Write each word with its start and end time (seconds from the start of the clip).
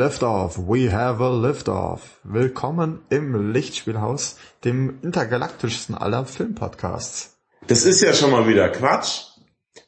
Liftoff, 0.00 0.56
we 0.56 0.90
have 0.90 1.22
a 1.22 1.28
liftoff. 1.28 2.20
Willkommen 2.24 3.02
im 3.10 3.52
Lichtspielhaus, 3.52 4.36
dem 4.64 4.98
intergalaktischsten 5.02 5.94
aller 5.94 6.24
Filmpodcasts. 6.24 7.36
Das 7.66 7.84
ist 7.84 8.00
ja 8.00 8.14
schon 8.14 8.30
mal 8.30 8.48
wieder 8.48 8.70
Quatsch. 8.70 9.24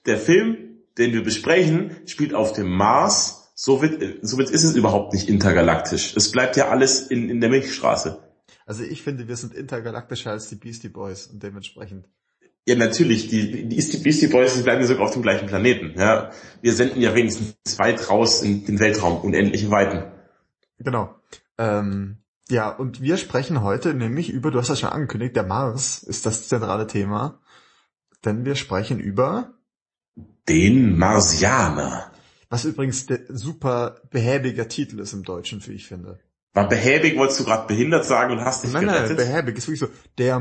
Der 0.05 0.19
Film, 0.19 0.83
den 0.99 1.15
wir 1.15 1.23
besprechen, 1.23 1.97
spielt 2.05 2.35
auf 2.35 2.53
dem 2.53 2.69
Mars. 2.69 3.55
Somit, 3.55 4.19
somit 4.21 4.51
ist 4.51 4.65
es 4.65 4.77
überhaupt 4.77 5.15
nicht 5.15 5.31
intergalaktisch. 5.31 6.15
Es 6.15 6.31
bleibt 6.31 6.59
ja 6.59 6.69
alles 6.69 7.07
in, 7.07 7.31
in 7.31 7.41
der 7.41 7.49
Milchstraße. 7.49 8.19
Also 8.67 8.83
ich 8.83 9.01
finde, 9.01 9.29
wir 9.29 9.37
sind 9.37 9.55
intergalaktischer 9.55 10.33
als 10.33 10.47
die 10.51 10.57
Beastie 10.57 10.91
Boys 10.91 11.29
und 11.29 11.43
dementsprechend. 11.43 12.07
Ja, 12.67 12.77
natürlich. 12.77 13.29
Die, 13.29 13.69
die, 13.69 13.77
die 13.77 13.97
Beastie 13.99 14.29
Boys 14.29 14.55
die 14.55 14.63
bleiben 14.63 14.85
sogar 14.85 15.05
auf 15.05 15.13
dem 15.13 15.23
gleichen 15.23 15.47
Planeten. 15.47 15.99
Ja, 15.99 16.31
wir 16.61 16.73
senden 16.73 17.01
ja 17.01 17.15
wenigstens 17.15 17.57
weit 17.79 18.09
raus 18.09 18.43
in 18.43 18.65
den 18.65 18.79
Weltraum, 18.79 19.21
unendliche 19.21 19.71
Weiten. 19.71 20.05
Genau. 20.79 21.15
Ähm, 21.59 22.19
ja, 22.49 22.69
und 22.71 23.01
wir 23.01 23.17
sprechen 23.17 23.63
heute 23.63 23.95
nämlich 23.95 24.31
über, 24.31 24.51
du 24.51 24.59
hast 24.59 24.69
ja 24.69 24.77
schon 24.77 24.91
angekündigt, 24.91 25.35
der 25.37 25.45
Mars 25.45 26.03
ist 26.03 26.27
das 26.27 26.49
zentrale 26.49 26.87
Thema. 26.87 27.41
Denn 28.25 28.45
wir 28.45 28.55
sprechen 28.55 29.01
über 29.01 29.55
den 30.49 30.97
Marsianer. 30.97 32.13
Was 32.49 32.65
übrigens 32.65 33.07
der 33.07 33.21
super 33.29 34.03
behäbiger 34.11 34.69
Titel 34.69 35.01
ist 35.01 35.15
im 35.15 35.25
Deutschen, 35.25 35.67
wie 35.67 35.73
ich 35.73 35.87
finde. 35.87 36.21
War 36.55 36.69
behäbig, 36.69 37.17
wolltest 37.17 37.41
du 37.41 37.45
gerade 37.45 37.67
behindert 37.67 38.05
sagen 38.05 38.33
und 38.33 38.45
hast 38.45 38.63
dich 38.63 38.73
Nein, 38.73 38.85
gerettet? 38.85 39.17
nein, 39.17 39.27
behäbig 39.27 39.57
ist 39.57 39.69
wirklich 39.69 39.81
so, 39.81 39.89
der 40.19 40.39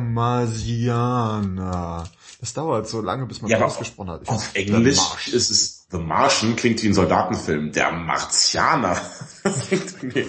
Marsianer. 0.92 2.04
Das 2.42 2.54
dauert 2.54 2.88
so 2.90 3.02
lange, 3.02 3.26
bis 3.28 3.42
man 3.42 3.50
Ja, 3.52 3.62
ausgesprochen 3.64 4.10
hat. 4.10 4.24
Ich 4.24 4.30
Auf 4.30 4.52
Englisch 4.56 5.28
ist 5.32 5.50
es 5.52 5.88
The 5.92 5.98
Martian, 6.00 6.56
klingt 6.56 6.82
wie 6.84 6.88
ein 6.88 6.94
Soldatenfilm. 6.94 7.72
Der 7.74 7.92
Martianer. 7.92 9.00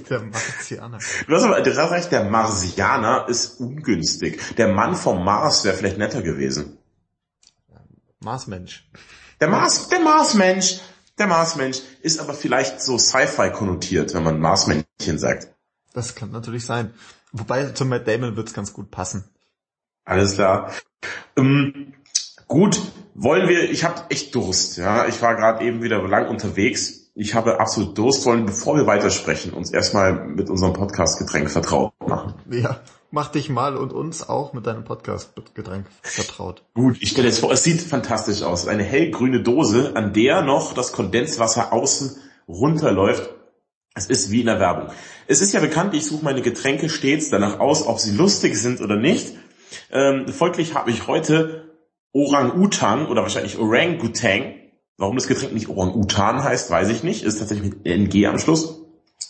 Der 0.08 0.20
Marsianer. 0.20 0.98
du 1.27 1.34
hast 1.34 1.42
aber 1.44 1.61
du 1.61 1.77
hast 1.77 1.91
recht, 1.92 2.11
der 2.12 2.24
Marsianer 2.24 3.27
ist 3.28 3.61
ungünstig. 3.61 4.41
Der 4.56 4.69
Mann 4.69 4.94
vom 4.96 5.24
Mars 5.24 5.64
wäre 5.64 5.77
vielleicht 5.77 5.98
netter 5.98 6.22
gewesen. 6.22 6.78
Marsmensch. 8.20 8.89
Der 9.41 9.48
Mars, 9.48 9.89
der 9.89 10.00
Marsmensch, 10.00 10.80
der 11.19 11.27
Marsmensch 11.27 11.78
ist 12.02 12.20
aber 12.20 12.34
vielleicht 12.34 12.80
so 12.80 12.96
Sci-Fi 12.98 13.50
konnotiert, 13.50 14.14
wenn 14.14 14.22
man 14.24 14.39
Marsmännchen 14.41 15.19
sagt. 15.19 15.48
Das 15.93 16.15
kann 16.15 16.31
natürlich 16.31 16.65
sein. 16.65 16.93
Wobei 17.33 17.67
zum 17.71 17.89
Matt 17.89 18.07
Damon 18.07 18.37
wird's 18.37 18.55
ganz 18.55 18.73
gut 18.73 18.91
passen. 18.91 19.25
Alles 20.05 20.35
klar. 20.35 20.73
Ähm, 21.37 21.95
gut, 22.48 22.81
wollen 23.15 23.48
wir, 23.48 23.71
ich 23.71 23.85
habe 23.85 24.03
echt 24.11 24.35
Durst, 24.35 24.77
ja. 24.77 25.07
Ich 25.07 25.20
war 25.23 25.35
gerade 25.37 25.65
eben 25.65 25.83
wieder 25.83 26.03
lang 26.07 26.29
unterwegs. 26.29 27.11
Ich 27.15 27.35
habe 27.35 27.61
absolut 27.61 27.97
Durst, 27.98 28.25
wollen, 28.25 28.47
bevor 28.47 28.77
wir 28.77 28.87
weitersprechen, 28.87 29.53
uns 29.53 29.70
erstmal 29.70 30.15
mit 30.29 30.48
unserem 30.48 30.73
Podcast-Getränk 30.73 31.51
vertraut 31.51 31.93
machen. 32.07 32.35
Ja, 32.51 32.81
mach 33.11 33.29
dich 33.29 33.51
mal 33.51 33.77
und 33.77 33.93
uns 33.93 34.27
auch 34.29 34.55
mit 34.55 34.67
deinem 34.67 34.85
Podcast-Getränk 34.85 35.86
vertraut. 36.01 36.64
Gut, 36.75 36.97
ich 37.01 37.11
stelle 37.11 37.29
jetzt 37.29 37.41
vor, 37.41 37.52
es 37.52 37.64
sieht 37.64 37.83
fantastisch 37.83 38.42
aus. 38.42 38.67
Eine 38.67 38.83
hellgrüne 38.83 39.42
Dose, 39.42 39.92
an 39.95 40.14
der 40.14 40.42
noch 40.42 40.73
das 40.73 40.92
Kondenswasser 40.92 41.73
außen 41.73 42.17
runterläuft. 42.48 43.31
Es 43.95 44.07
ist 44.07 44.30
wie 44.30 44.41
in 44.41 44.47
der 44.47 44.58
Werbung. 44.58 44.89
Es 45.27 45.41
ist 45.41 45.53
ja 45.53 45.61
bekannt, 45.61 45.95
ich 45.95 46.07
suche 46.07 46.25
meine 46.25 46.42
Getränke 46.42 46.89
stets 46.89 47.30
danach 47.30 47.61
aus, 47.61 47.86
ob 47.86 47.98
sie 47.98 48.17
lustig 48.17 48.57
sind 48.57 48.80
oder 48.80 48.97
nicht. 48.97 49.35
Ähm, 49.91 50.29
folglich 50.29 50.75
habe 50.75 50.91
ich 50.91 51.07
heute 51.07 51.77
Orang-Utan 52.13 53.07
oder 53.07 53.23
wahrscheinlich 53.23 53.58
Orang-Gutang. 53.58 54.55
Warum 54.97 55.17
das 55.17 55.27
Getränk 55.27 55.52
nicht 55.52 55.69
Orang-Utan 55.69 56.42
heißt, 56.42 56.70
weiß 56.70 56.89
ich 56.89 57.02
nicht. 57.02 57.23
Ist 57.25 57.39
tatsächlich 57.39 57.75
mit 57.75 57.86
NG 57.86 58.27
am 58.27 58.39
Schluss. 58.39 58.83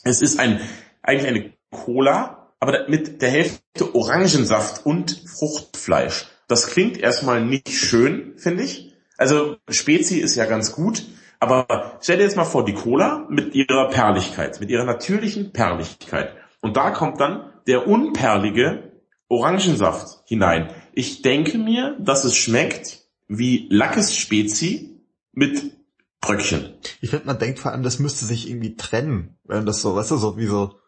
Es 0.05 0.21
ist 0.21 0.39
ein, 0.39 0.61
eigentlich 1.03 1.29
eine 1.29 1.53
Cola, 1.71 2.53
aber 2.61 2.89
mit 2.89 3.23
der 3.23 3.31
Hälfte 3.31 3.95
Orangensaft 3.95 4.87
und 4.87 5.25
Fruchtfleisch. 5.27 6.27
Das 6.47 6.69
klingt 6.69 6.99
erstmal 6.99 7.45
nicht 7.45 7.71
schön, 7.71 8.35
finde 8.37 8.65
ich. 8.65 8.95
Also 9.17 9.57
Spezi 9.69 10.19
ist 10.19 10.37
ja 10.37 10.45
ganz 10.45 10.73
gut, 10.73 11.05
aber 11.43 11.99
stell 12.01 12.19
dir 12.19 12.23
jetzt 12.23 12.37
mal 12.37 12.45
vor, 12.45 12.65
die 12.65 12.75
Cola 12.75 13.27
mit 13.29 13.55
ihrer 13.55 13.89
Perligkeit, 13.89 14.61
mit 14.61 14.71
ihrer 14.71 14.85
natürlichen 14.85 15.53
Perligkeit. 15.53 16.37
Und 16.61 16.77
da 16.77 16.91
kommt 16.91 17.21
dann 17.21 17.53
der 17.67 17.89
unperlige 17.89 18.93
Orangensaft 19.29 20.23
hinein. 20.27 20.71
Ich 20.93 21.23
denke 21.23 21.59
mir, 21.59 21.97
dass 21.99 22.25
es 22.25 22.37
schmeckt 22.37 23.01
wie 23.27 23.67
Lackes 23.71 24.17
Spezi 24.17 25.01
mit 25.33 25.73
Bröckchen. 26.21 26.75
Ich 27.01 27.11
finde, 27.11 27.27
man 27.27 27.39
denkt 27.39 27.59
vor 27.59 27.73
allem, 27.73 27.83
das 27.83 27.99
müsste 27.99 28.25
sich 28.25 28.49
irgendwie 28.49 28.77
trennen, 28.77 29.37
wenn 29.45 29.67
das 29.67 29.83
so, 29.83 29.97
weißt 29.97 30.13
du, 30.13 30.17
so 30.19 30.37
wie 30.37 30.47
so, 30.47 30.79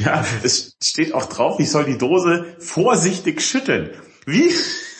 Ja, 0.00 0.24
es 0.42 0.76
steht 0.82 1.14
auch 1.14 1.26
drauf, 1.26 1.60
ich 1.60 1.70
soll 1.70 1.84
die 1.84 1.98
Dose 1.98 2.56
vorsichtig 2.58 3.42
schütteln. 3.42 3.90
Wie 4.26 4.50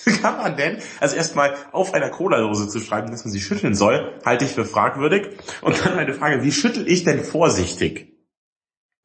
kann 0.23 0.37
man 0.39 0.57
denn, 0.57 0.79
also 1.01 1.17
erstmal 1.17 1.55
auf 1.73 1.95
einer 1.95 2.11
Cola-Dose 2.11 2.69
zu 2.69 2.81
schreiben, 2.81 3.11
dass 3.11 3.25
man 3.25 3.33
sie 3.33 3.41
schütteln 3.41 3.75
soll, 3.75 4.19
halte 4.25 4.45
ich 4.45 4.53
für 4.53 4.65
fragwürdig. 4.65 5.29
Und 5.61 5.85
dann 5.85 5.97
meine 5.97 6.15
Frage, 6.15 6.43
wie 6.43 6.53
schüttel 6.53 6.89
ich 6.89 7.05
denn 7.05 7.23
vorsichtig? 7.23 8.13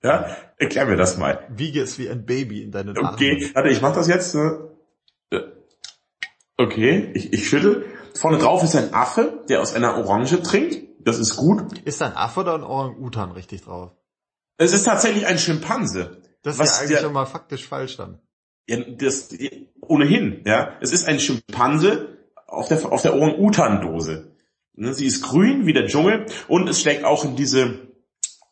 Ja, 0.04 0.36
erklär 0.58 0.86
mir 0.86 0.96
das 0.96 1.18
mal. 1.18 1.46
wiege 1.50 1.82
es 1.82 1.98
wie 1.98 2.10
ein 2.10 2.26
Baby 2.26 2.62
in 2.64 2.72
deinen 2.72 2.98
Armen. 2.98 3.14
Okay, 3.16 3.50
warte, 3.54 3.70
ich 3.70 3.82
mach 3.82 3.94
das 3.96 4.08
jetzt. 4.08 4.36
ne? 4.36 4.72
Okay, 6.58 7.12
ich, 7.14 7.34
ich 7.34 7.48
schüttel. 7.48 7.86
Vorne 8.16 8.38
drauf 8.40 8.64
ist 8.64 8.76
ein 8.76 8.94
Affe, 8.94 9.44
der 9.48 9.62
aus 9.62 9.74
einer 9.74 9.96
Orange 9.98 10.42
trinkt. 10.42 10.78
Das 11.00 11.20
ist 11.20 11.36
gut. 11.36 11.78
Ist 11.86 12.02
da 12.02 12.08
ein 12.08 12.16
Affe 12.18 12.40
oder 12.42 12.56
ein 12.56 12.64
Orang-Utan 12.64 13.32
richtig 13.32 13.62
drauf? 13.64 13.92
Es 14.58 14.74
ist 14.74 14.84
tatsächlich 14.84 15.28
ein 15.28 15.38
Schimpanse. 15.38 16.22
Das 16.42 16.56
ist 16.56 16.60
Was 16.60 16.70
ja 16.72 16.78
eigentlich 16.80 16.92
der- 16.98 17.04
schon 17.04 17.14
mal 17.14 17.26
faktisch 17.26 17.68
falsch 17.68 17.98
dann. 17.98 18.20
Ja, 18.68 18.78
das, 18.82 19.30
ohnehin, 19.82 20.44
ja. 20.46 20.78
Es 20.82 20.92
ist 20.92 21.08
ein 21.08 21.20
Schimpanse 21.20 22.18
auf 22.48 22.68
der, 22.68 22.92
auf 22.92 23.02
der 23.02 23.16
Orang-Utan-Dose. 23.16 24.36
Ne, 24.74 24.94
Sie 24.94 25.06
ist 25.06 25.24
grün 25.24 25.66
wie 25.66 25.74
der 25.74 25.88
Dschungel 25.88 26.26
und 26.48 26.68
es 26.68 26.82
schlägt 26.82 27.04
auch 27.04 27.26
in 27.26 27.36
diese 27.36 27.88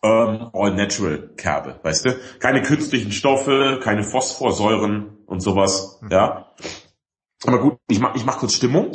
ähm, 0.01 0.49
All-Natural-Kerbe, 0.53 1.79
weißt 1.83 2.05
du? 2.05 2.19
Keine 2.39 2.61
künstlichen 2.61 3.11
Stoffe, 3.11 3.79
keine 3.83 4.03
Phosphorsäuren 4.03 5.17
und 5.25 5.41
sowas, 5.41 5.99
ja. 6.09 6.51
Aber 7.45 7.59
gut, 7.59 7.77
ich 7.87 7.99
mach, 7.99 8.15
ich 8.15 8.25
mach 8.25 8.39
kurz 8.39 8.53
Stimmung. 8.53 8.91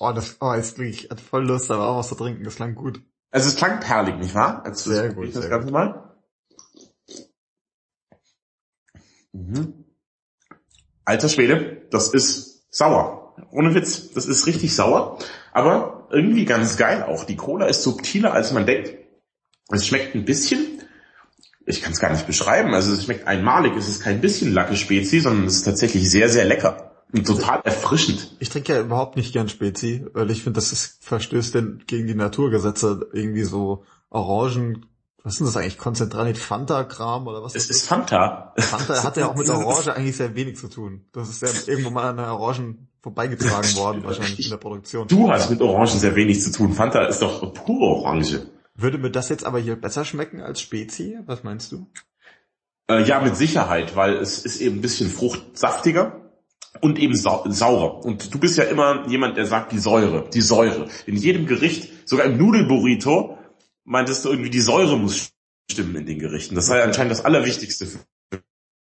Oh, 0.00 0.12
das, 0.12 0.36
oh, 0.40 0.52
jetzt 0.54 0.74
krieg 0.74 0.88
ich 0.88 1.08
voll 1.20 1.46
Lust, 1.46 1.70
aber 1.70 1.88
auch 1.88 1.98
was 1.98 2.08
zu 2.08 2.16
trinken, 2.16 2.42
das 2.42 2.56
klang 2.56 2.74
gut. 2.74 3.00
Also 3.30 3.48
es 3.48 3.56
klang 3.56 3.80
perlig, 3.80 4.16
nicht 4.16 4.34
wahr? 4.34 4.64
Also 4.64 4.90
Sehr 4.90 5.12
gut, 5.14 5.28
Das 5.28 5.42
sehr 5.42 5.50
Ganze 5.50 5.70
mal. 5.70 6.11
Mhm. 9.32 9.84
Alter 11.04 11.28
Schwede, 11.28 11.82
das 11.90 12.08
ist 12.12 12.72
sauer. 12.72 13.34
Ohne 13.50 13.74
Witz, 13.74 14.12
das 14.12 14.26
ist 14.26 14.46
richtig 14.46 14.74
sauer. 14.74 15.18
Aber 15.52 16.08
irgendwie 16.10 16.44
ganz 16.44 16.76
geil 16.76 17.02
auch. 17.02 17.24
Die 17.24 17.36
Cola 17.36 17.66
ist 17.66 17.82
subtiler, 17.82 18.32
als 18.32 18.52
man 18.52 18.66
denkt. 18.66 18.94
Es 19.70 19.86
schmeckt 19.86 20.14
ein 20.14 20.24
bisschen, 20.24 20.82
ich 21.66 21.82
kann 21.82 21.92
es 21.92 22.00
gar 22.00 22.12
nicht 22.12 22.26
beschreiben, 22.26 22.74
also 22.74 22.92
es 22.92 23.04
schmeckt 23.04 23.26
einmalig. 23.26 23.74
Es 23.76 23.88
ist 23.88 24.00
kein 24.00 24.20
bisschen 24.20 24.52
Lacke 24.52 24.76
Spezi, 24.76 25.20
sondern 25.20 25.46
es 25.46 25.56
ist 25.56 25.64
tatsächlich 25.64 26.10
sehr, 26.10 26.28
sehr 26.28 26.44
lecker. 26.44 27.04
Und 27.12 27.26
total 27.26 27.60
erfrischend. 27.64 28.36
Ich 28.38 28.48
trinke 28.48 28.72
ja 28.72 28.80
überhaupt 28.80 29.16
nicht 29.16 29.32
gern 29.32 29.48
Spezi, 29.48 30.06
weil 30.14 30.30
ich 30.30 30.42
finde, 30.42 30.56
das 30.56 30.72
ist, 30.72 31.04
verstößt 31.04 31.54
denn 31.54 31.82
gegen 31.86 32.06
die 32.06 32.14
Naturgesetze 32.14 33.08
irgendwie 33.12 33.44
so 33.44 33.84
Orangen, 34.08 34.86
was 35.24 35.34
ist 35.34 35.38
denn 35.38 35.46
das 35.46 35.56
eigentlich, 35.56 35.78
Konzentrat, 35.78 36.36
Fanta-Kram 36.36 37.28
oder 37.28 37.42
was 37.42 37.54
Es 37.54 37.64
ist 37.64 37.70
ist 37.70 37.86
Fanta. 37.86 38.52
Fanta 38.58 39.04
hat 39.04 39.16
ja 39.16 39.28
auch 39.28 39.36
mit 39.36 39.48
Orange 39.50 39.94
eigentlich 39.94 40.16
sehr 40.16 40.34
wenig 40.34 40.56
zu 40.56 40.68
tun. 40.68 41.04
Das 41.12 41.28
ist 41.28 41.42
ja 41.42 41.48
irgendwo 41.72 41.90
mal 41.90 42.10
an 42.10 42.16
der 42.16 42.32
Orangen 42.32 42.88
vorbeigetragen 43.02 43.76
worden, 43.76 44.02
wahrscheinlich 44.04 44.44
in 44.44 44.50
der 44.50 44.56
Produktion. 44.56 45.06
Du 45.06 45.30
hast 45.30 45.50
mit 45.50 45.60
Orangen 45.60 45.98
sehr 45.98 46.16
wenig 46.16 46.42
zu 46.42 46.50
tun. 46.50 46.72
Fanta 46.72 47.04
ist 47.06 47.22
doch 47.22 47.52
pure 47.54 47.96
Orange. 47.96 48.46
Würde 48.74 48.98
mir 48.98 49.10
das 49.10 49.28
jetzt 49.28 49.44
aber 49.44 49.60
hier 49.60 49.76
besser 49.76 50.04
schmecken 50.04 50.40
als 50.40 50.60
Spezi? 50.60 51.18
Was 51.26 51.44
meinst 51.44 51.70
du? 51.70 51.86
Äh, 52.88 53.04
ja, 53.04 53.20
mit 53.20 53.36
Sicherheit, 53.36 53.94
weil 53.94 54.14
es 54.14 54.44
ist 54.44 54.60
eben 54.60 54.76
ein 54.76 54.80
bisschen 54.80 55.08
fruchtsaftiger 55.08 56.20
und 56.80 56.98
eben 56.98 57.14
sau 57.14 57.44
saurer. 57.48 58.04
Und 58.04 58.34
du 58.34 58.38
bist 58.38 58.56
ja 58.56 58.64
immer 58.64 59.06
jemand, 59.08 59.36
der 59.36 59.46
sagt 59.46 59.70
die 59.70 59.78
Säure, 59.78 60.28
die 60.32 60.40
Säure. 60.40 60.88
In 61.06 61.16
jedem 61.16 61.46
Gericht, 61.46 62.08
sogar 62.08 62.26
im 62.26 62.38
Nudelburrito, 62.38 63.38
meintest 63.84 64.24
du 64.24 64.30
irgendwie, 64.30 64.50
die 64.50 64.60
Säure 64.60 64.98
muss 64.98 65.32
stimmen 65.70 65.96
in 65.96 66.06
den 66.06 66.18
Gerichten. 66.18 66.54
Das 66.54 66.66
sei 66.66 66.82
anscheinend 66.82 67.12
das 67.12 67.24
Allerwichtigste 67.24 67.86
für 67.86 67.98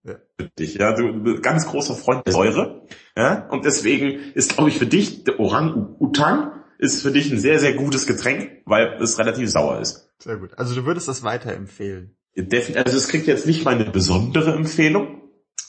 Ja. 0.03 0.15
für 0.37 0.49
dich. 0.57 0.75
Ja, 0.75 0.93
du 0.93 1.13
bist 1.13 1.43
ganz 1.43 1.67
großer 1.67 1.95
Freund 1.95 2.25
der 2.25 2.33
Säure. 2.33 2.87
Ja, 3.15 3.47
und 3.49 3.65
deswegen 3.65 4.19
ist, 4.33 4.55
glaube 4.55 4.69
ich, 4.69 4.77
für 4.79 4.87
dich 4.87 5.23
der 5.23 5.39
Orang-Utang 5.39 6.51
ist 6.79 7.03
für 7.03 7.11
dich 7.11 7.31
ein 7.31 7.37
sehr, 7.39 7.59
sehr 7.59 7.73
gutes 7.73 8.07
Getränk, 8.07 8.63
weil 8.65 8.97
es 9.01 9.19
relativ 9.19 9.49
sauer 9.51 9.79
ist. 9.79 10.09
Sehr 10.17 10.37
gut. 10.37 10.57
Also 10.57 10.73
du 10.73 10.85
würdest 10.85 11.07
das 11.07 11.21
weiterempfehlen. 11.21 12.17
Also 12.35 12.97
es 12.97 13.07
kriegt 13.09 13.27
jetzt 13.27 13.45
nicht 13.45 13.65
meine 13.65 13.85
besondere 13.85 14.53
Empfehlung, 14.53 15.21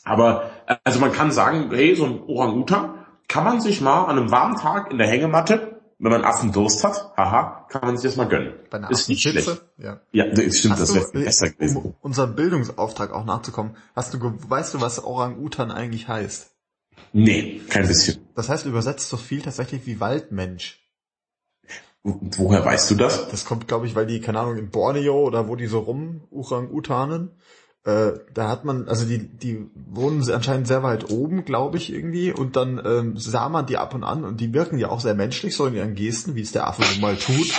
aber 0.05 0.51
äh, 0.67 0.77
also 0.85 1.01
man 1.01 1.13
kann 1.13 1.33
sagen, 1.33 1.71
hey, 1.71 1.95
so 1.95 2.07
ein 2.07 2.23
Orang-Utan 2.23 3.05
kann 3.29 3.45
man 3.45 3.61
sich 3.61 3.81
mal 3.81 4.05
an 4.05 4.19
einem 4.19 4.31
warmen 4.31 4.57
Tag 4.57 4.91
in 4.91 4.99
der 4.99 5.07
Hängematte 5.09 5.72
wenn 6.03 6.11
man 6.11 6.25
Affendurst 6.25 6.83
hat, 6.83 7.17
haha, 7.17 7.67
kann 7.69 7.83
man 7.83 7.97
sich 7.97 8.11
das 8.11 8.17
mal 8.17 8.27
gönnen. 8.29 8.55
Bei 8.71 8.79
einer 8.79 8.91
ist 8.91 9.09
nicht 9.09 9.23
schlecht. 9.23 9.49
Ja. 9.79 10.01
Ja, 10.11 10.27
das 10.27 10.59
stimmt, 10.59 10.75
Hast 10.75 10.81
das 10.81 10.95
wäre 10.95 11.25
besser 11.25 11.47
äh, 11.47 11.51
gewesen. 11.51 11.77
um 11.77 11.95
unserem 12.01 12.35
Bildungsauftrag 12.35 13.13
auch 13.13 13.25
nachzukommen, 13.25 13.77
hast 13.95 14.13
du, 14.13 14.19
weißt 14.21 14.75
du, 14.75 14.81
was 14.81 15.03
Orang-Utan 15.05 15.71
eigentlich 15.71 16.09
heißt? 16.09 16.51
Nee, 17.13 17.61
kein 17.69 17.87
bisschen. 17.87 18.27
Das 18.35 18.49
heißt 18.49 18.67
übersetzt 18.67 19.09
so 19.09 19.17
viel 19.17 19.43
tatsächlich 19.43 19.87
wie 19.87 20.01
Waldmensch. 20.01 20.81
Und 22.03 22.37
woher 22.37 22.65
weißt 22.65 22.91
du 22.91 22.97
das? 22.97 23.29
Das 23.29 23.45
kommt, 23.45 23.69
glaube 23.69 23.87
ich, 23.87 23.95
weil 23.95 24.07
die, 24.07 24.21
keine 24.21 24.41
Ahnung, 24.41 24.57
in 24.57 24.71
Borneo 24.71 25.23
oder 25.23 25.47
wo 25.47 25.55
die 25.55 25.69
so 25.69 25.79
rum 25.79 26.23
Orang-Utanen, 26.33 27.31
äh, 27.85 28.13
da 28.33 28.49
hat 28.49 28.65
man, 28.65 28.89
also 28.89 29.07
die, 29.07 29.19
die 29.19 29.69
wohnen 29.75 30.29
anscheinend 30.31 30.69
sehr 30.69 30.83
weit 30.83 31.11
oben, 31.11 31.45
glaube 31.45 31.79
ich, 31.79 31.93
irgendwie, 31.93 32.33
und 32.33 32.57
dann 32.57 32.81
ähm, 32.85 33.17
sah 33.17 33.49
man 33.49 33.67
die 33.67 33.77
ab 33.77 33.95
und 33.95 34.05
an 34.05 34.25
und 34.25 34.41
die 34.41 34.55
wirken 34.55 34.79
ja 34.79 34.89
auch 34.89 35.01
sehr 35.01 35.15
menschlich, 35.15 35.57
so 35.57 35.67
in 35.67 35.75
ihren 35.75 35.95
Gesten, 35.95 36.35
wie 36.37 36.43
es 36.43 36.53
der 36.53 36.67
Affe 36.69 36.83
so 36.85 37.01
mal 37.01 37.17
tut. 37.17 37.53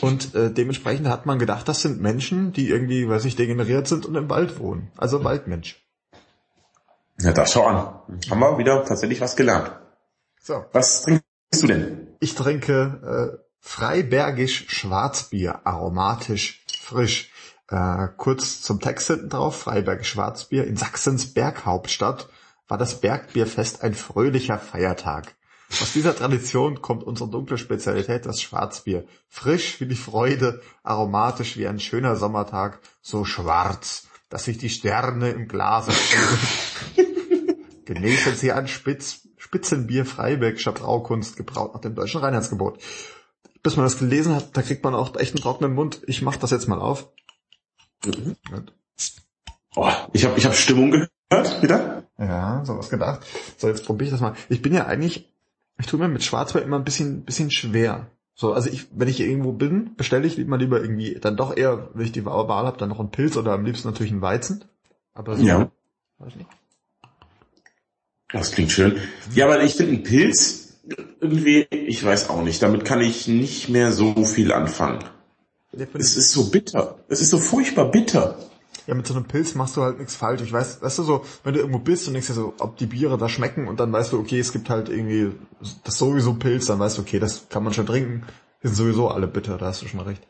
Und 0.00 0.34
äh, 0.34 0.52
dementsprechend 0.52 1.08
hat 1.08 1.26
man 1.26 1.38
gedacht, 1.38 1.68
das 1.68 1.82
sind 1.82 2.00
Menschen, 2.00 2.52
die 2.52 2.68
irgendwie, 2.68 3.08
weiß 3.08 3.24
ich, 3.24 3.36
degeneriert 3.36 3.88
sind 3.88 4.06
und 4.06 4.14
im 4.14 4.28
Wald 4.28 4.58
wohnen. 4.58 4.90
Also 4.96 5.24
Waldmensch. 5.24 5.82
Ja, 7.20 7.32
da 7.32 7.46
schau 7.46 7.66
an. 7.66 7.76
Haben 8.30 8.40
wir 8.40 8.58
wieder 8.58 8.84
tatsächlich 8.84 9.20
was 9.20 9.36
gelernt. 9.36 9.72
So. 10.40 10.64
Was 10.72 11.02
trinkst 11.02 11.24
du 11.52 11.66
denn? 11.66 12.08
Ich 12.20 12.34
trinke 12.34 13.38
äh, 13.38 13.42
Freibergisch 13.64 14.64
Schwarzbier, 14.68 15.60
aromatisch, 15.64 16.64
frisch. 16.80 17.31
Äh, 17.72 18.08
kurz 18.18 18.60
zum 18.60 18.80
Text 18.80 19.06
hinten 19.06 19.30
drauf, 19.30 19.60
Freibergisch 19.60 20.10
Schwarzbier. 20.10 20.66
In 20.66 20.76
Sachsens 20.76 21.32
Berghauptstadt 21.32 22.28
war 22.68 22.76
das 22.76 23.00
Bergbierfest 23.00 23.82
ein 23.82 23.94
fröhlicher 23.94 24.58
Feiertag. 24.58 25.34
Aus 25.80 25.94
dieser 25.94 26.14
Tradition 26.14 26.82
kommt 26.82 27.02
unsere 27.02 27.30
dunkle 27.30 27.56
Spezialität, 27.56 28.26
das 28.26 28.42
Schwarzbier. 28.42 29.06
Frisch 29.26 29.80
wie 29.80 29.86
die 29.86 29.96
Freude, 29.96 30.60
aromatisch 30.82 31.56
wie 31.56 31.66
ein 31.66 31.80
schöner 31.80 32.14
Sommertag, 32.16 32.80
so 33.00 33.24
schwarz, 33.24 34.06
dass 34.28 34.44
sich 34.44 34.58
die 34.58 34.68
Sterne 34.68 35.30
im 35.30 35.48
Glase 35.48 35.92
Genießen 37.86 38.34
Sie 38.34 38.52
ein 38.52 38.68
Spitz, 38.68 39.22
Spitzenbier 39.38 40.04
Freibergischer 40.04 40.72
Braukunst, 40.72 41.38
gebraut 41.38 41.72
nach 41.72 41.80
dem 41.80 41.94
deutschen 41.94 42.20
Reinheitsgebot. 42.20 42.80
Bis 43.62 43.76
man 43.76 43.86
das 43.86 43.98
gelesen 43.98 44.34
hat, 44.34 44.56
da 44.56 44.60
kriegt 44.60 44.84
man 44.84 44.94
auch 44.94 45.16
echt 45.16 45.34
einen 45.34 45.42
trockenen 45.42 45.72
Mund. 45.72 46.02
Ich 46.06 46.20
mach 46.20 46.36
das 46.36 46.50
jetzt 46.50 46.68
mal 46.68 46.78
auf. 46.80 47.08
Oh, 49.74 49.90
ich 50.12 50.24
habe 50.24 50.38
ich 50.38 50.44
hab 50.44 50.54
Stimmung 50.54 50.90
gehört, 50.90 51.62
wieder. 51.62 52.04
Ja, 52.18 52.64
sowas 52.64 52.90
gedacht. 52.90 53.26
So, 53.56 53.68
jetzt 53.68 53.86
probiere 53.86 54.06
ich 54.06 54.10
das 54.10 54.20
mal. 54.20 54.34
Ich 54.48 54.62
bin 54.62 54.74
ja 54.74 54.86
eigentlich, 54.86 55.30
ich 55.78 55.86
tue 55.86 55.98
mir 55.98 56.08
mit 56.08 56.22
Schwarzbier 56.22 56.62
immer 56.62 56.78
ein 56.78 56.84
bisschen, 56.84 57.24
bisschen 57.24 57.50
schwer. 57.50 58.06
So, 58.34 58.52
also 58.52 58.70
ich, 58.70 58.88
wenn 58.92 59.08
ich 59.08 59.20
irgendwo 59.20 59.52
bin, 59.52 59.94
bestelle 59.96 60.26
ich 60.26 60.38
mal 60.46 60.58
lieber 60.58 60.80
irgendwie, 60.80 61.18
dann 61.20 61.36
doch 61.36 61.56
eher, 61.56 61.90
wenn 61.94 62.06
ich 62.06 62.12
die 62.12 62.24
Wahl 62.24 62.66
habe, 62.66 62.78
dann 62.78 62.88
noch 62.88 63.00
einen 63.00 63.10
Pilz 63.10 63.36
oder 63.36 63.52
am 63.52 63.64
liebsten 63.64 63.88
natürlich 63.88 64.12
einen 64.12 64.22
Weizen. 64.22 64.64
Aber 65.14 65.36
so, 65.36 65.44
Ja. 65.44 65.70
weiß 66.18 66.36
nicht. 66.36 66.48
Das 68.32 68.52
klingt 68.52 68.72
schön. 68.72 68.96
Ja, 69.34 69.46
aber 69.46 69.62
ich 69.62 69.74
finde 69.74 69.92
einen 69.92 70.02
Pilz 70.02 70.78
irgendwie, 71.20 71.66
ich 71.70 72.02
weiß 72.02 72.30
auch 72.30 72.42
nicht, 72.42 72.62
damit 72.62 72.84
kann 72.84 73.00
ich 73.00 73.28
nicht 73.28 73.68
mehr 73.68 73.92
so 73.92 74.24
viel 74.24 74.52
anfangen. 74.52 75.04
Es 75.72 76.16
ist 76.16 76.32
so 76.32 76.50
bitter. 76.50 76.96
Es 77.08 77.20
ist 77.20 77.30
so 77.30 77.38
furchtbar 77.38 77.90
bitter. 77.90 78.36
Ja, 78.86 78.94
mit 78.94 79.06
so 79.06 79.14
einem 79.14 79.24
Pilz 79.24 79.54
machst 79.54 79.76
du 79.76 79.82
halt 79.82 79.98
nichts 79.98 80.16
falsch. 80.16 80.42
Ich 80.42 80.52
weiß, 80.52 80.82
weißt 80.82 80.98
du 80.98 81.02
so, 81.04 81.24
wenn 81.44 81.54
du 81.54 81.60
irgendwo 81.60 81.78
bist 81.78 82.06
und 82.08 82.14
denkst 82.14 82.28
dir 82.28 82.34
so, 82.34 82.54
ob 82.58 82.76
die 82.76 82.86
Biere 82.86 83.16
da 83.16 83.28
schmecken 83.28 83.68
und 83.68 83.78
dann 83.78 83.92
weißt 83.92 84.12
du, 84.12 84.18
okay, 84.18 84.40
es 84.40 84.52
gibt 84.52 84.68
halt 84.68 84.88
irgendwie 84.88 85.32
das 85.60 85.94
ist 85.94 85.98
sowieso 85.98 86.34
Pilz, 86.34 86.66
dann 86.66 86.78
weißt 86.78 86.98
du, 86.98 87.02
okay, 87.02 87.18
das 87.18 87.48
kann 87.48 87.62
man 87.62 87.72
schon 87.72 87.86
trinken. 87.86 88.24
Die 88.62 88.68
sind 88.68 88.76
sowieso 88.76 89.08
alle 89.08 89.28
bitter, 89.28 89.56
da 89.56 89.66
hast 89.66 89.82
du 89.82 89.88
schon 89.88 90.00
recht. 90.00 90.22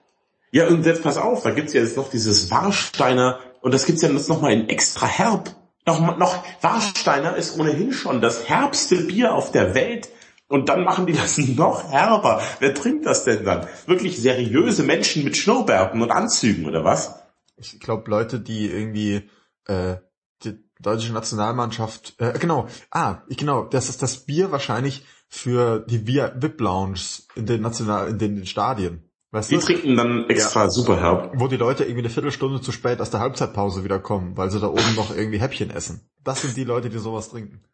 Ja, 0.50 0.68
und 0.68 0.84
jetzt 0.84 1.02
pass 1.02 1.16
auf, 1.16 1.42
da 1.42 1.50
gibt's 1.50 1.72
ja 1.72 1.80
jetzt 1.80 1.96
noch 1.96 2.10
dieses 2.10 2.50
Warsteiner 2.50 3.38
und 3.62 3.72
das 3.72 3.86
gibt's 3.86 4.02
ja 4.02 4.10
jetzt 4.10 4.28
noch 4.28 4.42
mal 4.42 4.52
in 4.52 4.68
extra 4.68 5.06
herb. 5.06 5.56
Noch, 5.86 6.18
noch, 6.18 6.44
Warsteiner 6.60 7.36
ist 7.36 7.58
ohnehin 7.58 7.92
schon 7.92 8.20
das 8.20 8.48
herbste 8.48 8.96
Bier 8.96 9.34
auf 9.34 9.50
der 9.50 9.74
Welt 9.74 10.10
und 10.52 10.68
dann 10.68 10.84
machen 10.84 11.06
die 11.06 11.14
das 11.14 11.38
noch 11.56 11.90
herber. 11.90 12.42
Wer 12.60 12.74
trinkt 12.74 13.06
das 13.06 13.24
denn 13.24 13.44
dann? 13.44 13.66
Wirklich 13.86 14.18
seriöse 14.18 14.82
Menschen 14.82 15.24
mit 15.24 15.36
Schnurrbärten 15.36 16.02
und 16.02 16.10
Anzügen 16.10 16.66
oder 16.66 16.84
was? 16.84 17.14
Ich 17.56 17.80
glaube, 17.80 18.10
Leute, 18.10 18.38
die 18.38 18.70
irgendwie 18.70 19.30
äh, 19.66 19.96
die 20.44 20.58
deutsche 20.78 21.12
Nationalmannschaft, 21.12 22.14
äh, 22.18 22.38
genau, 22.38 22.66
ah, 22.90 23.22
ich 23.28 23.38
genau, 23.38 23.64
das 23.64 23.88
ist 23.88 24.02
das 24.02 24.26
Bier 24.26 24.52
wahrscheinlich 24.52 25.06
für 25.26 25.80
die 25.80 26.06
VIP-Lounges 26.06 27.28
in 27.34 27.46
den 27.46 27.62
National, 27.62 28.08
in 28.08 28.18
den 28.18 28.44
Stadien. 28.44 29.08
Weißt 29.30 29.50
Die 29.50 29.54
du? 29.54 29.62
trinken 29.62 29.96
dann 29.96 30.28
extra 30.28 30.68
super 30.68 31.00
herb. 31.00 31.32
Wo 31.36 31.48
die 31.48 31.56
Leute 31.56 31.84
irgendwie 31.84 32.00
eine 32.00 32.10
Viertelstunde 32.10 32.60
zu 32.60 32.72
spät 32.72 33.00
aus 33.00 33.08
der 33.08 33.20
Halbzeitpause 33.20 33.84
wieder 33.84 33.98
kommen, 33.98 34.36
weil 34.36 34.50
sie 34.50 34.60
da 34.60 34.66
oben 34.66 34.94
noch 34.96 35.16
irgendwie 35.16 35.40
Häppchen 35.40 35.70
essen. 35.70 36.06
Das 36.22 36.42
sind 36.42 36.58
die 36.58 36.64
Leute, 36.64 36.90
die 36.90 36.98
sowas 36.98 37.30
trinken. 37.30 37.64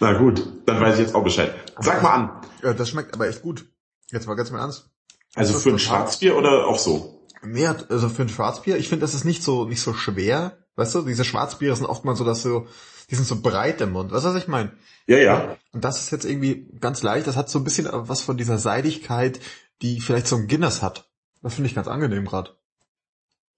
Na 0.00 0.14
gut, 0.14 0.42
dann 0.66 0.80
weiß 0.80 0.94
ich 0.94 1.00
jetzt 1.06 1.14
auch 1.14 1.22
Bescheid. 1.22 1.54
Sag 1.78 2.02
mal 2.02 2.14
an. 2.14 2.42
Ja, 2.62 2.72
das 2.72 2.88
schmeckt 2.88 3.14
aber 3.14 3.28
echt 3.28 3.42
gut. 3.42 3.66
Jetzt 4.10 4.26
mal 4.26 4.34
ganz 4.34 4.50
mal 4.50 4.60
ernst. 4.60 4.90
Also 5.34 5.58
für 5.58 5.70
ein 5.70 5.78
Schwarzbier 5.78 6.36
oder 6.36 6.66
auch 6.66 6.78
so? 6.78 7.26
Nee, 7.42 7.66
also 7.66 8.08
für 8.08 8.22
ein 8.22 8.28
Schwarzbier, 8.28 8.76
ich 8.78 8.88
finde, 8.88 9.02
das 9.02 9.14
ist 9.14 9.24
nicht 9.24 9.42
so, 9.42 9.66
nicht 9.66 9.82
so 9.82 9.94
schwer. 9.94 10.58
Weißt 10.76 10.94
du, 10.94 11.02
diese 11.02 11.24
Schwarzbiere 11.24 11.76
sind 11.76 11.86
oftmals 11.86 12.18
so, 12.18 12.24
dass 12.24 12.42
so, 12.42 12.66
die 13.10 13.14
sind 13.14 13.26
so 13.26 13.40
breit 13.40 13.80
im 13.80 13.92
Mund. 13.92 14.10
Weißt 14.12 14.24
du, 14.24 14.30
was 14.30 14.36
ich 14.36 14.48
meine? 14.48 14.72
Ja, 15.06 15.18
ja. 15.18 15.56
Und 15.72 15.84
das 15.84 16.00
ist 16.00 16.10
jetzt 16.10 16.24
irgendwie 16.24 16.68
ganz 16.80 17.02
leicht. 17.02 17.26
Das 17.26 17.36
hat 17.36 17.50
so 17.50 17.58
ein 17.58 17.64
bisschen 17.64 17.88
was 17.90 18.22
von 18.22 18.36
dieser 18.36 18.58
Seidigkeit, 18.58 19.40
die 19.82 20.00
vielleicht 20.00 20.26
so 20.26 20.36
ein 20.36 20.48
Guinness 20.48 20.82
hat. 20.82 21.10
Das 21.42 21.54
finde 21.54 21.68
ich 21.68 21.74
ganz 21.74 21.88
angenehm 21.88 22.24
gerade. 22.24 22.50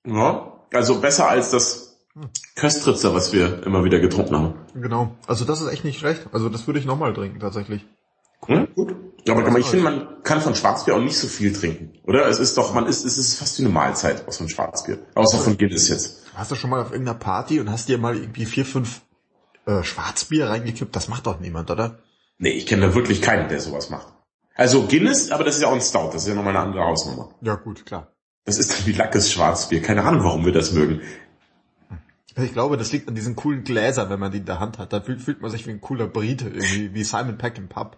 Ja, 0.06 0.66
also 0.72 1.00
besser 1.00 1.28
als 1.28 1.50
das 1.50 1.91
Köstritzer, 2.56 3.14
was 3.14 3.32
wir 3.32 3.64
immer 3.64 3.84
wieder 3.84 3.98
getrunken 3.98 4.36
haben. 4.36 4.54
Genau. 4.74 5.16
Also 5.26 5.44
das 5.44 5.60
ist 5.60 5.72
echt 5.72 5.84
nicht 5.84 5.98
schlecht. 5.98 6.28
Also 6.32 6.48
das 6.48 6.66
würde 6.66 6.78
ich 6.78 6.84
nochmal 6.84 7.14
trinken, 7.14 7.40
tatsächlich. 7.40 7.86
Hm? 8.46 8.68
Gut. 8.74 8.94
Aber, 9.28 9.46
aber 9.46 9.58
ich 9.58 9.66
finde, 9.66 9.84
man 9.84 10.22
kann 10.24 10.40
von 10.40 10.54
Schwarzbier 10.54 10.96
auch 10.96 11.00
nicht 11.00 11.16
so 11.16 11.28
viel 11.28 11.52
trinken, 11.52 11.92
oder? 12.04 12.26
Es 12.26 12.40
ist 12.40 12.58
doch, 12.58 12.74
man 12.74 12.86
ist, 12.86 13.04
es 13.04 13.18
ist 13.18 13.38
fast 13.38 13.58
wie 13.58 13.64
eine 13.64 13.72
Mahlzeit 13.72 14.26
aus 14.26 14.38
von 14.38 14.48
Schwarzbier. 14.48 14.98
Außer 15.14 15.38
von 15.38 15.56
Guinness 15.56 15.88
jetzt. 15.88 16.24
Hast 16.34 16.50
du 16.50 16.56
schon 16.56 16.70
mal 16.70 16.82
auf 16.82 16.90
irgendeiner 16.90 17.18
Party 17.18 17.60
und 17.60 17.70
hast 17.70 17.88
dir 17.88 17.98
mal 17.98 18.16
irgendwie 18.16 18.46
vier, 18.46 18.66
fünf 18.66 19.02
äh, 19.66 19.84
Schwarzbier 19.84 20.48
reingekippt? 20.48 20.94
Das 20.96 21.08
macht 21.08 21.26
doch 21.26 21.38
niemand, 21.38 21.70
oder? 21.70 22.00
Nee, 22.38 22.50
ich 22.50 22.66
kenne 22.66 22.88
da 22.88 22.94
wirklich 22.94 23.22
keinen, 23.22 23.48
der 23.48 23.60
sowas 23.60 23.90
macht. 23.90 24.08
Also 24.56 24.86
Guinness, 24.88 25.30
aber 25.30 25.44
das 25.44 25.56
ist 25.56 25.62
ja 25.62 25.68
auch 25.68 25.72
ein 25.72 25.80
Stout, 25.80 26.10
das 26.12 26.22
ist 26.22 26.28
ja 26.28 26.34
nochmal 26.34 26.56
eine 26.56 26.66
andere 26.66 26.84
Hausnummer. 26.84 27.30
Ja, 27.42 27.54
gut, 27.54 27.86
klar. 27.86 28.08
Das 28.44 28.58
ist 28.58 28.72
dann 28.72 28.86
wie 28.86 28.92
Lackes 28.92 29.32
Schwarzbier. 29.32 29.82
Keine 29.82 30.02
Ahnung, 30.02 30.24
warum 30.24 30.44
wir 30.44 30.52
das 30.52 30.72
mögen. 30.72 31.00
Ich 32.36 32.52
glaube, 32.52 32.76
das 32.76 32.92
liegt 32.92 33.08
an 33.08 33.14
diesen 33.14 33.36
coolen 33.36 33.64
Gläsern, 33.64 34.08
wenn 34.10 34.20
man 34.20 34.32
die 34.32 34.38
in 34.38 34.46
der 34.46 34.60
Hand 34.60 34.78
hat. 34.78 34.92
Da 34.92 35.00
fühlt, 35.00 35.20
fühlt 35.20 35.42
man 35.42 35.50
sich 35.50 35.66
wie 35.66 35.70
ein 35.70 35.80
cooler 35.80 36.06
Brite, 36.06 36.46
irgendwie 36.46 36.94
wie 36.94 37.04
Simon 37.04 37.38
Peck 37.38 37.58
im 37.58 37.68
Pub. 37.68 37.96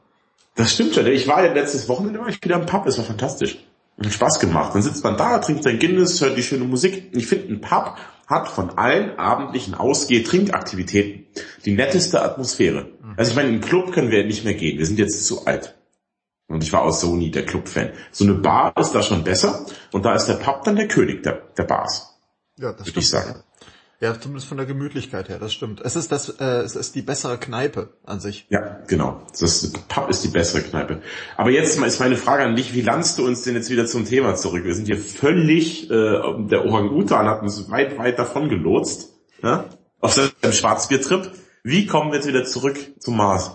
Das 0.57 0.73
stimmt 0.73 0.95
schon. 0.95 1.07
Ich 1.07 1.29
war 1.29 1.45
ja 1.45 1.53
letztes 1.53 1.89
Wochenende 1.89 2.21
war 2.21 2.29
ich 2.29 2.43
wieder 2.43 2.57
im 2.57 2.67
Pub, 2.67 2.87
es 2.87 2.99
war 2.99 3.05
fantastisch. 3.05 3.65
Hat 4.03 4.13
Spaß 4.13 4.41
gemacht. 4.41 4.75
Dann 4.75 4.83
sitzt 4.83 5.05
man 5.05 5.17
da, 5.17 5.39
trinkt 5.39 5.63
sein 5.63 5.79
Guinness, 5.79 6.21
hört 6.21 6.37
die 6.37 6.43
schöne 6.43 6.65
Musik. 6.65 7.11
Ich 7.13 7.27
finde, 7.27 7.53
ein 7.53 7.61
Pub 7.61 7.97
hat 8.27 8.49
von 8.49 8.71
allen 8.71 9.19
abendlichen 9.19 9.75
Ausgeh-Trinkaktivitäten 9.75 11.27
die 11.65 11.73
netteste 11.73 12.23
Atmosphäre. 12.23 12.89
Also 13.17 13.31
ich 13.31 13.37
meine, 13.37 13.51
im 13.51 13.61
Club 13.61 13.93
können 13.93 14.11
wir 14.11 14.25
nicht 14.25 14.45
mehr 14.45 14.55
gehen. 14.55 14.79
Wir 14.79 14.87
sind 14.87 14.99
jetzt 14.99 15.25
zu 15.27 15.47
alt. 15.47 15.77
Und 16.49 16.63
ich 16.63 16.73
war 16.73 16.83
aus 16.83 17.01
Sony 17.01 17.31
der 17.31 17.47
Club-Fan. 17.47 17.93
So 18.11 18.25
eine 18.25 18.35
Bar 18.35 18.77
ist 18.77 18.93
da 18.93 19.03
schon 19.03 19.25
besser 19.25 19.67
und 19.93 20.05
da 20.05 20.15
ist 20.15 20.27
der 20.27 20.35
Pub 20.35 20.65
dann 20.65 20.77
der 20.77 20.89
König 20.89 21.23
der, 21.23 21.43
der 21.57 21.65
Bars. 21.65 22.15
Ja, 22.59 22.73
das 22.73 22.87
Würde 22.87 23.01
ich 23.01 23.09
sagen. 23.09 23.43
Ja, 24.01 24.19
zumindest 24.19 24.49
von 24.49 24.57
der 24.57 24.67
Gemütlichkeit 24.67 25.29
her, 25.29 25.39
das 25.39 25.53
stimmt. 25.53 25.81
Es 25.81 25.97
ist 25.97 26.11
das, 26.11 26.29
äh, 26.29 26.63
es 26.63 26.77
ist 26.77 26.95
die 26.95 27.03
bessere 27.03 27.39
Kneipe 27.39 27.97
an 28.05 28.21
sich. 28.21 28.47
Ja, 28.51 28.81
genau. 28.87 29.23
Das 29.39 29.73
Pub 29.89 30.11
ist 30.11 30.25
die 30.25 30.29
bessere 30.29 30.63
Kneipe. 30.63 31.01
Aber 31.37 31.51
jetzt 31.51 31.79
ist 31.79 32.01
meine 32.01 32.17
Frage 32.17 32.45
an 32.45 32.57
dich, 32.57 32.75
wie 32.75 32.83
landst 32.83 33.19
du 33.19 33.27
uns 33.27 33.43
denn 33.43 33.55
jetzt 33.55 33.71
wieder 33.71 33.87
zum 33.87 34.05
Thema 34.05 34.35
zurück? 34.35 34.65
Wir 34.65 34.75
sind 34.75 34.87
hier 34.87 34.99
völlig, 34.99 35.91
äh, 35.91 35.93
der 35.93 36.65
Orang-Utan 36.67 37.27
hat 37.27 37.43
uns 37.43 37.71
weit, 37.71 37.97
weit 37.97 38.19
davon 38.19 38.49
gelotst, 38.49 39.15
ja? 39.43 39.67
auf 40.01 40.13
seinem 40.13 40.53
Schwarzbiertrip. 40.53 41.31
Wie 41.63 41.87
kommen 41.87 42.11
wir 42.11 42.17
jetzt 42.17 42.29
wieder 42.29 42.45
zurück 42.45 42.79
zum 42.99 43.17
Mars? 43.17 43.53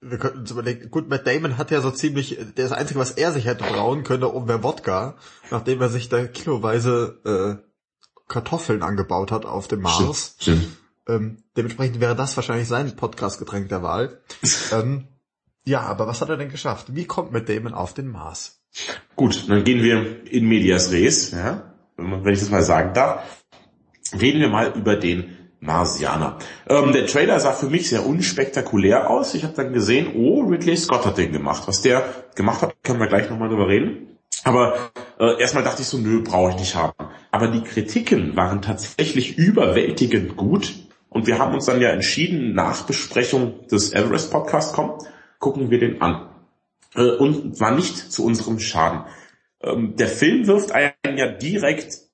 Wir 0.00 0.18
könnten 0.18 0.40
uns 0.40 0.50
überlegen, 0.50 0.90
gut, 0.90 1.08
Matt 1.10 1.26
Damon 1.26 1.58
hat 1.58 1.70
ja 1.70 1.80
so 1.80 1.90
ziemlich, 1.90 2.38
das 2.54 2.72
Einzige, 2.72 2.98
was 2.98 3.10
er 3.12 3.32
sich 3.32 3.44
hätte 3.44 3.64
brauen 3.64 4.02
können, 4.02 4.24
um 4.24 4.48
wäre 4.48 4.62
Wodka, 4.62 5.16
nachdem 5.50 5.80
er 5.80 5.90
sich 5.90 6.08
da 6.08 6.24
kiloweise 6.24 7.60
äh, 7.60 7.66
Kartoffeln 8.28 8.82
angebaut 8.82 9.30
hat 9.30 9.46
auf 9.46 9.68
dem 9.68 9.82
Mars. 9.82 10.36
Stimmt. 10.38 10.68
Ähm, 11.08 11.38
dementsprechend 11.56 12.00
wäre 12.00 12.16
das 12.16 12.36
wahrscheinlich 12.36 12.68
sein 12.68 12.96
Podcast-Getränk 12.96 13.68
der 13.68 13.82
Wahl. 13.82 14.20
ähm, 14.72 15.08
ja, 15.64 15.80
aber 15.80 16.06
was 16.06 16.20
hat 16.20 16.28
er 16.28 16.36
denn 16.36 16.48
geschafft? 16.48 16.94
Wie 16.94 17.06
kommt 17.06 17.32
Matt 17.32 17.48
Damon 17.48 17.74
auf 17.74 17.94
den 17.94 18.08
Mars? 18.08 18.60
Gut, 19.14 19.48
dann 19.48 19.64
gehen 19.64 19.82
wir 19.82 20.26
in 20.26 20.46
medias 20.46 20.90
res, 20.92 21.30
ja? 21.30 21.72
wenn 21.96 22.34
ich 22.34 22.40
das 22.40 22.50
mal 22.50 22.62
sagen 22.62 22.92
darf. 22.94 23.44
Reden 24.12 24.40
wir 24.40 24.48
mal 24.48 24.72
über 24.76 24.96
den 24.96 25.36
Marsianer. 25.60 26.38
Ähm, 26.68 26.92
der 26.92 27.06
Trailer 27.06 27.40
sah 27.40 27.52
für 27.52 27.68
mich 27.68 27.88
sehr 27.88 28.06
unspektakulär 28.06 29.10
aus. 29.10 29.34
Ich 29.34 29.42
habe 29.44 29.54
dann 29.54 29.72
gesehen, 29.72 30.12
oh, 30.14 30.42
Ridley 30.42 30.76
Scott 30.76 31.06
hat 31.06 31.18
den 31.18 31.32
gemacht. 31.32 31.62
Was 31.66 31.82
der 31.82 32.04
gemacht 32.34 32.62
hat, 32.62 32.74
können 32.82 33.00
wir 33.00 33.08
gleich 33.08 33.30
nochmal 33.30 33.48
drüber 33.48 33.68
reden. 33.68 34.18
Aber 34.44 34.76
äh, 35.18 35.40
erstmal 35.40 35.64
dachte 35.64 35.82
ich 35.82 35.88
so, 35.88 35.98
nö, 35.98 36.22
brauche 36.22 36.50
ich 36.50 36.56
nicht 36.56 36.74
haben. 36.74 36.94
Aber 37.30 37.48
die 37.48 37.62
Kritiken 37.62 38.36
waren 38.36 38.62
tatsächlich 38.62 39.38
überwältigend 39.38 40.36
gut. 40.36 40.74
Und 41.08 41.26
wir 41.26 41.38
haben 41.38 41.54
uns 41.54 41.66
dann 41.66 41.80
ja 41.80 41.90
entschieden, 41.90 42.54
nach 42.54 42.82
Besprechung 42.82 43.66
des 43.68 43.92
Everest 43.92 44.30
Podcasts 44.30 44.72
kommen, 44.72 44.98
gucken 45.38 45.70
wir 45.70 45.78
den 45.78 46.02
an. 46.02 46.28
Äh, 46.94 47.16
und 47.16 47.58
war 47.60 47.72
nicht 47.72 47.96
zu 47.96 48.24
unserem 48.24 48.58
Schaden. 48.58 49.04
Ähm, 49.62 49.96
der 49.96 50.08
Film 50.08 50.46
wirft 50.46 50.72
einen 50.72 51.16
ja 51.16 51.28
direkt 51.28 52.06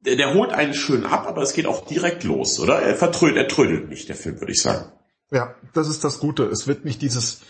der, 0.00 0.16
der 0.16 0.34
holt 0.34 0.50
einen 0.50 0.74
schön 0.74 1.04
ab, 1.04 1.26
aber 1.26 1.42
es 1.42 1.52
geht 1.52 1.66
auch 1.66 1.84
direkt 1.84 2.24
los, 2.24 2.58
oder? 2.58 2.80
Er 2.80 2.94
vertrödelt, 2.94 3.36
er 3.36 3.48
trödelt 3.48 3.88
nicht, 3.88 4.08
der 4.08 4.16
Film, 4.16 4.40
würde 4.40 4.52
ich 4.52 4.62
sagen. 4.62 4.90
Ja, 5.30 5.54
das 5.74 5.88
ist 5.88 6.02
das 6.02 6.18
Gute. 6.18 6.44
Es 6.44 6.66
wird 6.66 6.84
nicht 6.84 7.02
dieses 7.02 7.42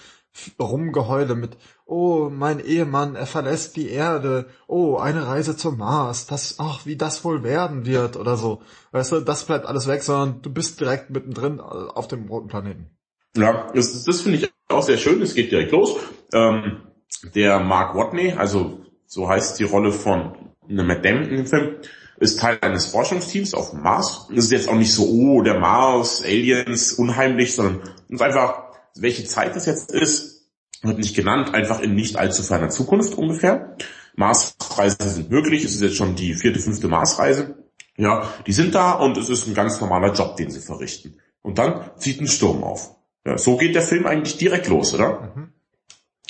Rumgeheule 0.61 1.35
mit, 1.35 1.57
oh, 1.87 2.31
mein 2.31 2.61
Ehemann, 2.61 3.17
er 3.17 3.27
verlässt 3.27 3.77
die 3.77 3.91
Erde, 3.91 4.47
oh, 4.67 4.97
eine 4.97 5.27
Reise 5.27 5.57
zum 5.57 5.79
Mars, 5.79 6.27
das, 6.27 6.57
ach, 6.59 6.87
wie 6.87 6.97
das 6.97 7.25
wohl 7.25 7.43
werden 7.43 7.85
wird 7.85 8.17
oder 8.17 8.37
so. 8.37 8.63
Weißt 8.93 9.13
du, 9.13 9.21
das 9.21 9.45
bleibt 9.45 9.67
alles 9.67 9.87
weg, 9.89 10.03
sondern 10.03 10.43
du 10.43 10.53
bist 10.53 10.81
direkt 10.81 11.11
mittendrin 11.11 11.61
auf 11.61 12.09
dem 12.09 12.29
roten 12.29 12.49
Planeten. 12.49 12.91
Ja, 13.37 13.69
das, 13.75 14.05
das 14.05 14.21
finde 14.21 14.39
ich 14.39 14.53
auch 14.69 14.83
sehr 14.83 14.99
schön, 14.99 15.21
es 15.23 15.35
geht 15.35 15.53
direkt 15.53 15.73
los. 15.73 15.97
Ähm, 16.33 16.83
der 17.35 17.61
Mark 17.61 17.95
Watney, 17.95 18.33
also 18.33 18.81
so 19.07 19.29
heißt 19.29 19.59
die 19.59 19.65
Rolle 19.65 19.93
von 19.93 20.37
Matt 20.69 21.05
Damon 21.05 21.25
in 21.25 21.37
dem 21.39 21.47
Film, 21.47 21.77
ist 22.19 22.39
Teil 22.39 22.59
eines 22.61 22.87
Forschungsteams 22.87 23.55
auf 23.55 23.71
dem 23.71 23.83
Mars. 23.83 24.29
Das 24.29 24.45
ist 24.45 24.53
jetzt 24.53 24.69
auch 24.69 24.77
nicht 24.77 24.93
so, 24.93 25.05
oh, 25.05 25.43
der 25.43 25.59
Mars, 25.59 26.23
Aliens, 26.23 26.93
unheimlich, 26.93 27.55
sondern 27.55 27.81
ist 28.09 28.23
einfach, 28.23 28.70
welche 29.01 29.25
Zeit 29.25 29.57
das 29.57 29.67
jetzt 29.67 29.93
ist, 29.93 30.49
wird 30.83 30.99
nicht 30.99 31.15
genannt, 31.15 31.55
einfach 31.55 31.81
in 31.81 31.95
nicht 31.95 32.17
allzu 32.17 32.43
ferner 32.43 32.71
Zukunft 32.71 33.15
ungefähr. 33.15 33.77
Marsreisen 34.15 35.09
sind 35.09 35.31
möglich, 35.31 35.65
es 35.65 35.75
ist 35.75 35.83
jetzt 35.83 35.97
schon 35.97 36.15
die 36.15 36.35
vierte, 36.35 36.61
fünfte 36.61 36.89
Marsreise. 36.89 37.57
Ja, 37.97 38.33
die 38.47 38.53
sind 38.53 38.75
da 38.75 38.93
und 38.93 39.17
es 39.17 39.29
ist 39.29 39.47
ein 39.47 39.55
ganz 39.55 39.81
normaler 39.81 40.13
Job, 40.15 40.37
den 40.37 40.51
sie 40.51 40.61
verrichten. 40.61 41.21
Und 41.43 41.59
dann 41.59 41.91
zieht 41.97 42.21
ein 42.21 42.29
Sturm 42.29 42.63
auf. 42.63 42.97
Ja, 43.27 43.37
so 43.37 43.57
geht 43.57 43.75
der 43.75 43.83
Film 43.83 44.07
eigentlich 44.07 44.39
direkt 44.39 44.69
los, 44.69 44.95
oder? 44.95 45.33
Mhm. 45.35 45.53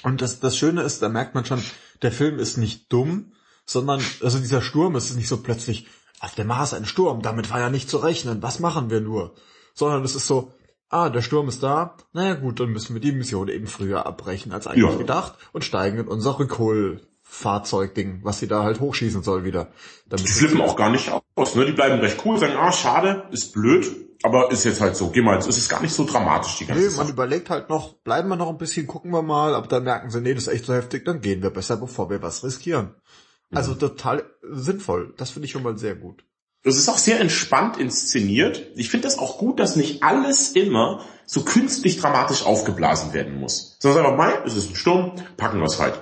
Und 0.03 0.23
das, 0.23 0.41
das 0.41 0.57
Schöne 0.57 0.83
ist, 0.83 1.03
da 1.03 1.09
merkt 1.09 1.35
man 1.35 1.45
schon, 1.45 1.63
der 2.03 2.11
Film 2.11 2.39
ist 2.39 2.57
nicht 2.57 2.93
dumm, 2.93 3.33
sondern 3.67 4.03
also 4.23 4.39
dieser 4.39 4.63
Sturm 4.63 4.97
ist 4.97 5.15
nicht 5.15 5.29
so 5.29 5.37
plötzlich 5.43 5.87
auf 6.19 6.35
dem 6.35 6.49
Mars 6.49 6.75
ein 6.75 6.87
Sturm, 6.87 7.23
damit 7.23 7.51
war 7.51 7.61
ja 7.61 7.71
nicht 7.71 7.89
zu 7.89 7.99
rechnen, 7.99 8.43
was 8.43 8.59
machen 8.59 8.91
wir 8.91 9.01
nur? 9.01 9.35
Sondern 9.75 10.03
es 10.05 10.15
ist 10.15 10.27
so, 10.27 10.53
ah, 10.91 11.09
der 11.09 11.23
Sturm 11.23 11.49
ist 11.49 11.63
da, 11.63 11.97
naja 12.13 12.35
gut, 12.35 12.61
dann 12.61 12.71
müssen 12.71 12.95
wir 12.95 13.01
die 13.01 13.13
Mission 13.13 13.49
eben 13.49 13.67
früher 13.67 14.07
abbrechen 14.07 14.53
als 14.53 14.67
eigentlich 14.67 14.91
ja. 14.91 14.99
gedacht 14.99 15.35
und 15.53 15.65
steigen 15.65 15.99
in 15.99 16.09
unser 16.09 16.39
Rückholfahrzeugding, 16.39 18.21
was 18.23 18.41
sie 18.41 18.49
da 18.49 18.65
halt 18.65 18.81
hochschießen 18.81 19.23
soll 19.23 19.45
wieder. 19.45 19.69
Die 20.07 20.27
flippen 20.27 20.61
auch 20.61 20.77
gar 20.77 20.91
nicht 20.91 21.11
aus, 21.37 21.55
ne? 21.55 21.65
Die 21.65 21.73
bleiben 21.73 22.01
recht 22.01 22.21
cool, 22.25 22.39
sagen, 22.39 22.57
ah, 22.59 22.73
schade, 22.73 23.25
ist 23.31 23.53
blöd, 23.53 23.87
aber 24.23 24.51
ist 24.51 24.65
jetzt 24.65 24.81
halt 24.81 24.97
so, 24.97 25.11
geh 25.11 25.23
mal, 25.23 25.39
es 25.39 25.47
ist 25.47 25.69
gar 25.69 25.81
nicht 25.81 25.95
so 25.95 26.05
dramatisch 26.05 26.59
die 26.59 26.67
ganze 26.67 26.83
Nee, 26.83 26.89
man 26.89 26.97
Sache. 26.97 27.13
überlegt 27.13 27.49
halt 27.49 27.71
noch, 27.71 27.95
bleiben 27.95 28.29
wir 28.29 28.37
noch 28.37 28.51
ein 28.51 28.59
bisschen, 28.59 28.87
gucken 28.87 29.13
wir 29.13 29.23
mal, 29.23 29.55
aber 29.55 29.69
dann 29.69 29.85
merken 29.85 30.11
sie, 30.11 30.21
nee, 30.21 30.35
das 30.35 30.49
ist 30.49 30.53
echt 30.53 30.67
so 30.67 30.75
heftig, 30.75 31.05
dann 31.05 31.21
gehen 31.21 31.43
wir 31.43 31.51
besser, 31.51 31.77
bevor 31.77 32.11
wir 32.11 32.21
was 32.21 32.45
riskieren. 32.45 32.95
Also 33.53 33.75
total 33.75 34.25
sinnvoll. 34.43 35.13
Das 35.17 35.31
finde 35.31 35.47
ich 35.47 35.53
schon 35.53 35.65
mal 35.65 35.77
sehr 35.77 35.97
gut. 35.97 36.25
Es 36.63 36.77
ist 36.77 36.89
auch 36.89 36.99
sehr 36.99 37.21
entspannt 37.21 37.79
inszeniert. 37.79 38.67
Ich 38.77 38.91
finde 38.91 39.07
das 39.07 39.19
auch 39.19 39.39
gut, 39.39 39.59
dass 39.59 39.77
nicht 39.77 40.03
alles 40.03 40.51
immer 40.51 41.05
so 41.25 41.43
künstlich 41.43 41.99
dramatisch 41.99 42.45
aufgeblasen 42.45 43.15
werden 43.15 43.41
muss. 43.41 43.77
Sondern 43.81 44.05
einfach 44.05 44.19
mal, 44.19 44.43
es 44.45 44.57
ist 44.57 44.71
ein 44.71 44.77
Sturm, 44.77 45.13
packen 45.37 45.59
wir 45.59 45.67
es 45.67 45.79
halt. 45.79 46.01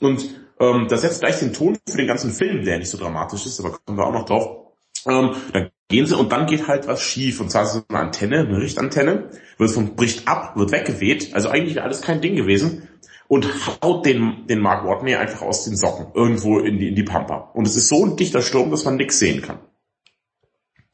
Und 0.00 0.24
ähm, 0.60 0.86
das 0.88 1.02
setzt 1.02 1.20
gleich 1.20 1.38
den 1.38 1.52
Ton 1.52 1.76
für 1.86 1.98
den 1.98 2.06
ganzen 2.06 2.32
Film, 2.32 2.64
der 2.64 2.78
nicht 2.78 2.90
so 2.90 2.96
dramatisch 2.96 3.44
ist, 3.44 3.60
aber 3.60 3.78
kommen 3.84 3.98
wir 3.98 4.06
auch 4.06 4.12
noch 4.12 4.24
drauf. 4.24 4.72
Ähm, 5.06 5.32
dann 5.52 5.70
gehen 5.88 6.06
sie 6.06 6.16
und 6.16 6.32
dann 6.32 6.46
geht 6.46 6.68
halt 6.68 6.86
was 6.86 7.02
schief. 7.02 7.40
Und 7.40 7.50
zwar 7.50 7.66
so 7.66 7.82
eine 7.88 7.98
Antenne, 7.98 8.40
eine 8.40 8.60
Richtantenne, 8.60 9.30
wird 9.58 9.70
von, 9.70 9.94
bricht 9.94 10.26
ab, 10.26 10.56
wird 10.56 10.72
weggeweht. 10.72 11.34
Also 11.34 11.50
eigentlich 11.50 11.74
wäre 11.74 11.84
alles 11.84 12.00
kein 12.00 12.20
Ding 12.20 12.34
gewesen 12.34 12.88
und 13.28 13.46
haut 13.82 14.06
den, 14.06 14.46
den 14.46 14.60
Mark 14.60 14.86
Watney 14.86 15.14
einfach 15.14 15.42
aus 15.42 15.64
den 15.64 15.76
Socken 15.76 16.06
irgendwo 16.14 16.58
in 16.60 16.78
die, 16.78 16.88
in 16.88 16.94
die 16.94 17.02
Pampa. 17.02 17.50
Und 17.52 17.66
es 17.66 17.76
ist 17.76 17.88
so 17.88 18.04
ein 18.04 18.16
dichter 18.16 18.42
Sturm, 18.42 18.70
dass 18.70 18.84
man 18.84 18.96
nichts 18.96 19.18
sehen 19.18 19.42
kann. 19.42 19.58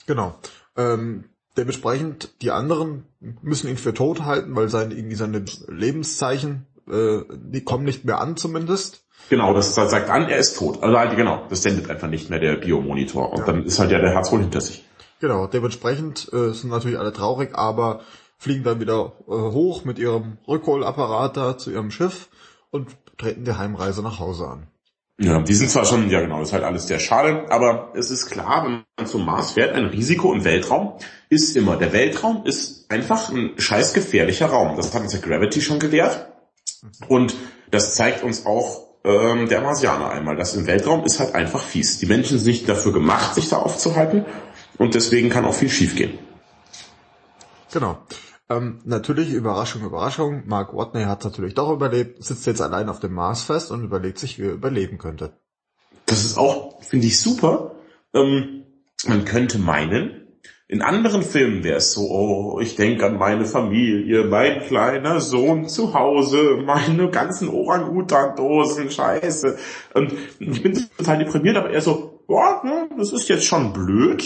Genau. 0.07 0.35
Ähm, 0.77 1.25
dementsprechend, 1.57 2.35
die 2.43 2.51
anderen 2.51 3.07
müssen 3.21 3.69
ihn 3.69 3.77
für 3.77 3.95
tot 3.95 4.23
halten, 4.25 4.55
weil 4.57 4.69
seine, 4.69 4.95
irgendwie 4.95 5.17
seine 5.17 5.45
Lebenszeichen, 5.69 6.67
äh, 6.89 7.21
die 7.33 7.65
kommen 7.65 7.85
nicht 7.85 8.05
mehr 8.05 8.21
an 8.21 8.37
zumindest. 8.37 9.05
Genau, 9.31 9.55
das 9.55 9.75
sagt 9.75 10.11
an, 10.11 10.29
er 10.29 10.39
ist 10.39 10.59
tot. 10.59 10.83
Also 10.83 10.99
halt, 10.99 11.17
genau, 11.17 11.47
das 11.49 11.63
sendet 11.63 11.89
einfach 11.89 12.09
nicht 12.09 12.29
mehr 12.29 12.41
der 12.41 12.57
Biomonitor. 12.57 13.33
Und 13.33 13.39
ja. 13.41 13.45
dann 13.47 13.65
ist 13.65 13.79
halt 13.79 13.91
ja 13.91 13.99
der 13.99 14.11
Herz 14.11 14.31
wohl 14.33 14.41
hinter 14.41 14.61
sich. 14.61 14.85
Genau, 15.21 15.47
dementsprechend 15.47 16.31
äh, 16.33 16.51
sind 16.51 16.71
natürlich 16.71 16.99
alle 16.99 17.13
traurig, 17.13 17.55
aber 17.55 18.01
fliegen 18.37 18.65
dann 18.65 18.81
wieder 18.81 19.13
äh, 19.27 19.31
hoch 19.31 19.85
mit 19.85 19.99
ihrem 19.99 20.39
Rückholapparat 20.47 21.37
da 21.37 21.57
zu 21.57 21.71
ihrem 21.71 21.91
Schiff 21.91 22.29
und 22.71 22.89
treten 23.17 23.45
die 23.45 23.57
Heimreise 23.57 24.03
nach 24.03 24.19
Hause 24.19 24.49
an. 24.49 24.67
Ja, 25.19 25.41
die 25.41 25.55
sind 25.55 25.71
zwar 25.71 25.85
schon, 25.85 26.11
ja 26.11 26.21
genau, 26.21 26.43
ist 26.43 26.53
halt 26.53 26.65
alles 26.65 26.89
sehr 26.89 26.99
schade, 26.99 27.47
aber 27.49 27.93
es 27.95 28.11
ist 28.11 28.27
klar, 28.27 28.65
wenn 28.65 28.85
man 28.97 29.07
zum 29.07 29.25
Mars 29.25 29.53
fährt, 29.53 29.75
ein 29.75 29.85
Risiko 29.85 30.33
im 30.33 30.45
Weltraum 30.45 30.95
ist 31.29 31.57
immer. 31.57 31.77
Der 31.77 31.93
Weltraum 31.93 32.45
ist 32.45 32.91
einfach 32.91 33.31
ein 33.31 33.53
scheiß 33.57 33.95
gefährlicher 33.95 34.47
Raum. 34.47 34.77
Das 34.77 34.93
hat 34.93 35.03
uns 35.03 35.13
der 35.13 35.21
Gravity 35.21 35.61
schon 35.61 35.79
gelehrt. 35.79 36.29
Und 37.07 37.35
das 37.71 37.95
zeigt 37.95 38.25
uns 38.25 38.45
auch 38.45 38.89
ähm, 39.05 39.49
der 39.49 39.61
Marsianer 39.61 40.11
einmal. 40.11 40.37
Das 40.37 40.57
im 40.57 40.67
Weltraum 40.67 41.05
ist 41.05 41.21
halt 41.21 41.35
einfach 41.35 41.63
fies. 41.63 41.99
Die 41.99 42.07
Menschen 42.07 42.39
sind 42.39 42.51
nicht 42.51 42.69
dafür 42.69 42.93
gemacht, 42.93 43.35
sich 43.37 43.49
da 43.49 43.59
aufzuhalten 43.59 44.25
und 44.79 44.95
deswegen 44.95 45.31
kann 45.31 45.45
auch 45.45 45.55
viel 45.55 45.71
schiefgehen. 45.71 46.19
Genau. 47.73 47.99
Ähm, 48.51 48.81
natürlich, 48.85 49.33
Überraschung, 49.33 49.83
Überraschung, 49.83 50.43
Mark 50.47 50.75
Watney 50.75 51.05
hat 51.05 51.25
natürlich 51.25 51.55
doch 51.55 51.73
überlebt, 51.73 52.23
sitzt 52.23 52.47
jetzt 52.47 52.61
allein 52.61 52.89
auf 52.89 53.01
dem 53.01 53.15
Mars 53.15 53.43
fest 53.43 53.71
und 53.71 53.85
überlegt 53.85 54.19
sich, 54.19 54.39
wie 54.39 54.45
er 54.45 54.53
überleben 54.53 54.99
könnte. 54.99 55.33
Das 56.07 56.25
ist 56.25 56.37
auch, 56.37 56.83
finde 56.83 57.07
ich, 57.07 57.21
super. 57.21 57.77
Ähm, 58.13 58.65
man 59.07 59.25
könnte 59.25 59.59
meinen, 59.59 60.25
in 60.67 60.81
anderen 60.81 61.23
Filmen 61.23 61.63
wäre 61.63 61.77
es 61.77 61.93
so, 61.93 62.09
oh, 62.11 62.61
ich 62.61 62.75
denke 62.75 63.05
an 63.05 63.19
meine 63.19 63.45
Familie, 63.45 64.25
mein 64.25 64.61
kleiner 64.61 65.21
Sohn 65.21 65.69
zu 65.69 65.93
Hause, 65.93 66.59
meine 66.65 67.11
ganzen 67.11 67.49
Orang-Utan-Dosen, 67.49 68.91
scheiße. 68.91 69.59
Und 69.93 70.15
ich 70.39 70.63
bin 70.63 70.75
total 70.97 71.19
deprimiert, 71.19 71.57
aber 71.59 71.71
er 71.71 71.83
so, 71.83 72.23
boah, 72.27 72.63
das 72.97 73.13
ist 73.13 73.29
jetzt 73.29 73.45
schon 73.45 73.75
blöd, 73.75 74.23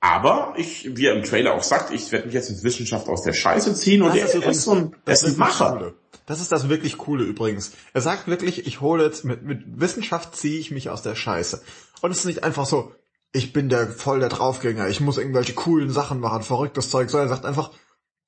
aber 0.00 0.54
ich, 0.56 0.96
wie 0.96 1.06
er 1.06 1.16
im 1.16 1.24
Trailer 1.24 1.54
auch 1.54 1.62
sagt, 1.62 1.92
ich 1.92 2.12
werde 2.12 2.26
mich 2.26 2.34
jetzt 2.34 2.50
mit 2.50 2.62
Wissenschaft 2.62 3.08
aus 3.08 3.22
der 3.22 3.32
Scheiße 3.32 3.74
ziehen 3.74 4.02
und 4.02 4.16
das 4.16 4.34
er 4.34 4.46
ist, 4.46 4.62
so 4.62 4.72
ein, 4.72 4.96
das 5.04 5.22
ist 5.22 5.34
ein 5.34 5.38
Macher. 5.38 5.94
Das 6.26 6.40
ist 6.40 6.52
das 6.52 6.68
wirklich 6.68 6.98
Coole 6.98 7.24
übrigens. 7.24 7.72
Er 7.94 8.00
sagt 8.00 8.28
wirklich, 8.28 8.66
ich 8.66 8.80
hole 8.80 9.04
jetzt 9.04 9.24
mit, 9.24 9.42
mit 9.42 9.80
Wissenschaft 9.80 10.36
ziehe 10.36 10.58
ich 10.58 10.70
mich 10.70 10.90
aus 10.90 11.02
der 11.02 11.16
Scheiße. 11.16 11.62
Und 12.00 12.10
es 12.10 12.18
ist 12.18 12.26
nicht 12.26 12.44
einfach 12.44 12.66
so, 12.66 12.92
ich 13.32 13.52
bin 13.52 13.68
der 13.68 13.88
voll 13.88 14.20
der 14.20 14.28
Draufgänger, 14.28 14.88
ich 14.88 15.00
muss 15.00 15.18
irgendwelche 15.18 15.54
coolen 15.54 15.90
Sachen 15.90 16.20
machen, 16.20 16.42
verrücktes 16.42 16.90
Zeug, 16.90 17.10
sondern 17.10 17.28
er 17.28 17.34
sagt 17.34 17.46
einfach, 17.46 17.72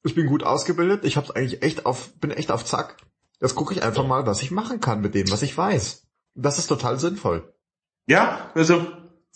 ich 0.02 0.14
bin 0.14 0.26
gut 0.26 0.42
ausgebildet, 0.42 1.04
ich 1.04 1.16
hab's 1.16 1.30
eigentlich 1.30 1.62
echt 1.62 1.86
auf, 1.86 2.12
bin 2.14 2.30
echt 2.30 2.50
auf 2.50 2.64
Zack. 2.64 2.96
Jetzt 3.40 3.54
gucke 3.54 3.74
ich 3.74 3.82
einfach 3.82 4.06
mal, 4.06 4.26
was 4.26 4.42
ich 4.42 4.50
machen 4.50 4.80
kann 4.80 5.00
mit 5.00 5.14
dem, 5.14 5.30
was 5.30 5.42
ich 5.42 5.56
weiß. 5.56 6.06
Das 6.34 6.58
ist 6.58 6.66
total 6.66 6.98
sinnvoll. 6.98 7.52
Ja, 8.06 8.50
also 8.54 8.86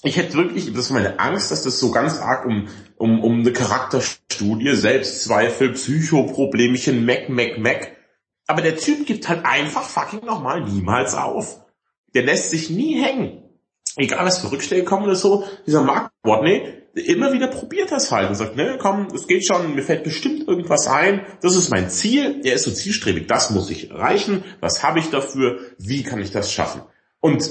ich 0.02 0.16
hätte 0.16 0.34
wirklich, 0.34 0.72
das 0.72 0.86
ist 0.86 0.90
meine 0.90 1.18
Angst, 1.18 1.50
dass 1.50 1.62
das 1.62 1.78
so 1.78 1.90
ganz 1.90 2.18
arg 2.18 2.44
um, 2.44 2.68
um, 2.96 3.22
um 3.22 3.40
eine 3.40 3.52
Charakterstudie, 3.52 4.74
Selbstzweifel, 4.74 5.72
Psychoproblemchen, 5.72 7.06
Mac, 7.06 7.28
Mac, 7.28 7.58
Mac. 7.58 7.96
Aber 8.46 8.60
der 8.60 8.76
Typ 8.76 9.06
gibt 9.06 9.28
halt 9.28 9.46
einfach 9.46 9.84
fucking 9.84 10.24
nochmal 10.26 10.62
niemals 10.62 11.14
auf. 11.14 11.64
Der 12.14 12.22
lässt 12.22 12.50
sich 12.50 12.68
nie 12.68 13.00
hängen. 13.00 13.42
Egal 13.96 14.26
was 14.26 14.38
für 14.38 14.52
Rückschläge 14.52 14.84
kommen 14.84 15.04
oder 15.04 15.16
so, 15.16 15.44
dieser 15.66 15.82
Mark 15.82 16.10
Watney, 16.22 16.84
immer 16.94 17.32
wieder 17.32 17.48
probiert 17.48 17.90
das 17.90 18.12
halt 18.12 18.28
und 18.28 18.34
sagt, 18.34 18.56
ne, 18.56 18.76
komm, 18.80 19.08
es 19.14 19.26
geht 19.26 19.46
schon, 19.46 19.74
mir 19.74 19.82
fällt 19.82 20.04
bestimmt 20.04 20.46
irgendwas 20.46 20.86
ein, 20.86 21.24
das 21.40 21.56
ist 21.56 21.70
mein 21.70 21.90
Ziel, 21.90 22.40
er 22.44 22.54
ist 22.54 22.64
so 22.64 22.70
zielstrebig, 22.70 23.26
das 23.26 23.50
muss 23.50 23.70
ich 23.70 23.90
erreichen, 23.90 24.44
was 24.60 24.82
habe 24.82 24.98
ich 24.98 25.10
dafür, 25.10 25.58
wie 25.78 26.02
kann 26.02 26.20
ich 26.20 26.30
das 26.30 26.52
schaffen? 26.52 26.82
Und 27.20 27.48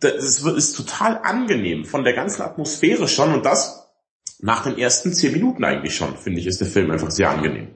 das 0.00 0.42
ist 0.42 0.76
total 0.76 1.20
angenehm 1.22 1.84
von 1.84 2.04
der 2.04 2.14
ganzen 2.14 2.42
Atmosphäre 2.42 3.08
schon 3.08 3.32
und 3.32 3.44
das 3.44 3.86
nach 4.40 4.64
den 4.64 4.78
ersten 4.78 5.12
zehn 5.12 5.32
Minuten 5.32 5.64
eigentlich 5.64 5.96
schon, 5.96 6.16
finde 6.16 6.40
ich, 6.40 6.46
ist 6.46 6.60
der 6.60 6.66
Film 6.66 6.90
einfach 6.90 7.10
sehr 7.10 7.30
angenehm. 7.30 7.68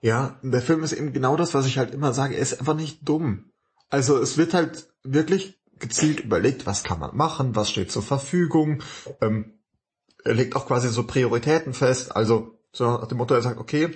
Ja, 0.00 0.38
der 0.42 0.62
Film 0.62 0.82
ist 0.82 0.92
eben 0.92 1.12
genau 1.12 1.36
das, 1.36 1.54
was 1.54 1.66
ich 1.66 1.78
halt 1.78 1.92
immer 1.92 2.14
sage, 2.14 2.36
er 2.36 2.42
ist 2.42 2.60
einfach 2.60 2.74
nicht 2.74 3.06
dumm. 3.06 3.50
Also 3.90 4.18
es 4.18 4.38
wird 4.38 4.54
halt 4.54 4.88
wirklich 5.02 5.60
gezielt 5.78 6.20
überlegt, 6.20 6.66
was 6.66 6.84
kann 6.84 7.00
man 7.00 7.16
machen, 7.16 7.56
was 7.56 7.70
steht 7.70 7.92
zur 7.92 8.02
Verfügung. 8.02 8.82
Ähm, 9.20 9.58
er 10.24 10.34
legt 10.34 10.56
auch 10.56 10.66
quasi 10.66 10.88
so 10.88 11.04
Prioritäten 11.04 11.74
fest, 11.74 12.14
also 12.14 12.58
so 12.72 12.84
nach 12.84 13.06
dem 13.06 13.18
Motto, 13.18 13.34
er 13.34 13.42
sagt, 13.42 13.58
okay, 13.58 13.90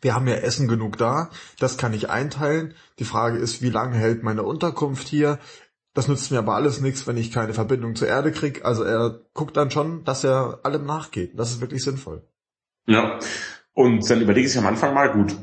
wir 0.00 0.14
haben 0.14 0.28
ja 0.28 0.34
Essen 0.34 0.68
genug 0.68 0.98
da, 0.98 1.30
das 1.58 1.78
kann 1.78 1.94
ich 1.94 2.10
einteilen. 2.10 2.74
Die 2.98 3.04
Frage 3.04 3.38
ist, 3.38 3.62
wie 3.62 3.70
lange 3.70 3.96
hält 3.96 4.22
meine 4.22 4.42
Unterkunft 4.42 5.08
hier? 5.08 5.38
Das 5.94 6.08
nützt 6.08 6.30
mir 6.30 6.38
aber 6.38 6.54
alles 6.54 6.80
nichts, 6.80 7.06
wenn 7.06 7.16
ich 7.16 7.32
keine 7.32 7.54
Verbindung 7.54 7.94
zur 7.94 8.08
Erde 8.08 8.32
kriege. 8.32 8.64
Also 8.64 8.82
er 8.82 9.20
guckt 9.32 9.56
dann 9.56 9.70
schon, 9.70 10.04
dass 10.04 10.24
er 10.24 10.60
allem 10.64 10.84
nachgeht. 10.84 11.38
Das 11.38 11.50
ist 11.50 11.60
wirklich 11.60 11.82
sinnvoll. 11.82 12.22
Ja. 12.86 13.18
Und 13.72 14.08
dann 14.10 14.20
überlege 14.20 14.46
ich 14.46 14.58
am 14.58 14.66
Anfang 14.66 14.92
mal, 14.92 15.12
gut, 15.12 15.36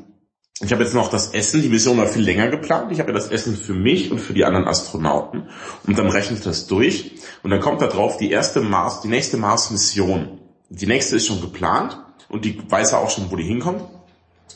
ich 0.62 0.72
habe 0.72 0.84
jetzt 0.84 0.94
noch 0.94 1.10
das 1.10 1.34
Essen, 1.34 1.62
die 1.62 1.70
Mission 1.70 1.98
war 1.98 2.06
viel 2.06 2.24
länger 2.24 2.50
geplant. 2.50 2.92
Ich 2.92 3.00
habe 3.00 3.10
ja 3.10 3.16
das 3.16 3.30
Essen 3.30 3.56
für 3.56 3.74
mich 3.74 4.12
und 4.12 4.20
für 4.20 4.34
die 4.34 4.46
anderen 4.46 4.68
Astronauten. 4.68 5.50
Und 5.88 5.98
dann 5.98 6.10
rechne 6.10 6.38
ich 6.38 6.44
das 6.44 6.68
durch. 6.68 7.14
Und 7.44 7.50
dann 7.50 7.62
kommt 7.62 7.82
da 7.82 7.88
drauf 7.88 8.18
die 8.18 8.30
erste 8.30 8.62
Mars, 8.62 9.02
die 9.02 9.08
nächste 9.08 9.38
Mars-Mission. 9.38 10.40
Die 10.70 10.88
nächste 10.88 11.16
ist 11.16 11.28
schon 11.28 11.42
geplant 11.42 11.98
und 12.30 12.46
die 12.46 12.62
weiß 12.70 12.92
er 12.94 13.00
auch 13.00 13.10
schon, 13.10 13.32
wo 13.32 13.36
die 13.36 13.44
hinkommt 13.44 13.84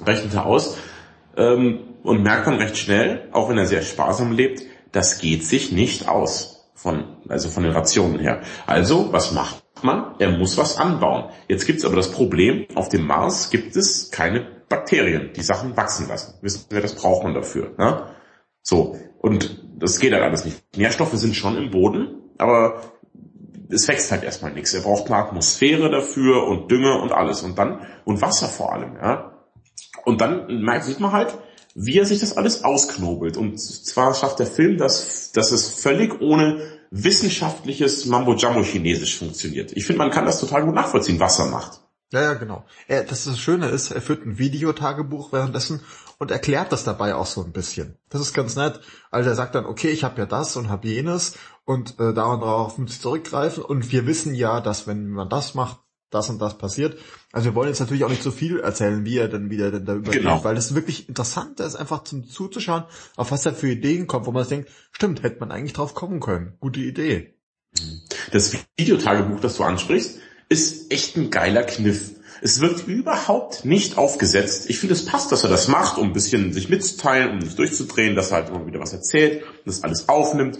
rechnet 0.03 0.33
er 0.33 0.45
aus 0.45 0.77
ähm, 1.37 1.79
und 2.03 2.23
merkt 2.23 2.47
dann 2.47 2.55
recht 2.55 2.77
schnell, 2.77 3.27
auch 3.31 3.49
wenn 3.49 3.57
er 3.57 3.65
sehr 3.65 3.81
sparsam 3.81 4.31
lebt, 4.31 4.63
das 4.95 5.19
geht 5.19 5.43
sich 5.43 5.71
nicht 5.73 6.07
aus 6.07 6.69
von 6.73 7.17
also 7.27 7.49
von 7.49 7.63
den 7.63 7.73
Rationen 7.73 8.19
her. 8.19 8.41
Also 8.65 9.11
was 9.11 9.33
macht 9.33 9.63
man? 9.81 10.15
Er 10.19 10.37
muss 10.37 10.57
was 10.57 10.77
anbauen. 10.77 11.31
Jetzt 11.47 11.65
gibt 11.65 11.79
es 11.79 11.85
aber 11.85 11.97
das 11.97 12.11
Problem: 12.11 12.65
Auf 12.75 12.87
dem 12.87 13.05
Mars 13.05 13.49
gibt 13.49 13.75
es 13.75 14.09
keine 14.11 14.47
Bakterien, 14.69 15.31
die 15.35 15.41
Sachen 15.41 15.75
wachsen 15.75 16.07
lassen. 16.07 16.35
Wissen 16.41 16.65
wir, 16.69 16.81
das 16.81 16.95
braucht 16.95 17.23
man 17.23 17.33
dafür. 17.33 17.73
Ne? 17.77 18.15
So 18.61 18.97
und 19.19 19.63
das 19.77 19.99
geht 19.99 20.13
halt 20.13 20.23
alles 20.23 20.45
nicht. 20.45 20.63
Nährstoffe 20.77 21.13
sind 21.13 21.35
schon 21.35 21.57
im 21.57 21.71
Boden, 21.71 22.21
aber 22.37 22.81
es 23.69 23.87
wächst 23.89 24.11
halt 24.11 24.23
erstmal 24.23 24.53
nichts. 24.53 24.73
Er 24.73 24.81
braucht 24.81 25.07
eine 25.07 25.17
Atmosphäre 25.17 25.89
dafür 25.89 26.47
und 26.47 26.71
Dünger 26.71 27.01
und 27.01 27.11
alles 27.11 27.43
und 27.43 27.57
dann 27.57 27.85
und 28.05 28.21
Wasser 28.21 28.47
vor 28.47 28.71
allem. 28.71 28.95
Ja? 28.95 29.33
Und 30.05 30.21
dann 30.21 30.61
merkt, 30.61 30.85
sieht 30.85 30.99
man 30.99 31.11
halt, 31.11 31.37
wie 31.75 31.99
er 31.99 32.05
sich 32.05 32.19
das 32.19 32.35
alles 32.37 32.63
ausknobelt. 32.63 33.37
Und 33.37 33.59
zwar 33.59 34.13
schafft 34.13 34.39
der 34.39 34.47
Film, 34.47 34.77
dass, 34.77 35.31
dass 35.33 35.51
es 35.51 35.67
völlig 35.67 36.21
ohne 36.21 36.61
wissenschaftliches 36.89 38.05
Mambo-Jumbo-Chinesisch 38.05 39.19
funktioniert. 39.19 39.73
Ich 39.73 39.85
finde, 39.85 39.99
man 39.99 40.11
kann 40.11 40.25
das 40.25 40.39
total 40.39 40.65
gut 40.65 40.73
nachvollziehen, 40.73 41.19
was 41.19 41.37
er 41.37 41.47
macht. 41.47 41.81
Ja, 42.11 42.21
ja, 42.21 42.33
genau. 42.35 42.63
Er, 42.87 43.03
das, 43.03 43.25
das 43.25 43.37
Schöne 43.39 43.67
ist, 43.67 43.91
er 43.91 44.01
führt 44.01 44.25
ein 44.25 44.37
Videotagebuch 44.37 45.33
währenddessen 45.33 45.81
und 46.17 46.31
erklärt 46.31 46.71
das 46.71 46.85
dabei 46.85 47.13
auch 47.13 47.25
so 47.25 47.43
ein 47.43 47.51
bisschen. 47.51 47.97
Das 48.09 48.21
ist 48.21 48.33
ganz 48.33 48.55
nett. 48.55 48.79
Also 49.11 49.29
er 49.29 49.35
sagt 49.35 49.55
dann, 49.55 49.65
okay, 49.65 49.89
ich 49.89 50.05
habe 50.05 50.19
ja 50.21 50.25
das 50.25 50.55
und 50.55 50.69
habe 50.69 50.87
jenes 50.87 51.33
und 51.65 51.99
äh, 51.99 52.13
darauf 52.13 52.77
muss 52.77 52.93
ich 52.93 53.01
zurückgreifen 53.01 53.63
und 53.63 53.91
wir 53.91 54.07
wissen 54.07 54.33
ja, 54.33 54.61
dass 54.61 54.87
wenn 54.87 55.09
man 55.09 55.27
das 55.27 55.55
macht, 55.55 55.79
das 56.09 56.29
und 56.29 56.39
das 56.39 56.57
passiert. 56.57 56.97
Also 57.31 57.45
wir 57.45 57.55
wollen 57.55 57.69
jetzt 57.69 57.79
natürlich 57.79 58.03
auch 58.03 58.09
nicht 58.09 58.23
so 58.23 58.31
viel 58.31 58.59
erzählen, 58.59 59.05
wie 59.05 59.17
er 59.17 59.27
denn 59.27 59.49
wieder 59.49 59.71
denn 59.71 59.85
darüber 59.85 60.11
genau. 60.11 60.43
weil 60.43 60.55
das 60.55 60.75
wirklich 60.75 61.09
interessant 61.09 61.59
ist, 61.59 61.75
einfach 61.75 62.03
zum 62.03 62.27
zuzuschauen, 62.27 62.83
auf 63.15 63.31
was 63.31 63.45
er 63.45 63.53
für 63.53 63.69
Ideen 63.69 64.07
kommt, 64.07 64.25
wo 64.25 64.31
man 64.31 64.47
denkt, 64.47 64.69
stimmt, 64.91 65.23
hätte 65.23 65.39
man 65.39 65.51
eigentlich 65.51 65.73
drauf 65.73 65.93
kommen 65.93 66.19
können. 66.19 66.53
Gute 66.59 66.79
Idee. 66.79 67.35
Das 68.31 68.55
Videotagebuch, 68.77 69.39
das 69.39 69.57
du 69.57 69.63
ansprichst, 69.63 70.19
ist 70.47 70.91
echt 70.91 71.17
ein 71.17 71.29
geiler 71.29 71.63
Kniff. 71.63 72.11
Es 72.41 72.59
wird 72.59 72.87
überhaupt 72.87 73.65
nicht 73.65 73.97
aufgesetzt. 73.97 74.69
Ich 74.69 74.79
finde, 74.79 74.93
es 74.93 75.05
passt, 75.05 75.31
dass 75.31 75.43
er 75.43 75.49
das 75.49 75.67
macht, 75.67 75.97
um 75.97 76.07
ein 76.07 76.13
bisschen 76.13 76.53
sich 76.53 76.69
mitzuteilen, 76.69 77.31
um 77.31 77.37
nicht 77.39 77.57
durchzudrehen, 77.57 78.15
dass 78.15 78.31
er 78.31 78.37
halt 78.37 78.49
immer 78.49 78.65
wieder 78.67 78.79
was 78.79 78.93
erzählt, 78.93 79.43
das 79.65 79.83
alles 79.83 80.09
aufnimmt 80.09 80.59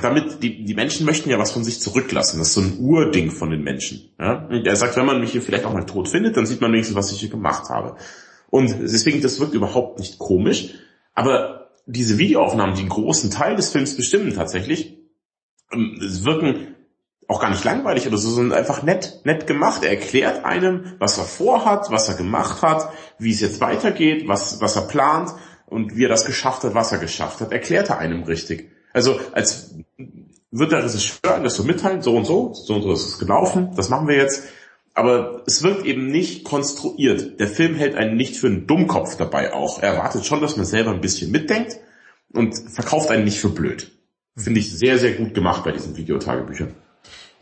damit 0.00 0.42
die, 0.42 0.64
die 0.64 0.74
Menschen 0.74 1.06
möchten 1.06 1.30
ja 1.30 1.38
was 1.38 1.52
von 1.52 1.64
sich 1.64 1.80
zurücklassen. 1.80 2.38
Das 2.38 2.48
ist 2.48 2.54
so 2.54 2.60
ein 2.60 2.78
Urding 2.78 3.30
von 3.30 3.50
den 3.50 3.62
Menschen. 3.62 4.10
Ja? 4.18 4.46
Und 4.46 4.66
er 4.66 4.76
sagt, 4.76 4.96
wenn 4.96 5.06
man 5.06 5.20
mich 5.20 5.32
hier 5.32 5.42
vielleicht 5.42 5.64
auch 5.64 5.72
mal 5.72 5.86
tot 5.86 6.08
findet, 6.08 6.36
dann 6.36 6.46
sieht 6.46 6.60
man 6.60 6.72
wenigstens, 6.72 6.96
was 6.96 7.12
ich 7.12 7.20
hier 7.20 7.30
gemacht 7.30 7.70
habe. 7.70 7.96
Und 8.50 8.76
deswegen, 8.80 9.22
das 9.22 9.40
wirkt 9.40 9.54
überhaupt 9.54 9.98
nicht 9.98 10.18
komisch. 10.18 10.74
Aber 11.14 11.70
diese 11.86 12.18
Videoaufnahmen, 12.18 12.74
die 12.74 12.80
einen 12.80 12.90
großen 12.90 13.30
Teil 13.30 13.56
des 13.56 13.70
Films 13.70 13.96
bestimmen 13.96 14.34
tatsächlich, 14.34 14.98
ähm, 15.72 15.96
wirken 16.00 16.74
auch 17.28 17.40
gar 17.40 17.50
nicht 17.50 17.64
langweilig 17.64 18.06
oder 18.06 18.18
so, 18.18 18.30
sondern 18.30 18.56
einfach 18.56 18.82
nett, 18.82 19.20
nett 19.24 19.46
gemacht. 19.46 19.82
Er 19.82 19.90
erklärt 19.90 20.44
einem, 20.44 20.94
was 20.98 21.18
er 21.18 21.24
vorhat, 21.24 21.90
was 21.90 22.08
er 22.08 22.14
gemacht 22.14 22.62
hat, 22.62 22.90
wie 23.18 23.32
es 23.32 23.40
jetzt 23.40 23.60
weitergeht, 23.60 24.28
was, 24.28 24.60
was 24.60 24.76
er 24.76 24.82
plant 24.82 25.30
und 25.66 25.96
wie 25.96 26.04
er 26.04 26.08
das 26.08 26.24
geschafft 26.24 26.62
hat, 26.64 26.74
was 26.74 26.92
er 26.92 26.98
geschafft 26.98 27.40
hat. 27.40 27.50
Erklärt 27.50 27.88
er 27.90 27.98
einem 27.98 28.22
richtig. 28.22 28.70
Also 28.92 29.20
als 29.32 29.74
wird 30.58 30.72
der 30.72 30.84
Regisseur 30.84 31.40
das 31.42 31.56
so 31.56 31.64
mitteilen, 31.64 32.02
so 32.02 32.16
und 32.16 32.24
so, 32.24 32.52
so 32.54 32.74
und 32.74 32.82
so 32.82 32.92
ist 32.92 33.06
es 33.06 33.18
gelaufen, 33.18 33.70
das 33.76 33.88
machen 33.88 34.08
wir 34.08 34.16
jetzt. 34.16 34.44
Aber 34.94 35.42
es 35.46 35.62
wird 35.62 35.84
eben 35.84 36.06
nicht 36.06 36.44
konstruiert. 36.44 37.38
Der 37.38 37.48
Film 37.48 37.74
hält 37.74 37.96
einen 37.96 38.16
nicht 38.16 38.36
für 38.36 38.46
einen 38.46 38.66
Dummkopf 38.66 39.16
dabei 39.16 39.52
auch. 39.52 39.82
Er 39.82 39.92
erwartet 39.92 40.24
schon, 40.24 40.40
dass 40.40 40.56
man 40.56 40.64
selber 40.64 40.90
ein 40.90 41.02
bisschen 41.02 41.30
mitdenkt 41.30 41.78
und 42.32 42.54
verkauft 42.70 43.10
einen 43.10 43.24
nicht 43.24 43.38
für 43.38 43.50
blöd. 43.50 43.92
Finde 44.36 44.60
ich 44.60 44.72
sehr, 44.72 44.98
sehr 44.98 45.12
gut 45.12 45.34
gemacht 45.34 45.64
bei 45.64 45.72
diesen 45.72 45.96
Videotagebüchern. 45.96 46.74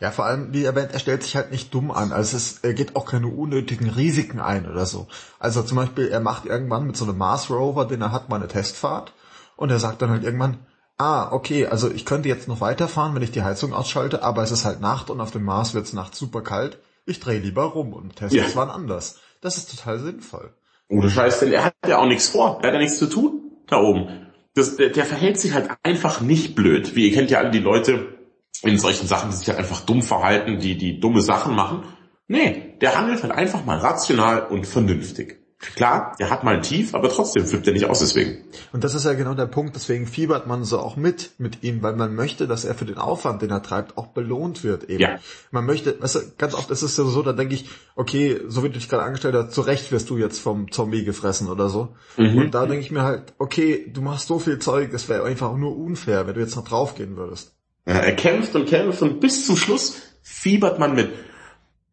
Ja, 0.01 0.11
vor 0.11 0.25
allem, 0.25 0.53
wie 0.53 0.65
erwähnt, 0.65 0.89
er 0.91 0.99
stellt 0.99 1.23
sich 1.23 1.37
halt 1.37 1.51
nicht 1.51 1.73
dumm 1.73 1.91
an. 1.91 2.11
Also 2.11 2.35
es, 2.35 2.59
er 2.61 2.73
geht 2.73 2.97
auch 2.97 3.05
keine 3.05 3.27
unnötigen 3.27 3.89
Risiken 3.89 4.41
ein 4.41 4.69
oder 4.69 4.85
so. 4.85 5.07
Also 5.39 5.63
zum 5.63 5.77
Beispiel, 5.77 6.09
er 6.09 6.19
macht 6.19 6.45
irgendwann 6.45 6.85
mit 6.85 6.97
so 6.97 7.05
einem 7.05 7.17
Mars 7.17 7.49
Rover, 7.49 7.85
den 7.85 8.01
er 8.01 8.11
hat, 8.11 8.27
mal 8.27 8.35
eine 8.35 8.49
Testfahrt. 8.49 9.13
Und 9.55 9.71
er 9.71 9.79
sagt 9.79 10.01
dann 10.01 10.09
halt 10.09 10.23
irgendwann, 10.23 10.57
Ah, 10.97 11.31
okay, 11.31 11.65
also 11.67 11.91
ich 11.91 12.05
könnte 12.05 12.29
jetzt 12.29 12.47
noch 12.47 12.61
weiterfahren, 12.61 13.15
wenn 13.15 13.21
ich 13.21 13.31
die 13.31 13.43
Heizung 13.43 13.73
ausschalte, 13.73 14.23
aber 14.23 14.43
es 14.43 14.51
ist 14.51 14.63
halt 14.63 14.79
Nacht 14.79 15.09
und 15.09 15.19
auf 15.19 15.31
dem 15.31 15.43
Mars 15.43 15.73
wird 15.73 15.85
es 15.85 15.93
nachts 15.93 16.17
super 16.17 16.41
kalt. 16.41 16.79
Ich 17.05 17.19
drehe 17.19 17.39
lieber 17.39 17.63
rum 17.63 17.93
und 17.93 18.15
Teslas 18.15 18.51
ja. 18.51 18.55
waren 18.55 18.69
anders. 18.69 19.19
Das 19.41 19.57
ist 19.57 19.69
total 19.77 19.99
sinnvoll. 19.99 20.53
Ohne 20.87 21.09
Scheiß, 21.09 21.39
denn 21.39 21.51
er 21.51 21.65
hat 21.65 21.73
ja 21.85 21.97
auch 21.97 22.07
nichts 22.07 22.29
vor. 22.29 22.59
Er 22.61 22.67
hat 22.67 22.73
ja 22.73 22.79
nichts 22.79 22.97
zu 22.97 23.07
tun 23.07 23.51
da 23.67 23.81
oben. 23.81 24.27
Das, 24.53 24.77
der, 24.77 24.89
der 24.89 25.05
verhält 25.05 25.39
sich 25.39 25.53
halt 25.53 25.69
einfach 25.83 26.21
nicht 26.21 26.55
blöd. 26.55 26.95
Wie 26.95 27.09
ihr 27.09 27.13
kennt 27.13 27.29
ja 27.29 27.39
alle 27.39 27.51
die 27.51 27.59
Leute 27.59 28.15
in 28.61 28.79
solchen 28.79 29.07
Sachen, 29.07 29.31
die 29.31 29.35
sich 29.35 29.47
halt 29.49 29.59
einfach 29.59 29.81
dumm 29.81 30.01
verhalten, 30.01 30.59
die, 30.59 30.77
die 30.77 30.99
dumme 30.99 31.21
Sachen 31.21 31.55
machen. 31.55 31.83
Nee, 32.27 32.77
der 32.81 32.97
handelt 32.97 33.21
halt 33.21 33.33
einfach 33.33 33.65
mal 33.65 33.77
rational 33.77 34.47
und 34.47 34.65
vernünftig. 34.65 35.44
Klar, 35.75 36.15
er 36.19 36.29
hat 36.29 36.43
mal 36.43 36.55
ein 36.55 36.61
Tief, 36.61 36.93
aber 36.93 37.09
trotzdem 37.09 37.45
flippt 37.45 37.67
er 37.67 37.73
nicht 37.73 37.85
aus 37.85 37.99
deswegen. 37.99 38.43
Und 38.71 38.83
das 38.83 38.93
ist 38.93 39.05
ja 39.05 39.13
genau 39.13 39.33
der 39.33 39.45
Punkt, 39.47 39.75
deswegen 39.75 40.05
fiebert 40.05 40.47
man 40.47 40.63
so 40.63 40.79
auch 40.79 40.95
mit 40.95 41.31
mit 41.37 41.63
ihm, 41.63 41.81
weil 41.81 41.95
man 41.95 42.13
möchte, 42.15 42.47
dass 42.47 42.65
er 42.65 42.75
für 42.75 42.85
den 42.85 42.97
Aufwand, 42.97 43.41
den 43.41 43.49
er 43.49 43.63
treibt, 43.63 43.97
auch 43.97 44.07
belohnt 44.07 44.63
wird 44.63 44.83
eben. 44.85 45.01
Ja. 45.01 45.19
Man 45.51 45.65
möchte, 45.65 46.01
weißt 46.01 46.15
du, 46.15 46.19
ganz 46.37 46.53
oft 46.53 46.69
ist 46.71 46.81
es 46.81 46.97
ja 46.97 47.03
so, 47.05 47.21
da 47.23 47.33
denke 47.33 47.55
ich, 47.55 47.69
okay, 47.95 48.41
so 48.47 48.63
wie 48.63 48.67
du 48.67 48.75
dich 48.75 48.89
gerade 48.89 49.03
angestellt 49.03 49.35
hast, 49.35 49.51
zu 49.51 49.61
Recht 49.61 49.91
wirst 49.91 50.09
du 50.09 50.17
jetzt 50.17 50.39
vom 50.39 50.71
Zombie 50.71 51.03
gefressen 51.03 51.49
oder 51.49 51.69
so. 51.69 51.95
Mhm. 52.17 52.37
Und 52.37 52.55
da 52.55 52.65
denke 52.65 52.81
ich 52.81 52.91
mir 52.91 53.03
halt, 53.03 53.33
okay, 53.37 53.89
du 53.91 54.01
machst 54.01 54.27
so 54.27 54.39
viel 54.39 54.59
Zeug, 54.59 54.93
es 54.93 55.09
wäre 55.09 55.23
einfach 55.23 55.55
nur 55.55 55.75
unfair, 55.75 56.27
wenn 56.27 56.35
du 56.35 56.41
jetzt 56.41 56.55
noch 56.55 56.67
draufgehen 56.67 57.17
würdest. 57.17 57.55
Ja, 57.87 57.95
er 57.95 58.15
kämpft 58.15 58.55
und 58.55 58.67
kämpft 58.67 59.01
und 59.01 59.19
bis 59.19 59.45
zum 59.45 59.57
Schluss 59.57 60.01
fiebert 60.21 60.79
man 60.79 60.95
mit. 60.95 61.11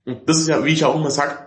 Und 0.04 0.28
das 0.28 0.38
ist 0.38 0.48
ja, 0.48 0.64
wie 0.64 0.72
ich 0.72 0.84
auch 0.84 0.96
immer 0.96 1.10
sage, 1.10 1.38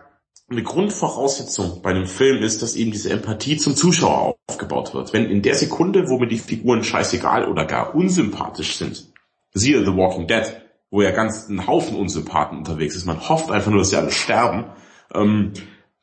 eine 0.49 0.63
Grundvoraussetzung 0.63 1.81
bei 1.81 1.89
einem 1.89 2.05
Film 2.05 2.43
ist, 2.43 2.61
dass 2.61 2.75
eben 2.75 2.91
diese 2.91 3.09
Empathie 3.09 3.57
zum 3.57 3.75
Zuschauer 3.75 4.35
aufgebaut 4.47 4.93
wird. 4.93 5.11
Wenn 5.11 5.25
in 5.25 5.41
der 5.41 5.55
Sekunde, 5.55 6.07
wo 6.07 6.19
mir 6.19 6.27
die 6.27 6.37
Figuren 6.37 6.83
scheißegal 6.83 7.49
oder 7.49 7.65
gar 7.65 7.95
unsympathisch 7.95 8.75
sind, 8.75 9.11
siehe 9.53 9.83
The 9.83 9.95
Walking 9.95 10.27
Dead, 10.27 10.61
wo 10.91 11.01
ja 11.01 11.11
ganz 11.11 11.49
ein 11.49 11.65
Haufen 11.65 11.97
Unsympathen 11.97 12.59
unterwegs 12.59 12.95
ist, 12.95 13.05
man 13.05 13.27
hofft 13.27 13.49
einfach 13.49 13.71
nur, 13.71 13.79
dass 13.79 13.89
sie 13.89 13.97
alle 13.97 14.11
sterben, 14.11 14.65
ähm, 15.13 15.53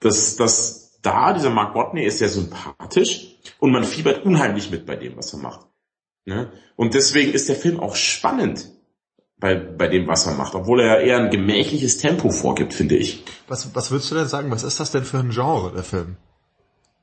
dass, 0.00 0.36
dass 0.36 0.98
da 1.02 1.32
dieser 1.32 1.50
Mark 1.50 1.74
Watney 1.74 2.04
ist 2.04 2.18
sehr 2.18 2.28
sympathisch 2.28 3.36
und 3.60 3.70
man 3.70 3.84
fiebert 3.84 4.24
unheimlich 4.24 4.70
mit 4.70 4.86
bei 4.86 4.96
dem, 4.96 5.16
was 5.16 5.32
er 5.32 5.38
macht. 5.38 5.66
Ne? 6.24 6.52
Und 6.76 6.94
deswegen 6.94 7.32
ist 7.32 7.48
der 7.48 7.56
Film 7.56 7.78
auch 7.78 7.94
spannend, 7.94 8.70
bei, 9.42 9.56
bei 9.56 9.88
dem, 9.88 10.06
was 10.06 10.24
er 10.24 10.34
macht, 10.34 10.54
obwohl 10.54 10.80
er 10.80 11.00
eher 11.00 11.18
ein 11.18 11.30
gemächliches 11.30 11.98
Tempo 11.98 12.30
vorgibt, 12.30 12.72
finde 12.72 12.94
ich. 12.94 13.24
Was, 13.48 13.74
was 13.74 13.90
würdest 13.90 14.08
du 14.12 14.14
denn 14.14 14.28
sagen, 14.28 14.52
was 14.52 14.62
ist 14.62 14.78
das 14.78 14.92
denn 14.92 15.04
für 15.04 15.18
ein 15.18 15.30
Genre, 15.30 15.72
der 15.72 15.82
Film? 15.82 16.16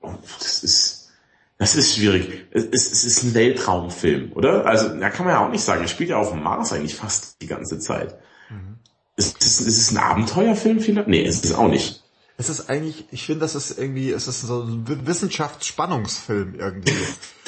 Oh, 0.01 0.13
das 0.39 0.63
ist, 0.63 1.09
das 1.57 1.75
ist 1.75 1.97
schwierig. 1.97 2.45
Es, 2.51 2.63
es 2.63 3.03
ist 3.03 3.23
ein 3.23 3.33
Weltraumfilm, 3.33 4.31
oder? 4.31 4.65
Also, 4.65 4.87
da 4.87 5.09
kann 5.09 5.25
man 5.25 5.35
ja 5.35 5.45
auch 5.45 5.51
nicht 5.51 5.63
sagen. 5.63 5.81
Er 5.81 5.89
spielt 5.89 6.11
ja 6.11 6.17
auf 6.17 6.31
dem 6.31 6.41
Mars 6.41 6.71
eigentlich 6.71 6.95
fast 6.95 7.41
die 7.41 7.47
ganze 7.47 7.77
Zeit. 7.77 8.17
Mhm. 8.49 8.77
Ist, 9.17 9.43
ist, 9.43 9.59
ist 9.59 9.77
es 9.77 9.91
ein 9.91 9.97
Abenteuerfilm 9.97 10.79
vielleicht? 10.79 11.09
Nee, 11.09 11.23
ist 11.23 11.43
es 11.43 11.53
auch 11.53 11.67
nicht 11.67 11.98
es 12.39 12.47
ist 12.47 12.69
eigentlich, 12.69 13.03
ich 13.11 13.25
finde, 13.25 13.41
das 13.41 13.53
ist 13.53 13.77
irgendwie, 13.77 14.11
es 14.11 14.29
ist 14.29 14.39
so 14.39 14.61
ein 14.61 15.05
Wissenschaftsspannungsfilm 15.05 16.55
irgendwie. 16.55 16.93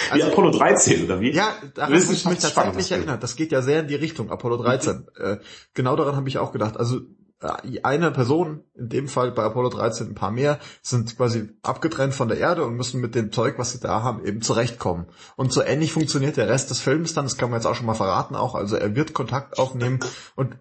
Also, 0.10 0.26
wie 0.26 0.32
Apollo 0.32 0.52
13, 0.58 1.06
oder 1.06 1.22
wie? 1.22 1.32
Ja, 1.32 1.54
daran 1.76 1.94
habe 1.94 2.14
ich 2.14 2.26
mich 2.26 2.40
tatsächlich 2.40 2.92
erinnert. 2.92 3.22
Das 3.22 3.36
geht 3.36 3.52
ja 3.52 3.62
sehr 3.62 3.82
in 3.82 3.88
die 3.88 3.96
Richtung, 3.96 4.32
Apollo 4.32 4.58
13. 4.58 5.08
äh, 5.16 5.38
genau 5.76 5.96
daran 5.96 6.16
habe 6.16 6.28
ich 6.28 6.40
auch 6.40 6.52
gedacht. 6.52 6.76
Also 6.76 7.02
äh, 7.40 7.80
eine 7.84 8.12
Person, 8.12 8.64
in 8.74 8.90
dem 8.90 9.08
Fall 9.08 9.32
bei 9.32 9.44
Apollo 9.44 9.70
13 9.70 10.08
ein 10.08 10.16
paar 10.16 10.32
mehr, 10.32 10.60
sind 10.82 11.16
quasi 11.16 11.50
abgetrennt 11.62 12.16
von 12.16 12.28
der 12.28 12.40
Erde 12.40 12.66
und 12.66 12.76
müssen 12.76 13.00
mit 13.00 13.14
dem 13.14 13.32
Zeug, 13.32 13.60
was 13.60 13.72
sie 13.72 13.80
da 13.80 14.02
haben, 14.02 14.26
eben 14.26 14.42
zurechtkommen. 14.42 15.06
Und 15.38 15.54
so 15.54 15.62
ähnlich 15.62 15.94
funktioniert 15.94 16.36
der 16.36 16.50
Rest 16.50 16.72
des 16.72 16.80
Films 16.80 17.14
dann, 17.14 17.26
das 17.26 17.38
kann 17.38 17.52
man 17.52 17.60
jetzt 17.60 17.68
auch 17.68 17.76
schon 17.76 17.86
mal 17.86 17.94
verraten 17.94 18.36
auch. 18.36 18.56
Also 18.56 18.76
er 18.76 18.96
wird 18.96 19.14
Kontakt 19.14 19.60
aufnehmen 19.60 20.00
und 20.36 20.58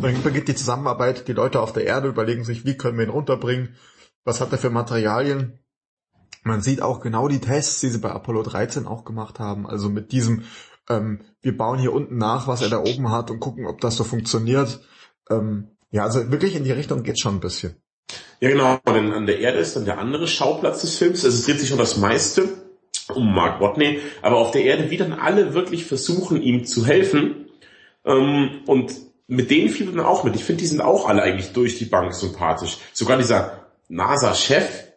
Dann 0.00 0.22
beginnt 0.22 0.48
die 0.48 0.54
Zusammenarbeit, 0.54 1.28
die 1.28 1.32
Leute 1.32 1.60
auf 1.60 1.72
der 1.72 1.84
Erde 1.84 2.08
überlegen 2.08 2.44
sich, 2.44 2.64
wie 2.64 2.76
können 2.76 2.98
wir 2.98 3.04
ihn 3.04 3.10
runterbringen, 3.10 3.76
was 4.24 4.40
hat 4.40 4.52
er 4.52 4.58
für 4.58 4.70
Materialien. 4.70 5.58
Man 6.42 6.60
sieht 6.60 6.82
auch 6.82 7.00
genau 7.00 7.28
die 7.28 7.40
Tests, 7.40 7.80
die 7.80 7.88
sie 7.88 7.98
bei 7.98 8.10
Apollo 8.10 8.42
13 8.44 8.86
auch 8.86 9.04
gemacht 9.04 9.38
haben, 9.38 9.66
also 9.66 9.88
mit 9.88 10.12
diesem, 10.12 10.44
ähm, 10.88 11.20
wir 11.42 11.56
bauen 11.56 11.78
hier 11.78 11.92
unten 11.92 12.16
nach, 12.16 12.46
was 12.46 12.62
er 12.62 12.68
da 12.68 12.78
oben 12.78 13.10
hat 13.10 13.30
und 13.30 13.40
gucken, 13.40 13.66
ob 13.66 13.80
das 13.80 13.96
so 13.96 14.04
funktioniert. 14.04 14.80
Ähm, 15.30 15.68
ja, 15.90 16.04
also 16.04 16.30
wirklich 16.30 16.54
in 16.54 16.64
die 16.64 16.72
Richtung 16.72 17.02
geht 17.02 17.20
schon 17.20 17.36
ein 17.36 17.40
bisschen. 17.40 17.76
Ja, 18.40 18.50
genau, 18.50 18.78
denn 18.86 19.12
an 19.12 19.26
der 19.26 19.40
Erde 19.40 19.58
ist 19.58 19.74
dann 19.76 19.84
der 19.84 19.98
andere 19.98 20.28
Schauplatz 20.28 20.80
des 20.82 20.96
Films. 20.96 21.24
Es 21.24 21.44
dreht 21.44 21.60
sich 21.60 21.72
um 21.72 21.78
das 21.78 21.96
meiste 21.96 22.48
um 23.14 23.34
Mark 23.34 23.60
Watney, 23.60 24.00
aber 24.22 24.36
auf 24.36 24.50
der 24.50 24.64
Erde, 24.64 24.90
wie 24.90 24.96
dann 24.96 25.12
alle 25.12 25.54
wirklich 25.54 25.86
versuchen, 25.86 26.42
ihm 26.42 26.64
zu 26.64 26.86
helfen. 26.86 27.46
Ähm, 28.04 28.60
und 28.66 28.92
mit 29.28 29.50
denen 29.50 29.68
fiel 29.68 29.92
dann 29.92 30.04
auch 30.04 30.24
mit. 30.24 30.34
Ich 30.34 30.44
finde, 30.44 30.62
die 30.62 30.66
sind 30.66 30.80
auch 30.80 31.08
alle 31.08 31.22
eigentlich 31.22 31.52
durch 31.52 31.78
die 31.78 31.84
Bank 31.84 32.14
sympathisch. 32.14 32.78
Sogar 32.92 33.18
dieser 33.18 33.66
NASA-Chef, 33.88 34.88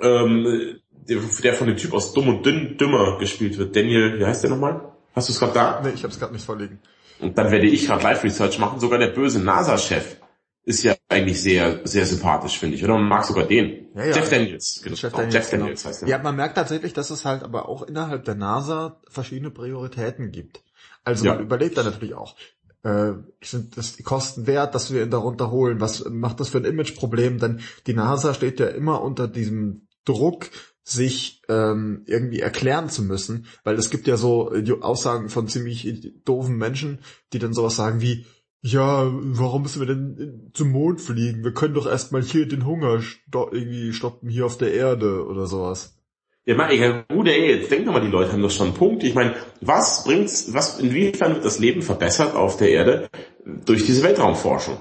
ähm, 0.00 0.80
der, 0.90 1.18
der, 1.42 1.54
von 1.54 1.66
dem 1.66 1.76
Typ 1.76 1.92
aus 1.92 2.14
Dumm 2.14 2.28
und 2.28 2.46
Dünn 2.46 2.78
Dümmer 2.78 3.18
gespielt 3.18 3.58
wird. 3.58 3.76
Daniel, 3.76 4.18
wie 4.18 4.24
heißt 4.24 4.42
der 4.42 4.50
nochmal? 4.50 4.92
Hast 5.14 5.28
du 5.28 5.32
es 5.34 5.38
gerade 5.38 5.52
da? 5.52 5.80
Nee, 5.84 5.90
ich 5.90 6.02
habe 6.02 6.12
es 6.12 6.18
gerade 6.18 6.32
nicht 6.32 6.44
vorliegen. 6.44 6.80
Und 7.20 7.36
dann 7.36 7.50
werde 7.50 7.66
ich 7.66 7.86
gerade 7.86 8.02
Live-Research 8.02 8.58
machen. 8.58 8.80
Sogar 8.80 8.98
der 8.98 9.08
böse 9.08 9.38
NASA-Chef 9.38 10.16
ist 10.64 10.82
ja 10.82 10.94
eigentlich 11.08 11.42
sehr, 11.42 11.80
sehr 11.84 12.06
sympathisch, 12.06 12.58
finde 12.58 12.76
ich. 12.76 12.84
Oder 12.84 12.94
man 12.94 13.08
mag 13.08 13.24
sogar 13.24 13.44
den. 13.44 13.88
Ja, 13.94 14.06
ja. 14.06 14.16
Jeff 14.16 14.30
Daniels. 14.30 14.80
Genau. 14.82 14.96
Jeff 14.96 15.12
Daniels, 15.12 15.34
Jeff 15.34 15.50
Daniels 15.50 15.82
genau. 15.82 15.90
heißt 15.90 16.02
der. 16.02 16.08
Ja, 16.08 16.18
man 16.18 16.36
merkt 16.36 16.56
tatsächlich, 16.56 16.94
dass 16.94 17.10
es 17.10 17.24
halt 17.24 17.42
aber 17.42 17.68
auch 17.68 17.82
innerhalb 17.82 18.24
der 18.24 18.34
NASA 18.34 19.00
verschiedene 19.08 19.50
Prioritäten 19.50 20.32
gibt. 20.32 20.62
Also 21.04 21.26
ja. 21.26 21.34
man 21.34 21.42
überlegt 21.42 21.76
da 21.76 21.82
natürlich 21.82 22.14
auch, 22.14 22.36
äh, 22.82 23.12
sind 23.42 23.76
das 23.76 23.96
die 23.96 24.02
Kosten 24.02 24.46
wert, 24.46 24.74
dass 24.74 24.92
wir 24.92 25.02
ihn 25.02 25.10
darunter 25.10 25.50
holen? 25.50 25.80
Was 25.80 26.04
macht 26.08 26.40
das 26.40 26.48
für 26.48 26.58
ein 26.58 26.64
Imageproblem? 26.64 27.38
Denn 27.38 27.60
die 27.86 27.94
NASA 27.94 28.34
steht 28.34 28.60
ja 28.60 28.68
immer 28.68 29.02
unter 29.02 29.28
diesem 29.28 29.88
Druck, 30.04 30.50
sich 30.84 31.42
ähm, 31.48 32.02
irgendwie 32.06 32.40
erklären 32.40 32.88
zu 32.88 33.02
müssen, 33.02 33.46
weil 33.62 33.76
es 33.76 33.90
gibt 33.90 34.08
ja 34.08 34.16
so 34.16 34.52
Aussagen 34.80 35.28
von 35.28 35.46
ziemlich 35.46 36.12
doofen 36.24 36.56
Menschen, 36.56 36.98
die 37.32 37.38
dann 37.38 37.54
sowas 37.54 37.76
sagen 37.76 38.00
wie, 38.00 38.26
ja, 38.62 39.10
warum 39.12 39.62
müssen 39.62 39.80
wir 39.80 39.86
denn 39.86 40.50
zum 40.54 40.70
Mond 40.70 41.00
fliegen? 41.00 41.44
Wir 41.44 41.52
können 41.52 41.74
doch 41.74 41.86
erstmal 41.86 42.22
hier 42.22 42.46
den 42.46 42.64
Hunger 42.64 43.00
sto 43.02 43.48
irgendwie 43.50 43.92
stoppen 43.92 44.28
hier 44.28 44.46
auf 44.46 44.56
der 44.56 44.72
Erde 44.72 45.26
oder 45.26 45.46
sowas. 45.46 45.98
Ja, 46.44 46.56
mach 46.56 46.70
ich, 46.70 46.80
gut, 47.08 47.28
ey, 47.28 47.56
jetzt 47.56 47.70
denk 47.70 47.86
doch 47.86 47.92
mal, 47.92 48.00
die 48.00 48.08
Leute 48.08 48.32
haben 48.32 48.42
doch 48.42 48.50
schon 48.50 48.68
einen 48.68 48.76
Punkt. 48.76 49.04
Ich 49.04 49.14
meine, 49.14 49.36
was 49.60 50.04
bringt's, 50.04 50.52
was, 50.52 50.80
inwiefern 50.80 51.34
wird 51.34 51.44
das 51.44 51.60
Leben 51.60 51.82
verbessert 51.82 52.34
auf 52.34 52.56
der 52.56 52.70
Erde 52.70 53.08
durch 53.44 53.86
diese 53.86 54.02
Weltraumforschung? 54.02 54.78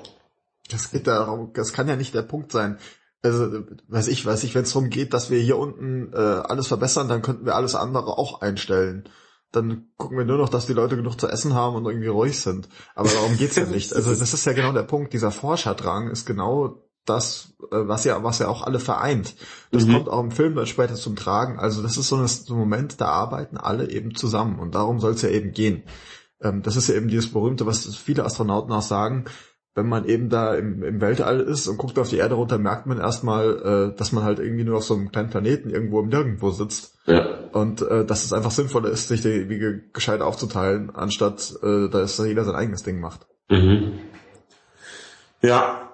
Das 0.70 0.90
geht 0.90 1.06
darum, 1.06 1.52
das 1.54 1.74
kann 1.74 1.88
ja 1.88 1.96
nicht 1.96 2.16
der 2.16 2.24
Punkt 2.24 2.52
sein. 2.52 2.78
Also, 3.22 3.64
weiß 3.88 4.08
ich, 4.08 4.26
weiß 4.26 4.44
ich, 4.44 4.56
wenn 4.56 4.64
es 4.64 4.74
darum 4.74 4.90
geht, 4.90 5.14
dass 5.14 5.30
wir 5.30 5.40
hier 5.40 5.58
unten 5.58 6.12
äh, 6.14 6.18
alles 6.18 6.68
verbessern, 6.68 7.08
dann 7.08 7.22
könnten 7.22 7.46
wir 7.46 7.56
alles 7.56 7.76
andere 7.76 8.18
auch 8.18 8.42
einstellen 8.42 9.08
dann 9.52 9.90
gucken 9.98 10.18
wir 10.18 10.26
nur 10.26 10.38
noch, 10.38 10.50
dass 10.50 10.66
die 10.66 10.74
Leute 10.74 10.96
genug 10.96 11.20
zu 11.20 11.28
essen 11.28 11.54
haben 11.54 11.76
und 11.76 11.86
irgendwie 11.86 12.08
ruhig 12.08 12.40
sind. 12.40 12.70
Aber 12.96 13.10
darum 13.10 13.38
geht's 13.38 13.58
ja 13.58 13.66
nicht. 13.70 13.94
Also 13.94 14.16
das 14.16 14.34
ist 14.34 14.46
ja 14.46 14.54
genau 14.54 14.72
der 14.72 14.84
Punkt. 14.84 15.14
Dieser 15.14 15.32
Forscherdrang 15.32 16.10
ist 16.10 16.26
genau 16.26 16.84
das, 17.06 17.54
äh, 17.72 17.78
was 17.88 18.04
ja, 18.04 18.24
was 18.24 18.40
ja 18.40 18.48
auch 18.48 18.62
alle 18.62 18.80
vereint. 18.80 19.36
Das 19.72 19.86
mhm. 19.86 19.94
kommt 19.94 20.10
auch 20.10 20.24
im 20.24 20.32
Film 20.32 20.56
dann 20.56 20.68
später 20.68 20.96
zum 20.96 21.16
Tragen. 21.16 21.60
Also 21.60 21.82
das 21.82 21.98
ist 21.98 22.10
so, 22.10 22.18
ein 22.18 22.58
Moment, 22.58 23.02
da 23.02 23.08
arbeiten 23.08 23.58
alle 23.58 23.90
eben 23.90 24.16
zusammen 24.16 24.60
und 24.60 24.76
darum 24.76 25.00
soll 25.00 25.14
es 25.14 25.22
ja 25.22 25.30
eben 25.30 25.52
gehen. 25.52 25.84
Ähm, 26.42 26.62
das 26.62 26.76
ist 26.76 26.88
ja 26.88 26.96
eben 26.96 27.08
dieses 27.08 27.32
berühmte, 27.32 27.66
was 27.66 27.96
viele 27.96 28.26
Astronauten 28.26 28.72
auch 28.72 28.82
sagen, 28.82 29.26
wenn 29.74 29.88
man 29.88 30.06
eben 30.06 30.30
da 30.30 30.54
im, 30.54 30.84
im 30.84 31.00
Weltall 31.00 31.40
ist 31.40 31.68
und 31.68 31.78
guckt 31.78 31.98
auf 31.98 32.10
die 32.10 32.18
Erde 32.18 32.36
runter, 32.36 32.58
merkt 32.58 32.88
man 32.88 33.00
erstmal, 33.00 33.92
äh, 33.94 33.98
dass 33.98 34.12
man 34.12 34.24
halt 34.24 34.40
irgendwie 34.40 34.66
nur 34.66 34.78
auf 34.78 34.84
so 34.84 34.96
einem 34.96 35.12
kleinen 35.12 35.30
Planeten 35.30 35.70
irgendwo 35.70 36.02
im 36.02 36.10
Nirgendwo 36.10 36.52
sitzt. 36.52 36.98
Ja. 37.06 37.26
Und 37.54 37.82
äh, 37.82 38.06
dass 38.06 38.26
es 38.26 38.34
einfach 38.34 38.52
sinnvoller 38.52 38.90
ist, 38.90 39.08
sich 39.08 39.22
die 39.22 39.82
gescheit 39.94 40.22
aufzuteilen, 40.22 40.94
anstatt 40.94 41.54
äh, 41.64 41.88
dass 41.88 42.18
jeder 42.18 42.44
sein 42.44 42.56
eigenes 42.56 42.84
Ding 42.84 43.00
macht. 43.00 43.28
Mhm. 43.50 44.00
Ja, 45.42 45.91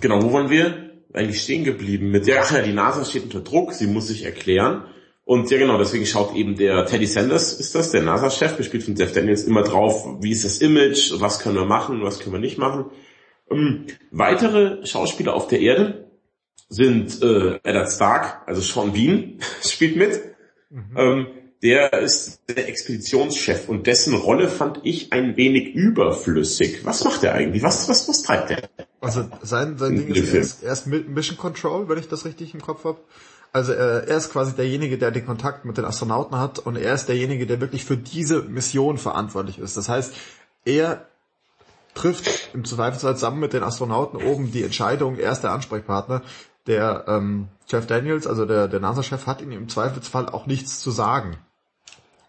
genau, 0.00 0.22
wo 0.22 0.32
waren 0.32 0.50
wir 0.50 0.90
eigentlich 1.12 1.42
stehen 1.42 1.64
geblieben? 1.64 2.10
Mit 2.10 2.26
der, 2.26 2.42
ach 2.42 2.52
ja, 2.52 2.62
die 2.62 2.72
NASA 2.72 3.04
steht 3.04 3.24
unter 3.24 3.40
Druck, 3.40 3.72
sie 3.72 3.86
muss 3.86 4.08
sich 4.08 4.24
erklären. 4.24 4.84
Und 5.24 5.50
ja 5.50 5.58
genau, 5.58 5.78
deswegen 5.78 6.04
schaut 6.04 6.34
eben 6.34 6.56
der 6.56 6.84
Teddy 6.84 7.06
Sanders, 7.06 7.54
ist 7.54 7.74
das, 7.74 7.90
der 7.90 8.02
NASA-Chef, 8.02 8.58
gespielt 8.58 8.82
von 8.82 8.94
Jeff 8.94 9.12
Daniels, 9.12 9.44
immer 9.44 9.62
drauf, 9.62 10.06
wie 10.20 10.32
ist 10.32 10.44
das 10.44 10.58
Image, 10.58 11.12
was 11.14 11.38
können 11.38 11.56
wir 11.56 11.64
machen, 11.64 12.02
was 12.02 12.18
können 12.18 12.34
wir 12.34 12.40
nicht 12.40 12.58
machen. 12.58 12.90
Ähm, 13.50 13.86
weitere 14.10 14.84
Schauspieler 14.84 15.34
auf 15.34 15.48
der 15.48 15.60
Erde 15.60 16.10
sind 16.68 17.22
äh, 17.22 17.58
Eddard 17.62 17.90
Stark, 17.90 18.42
also 18.46 18.60
Sean 18.60 18.92
Bean 18.92 19.38
spielt 19.62 19.96
mit. 19.96 20.20
Mhm. 20.68 20.96
Ähm, 20.96 21.26
der 21.64 21.94
ist 21.94 22.42
der 22.46 22.68
Expeditionschef 22.68 23.70
und 23.70 23.86
dessen 23.86 24.14
Rolle 24.14 24.48
fand 24.48 24.80
ich 24.82 25.14
ein 25.14 25.38
wenig 25.38 25.74
überflüssig. 25.74 26.84
Was 26.84 27.04
macht 27.04 27.24
er 27.24 27.32
eigentlich? 27.32 27.62
Was, 27.62 27.88
was, 27.88 28.06
was 28.06 28.22
treibt 28.22 28.50
er? 28.50 28.68
Also 29.00 29.26
sein, 29.42 29.78
sein 29.78 29.96
Ding 29.96 30.08
ist 30.08 30.62
erst, 30.62 30.86
Mission 30.86 31.38
Control, 31.38 31.88
wenn 31.88 31.98
ich 31.98 32.08
das 32.08 32.26
richtig 32.26 32.52
im 32.52 32.60
Kopf 32.60 32.84
habe. 32.84 32.98
Also 33.54 33.72
äh, 33.72 34.06
er 34.06 34.16
ist 34.16 34.30
quasi 34.30 34.54
derjenige, 34.54 34.98
der 34.98 35.10
den 35.10 35.24
Kontakt 35.24 35.64
mit 35.64 35.78
den 35.78 35.86
Astronauten 35.86 36.38
hat 36.38 36.58
und 36.58 36.76
er 36.76 36.92
ist 36.92 37.06
derjenige, 37.06 37.46
der 37.46 37.62
wirklich 37.62 37.86
für 37.86 37.96
diese 37.96 38.42
Mission 38.42 38.98
verantwortlich 38.98 39.58
ist. 39.58 39.78
Das 39.78 39.88
heißt, 39.88 40.12
er 40.66 41.06
trifft 41.94 42.50
im 42.52 42.66
Zweifelsfall 42.66 43.14
zusammen 43.14 43.40
mit 43.40 43.54
den 43.54 43.62
Astronauten 43.62 44.22
oben 44.22 44.52
die 44.52 44.64
Entscheidung, 44.64 45.16
er 45.16 45.32
ist 45.32 45.40
der 45.40 45.52
Ansprechpartner. 45.52 46.20
Der 46.66 47.04
ähm, 47.08 47.48
Jeff 47.68 47.86
Daniels, 47.86 48.26
also 48.26 48.44
der, 48.44 48.68
der 48.68 48.80
NASA-Chef, 48.80 49.26
hat 49.26 49.40
ihm 49.40 49.52
im 49.52 49.68
Zweifelsfall 49.68 50.28
auch 50.28 50.46
nichts 50.46 50.80
zu 50.80 50.90
sagen. 50.90 51.38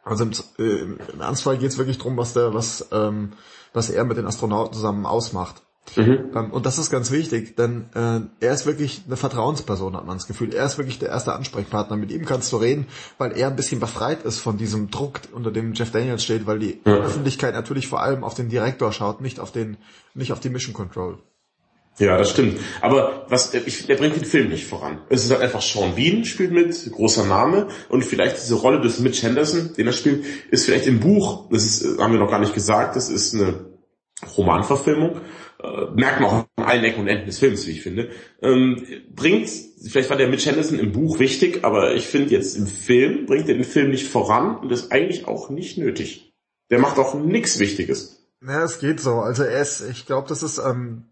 Also 0.05 0.23
im, 0.23 0.31
äh, 0.59 1.11
im 1.13 1.21
Ernstfall 1.21 1.57
geht 1.57 1.71
es 1.71 1.77
wirklich 1.77 1.97
drum, 1.97 2.15
was 2.15 2.33
der, 2.33 2.53
was, 2.53 2.87
ähm, 2.91 3.33
was 3.73 3.89
er 3.89 4.03
mit 4.05 4.17
den 4.17 4.27
Astronauten 4.27 4.73
zusammen 4.73 5.05
ausmacht. 5.05 5.63
Mhm. 5.95 6.31
Ähm, 6.35 6.51
und 6.51 6.65
das 6.65 6.77
ist 6.77 6.89
ganz 6.89 7.11
wichtig, 7.11 7.55
denn 7.55 7.89
äh, 7.93 8.21
er 8.39 8.53
ist 8.53 8.65
wirklich 8.65 9.03
eine 9.05 9.17
Vertrauensperson, 9.17 9.95
hat 9.95 10.05
man 10.05 10.17
das 10.17 10.27
Gefühl. 10.27 10.53
Er 10.53 10.65
ist 10.65 10.77
wirklich 10.77 10.99
der 10.99 11.09
erste 11.09 11.33
Ansprechpartner. 11.33 11.95
Mit 11.95 12.11
ihm 12.11 12.25
kannst 12.25 12.51
du 12.51 12.57
reden, 12.57 12.87
weil 13.17 13.37
er 13.37 13.47
ein 13.47 13.55
bisschen 13.55 13.79
befreit 13.79 14.23
ist 14.23 14.39
von 14.39 14.57
diesem 14.57 14.89
Druck, 14.91 15.21
unter 15.31 15.51
dem 15.51 15.73
Jeff 15.73 15.91
Daniels 15.91 16.23
steht, 16.23 16.47
weil 16.47 16.59
die 16.59 16.81
ja. 16.85 16.93
Öffentlichkeit 16.93 17.53
natürlich 17.53 17.87
vor 17.87 18.01
allem 18.01 18.23
auf 18.23 18.33
den 18.33 18.49
Direktor 18.49 18.91
schaut, 18.91 19.21
nicht 19.21 19.39
auf 19.39 19.51
den, 19.51 19.77
nicht 20.13 20.31
auf 20.31 20.39
die 20.39 20.49
Mission 20.49 20.73
Control. 20.73 21.17
Ja, 21.97 22.17
das 22.17 22.31
stimmt. 22.31 22.60
Aber 22.81 23.25
was, 23.29 23.53
ich, 23.53 23.86
der 23.86 23.95
bringt 23.95 24.15
den 24.15 24.25
Film 24.25 24.49
nicht 24.49 24.65
voran. 24.65 24.99
Es 25.10 25.23
ist 25.23 25.31
halt 25.31 25.41
einfach 25.41 25.62
Sean 25.62 25.95
Bean 25.95 26.25
spielt 26.25 26.51
mit, 26.51 26.91
großer 26.91 27.25
Name, 27.25 27.67
und 27.89 28.03
vielleicht 28.03 28.38
diese 28.38 28.55
Rolle 28.55 28.81
des 28.81 28.99
Mitch 28.99 29.25
Henderson, 29.25 29.71
den 29.77 29.88
er 29.88 29.93
spielt, 29.93 30.25
ist 30.51 30.65
vielleicht 30.65 30.88
im 30.88 30.99
Buch, 30.99 31.47
das 31.51 31.63
ist, 31.63 31.99
haben 31.99 32.12
wir 32.12 32.19
noch 32.19 32.29
gar 32.29 32.39
nicht 32.39 32.53
gesagt, 32.53 32.95
das 32.95 33.10
ist 33.10 33.34
eine 33.34 33.65
Romanverfilmung 34.38 35.21
äh, 35.65 35.86
merkt 35.95 36.19
man 36.19 36.29
auch 36.29 36.45
an 36.58 36.65
allen 36.65 36.84
Ecken 36.84 37.01
und 37.01 37.08
Enden 37.08 37.25
des 37.25 37.39
Films, 37.39 37.65
wie 37.67 37.71
ich 37.71 37.81
finde, 37.81 38.10
ähm, 38.41 38.84
bringt, 39.13 39.49
vielleicht 39.89 40.10
war 40.10 40.17
der 40.17 40.27
Mitch 40.27 40.49
Henderson 40.49 40.79
im 40.79 40.91
Buch 40.91 41.19
wichtig, 41.19 41.63
aber 41.63 41.95
ich 41.95 42.08
finde 42.08 42.31
jetzt 42.31 42.58
im 42.58 42.67
Film, 42.67 43.25
bringt 43.25 43.47
er 43.47 43.55
den 43.55 43.63
Film 43.63 43.89
nicht 43.89 44.08
voran 44.08 44.58
und 44.58 44.71
ist 44.71 44.91
eigentlich 44.91 45.27
auch 45.27 45.49
nicht 45.49 45.77
nötig. 45.77 46.34
Der 46.69 46.79
macht 46.79 46.97
auch 46.97 47.13
nichts 47.15 47.60
Wichtiges. 47.60 48.27
Ja, 48.45 48.63
es 48.63 48.79
geht 48.79 48.99
so. 48.99 49.15
Also 49.15 49.43
er 49.43 49.62
ist, 49.62 49.81
ich 49.89 50.05
glaube, 50.05 50.27
das 50.27 50.43
ist, 50.43 50.58
ähm, 50.58 51.05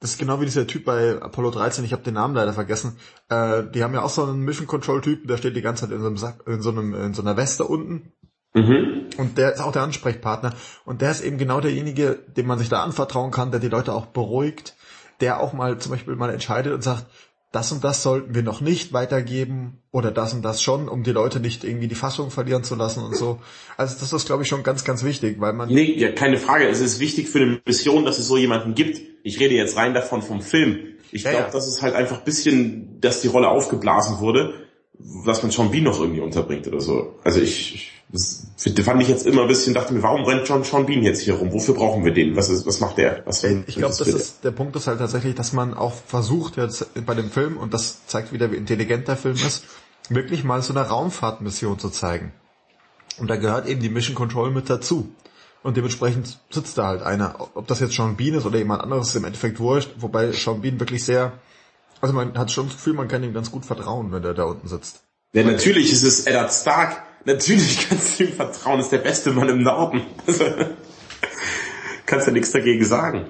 das 0.00 0.10
ist 0.10 0.18
genau 0.18 0.40
wie 0.40 0.44
dieser 0.44 0.66
Typ 0.66 0.84
bei 0.84 1.20
Apollo 1.20 1.50
13, 1.50 1.84
ich 1.84 1.92
habe 1.92 2.02
den 2.02 2.14
Namen 2.14 2.34
leider 2.34 2.52
vergessen. 2.52 2.98
Äh, 3.28 3.64
die 3.74 3.82
haben 3.82 3.94
ja 3.94 4.02
auch 4.02 4.10
so 4.10 4.24
einen 4.24 4.44
Mission 4.44 4.66
Control 4.66 5.00
Typen, 5.00 5.26
der 5.26 5.36
steht 5.36 5.56
die 5.56 5.62
ganze 5.62 5.84
Zeit 5.84 5.94
in 5.94 6.00
so 6.00 6.06
einem 6.06 6.16
Sack, 6.16 6.44
in 6.46 6.62
so 6.62 6.70
einem, 6.70 6.94
in 6.94 7.14
so 7.14 7.22
einer 7.22 7.36
Weste 7.36 7.64
unten 7.64 8.12
Mhm. 8.54 9.10
Und 9.16 9.38
der 9.38 9.54
ist 9.54 9.60
auch 9.60 9.72
der 9.72 9.82
Ansprechpartner. 9.82 10.52
Und 10.84 11.00
der 11.02 11.10
ist 11.10 11.22
eben 11.22 11.38
genau 11.38 11.60
derjenige, 11.60 12.18
dem 12.36 12.46
man 12.46 12.58
sich 12.58 12.68
da 12.68 12.82
anvertrauen 12.82 13.30
kann, 13.30 13.50
der 13.50 13.60
die 13.60 13.68
Leute 13.68 13.92
auch 13.92 14.06
beruhigt, 14.06 14.74
der 15.20 15.40
auch 15.40 15.52
mal 15.52 15.78
zum 15.78 15.92
Beispiel 15.92 16.16
mal 16.16 16.30
entscheidet 16.30 16.72
und 16.72 16.82
sagt, 16.82 17.06
das 17.50 17.72
und 17.72 17.82
das 17.82 18.02
sollten 18.02 18.34
wir 18.34 18.42
noch 18.42 18.60
nicht 18.60 18.92
weitergeben 18.92 19.78
oder 19.90 20.10
das 20.10 20.34
und 20.34 20.42
das 20.42 20.62
schon, 20.62 20.88
um 20.88 21.02
die 21.02 21.12
Leute 21.12 21.40
nicht 21.40 21.64
irgendwie 21.64 21.88
die 21.88 21.94
Fassung 21.94 22.30
verlieren 22.30 22.62
zu 22.62 22.74
lassen 22.74 23.02
und 23.02 23.16
so. 23.16 23.38
Also 23.78 23.96
das 23.98 24.12
ist, 24.12 24.26
glaube 24.26 24.42
ich, 24.42 24.48
schon 24.48 24.62
ganz, 24.62 24.84
ganz 24.84 25.02
wichtig, 25.02 25.40
weil 25.40 25.54
man... 25.54 25.68
Nee, 25.68 25.94
ja, 25.96 26.12
keine 26.12 26.36
Frage. 26.36 26.68
Es 26.68 26.80
ist 26.80 27.00
wichtig 27.00 27.28
für 27.28 27.40
eine 27.40 27.60
Mission, 27.64 28.04
dass 28.04 28.18
es 28.18 28.28
so 28.28 28.36
jemanden 28.36 28.74
gibt. 28.74 29.00
Ich 29.22 29.40
rede 29.40 29.54
jetzt 29.54 29.76
rein 29.76 29.94
davon 29.94 30.20
vom 30.20 30.42
Film. 30.42 30.78
Ich 31.10 31.22
ja, 31.22 31.30
glaube, 31.30 31.46
ja. 31.46 31.50
das 31.50 31.66
ist 31.66 31.80
halt 31.80 31.94
einfach 31.94 32.20
bisschen, 32.20 33.00
dass 33.00 33.22
die 33.22 33.28
Rolle 33.28 33.48
aufgeblasen 33.48 34.20
wurde, 34.20 34.52
was 34.98 35.42
man 35.42 35.50
schon 35.50 35.72
wie 35.72 35.80
noch 35.80 36.00
irgendwie 36.00 36.20
unterbringt 36.20 36.66
oder 36.68 36.80
so. 36.80 37.18
Also 37.24 37.40
ich, 37.40 37.74
ich 37.74 37.92
das 38.10 38.46
fand 38.82 39.02
ich 39.02 39.08
jetzt 39.08 39.26
immer 39.26 39.42
ein 39.42 39.48
bisschen, 39.48 39.74
dachte 39.74 39.92
mir, 39.92 40.02
warum 40.02 40.24
rennt 40.24 40.48
John 40.48 40.64
Sean 40.64 40.86
Bean 40.86 41.02
jetzt 41.02 41.20
hier 41.20 41.34
rum? 41.34 41.52
Wofür 41.52 41.74
brauchen 41.74 42.04
wir 42.04 42.12
den? 42.12 42.36
Was, 42.36 42.48
ist, 42.48 42.66
was 42.66 42.80
macht 42.80 42.96
der? 42.96 43.22
Was, 43.26 43.44
ich 43.44 43.76
glaube, 43.76 43.94
das 43.96 44.00
ist, 44.00 44.44
der 44.44 44.50
Punkt 44.50 44.74
ist 44.76 44.86
halt 44.86 44.98
tatsächlich, 44.98 45.34
dass 45.34 45.52
man 45.52 45.74
auch 45.74 45.92
versucht 46.06 46.56
jetzt 46.56 46.86
bei 47.04 47.14
dem 47.14 47.30
Film, 47.30 47.58
und 47.58 47.74
das 47.74 48.06
zeigt 48.06 48.32
wieder, 48.32 48.50
wie 48.50 48.56
intelligent 48.56 49.08
der 49.08 49.16
Film 49.16 49.34
ist, 49.34 49.64
wirklich 50.08 50.42
mal 50.42 50.62
so 50.62 50.72
eine 50.72 50.88
Raumfahrtmission 50.88 51.78
zu 51.78 51.90
zeigen. 51.90 52.32
Und 53.18 53.28
da 53.28 53.36
gehört 53.36 53.68
eben 53.68 53.80
die 53.80 53.90
Mission 53.90 54.14
Control 54.14 54.50
mit 54.50 54.70
dazu. 54.70 55.12
Und 55.62 55.76
dementsprechend 55.76 56.38
sitzt 56.50 56.78
da 56.78 56.86
halt 56.86 57.02
einer. 57.02 57.50
Ob 57.54 57.66
das 57.66 57.80
jetzt 57.80 57.94
Sean 57.94 58.16
Bean 58.16 58.34
ist 58.34 58.46
oder 58.46 58.58
jemand 58.58 58.82
anderes, 58.82 59.08
ist 59.08 59.16
im 59.16 59.24
Endeffekt 59.24 59.58
wurscht. 59.58 59.90
Wobei 59.98 60.32
Sean 60.32 60.62
Bean 60.62 60.80
wirklich 60.80 61.04
sehr, 61.04 61.32
also 62.00 62.14
man 62.14 62.38
hat 62.38 62.52
schon 62.52 62.66
das 62.68 62.76
Gefühl, 62.76 62.94
man 62.94 63.08
kann 63.08 63.24
ihm 63.24 63.34
ganz 63.34 63.50
gut 63.50 63.66
vertrauen, 63.66 64.12
wenn 64.12 64.24
er 64.24 64.34
da 64.34 64.44
unten 64.44 64.68
sitzt. 64.68 65.02
Ja, 65.32 65.42
natürlich 65.42 65.92
ist 65.92 66.04
es 66.04 66.26
Eddard 66.26 66.52
Stark. 66.52 67.02
Natürlich 67.28 67.88
kannst 67.88 68.18
du 68.18 68.24
ihm 68.24 68.32
vertrauen, 68.32 68.80
ist 68.80 68.90
der 68.90 68.98
beste 68.98 69.32
Mann 69.32 69.48
im 69.48 69.62
Norden. 69.62 70.02
Also, 70.26 70.44
kannst 72.06 72.26
ja 72.26 72.32
nichts 72.32 72.52
dagegen 72.52 72.84
sagen. 72.84 73.26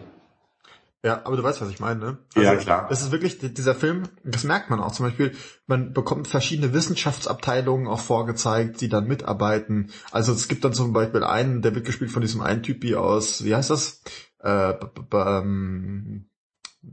Ja, 1.04 1.22
aber 1.24 1.36
du 1.36 1.42
weißt, 1.42 1.60
was 1.60 1.70
ich 1.70 1.80
meine, 1.80 2.00
ne? 2.00 2.18
ja, 2.36 2.56
klar. 2.56 2.86
Das 2.88 3.02
ist 3.02 3.12
wirklich, 3.12 3.38
dieser 3.38 3.74
Film, 3.74 4.04
das 4.24 4.44
merkt 4.44 4.68
man 4.68 4.80
auch 4.80 4.92
zum 4.92 5.06
Beispiel, 5.06 5.32
man 5.66 5.92
bekommt 5.92 6.26
verschiedene 6.28 6.72
Wissenschaftsabteilungen 6.72 7.86
auch 7.88 8.00
vorgezeigt, 8.00 8.80
die 8.80 8.88
dann 8.88 9.06
mitarbeiten. 9.06 9.90
Also 10.10 10.32
es 10.32 10.48
gibt 10.48 10.64
dann 10.64 10.74
zum 10.74 10.92
Beispiel 10.92 11.24
einen, 11.24 11.62
der 11.62 11.74
wird 11.74 11.86
gespielt 11.86 12.10
von 12.10 12.22
diesem 12.22 12.40
einen 12.40 12.62
Typi 12.62 12.94
aus, 12.96 13.44
wie 13.44 13.54
heißt 13.54 13.70
das? 13.70 14.02
Äh, 14.40 14.74
b 14.74 14.86
-b 14.86 15.08
-b 15.08 15.40
ähm, 15.40 16.28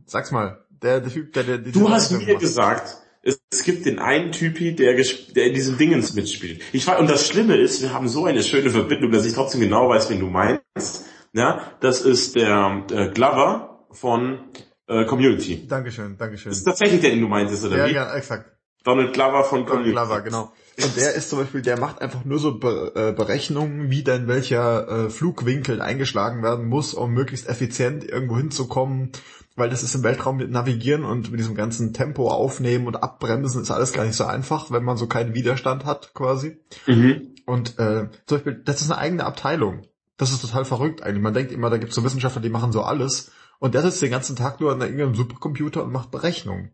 sag's 0.05 0.31
mal, 0.31 0.65
der, 0.69 1.01
der 1.01 1.11
Typ, 1.11 1.33
der, 1.33 1.43
der, 1.43 1.57
der 1.59 1.71
Du 1.71 1.89
hast 1.89 2.11
mir 2.11 2.33
macht. 2.33 2.39
gesagt, 2.39 2.97
es, 3.25 3.63
gibt 3.63 3.85
den 3.85 3.99
einen 3.99 4.31
Typi, 4.31 4.75
der, 4.75 4.95
der 5.35 5.47
in 5.47 5.53
diesem 5.53 5.77
Dingens 5.77 6.13
mitspielt. 6.13 6.61
Ich 6.71 6.85
weiß, 6.85 6.99
und 6.99 7.09
das 7.09 7.27
Schlimme 7.27 7.57
ist, 7.57 7.81
wir 7.81 7.93
haben 7.93 8.07
so 8.07 8.25
eine 8.25 8.43
schöne 8.43 8.69
Verbindung, 8.69 9.11
dass 9.11 9.25
ich 9.25 9.33
trotzdem 9.33 9.61
genau 9.61 9.89
weiß, 9.89 10.09
wen 10.09 10.19
du 10.19 10.27
meinst. 10.27 11.05
Ja, 11.33 11.73
das 11.81 12.01
ist 12.01 12.35
der, 12.35 12.85
der 12.89 13.09
Glover, 13.09 13.75
von 13.95 14.39
äh, 14.87 15.05
Community. 15.05 15.67
Dankeschön, 15.67 16.17
Dankeschön. 16.17 16.51
Das 16.51 16.59
ist 16.59 16.65
tatsächlich 16.65 17.01
der, 17.01 17.11
den 17.11 17.21
du 17.21 17.27
meintest, 17.27 17.65
oder 17.65 17.77
ja, 17.77 17.87
wie? 17.87 17.93
Ja, 17.93 18.15
exakt. 18.15 18.51
Donald 18.83 19.13
Glover 19.13 19.43
von 19.43 19.65
Community. 19.65 19.93
Donald 19.93 20.07
Glover, 20.07 20.21
genau. 20.21 20.53
Und 20.83 20.95
der 20.97 21.15
ist 21.15 21.29
zum 21.29 21.39
Beispiel, 21.39 21.61
der 21.61 21.79
macht 21.79 22.01
einfach 22.01 22.23
nur 22.23 22.37
so 22.37 22.59
Be 22.59 22.91
äh, 22.93 23.11
Berechnungen, 23.13 23.89
wie 23.89 24.03
denn 24.03 24.27
welcher 24.27 25.05
äh, 25.05 25.09
Flugwinkel 25.09 25.81
eingeschlagen 25.81 26.43
werden 26.43 26.67
muss, 26.67 26.93
um 26.93 27.11
möglichst 27.11 27.47
effizient 27.47 28.03
irgendwo 28.03 28.37
hinzukommen, 28.37 29.11
weil 29.55 29.69
das 29.69 29.83
ist 29.83 29.95
im 29.95 30.03
Weltraum 30.03 30.37
mit 30.37 30.51
Navigieren 30.51 31.05
und 31.05 31.31
mit 31.31 31.39
diesem 31.39 31.55
ganzen 31.55 31.93
Tempo 31.93 32.29
aufnehmen 32.29 32.87
und 32.87 33.01
abbremsen 33.01 33.61
ist 33.61 33.71
alles 33.71 33.93
gar 33.93 34.03
nicht 34.03 34.15
so 34.15 34.25
einfach, 34.25 34.71
wenn 34.71 34.83
man 34.83 34.97
so 34.97 35.07
keinen 35.07 35.33
Widerstand 35.33 35.85
hat 35.85 36.13
quasi. 36.13 36.57
Mhm. 36.87 37.35
Und 37.45 37.79
äh, 37.79 38.09
zum 38.25 38.37
Beispiel, 38.37 38.61
das 38.65 38.81
ist 38.81 38.91
eine 38.91 38.99
eigene 38.99 39.23
Abteilung. 39.23 39.87
Das 40.17 40.31
ist 40.31 40.41
total 40.41 40.65
verrückt 40.65 41.03
eigentlich. 41.03 41.23
Man 41.23 41.33
denkt 41.33 41.51
immer, 41.51 41.69
da 41.69 41.77
gibt 41.77 41.89
es 41.89 41.95
so 41.95 42.03
Wissenschaftler, 42.03 42.41
die 42.41 42.49
machen 42.49 42.71
so 42.71 42.81
alles. 42.81 43.31
Und 43.59 43.73
der 43.73 43.81
sitzt 43.81 44.01
den 44.01 44.11
ganzen 44.11 44.35
Tag 44.35 44.59
nur 44.59 44.71
an 44.71 44.81
irgendeinem 44.81 45.15
Supercomputer 45.15 45.83
und 45.83 45.91
macht 45.91 46.11
Berechnungen. 46.11 46.71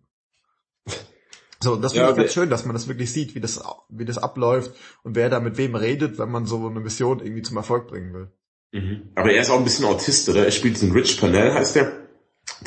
So, 1.63 1.73
und 1.73 1.83
das 1.83 1.93
finde 1.93 2.05
ja, 2.05 2.11
ich 2.11 2.17
ganz 2.17 2.33
schön, 2.33 2.49
dass 2.49 2.65
man 2.65 2.73
das 2.73 2.87
wirklich 2.87 3.11
sieht, 3.13 3.35
wie 3.35 3.39
das, 3.39 3.63
wie 3.89 4.05
das 4.05 4.17
abläuft 4.17 4.71
und 5.03 5.15
wer 5.15 5.29
da 5.29 5.39
mit 5.39 5.57
wem 5.57 5.75
redet, 5.75 6.17
wenn 6.17 6.31
man 6.31 6.47
so 6.47 6.67
eine 6.67 6.79
Mission 6.79 7.19
irgendwie 7.19 7.43
zum 7.43 7.57
Erfolg 7.57 7.87
bringen 7.87 8.13
will. 8.13 8.31
Mhm. 8.71 9.11
Aber 9.13 9.31
er 9.31 9.41
ist 9.41 9.51
auch 9.51 9.59
ein 9.59 9.63
bisschen 9.63 9.85
Autist, 9.85 10.27
oder? 10.29 10.45
Er 10.45 10.51
spielt 10.51 10.75
diesen 10.75 10.91
Rich 10.91 11.19
Pernell, 11.19 11.53
heißt 11.53 11.75
der. 11.75 12.00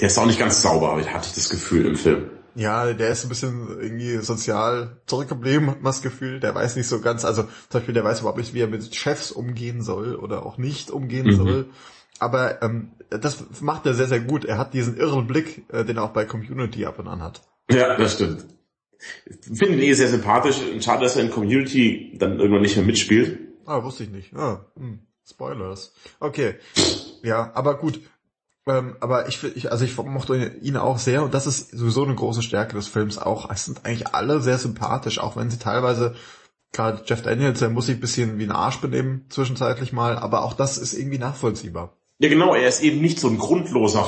Der 0.01 0.09
ist 0.09 0.18
auch 0.18 0.27
nicht 0.27 0.38
ganz 0.38 0.62
sauber, 0.62 0.90
aber 0.90 1.05
hatte 1.12 1.29
ich 1.29 1.35
das 1.35 1.49
Gefühl 1.49 1.87
im 1.87 1.97
Film. 1.97 2.31
Ja, 2.57 2.92
der 2.92 3.09
ist 3.09 3.25
ein 3.25 3.29
bisschen 3.29 3.68
irgendwie 3.81 4.18
sozial 4.18 4.99
zurückgeblieben, 5.07 5.70
hat 5.70 5.83
man 5.83 5.92
das 5.92 6.03
Gefühl. 6.03 6.38
Der 6.38 6.55
weiß 6.55 6.77
nicht 6.77 6.87
so 6.87 7.01
ganz, 7.01 7.25
also 7.25 7.42
zum 7.42 7.51
Beispiel, 7.81 7.94
der 7.94 8.05
weiß 8.05 8.20
überhaupt 8.20 8.38
nicht, 8.38 8.55
wie 8.55 8.61
er 8.61 8.68
mit 8.68 8.94
Chefs 8.94 9.33
umgehen 9.33 9.83
soll 9.83 10.14
oder 10.14 10.47
auch 10.47 10.57
nicht 10.57 10.90
umgehen 10.90 11.27
mhm. 11.27 11.37
soll. 11.37 11.66
Aber 12.20 12.62
ähm, 12.62 12.92
das 13.11 13.44
macht 13.61 13.87
er 13.87 13.94
sehr, 13.94 14.07
sehr 14.07 14.20
gut. 14.20 14.44
Er 14.44 14.59
hat 14.59 14.73
diesen 14.73 14.97
irren 14.97 15.27
Blick, 15.27 15.64
äh, 15.73 15.85
den 15.85 15.97
er 15.97 16.05
auch 16.05 16.12
bei 16.12 16.25
Community 16.25 16.87
ab 16.87 16.99
und 17.01 17.09
an 17.09 17.23
hat. 17.23 17.42
Ja, 17.70 17.97
das 17.97 18.14
stimmt. 18.14 18.44
Ich 19.27 19.59
finde 19.59 19.75
ihn 19.75 19.83
eh 19.83 19.92
sehr 19.94 20.09
sympathisch. 20.09 20.61
Schade, 20.81 21.03
dass 21.03 21.16
er 21.16 21.25
in 21.25 21.31
Community 21.31 22.16
dann 22.18 22.38
irgendwann 22.38 22.62
nicht 22.62 22.77
mehr 22.77 22.87
mitspielt. 22.87 23.38
Ah, 23.66 23.83
wusste 23.83 24.05
ich 24.05 24.11
nicht. 24.11 24.35
Ah, 24.35 24.64
hm. 24.77 25.01
Spoilers. 25.27 25.92
Okay. 26.20 26.55
Ja, 27.23 27.51
aber 27.55 27.79
gut. 27.79 28.01
Ähm, 28.66 28.96
aber 29.00 29.29
ich, 29.29 29.42
ich, 29.57 29.70
also 29.70 29.85
ich 29.85 29.96
mochte 29.96 30.57
ihn 30.62 30.77
auch 30.77 30.98
sehr 30.98 31.22
und 31.22 31.35
das 31.35 31.46
ist 31.46 31.70
sowieso 31.70 32.05
eine 32.05 32.14
große 32.14 32.42
Stärke 32.42 32.77
des 32.77 32.88
Films 32.88 33.18
auch. 33.18 33.50
Es 33.50 33.66
sind 33.66 33.85
eigentlich 33.85 34.14
alle 34.14 34.40
sehr 34.40 34.59
sympathisch, 34.59 35.18
auch 35.18 35.37
wenn 35.37 35.50
sie 35.50 35.59
teilweise 35.59 36.14
gerade 36.72 37.03
Jeff 37.07 37.22
Daniels, 37.22 37.61
der 37.61 37.68
muss 37.68 37.87
sich 37.87 37.96
ein 37.96 38.00
bisschen 38.00 38.38
wie 38.38 38.44
ein 38.44 38.53
Arsch 38.53 38.79
benehmen 38.79 39.27
zwischenzeitlich 39.29 39.92
mal, 39.92 40.18
aber 40.18 40.44
auch 40.44 40.55
das 40.55 40.79
ist 40.79 40.94
irgendwie 40.94 41.18
nachvollziehbar. 41.18 41.96
Ja 42.18 42.29
genau, 42.29 42.55
er 42.55 42.68
ist 42.68 42.83
eben 42.83 43.00
nicht 43.00 43.18
so 43.18 43.29
ein 43.29 43.38
grundloser 43.38 44.07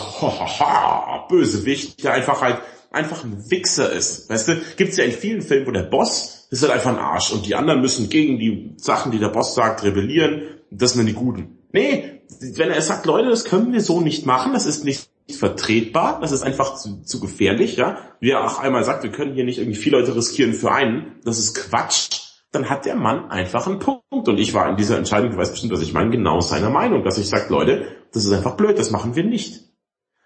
Bösewicht, 1.29 2.03
der 2.03 2.15
einfach 2.15 2.41
halt 2.41 2.59
einfach 2.91 3.25
ein 3.25 3.51
Wichser 3.51 3.93
ist. 3.93 4.31
Weißt 4.31 4.49
du, 4.49 4.61
gibt's 4.77 4.97
ja 4.97 5.05
in 5.05 5.13
vielen 5.13 5.43
Filmen, 5.43 5.67
wo 5.67 5.71
der 5.71 5.83
Boss 5.83 6.49
ist 6.51 6.63
halt 6.63 6.73
einfach 6.73 6.91
ein 6.91 6.99
Arsch 6.99 7.33
und 7.33 7.47
die 7.47 7.55
anderen 7.55 7.81
müssen 7.81 8.09
gegen 8.09 8.39
die 8.39 8.75
Sachen, 8.77 9.13
die 9.13 9.19
der 9.19 9.29
Boss 9.29 9.55
sagt, 9.55 9.83
rebellieren. 9.83 10.43
Das 10.71 10.93
sind 10.93 11.01
dann 11.01 11.07
die 11.07 11.13
Guten. 11.13 11.59
Nee, 11.73 12.16
wenn 12.41 12.71
er 12.71 12.83
sagt, 12.83 13.07
Leute, 13.07 13.29
das 13.29 13.45
können 13.45 13.73
wir 13.73 13.81
so 13.81 14.01
nicht 14.01 14.27
machen, 14.27 14.53
das 14.53 14.67
ist 14.67 14.85
nicht 14.85 15.09
vertretbar, 15.31 16.21
das 16.21 16.33
ist 16.33 16.43
einfach 16.43 16.77
zu, 16.77 17.03
zu 17.03 17.21
gefährlich, 17.21 17.77
ja. 17.77 17.99
Wie 18.21 18.31
er 18.31 18.45
auch 18.45 18.59
einmal 18.59 18.85
sagt, 18.85 19.03
wir 19.03 19.11
können 19.11 19.35
hier 19.35 19.45
nicht 19.45 19.59
irgendwie 19.59 19.79
vier 19.79 19.93
Leute 19.93 20.15
riskieren 20.15 20.55
für 20.55 20.73
einen, 20.73 21.21
das 21.25 21.39
ist 21.39 21.55
Quatsch 21.55 22.27
dann 22.57 22.69
hat 22.71 22.87
der 22.87 22.97
Mann 22.97 23.31
einfach 23.31 23.67
einen 23.67 23.79
Punkt. 23.79 24.03
Und 24.11 24.39
ich 24.39 24.55
war 24.55 24.69
in 24.69 24.77
dieser 24.77 24.99
Entscheidung, 24.99 25.31
du 25.31 25.37
weißt 25.37 25.53
bestimmt, 25.53 25.73
was 25.73 25.83
ich 25.83 25.93
meine, 25.93 26.11
genau 26.11 26.41
seiner 26.41 26.71
Meinung, 26.71 27.05
dass 27.05 27.19
ich 27.19 27.29
sage, 27.29 27.47
Leute, 27.51 27.87
das 28.13 28.25
ist 28.25 28.33
einfach 28.33 28.57
blöd, 28.57 28.79
das 28.79 28.91
machen 28.91 29.15
wir 29.15 29.25
nicht. 29.25 29.61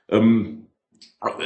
Ähm, 0.09 0.67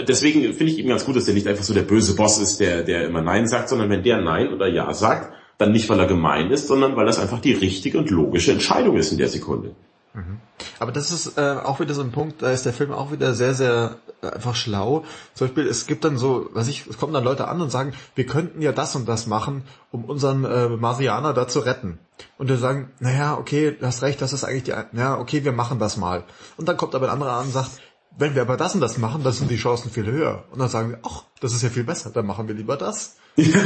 deswegen 0.06 0.40
finde 0.52 0.72
ich 0.72 0.78
eben 0.78 0.88
ganz 0.88 1.04
gut, 1.04 1.16
dass 1.16 1.24
der 1.24 1.34
nicht 1.34 1.46
einfach 1.46 1.64
so 1.64 1.74
der 1.74 1.82
böse 1.82 2.14
Boss 2.14 2.38
ist, 2.38 2.60
der, 2.60 2.82
der 2.82 3.06
immer 3.06 3.22
Nein 3.22 3.48
sagt, 3.48 3.68
sondern 3.68 3.90
wenn 3.90 4.02
der 4.02 4.20
Nein 4.20 4.52
oder 4.52 4.68
Ja 4.68 4.92
sagt, 4.94 5.32
dann 5.58 5.72
nicht, 5.72 5.88
weil 5.88 6.00
er 6.00 6.06
gemein 6.06 6.50
ist, 6.50 6.66
sondern 6.66 6.96
weil 6.96 7.06
das 7.06 7.18
einfach 7.18 7.40
die 7.40 7.52
richtige 7.52 7.98
und 7.98 8.10
logische 8.10 8.52
Entscheidung 8.52 8.96
ist 8.96 9.12
in 9.12 9.18
der 9.18 9.28
Sekunde. 9.28 9.74
Mhm. 10.14 10.38
Aber 10.78 10.92
das 10.92 11.10
ist 11.10 11.36
äh, 11.36 11.56
auch 11.64 11.80
wieder 11.80 11.92
so 11.92 12.02
ein 12.02 12.12
Punkt, 12.12 12.40
da 12.40 12.50
ist 12.50 12.64
der 12.64 12.72
Film 12.72 12.92
auch 12.92 13.10
wieder 13.10 13.34
sehr, 13.34 13.54
sehr 13.54 13.96
äh, 14.22 14.28
einfach 14.28 14.54
schlau. 14.54 15.04
Zum 15.34 15.48
Beispiel, 15.48 15.66
es 15.66 15.86
gibt 15.86 16.04
dann 16.04 16.16
so, 16.16 16.48
was 16.52 16.68
ich, 16.68 16.86
es 16.86 16.98
kommen 16.98 17.12
dann 17.12 17.24
Leute 17.24 17.48
an 17.48 17.60
und 17.60 17.70
sagen, 17.70 17.94
wir 18.14 18.24
könnten 18.24 18.62
ja 18.62 18.72
das 18.72 18.94
und 18.94 19.08
das 19.08 19.26
machen, 19.26 19.64
um 19.90 20.04
unseren 20.04 20.44
äh, 20.44 20.68
Marianer 20.68 21.34
da 21.34 21.48
zu 21.48 21.60
retten. 21.60 21.98
Und 22.38 22.48
wir 22.48 22.58
sagen, 22.58 22.92
naja, 23.00 23.36
okay, 23.36 23.76
du 23.78 23.84
hast 23.84 24.02
recht, 24.02 24.22
das 24.22 24.32
ist 24.32 24.44
eigentlich 24.44 24.64
die, 24.64 24.74
ja, 24.96 25.18
okay, 25.18 25.44
wir 25.44 25.52
machen 25.52 25.80
das 25.80 25.96
mal. 25.96 26.24
Und 26.56 26.68
dann 26.68 26.76
kommt 26.76 26.94
aber 26.94 27.06
ein 27.06 27.12
anderer 27.12 27.32
an 27.32 27.46
und 27.46 27.52
sagt, 27.52 27.72
wenn 28.16 28.36
wir 28.36 28.42
aber 28.42 28.56
das 28.56 28.74
und 28.74 28.80
das 28.80 28.98
machen, 28.98 29.24
dann 29.24 29.32
sind 29.32 29.50
die 29.50 29.56
Chancen 29.56 29.90
viel 29.90 30.06
höher. 30.06 30.44
Und 30.52 30.60
dann 30.60 30.68
sagen 30.68 30.90
wir, 30.90 30.98
ach, 31.02 31.24
das 31.40 31.52
ist 31.52 31.62
ja 31.62 31.70
viel 31.70 31.82
besser, 31.82 32.10
dann 32.10 32.26
machen 32.26 32.46
wir 32.46 32.54
lieber 32.54 32.76
das. 32.76 33.16
Ja, 33.36 33.60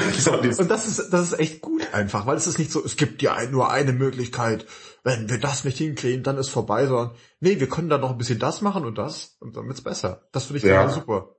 und 0.58 0.70
das 0.70 0.86
ist, 0.86 1.10
das 1.10 1.32
ist 1.32 1.38
echt 1.38 1.60
gut 1.60 1.82
einfach, 1.92 2.24
weil 2.24 2.38
es 2.38 2.46
ist 2.46 2.58
nicht 2.58 2.72
so, 2.72 2.82
es 2.82 2.96
gibt 2.96 3.20
ja 3.20 3.36
nur 3.50 3.70
eine 3.70 3.92
Möglichkeit 3.92 4.64
wenn 5.04 5.28
wir 5.28 5.38
das 5.38 5.64
nicht 5.64 5.78
hinkriegen, 5.78 6.22
dann 6.22 6.38
ist 6.38 6.48
vorbei, 6.48 6.86
sondern 6.86 7.12
nee, 7.40 7.60
wir 7.60 7.68
können 7.68 7.88
da 7.88 7.98
noch 7.98 8.10
ein 8.10 8.18
bisschen 8.18 8.38
das 8.38 8.60
machen 8.60 8.84
und 8.84 8.98
das 8.98 9.36
und 9.40 9.56
dann 9.56 9.66
wird's 9.66 9.82
besser. 9.82 10.28
Das 10.32 10.46
finde 10.46 10.58
ich 10.58 10.64
ja. 10.64 10.88
super. 10.88 11.36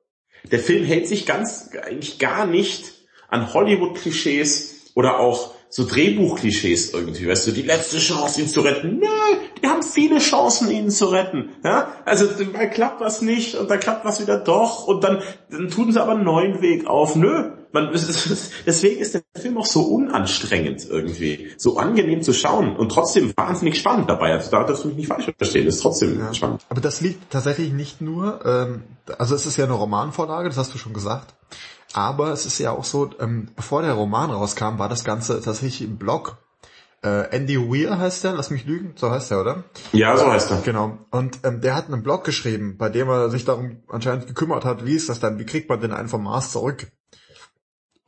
Der 0.51 0.59
Film 0.59 0.85
hält 0.85 1.07
sich 1.07 1.25
ganz 1.25 1.69
eigentlich 1.83 2.19
gar 2.19 2.45
nicht 2.45 2.93
an 3.27 3.53
Hollywood-Klischees 3.53 4.91
oder 4.95 5.19
auch 5.19 5.53
so 5.69 5.85
Drehbuch-Klischees 5.85 6.93
irgendwie, 6.93 7.27
weißt 7.27 7.47
du, 7.47 7.51
die 7.51 7.61
letzte 7.61 7.99
Chance, 7.99 8.41
ihn 8.41 8.47
zu 8.47 8.61
retten. 8.61 8.99
Nö, 8.99 9.05
die 9.61 9.67
haben 9.67 9.83
viele 9.83 10.17
Chancen, 10.17 10.71
ihn 10.71 10.89
zu 10.89 11.05
retten. 11.05 11.49
Ja? 11.63 11.93
Also 12.05 12.25
mal 12.51 12.69
klappt 12.69 13.01
was 13.01 13.21
nicht 13.21 13.55
und 13.55 13.69
dann 13.69 13.79
klappt 13.79 14.03
was 14.03 14.19
wieder 14.19 14.37
doch 14.37 14.87
und 14.87 15.03
dann, 15.03 15.21
dann 15.51 15.69
tun 15.69 15.91
sie 15.91 16.01
aber 16.01 16.13
einen 16.13 16.23
neuen 16.23 16.61
Weg 16.61 16.87
auf. 16.87 17.15
Nö, 17.15 17.51
man, 17.71 17.91
deswegen 18.65 18.99
ist 18.99 19.13
der 19.13 19.21
Film 19.37 19.59
auch 19.59 19.65
so 19.65 19.83
unanstrengend 19.83 20.87
irgendwie, 20.89 21.51
so 21.57 21.77
angenehm 21.77 22.23
zu 22.23 22.33
schauen 22.33 22.75
und 22.75 22.91
trotzdem 22.91 23.31
wahnsinnig 23.35 23.77
spannend 23.77 24.09
dabei. 24.09 24.33
Also 24.33 24.49
da 24.49 24.63
darfst 24.63 24.83
du 24.83 24.87
mich 24.87 24.97
nicht 24.97 25.07
falsch 25.07 25.31
verstehen, 25.37 25.67
ist 25.67 25.81
trotzdem 25.81 26.19
ja. 26.19 26.33
spannend. 26.33 26.65
Aber 26.69 26.81
das 26.81 27.01
liegt 27.01 27.29
tatsächlich 27.31 27.71
nicht 27.73 28.01
nur, 28.01 28.39
ähm, 28.43 28.83
also 29.19 29.35
es 29.35 29.45
ist 29.45 29.57
ja 29.57 29.65
eine 29.65 29.73
Romanvorlage, 29.73 30.49
das 30.49 30.57
hast 30.57 30.73
du 30.73 30.79
schon 30.79 30.93
gesagt. 30.93 31.35
Aber 31.93 32.31
es 32.31 32.45
ist 32.45 32.59
ja 32.59 32.71
auch 32.71 32.83
so, 32.83 33.09
ähm, 33.19 33.49
bevor 33.55 33.81
der 33.81 33.93
Roman 33.93 34.29
rauskam, 34.29 34.77
war 34.77 34.89
das 34.89 35.03
Ganze 35.03 35.41
tatsächlich 35.41 35.81
im 35.81 35.97
Blog. 35.97 36.37
Äh, 37.01 37.29
Andy 37.35 37.57
Weir 37.57 37.97
heißt 37.97 38.23
der, 38.23 38.33
lass 38.33 38.51
mich 38.51 38.65
lügen, 38.65 38.93
so 38.95 39.09
heißt 39.09 39.31
er, 39.31 39.41
oder? 39.41 39.63
Ja, 39.93 40.15
so 40.17 40.31
heißt 40.31 40.51
er. 40.51 40.61
Genau. 40.61 40.97
Und 41.11 41.39
ähm, 41.43 41.61
der 41.61 41.75
hat 41.75 41.87
einen 41.87 42.03
Blog 42.03 42.25
geschrieben, 42.25 42.77
bei 42.77 42.89
dem 42.89 43.07
er 43.09 43.29
sich 43.29 43.45
darum 43.45 43.83
anscheinend 43.87 44.27
gekümmert 44.27 44.65
hat, 44.65 44.85
wie 44.85 44.95
ist 44.95 45.09
das 45.09 45.19
dann, 45.19 45.39
wie 45.39 45.45
kriegt 45.45 45.69
man 45.69 45.79
denn 45.79 45.93
einen 45.93 46.09
vom 46.09 46.23
Mars 46.23 46.51
zurück? 46.51 46.87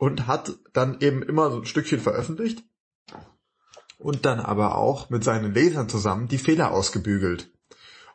und 0.02 0.26
hat 0.26 0.58
dann 0.72 0.96
eben 0.98 1.22
immer 1.22 1.52
so 1.52 1.58
ein 1.58 1.64
Stückchen 1.64 2.00
veröffentlicht 2.00 2.64
und 3.98 4.26
dann 4.26 4.40
aber 4.40 4.76
auch 4.76 5.10
mit 5.10 5.22
seinen 5.22 5.54
Lesern 5.54 5.88
zusammen 5.88 6.26
die 6.26 6.38
Fehler 6.38 6.72
ausgebügelt. 6.72 7.52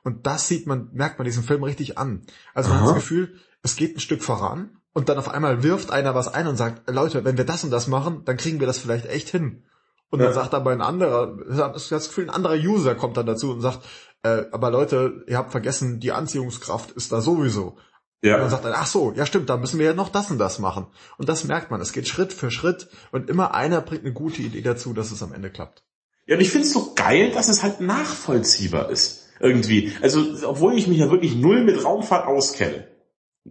Und 0.04 0.28
das 0.28 0.50
sieht 0.50 0.68
man, 0.68 0.90
merkt 0.92 1.18
man 1.18 1.24
diesen 1.24 1.44
Film 1.44 1.64
richtig 1.64 1.98
an. 1.98 2.24
Also 2.54 2.72
man 2.72 2.80
Aha. 2.80 2.88
hat 2.88 2.96
das 2.98 3.04
Gefühl, 3.04 3.40
es 3.64 3.78
geht 3.78 3.96
ein 3.96 4.02
Stück 4.02 4.22
voran 4.22 4.77
und 4.98 5.10
dann 5.10 5.20
auf 5.20 5.30
einmal 5.30 5.62
wirft 5.62 5.92
einer 5.92 6.16
was 6.16 6.28
ein 6.28 6.48
und 6.48 6.56
sagt, 6.56 6.90
Leute, 6.90 7.24
wenn 7.24 7.38
wir 7.38 7.46
das 7.46 7.64
und 7.64 7.70
das 7.70 7.86
machen, 7.86 8.24
dann 8.26 8.36
kriegen 8.36 8.60
wir 8.60 8.66
das 8.66 8.80
vielleicht 8.80 9.06
echt 9.06 9.30
hin. 9.30 9.64
Und 10.10 10.20
ja. 10.20 10.26
dann 10.26 10.34
sagt 10.34 10.56
aber 10.56 10.72
ein 10.72 10.82
anderer, 10.82 11.38
das 11.48 11.90
Gefühl, 12.08 12.24
ein 12.24 12.30
anderer 12.32 12.56
User 12.56 12.96
kommt 12.96 13.16
dann 13.16 13.28
dazu 13.28 13.52
und 13.52 13.62
sagt, 13.62 13.86
äh, 14.24 14.46
aber 14.52 14.72
Leute, 14.72 15.24
ihr 15.28 15.38
habt 15.38 15.52
vergessen, 15.52 16.00
die 16.00 16.14
Anziehungskraft 16.14 16.94
ist 16.94 17.12
da 17.12 17.22
sowieso. 17.22 17.78
Ja. 18.24 18.38
Und 18.38 18.42
dann 18.42 18.50
sagt 18.50 18.66
er, 18.66 18.74
ach 18.76 18.88
so, 18.88 19.14
ja 19.16 19.28
stimmt, 19.28 19.52
da 19.52 19.58
müssen 19.58 19.78
wir 19.78 19.86
ja 19.86 19.94
noch 19.94 20.10
das 20.10 20.32
und 20.32 20.40
das 20.40 20.58
machen. 20.58 20.88
Und 21.20 21.30
das 21.30 21.44
merkt 21.44 21.70
man, 21.70 21.80
es 21.80 21.94
geht 21.94 22.08
Schritt 22.08 22.34
für 22.34 22.50
Schritt 22.50 22.90
und 23.12 23.30
immer 23.30 23.54
einer 23.54 23.82
bringt 23.82 24.04
eine 24.04 24.14
gute 24.14 24.42
Idee 24.42 24.64
dazu, 24.64 24.94
dass 24.94 25.12
es 25.12 25.22
am 25.22 25.32
Ende 25.32 25.52
klappt. 25.52 25.84
Ja, 26.26 26.38
und 26.38 26.42
ich 26.42 26.50
finde 26.50 26.66
es 26.66 26.74
so 26.74 26.96
geil, 26.96 27.30
dass 27.34 27.50
es 27.50 27.62
halt 27.62 27.82
nachvollziehbar 27.82 28.90
ist. 28.90 29.28
Irgendwie. 29.40 29.96
Also, 30.02 30.26
obwohl 30.48 30.76
ich 30.76 30.88
mich 30.88 30.98
ja 30.98 31.12
wirklich 31.12 31.36
null 31.36 31.64
mit 31.64 31.86
Raumfahrt 31.86 32.26
auskenne. 32.26 32.88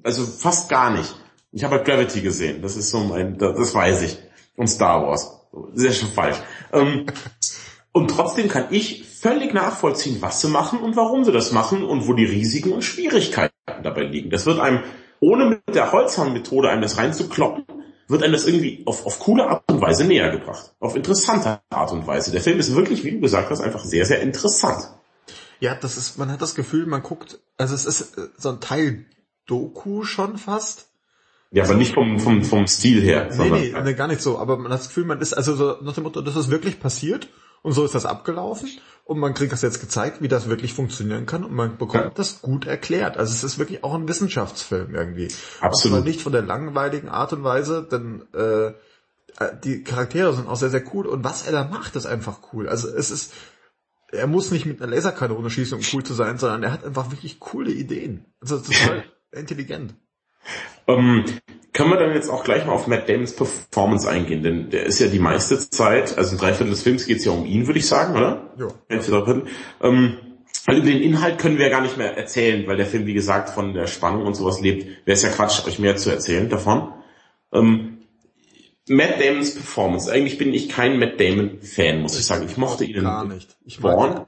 Also 0.02 0.26
fast 0.26 0.68
gar 0.68 0.90
nicht. 0.90 1.14
Ich 1.56 1.64
habe 1.64 1.76
halt 1.76 1.86
Gravity 1.86 2.20
gesehen. 2.20 2.60
Das 2.60 2.76
ist 2.76 2.90
so 2.90 2.98
mein, 2.98 3.38
das 3.38 3.74
weiß 3.74 4.02
ich. 4.02 4.18
Und 4.56 4.66
Star 4.68 5.02
Wars. 5.06 5.40
Sehr 5.72 5.94
schon 5.94 6.10
falsch. 6.10 6.36
Ähm, 6.70 7.06
und 7.92 8.08
trotzdem 8.08 8.48
kann 8.48 8.66
ich 8.68 9.08
völlig 9.08 9.54
nachvollziehen, 9.54 10.18
was 10.20 10.42
sie 10.42 10.48
machen 10.48 10.80
und 10.80 10.96
warum 10.96 11.24
sie 11.24 11.32
das 11.32 11.52
machen 11.52 11.82
und 11.82 12.06
wo 12.06 12.12
die 12.12 12.26
Risiken 12.26 12.72
und 12.72 12.82
Schwierigkeiten 12.82 13.54
dabei 13.82 14.02
liegen. 14.02 14.28
Das 14.28 14.44
wird 14.44 14.60
einem, 14.60 14.80
ohne 15.20 15.46
mit 15.46 15.74
der 15.74 15.92
Holzhornmethode 15.92 16.68
einem 16.68 16.82
das 16.82 16.98
reinzukloppen, 16.98 17.64
wird 18.06 18.22
einem 18.22 18.34
das 18.34 18.46
irgendwie 18.46 18.82
auf, 18.84 19.06
auf 19.06 19.18
coole 19.18 19.48
Art 19.48 19.64
und 19.70 19.80
Weise 19.80 20.04
näher 20.04 20.30
gebracht. 20.30 20.74
Auf 20.78 20.94
interessante 20.94 21.60
Art 21.70 21.90
und 21.90 22.06
Weise. 22.06 22.32
Der 22.32 22.42
Film 22.42 22.58
ist 22.58 22.74
wirklich, 22.74 23.02
wie 23.02 23.12
du 23.12 23.20
gesagt 23.20 23.48
hast, 23.48 23.62
einfach 23.62 23.82
sehr, 23.82 24.04
sehr 24.04 24.20
interessant. 24.20 24.90
Ja, 25.60 25.74
das 25.74 25.96
ist, 25.96 26.18
man 26.18 26.30
hat 26.30 26.42
das 26.42 26.54
Gefühl, 26.54 26.84
man 26.84 27.02
guckt, 27.02 27.40
also 27.56 27.74
es 27.74 27.86
ist 27.86 28.18
äh, 28.18 28.28
so 28.36 28.50
ein 28.50 28.60
Teil 28.60 29.06
Doku 29.46 30.02
schon 30.02 30.36
fast. 30.36 30.90
Ja, 31.50 31.64
aber 31.64 31.74
nicht 31.74 31.94
vom, 31.94 32.18
vom, 32.18 32.42
vom 32.44 32.66
Stil 32.66 33.00
her. 33.00 33.30
Nee, 33.36 33.50
nee, 33.50 33.74
nee, 33.82 33.94
gar 33.94 34.08
nicht 34.08 34.20
so. 34.20 34.38
Aber 34.38 34.56
man 34.56 34.72
hat 34.72 34.80
das 34.80 34.88
Gefühl, 34.88 35.04
man 35.04 35.20
ist 35.20 35.32
also 35.32 35.54
so 35.54 35.76
nach 35.82 35.94
dem 35.94 36.04
Motto, 36.04 36.20
das 36.20 36.36
ist 36.36 36.50
wirklich 36.50 36.80
passiert 36.80 37.28
und 37.62 37.72
so 37.72 37.84
ist 37.84 37.94
das 37.94 38.06
abgelaufen 38.06 38.68
und 39.04 39.18
man 39.18 39.34
kriegt 39.34 39.52
das 39.52 39.62
jetzt 39.62 39.80
gezeigt, 39.80 40.20
wie 40.20 40.28
das 40.28 40.48
wirklich 40.48 40.72
funktionieren 40.72 41.26
kann 41.26 41.44
und 41.44 41.52
man 41.52 41.78
bekommt 41.78 42.04
ja. 42.04 42.10
das 42.10 42.42
gut 42.42 42.66
erklärt. 42.66 43.16
Also 43.16 43.32
es 43.32 43.44
ist 43.44 43.58
wirklich 43.58 43.84
auch 43.84 43.94
ein 43.94 44.08
Wissenschaftsfilm 44.08 44.94
irgendwie. 44.94 45.28
Absolut. 45.60 46.00
Auch 46.00 46.04
nicht 46.04 46.20
von 46.20 46.32
der 46.32 46.42
langweiligen 46.42 47.08
Art 47.08 47.32
und 47.32 47.44
Weise, 47.44 47.86
denn 47.90 48.24
äh, 48.34 48.72
die 49.64 49.82
Charaktere 49.84 50.32
sind 50.32 50.48
auch 50.48 50.56
sehr, 50.56 50.70
sehr 50.70 50.82
cool 50.94 51.06
und 51.06 51.24
was 51.24 51.46
er 51.46 51.52
da 51.52 51.64
macht, 51.64 51.96
ist 51.96 52.06
einfach 52.06 52.40
cool. 52.52 52.68
Also 52.68 52.88
es 52.88 53.10
ist, 53.10 53.32
er 54.08 54.26
muss 54.26 54.50
nicht 54.50 54.66
mit 54.66 54.80
einer 54.80 54.94
Laserkanone 54.94 55.50
schießen, 55.50 55.78
um 55.78 55.84
cool 55.92 56.04
zu 56.04 56.14
sein, 56.14 56.38
sondern 56.38 56.62
er 56.62 56.72
hat 56.72 56.84
einfach 56.84 57.10
wirklich 57.10 57.38
coole 57.38 57.70
Ideen. 57.70 58.26
Also 58.40 58.58
total 58.58 59.04
intelligent. 59.32 59.94
Ähm, 60.86 61.24
können 61.72 61.90
wir 61.90 61.98
dann 61.98 62.14
jetzt 62.14 62.30
auch 62.30 62.42
gleich 62.42 62.64
mal 62.64 62.72
auf 62.72 62.86
Matt 62.86 63.08
Damons 63.08 63.36
Performance 63.36 64.08
eingehen, 64.08 64.42
denn 64.42 64.70
der 64.70 64.86
ist 64.86 64.98
ja 64.98 65.08
die 65.08 65.18
meiste 65.18 65.58
Zeit, 65.58 66.16
also 66.16 66.34
ein 66.34 66.38
Dreiviertel 66.38 66.70
des 66.70 66.82
Films 66.82 67.06
geht 67.06 67.18
es 67.18 67.24
ja 67.26 67.32
um 67.32 67.44
ihn, 67.44 67.66
würde 67.66 67.78
ich 67.78 67.86
sagen, 67.86 68.16
oder? 68.16 68.50
Ja. 68.58 68.68
Ähm, 69.82 70.16
über 70.68 70.80
den 70.80 71.02
Inhalt 71.02 71.38
können 71.38 71.58
wir 71.58 71.66
ja 71.66 71.70
gar 71.70 71.82
nicht 71.82 71.96
mehr 71.96 72.16
erzählen, 72.16 72.66
weil 72.66 72.76
der 72.76 72.86
Film, 72.86 73.06
wie 73.06 73.14
gesagt, 73.14 73.50
von 73.50 73.74
der 73.74 73.86
Spannung 73.86 74.26
und 74.26 74.34
sowas 74.34 74.60
lebt. 74.60 75.06
Wäre 75.06 75.14
es 75.14 75.22
ja 75.22 75.28
Quatsch, 75.28 75.66
euch 75.66 75.78
mehr 75.78 75.96
zu 75.96 76.10
erzählen 76.10 76.48
davon. 76.48 76.92
Ähm, 77.52 77.98
Matt 78.88 79.20
Damons 79.20 79.54
Performance. 79.54 80.10
Eigentlich 80.10 80.38
bin 80.38 80.54
ich 80.54 80.68
kein 80.68 80.98
Matt 80.98 81.20
Damon-Fan, 81.20 82.00
muss 82.00 82.18
ich 82.18 82.24
sagen. 82.24 82.46
Ich 82.46 82.56
mochte 82.56 82.84
ihn 82.84 83.02
gar 83.02 83.24
nicht. 83.24 83.56
Ich 83.64 83.80
Born, 83.80 84.24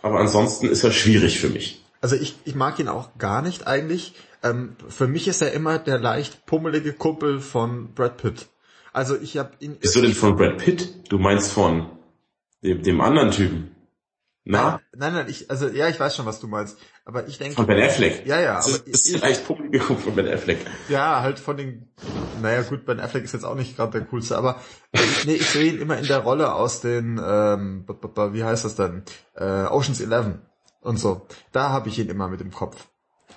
aber 0.00 0.20
ansonsten 0.20 0.68
ist 0.68 0.84
er 0.84 0.92
schwierig 0.92 1.40
für 1.40 1.48
mich. 1.48 1.82
Also 2.00 2.16
ich, 2.16 2.36
ich 2.44 2.54
mag 2.54 2.78
ihn 2.78 2.88
auch 2.88 3.16
gar 3.18 3.42
nicht 3.42 3.66
eigentlich. 3.66 4.14
Ähm, 4.44 4.76
für 4.88 5.08
mich 5.08 5.26
ist 5.26 5.40
er 5.40 5.52
immer 5.52 5.78
der 5.78 5.98
leicht 5.98 6.44
pummelige 6.46 6.92
Kumpel 6.92 7.40
von 7.40 7.94
Brad 7.94 8.18
Pitt. 8.18 8.46
Also 8.92 9.16
ich 9.16 9.38
habe 9.38 9.52
ihn. 9.58 9.78
Wieso 9.80 10.02
denn 10.02 10.12
von 10.12 10.36
Brad 10.36 10.58
Pitt? 10.58 11.10
Du 11.10 11.18
meinst 11.18 11.50
von 11.50 11.90
dem, 12.62 12.82
dem 12.82 13.00
anderen 13.00 13.30
Typen? 13.30 13.74
Na? 14.46 14.82
Nein, 14.94 15.14
nein, 15.14 15.26
ich, 15.30 15.50
also 15.50 15.68
ja, 15.68 15.88
ich 15.88 15.98
weiß 15.98 16.14
schon, 16.14 16.26
was 16.26 16.38
du 16.38 16.46
meinst. 16.46 16.76
Aber 17.06 17.26
ich 17.26 17.38
denke. 17.38 17.54
Von 17.54 17.66
Ben 17.66 17.82
Affleck. 17.82 18.26
Ja, 18.26 18.38
ja. 18.38 18.56
Das 18.56 18.68
ist, 18.68 18.80
aber 18.82 18.88
ist 18.90 19.06
ich, 19.08 19.20
leicht 19.22 19.46
pummelige 19.46 19.78
Kumpel 19.78 20.04
von 20.04 20.14
Ben 20.14 20.28
Affleck. 20.28 20.58
Ja, 20.90 21.22
halt 21.22 21.38
von 21.38 21.56
den. 21.56 21.88
Naja, 22.42 22.60
gut, 22.62 22.84
Ben 22.84 23.00
Affleck 23.00 23.24
ist 23.24 23.32
jetzt 23.32 23.44
auch 23.44 23.54
nicht 23.54 23.76
gerade 23.76 23.92
der 23.98 24.06
coolste, 24.08 24.36
aber 24.36 24.60
ich, 24.92 25.24
nee, 25.24 25.34
ich 25.36 25.48
sehe 25.48 25.72
ihn 25.72 25.80
immer 25.80 25.96
in 25.96 26.06
der 26.06 26.18
Rolle 26.18 26.52
aus 26.52 26.82
den, 26.82 27.18
ähm, 27.24 27.86
wie 28.32 28.44
heißt 28.44 28.66
das 28.66 28.76
denn? 28.76 29.04
Äh, 29.34 29.64
Oceans 29.64 30.02
11 30.02 30.38
und 30.82 30.98
so. 30.98 31.26
Da 31.52 31.70
habe 31.70 31.88
ich 31.88 31.98
ihn 31.98 32.10
immer 32.10 32.28
mit 32.28 32.42
im 32.42 32.50
Kopf. 32.50 32.88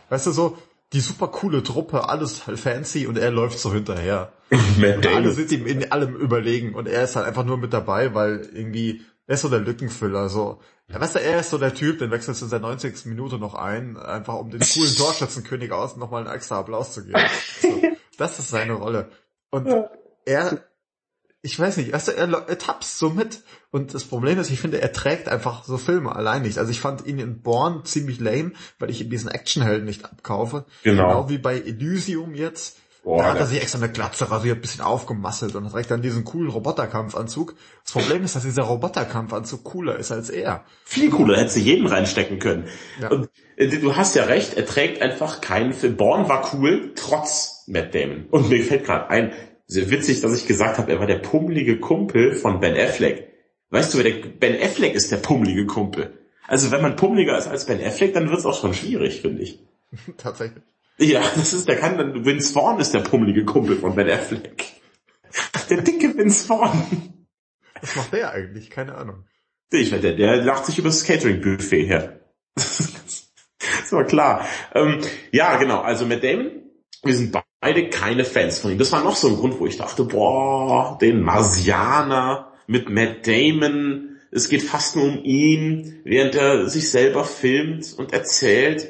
Weißt 0.09 0.27
du 0.27 0.31
so, 0.31 0.57
die 0.93 0.99
super 1.01 1.27
coole 1.27 1.63
Truppe, 1.63 2.07
alles 2.09 2.47
halt 2.47 2.59
fancy 2.59 3.07
und 3.07 3.17
er 3.17 3.31
läuft 3.31 3.59
so 3.59 3.73
hinterher. 3.73 4.31
und 4.49 5.07
alle 5.07 5.31
sind 5.31 5.51
ihm 5.51 5.67
in 5.67 5.91
allem 5.91 6.15
überlegen 6.15 6.73
und 6.73 6.87
er 6.87 7.03
ist 7.03 7.15
halt 7.15 7.27
einfach 7.27 7.43
nur 7.43 7.57
mit 7.57 7.73
dabei, 7.73 8.13
weil 8.13 8.49
irgendwie, 8.53 9.01
er 9.25 9.35
ist 9.35 9.41
so 9.41 9.49
der 9.49 9.59
Lückenfüller, 9.59 10.29
so. 10.29 10.61
Ja, 10.89 11.01
weißt 11.01 11.15
du, 11.15 11.19
er 11.19 11.41
ist 11.41 11.49
so 11.49 11.57
der 11.57 11.73
Typ, 11.73 11.99
den 11.99 12.11
wechselst 12.11 12.41
du 12.41 12.45
in 12.45 12.51
der 12.51 12.59
90. 12.61 13.07
Minute 13.07 13.37
noch 13.37 13.55
ein, 13.55 13.97
einfach 13.97 14.35
um 14.35 14.49
den 14.49 14.61
coolen 14.61 14.95
Torschützenkönig 14.97 15.73
aus 15.73 15.97
nochmal 15.97 16.25
einen 16.25 16.33
extra 16.33 16.59
Applaus 16.59 16.93
zu 16.93 17.03
geben. 17.03 17.19
So, 17.61 17.81
das 18.17 18.39
ist 18.39 18.49
seine 18.49 18.73
Rolle. 18.73 19.09
Und 19.49 19.67
er 20.25 20.63
ich 21.47 21.57
weiß 21.57 21.77
nicht, 21.77 21.93
weißt 21.93 22.09
du, 22.09 22.11
er, 22.11 22.27
er 22.29 22.57
tapst 22.57 22.99
so 22.99 23.09
mit. 23.09 23.41
Und 23.71 23.93
das 23.93 24.03
Problem 24.03 24.37
ist, 24.37 24.51
ich 24.51 24.59
finde, 24.59 24.81
er 24.81 24.91
trägt 24.91 25.29
einfach 25.29 25.63
so 25.63 25.77
Filme 25.77 26.13
allein 26.13 26.41
nicht. 26.41 26.57
Also 26.57 26.71
ich 26.71 26.81
fand 26.81 27.05
ihn 27.05 27.19
in 27.19 27.41
Born 27.41 27.85
ziemlich 27.85 28.19
lame, 28.19 28.51
weil 28.79 28.89
ich 28.89 28.99
ihm 28.99 29.09
diesen 29.09 29.31
Actionhelden 29.31 29.85
nicht 29.85 30.03
abkaufe. 30.03 30.65
Genau. 30.83 31.07
Genau 31.07 31.29
wie 31.29 31.37
bei 31.37 31.55
Elysium 31.57 32.35
jetzt. 32.35 32.79
Boah, 33.01 33.23
da 33.23 33.29
hat 33.31 33.39
er 33.39 33.45
sich 33.45 33.61
extra 33.61 33.79
eine 33.79 33.89
Glatze 33.89 34.29
rasiert, 34.29 34.57
ein 34.57 34.61
bisschen 34.61 34.81
aufgemasselt 34.81 35.55
und 35.55 35.63
hat 35.63 35.71
direkt 35.71 35.91
dann 35.91 36.01
diesen 36.01 36.25
coolen 36.25 36.49
Roboterkampfanzug. 36.49 37.55
Das 37.85 37.93
Problem 37.93 38.25
ist, 38.25 38.35
dass 38.35 38.43
dieser 38.43 38.63
Roboterkampfanzug 38.63 39.63
cooler 39.63 39.95
ist 39.95 40.11
als 40.11 40.29
er. 40.29 40.65
Viel 40.83 41.09
cooler, 41.09 41.37
hätte 41.37 41.51
sie 41.51 41.61
jeden 41.61 41.87
reinstecken 41.87 42.39
können. 42.39 42.65
Ja. 43.01 43.09
Und 43.09 43.29
äh, 43.55 43.69
du 43.69 43.95
hast 43.95 44.15
ja 44.15 44.25
recht, 44.25 44.55
er 44.55 44.65
trägt 44.65 45.01
einfach 45.01 45.39
keinen 45.39 45.71
Film. 45.71 45.95
Born 45.95 46.27
war 46.27 46.53
cool, 46.53 46.91
trotz 46.95 47.63
Matt 47.67 47.95
Damon. 47.95 48.25
Und 48.31 48.49
mir 48.49 48.61
fällt 48.65 48.83
gerade 48.83 49.09
ein, 49.09 49.31
sehr 49.67 49.89
witzig, 49.91 50.21
dass 50.21 50.33
ich 50.33 50.47
gesagt 50.47 50.77
habe, 50.77 50.91
er 50.91 50.99
war 50.99 51.07
der 51.07 51.19
pummelige 51.19 51.79
Kumpel 51.79 52.33
von 52.33 52.59
Ben 52.59 52.75
Affleck. 52.77 53.27
Weißt 53.69 53.93
du, 53.93 53.97
wer 53.97 54.05
der 54.05 54.27
Ben 54.29 54.55
Affleck 54.61 54.95
ist 54.95 55.11
der 55.11 55.17
pummelige 55.17 55.65
Kumpel. 55.65 56.17
Also 56.47 56.71
wenn 56.71 56.81
man 56.81 56.95
pummeliger 56.95 57.37
ist 57.37 57.47
als 57.47 57.65
Ben 57.65 57.83
Affleck, 57.83 58.13
dann 58.13 58.29
wird's 58.29 58.45
auch 58.45 58.59
schon 58.59 58.73
schwierig, 58.73 59.21
finde 59.21 59.43
ich. 59.43 59.59
Tatsächlich. 60.17 60.63
Ja, 60.97 61.21
das 61.35 61.53
ist, 61.53 61.67
der 61.67 61.75
kann 61.75 61.97
dann, 61.97 62.25
Vince 62.25 62.53
Vaughn 62.53 62.79
ist 62.79 62.93
der 62.93 63.01
pummelige 63.01 63.45
Kumpel 63.45 63.77
von 63.77 63.93
Ben 63.93 64.09
Affleck. 64.09 64.65
Der 65.69 65.81
dicke 65.81 66.17
Vince 66.17 66.47
Vaughn. 66.47 67.27
Was 67.81 67.95
macht 67.95 68.13
der 68.13 68.31
eigentlich? 68.31 68.69
Keine 68.69 68.95
Ahnung. 68.95 69.25
Ich 69.71 69.91
wette, 69.91 70.15
der 70.15 70.37
lacht 70.37 70.65
sich 70.65 70.79
über 70.79 70.87
das 70.87 71.03
Catering-Buffet 71.03 71.85
her. 71.85 72.19
so 73.85 74.03
klar. 74.05 74.47
Ähm, 74.73 75.01
ja, 75.31 75.57
genau. 75.57 75.81
Also 75.81 76.05
mit 76.05 76.23
Damon, 76.23 76.51
wir 77.03 77.13
sind 77.13 77.31
beide 77.67 77.89
keine 77.89 78.23
Fans 78.23 78.59
von 78.59 78.71
ihm. 78.71 78.77
Das 78.77 78.93
war 78.93 79.03
noch 79.03 79.17
so 79.17 79.27
ein 79.27 79.35
Grund, 79.35 79.59
wo 79.59 79.65
ich 79.65 79.75
dachte, 79.75 80.05
boah, 80.05 80.97
den 81.01 81.21
Marsianer 81.21 82.53
mit 82.65 82.89
Matt 82.89 83.27
Damon, 83.27 84.19
es 84.31 84.47
geht 84.47 84.63
fast 84.63 84.95
nur 84.95 85.05
um 85.05 85.23
ihn, 85.25 85.99
während 86.05 86.35
er 86.35 86.69
sich 86.69 86.89
selber 86.89 87.25
filmt 87.25 87.93
und 87.97 88.13
erzählt, 88.13 88.87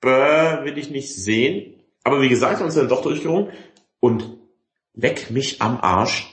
bäh, 0.00 0.64
will 0.64 0.78
ich 0.78 0.90
nicht 0.90 1.12
sehen. 1.12 1.74
Aber 2.04 2.22
wie 2.22 2.28
gesagt, 2.28 2.58
haben 2.58 2.66
uns 2.66 2.76
dann 2.76 2.88
doch 2.88 3.02
durchgerungen 3.02 3.50
und 3.98 4.38
weg 4.94 5.32
mich 5.32 5.60
am 5.60 5.80
Arsch. 5.80 6.28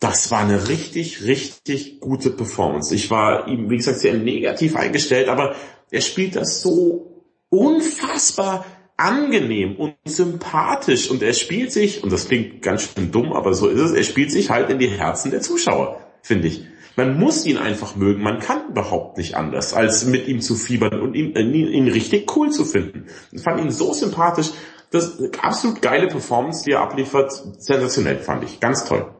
Das 0.00 0.30
war 0.30 0.40
eine 0.40 0.68
richtig, 0.68 1.24
richtig 1.24 2.00
gute 2.00 2.30
Performance. 2.30 2.94
Ich 2.94 3.10
war 3.10 3.48
ihm, 3.48 3.70
wie 3.70 3.78
gesagt, 3.78 4.00
sehr 4.00 4.14
negativ 4.14 4.76
eingestellt, 4.76 5.28
aber 5.28 5.54
er 5.90 6.00
spielt 6.02 6.36
das 6.36 6.60
so 6.60 7.24
unfassbar 7.48 8.66
angenehm 9.00 9.76
und 9.76 9.94
sympathisch 10.04 11.10
und 11.10 11.22
er 11.22 11.32
spielt 11.32 11.72
sich, 11.72 12.04
und 12.04 12.12
das 12.12 12.28
klingt 12.28 12.62
ganz 12.62 12.82
schön 12.82 13.10
dumm, 13.10 13.32
aber 13.32 13.54
so 13.54 13.68
ist 13.68 13.80
es, 13.80 13.92
er 13.92 14.02
spielt 14.02 14.30
sich 14.30 14.50
halt 14.50 14.70
in 14.70 14.78
die 14.78 14.88
Herzen 14.88 15.30
der 15.30 15.40
Zuschauer, 15.40 16.00
finde 16.22 16.48
ich. 16.48 16.64
Man 16.96 17.18
muss 17.18 17.46
ihn 17.46 17.56
einfach 17.56 17.96
mögen, 17.96 18.22
man 18.22 18.40
kann 18.40 18.68
überhaupt 18.68 19.16
nicht 19.16 19.36
anders, 19.36 19.72
als 19.74 20.04
mit 20.04 20.28
ihm 20.28 20.40
zu 20.40 20.54
fiebern 20.54 21.00
und 21.00 21.14
ihn, 21.14 21.34
ihn, 21.34 21.54
ihn 21.54 21.88
richtig 21.88 22.36
cool 22.36 22.50
zu 22.50 22.64
finden. 22.64 23.06
Ich 23.32 23.42
fand 23.42 23.60
ihn 23.60 23.70
so 23.70 23.92
sympathisch, 23.94 24.50
das 24.90 25.18
absolut 25.40 25.80
geile 25.80 26.08
Performance, 26.08 26.64
die 26.64 26.72
er 26.72 26.80
abliefert, 26.80 27.32
sensationell 27.58 28.18
fand 28.18 28.44
ich, 28.44 28.60
ganz 28.60 28.84
toll. 28.84 29.19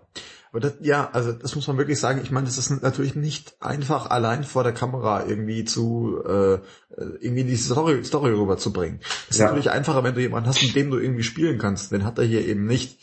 Aber 0.53 0.61
das, 0.61 0.75
ja, 0.81 1.09
also 1.13 1.33
das 1.33 1.55
muss 1.55 1.69
man 1.69 1.79
wirklich 1.79 2.01
sagen. 2.01 2.21
Ich 2.23 2.33
meine, 2.33 2.47
das 2.47 2.59
ist 2.59 2.83
natürlich 2.83 3.15
nicht 3.15 3.55
einfach 3.61 4.11
allein 4.11 4.43
vor 4.43 4.65
der 4.65 4.73
Kamera 4.73 5.25
irgendwie 5.27 5.65
zu 5.65 6.21
äh, 6.27 6.59
irgendwie 7.21 7.45
die 7.45 7.57
Story, 7.57 8.05
Story 8.05 8.33
rüberzubringen. 8.33 9.01
Es 9.29 9.37
ist 9.37 9.39
ja. 9.39 9.47
natürlich 9.47 9.71
einfacher, 9.71 10.03
wenn 10.03 10.15
du 10.15 10.21
jemanden 10.21 10.49
hast, 10.49 10.63
mit 10.63 10.75
dem 10.75 10.91
du 10.91 10.99
irgendwie 10.99 11.23
spielen 11.23 11.59
kannst. 11.59 11.93
Den 11.93 12.05
hat 12.05 12.19
er 12.19 12.25
hier 12.25 12.45
eben 12.45 12.67
nicht. 12.67 12.99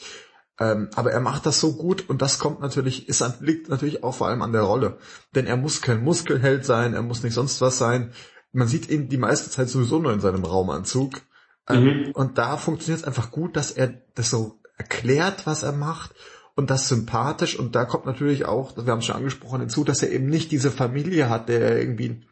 Ähm, 0.60 0.90
aber 0.96 1.12
er 1.12 1.22
macht 1.22 1.46
das 1.46 1.60
so 1.60 1.74
gut 1.74 2.10
und 2.10 2.22
das 2.22 2.40
kommt 2.40 2.62
natürlich, 2.62 3.08
ist 3.08 3.24
liegt 3.42 3.70
natürlich 3.70 4.04
auch 4.04 4.16
vor 4.16 4.28
allem 4.28 4.42
an 4.42 4.52
der 4.52 4.64
Rolle. 4.64 4.98
Denn 5.36 5.46
er 5.46 5.56
muss 5.56 5.82
kein 5.82 6.04
Muskelheld 6.04 6.66
sein, 6.66 6.96
er 6.96 7.04
muss 7.04 7.24
nicht 7.24 7.34
sonst 7.34 7.62
was 7.62 7.78
sein. 7.78 8.12
Man 8.52 8.68
sieht 8.68 8.90
ihn 8.90 9.08
die 9.08 9.18
meiste 9.18 9.50
Zeit 9.52 9.70
sowieso 9.70 10.00
nur 10.00 10.12
in 10.12 10.20
seinem 10.20 10.44
Raumanzug. 10.44 11.22
Ähm, 11.70 11.84
mhm. 11.84 12.12
Und 12.12 12.38
da 12.40 12.58
funktioniert 12.58 13.02
es 13.02 13.08
einfach 13.08 13.32
gut, 13.32 13.56
dass 13.56 13.72
er 13.72 14.02
das 14.16 14.32
so 14.32 14.60
erklärt, 14.78 15.46
was 15.46 15.64
er 15.64 15.74
macht 15.74 16.14
und 16.58 16.72
das 16.72 16.90
sympathisch 16.90 17.58
und 17.58 17.76
da 17.76 17.86
kommt 17.86 18.08
natürlich 18.08 18.46
auch, 18.46 18.76
wir 18.76 18.92
haben 18.92 19.00
es 19.00 19.06
schon 19.06 19.16
angesprochen, 19.16 19.62
hinzu, 19.62 19.84
dass 19.84 20.02
er 20.02 20.12
eben 20.12 20.26
nicht 20.26 20.52
diese 20.52 20.72
Familie 20.72 21.30
hat, 21.30 21.50
der 21.50 21.62
er 21.62 21.80
irgendwie 21.80 22.24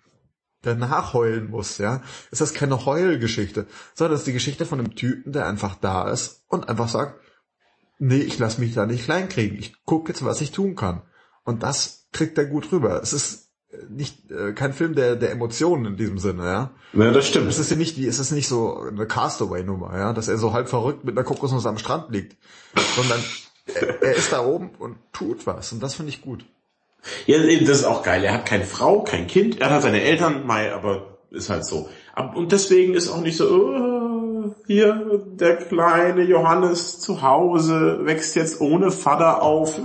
danach 0.63 1.13
heulen 1.13 1.51
muss, 1.51 1.77
ja. 1.77 2.01
Es 2.31 2.41
ist 2.41 2.55
keine 2.55 2.87
Heulgeschichte, 2.87 3.67
sondern 3.93 4.15
es 4.15 4.21
ist 4.21 4.27
die 4.27 4.33
Geschichte 4.33 4.65
von 4.65 4.79
einem 4.79 4.95
Typen, 4.95 5.31
der 5.31 5.45
einfach 5.45 5.75
da 5.75 6.09
ist 6.09 6.43
und 6.47 6.67
einfach 6.69 6.89
sagt, 6.89 7.21
nee, 7.99 8.17
ich 8.17 8.39
lass 8.39 8.57
mich 8.57 8.73
da 8.73 8.87
nicht 8.87 9.05
kleinkriegen. 9.05 9.59
Ich 9.59 9.85
gucke 9.85 10.11
jetzt, 10.11 10.25
was 10.25 10.41
ich 10.41 10.51
tun 10.51 10.75
kann. 10.75 11.03
Und 11.43 11.61
das 11.61 12.07
kriegt 12.11 12.35
er 12.39 12.45
gut 12.45 12.71
rüber. 12.71 12.99
Es 13.03 13.13
ist 13.13 13.51
nicht 13.89 14.31
äh, 14.31 14.53
kein 14.53 14.73
Film 14.73 14.95
der 14.95 15.17
der 15.17 15.31
Emotionen 15.31 15.85
in 15.85 15.97
diesem 15.97 16.17
Sinne, 16.17 16.45
ja. 16.45 16.71
Ja, 16.93 17.11
das 17.11 17.27
stimmt. 17.27 17.47
Es 17.47 17.59
ist 17.59 17.69
ja 17.69 17.77
nicht 17.77 17.95
wie 17.97 18.07
es 18.07 18.17
ist 18.17 18.31
nicht 18.31 18.47
so 18.47 18.79
eine 18.79 19.05
Castaway-Nummer, 19.05 19.95
ja, 19.95 20.13
dass 20.13 20.29
er 20.29 20.39
so 20.39 20.51
halb 20.51 20.67
verrückt 20.67 21.03
mit 21.03 21.15
einer 21.15 21.25
Kokosnuss 21.25 21.67
am 21.67 21.77
Strand 21.77 22.09
liegt, 22.09 22.37
sondern 22.95 23.19
er, 23.75 24.15
ist 24.15 24.31
da 24.31 24.45
oben 24.45 24.71
und 24.79 24.97
tut 25.13 25.45
was 25.47 25.71
und 25.71 25.81
das 25.81 25.95
finde 25.95 26.09
ich 26.09 26.21
gut. 26.21 26.45
Ja, 27.27 27.37
das 27.37 27.79
ist 27.79 27.85
auch 27.85 28.01
geil. 28.03 28.23
Er 28.23 28.33
hat 28.33 28.45
keine 28.45 28.65
Frau, 28.65 29.03
kein 29.03 29.27
Kind, 29.27 29.61
er 29.61 29.69
hat 29.69 29.83
seine 29.83 30.01
Eltern, 30.01 30.45
Mai, 30.45 30.73
aber 30.73 31.19
ist 31.29 31.49
halt 31.49 31.65
so. 31.65 31.89
Und 32.33 32.51
deswegen 32.51 32.93
ist 32.93 33.09
auch 33.09 33.21
nicht 33.21 33.37
so, 33.37 33.45
oh, 33.49 34.55
hier, 34.67 35.23
der 35.25 35.57
kleine 35.57 36.23
Johannes 36.23 36.99
zu 36.99 37.21
Hause 37.21 37.99
wächst 38.03 38.35
jetzt 38.35 38.61
ohne 38.61 38.91
Vater 38.91 39.41
auf. 39.41 39.79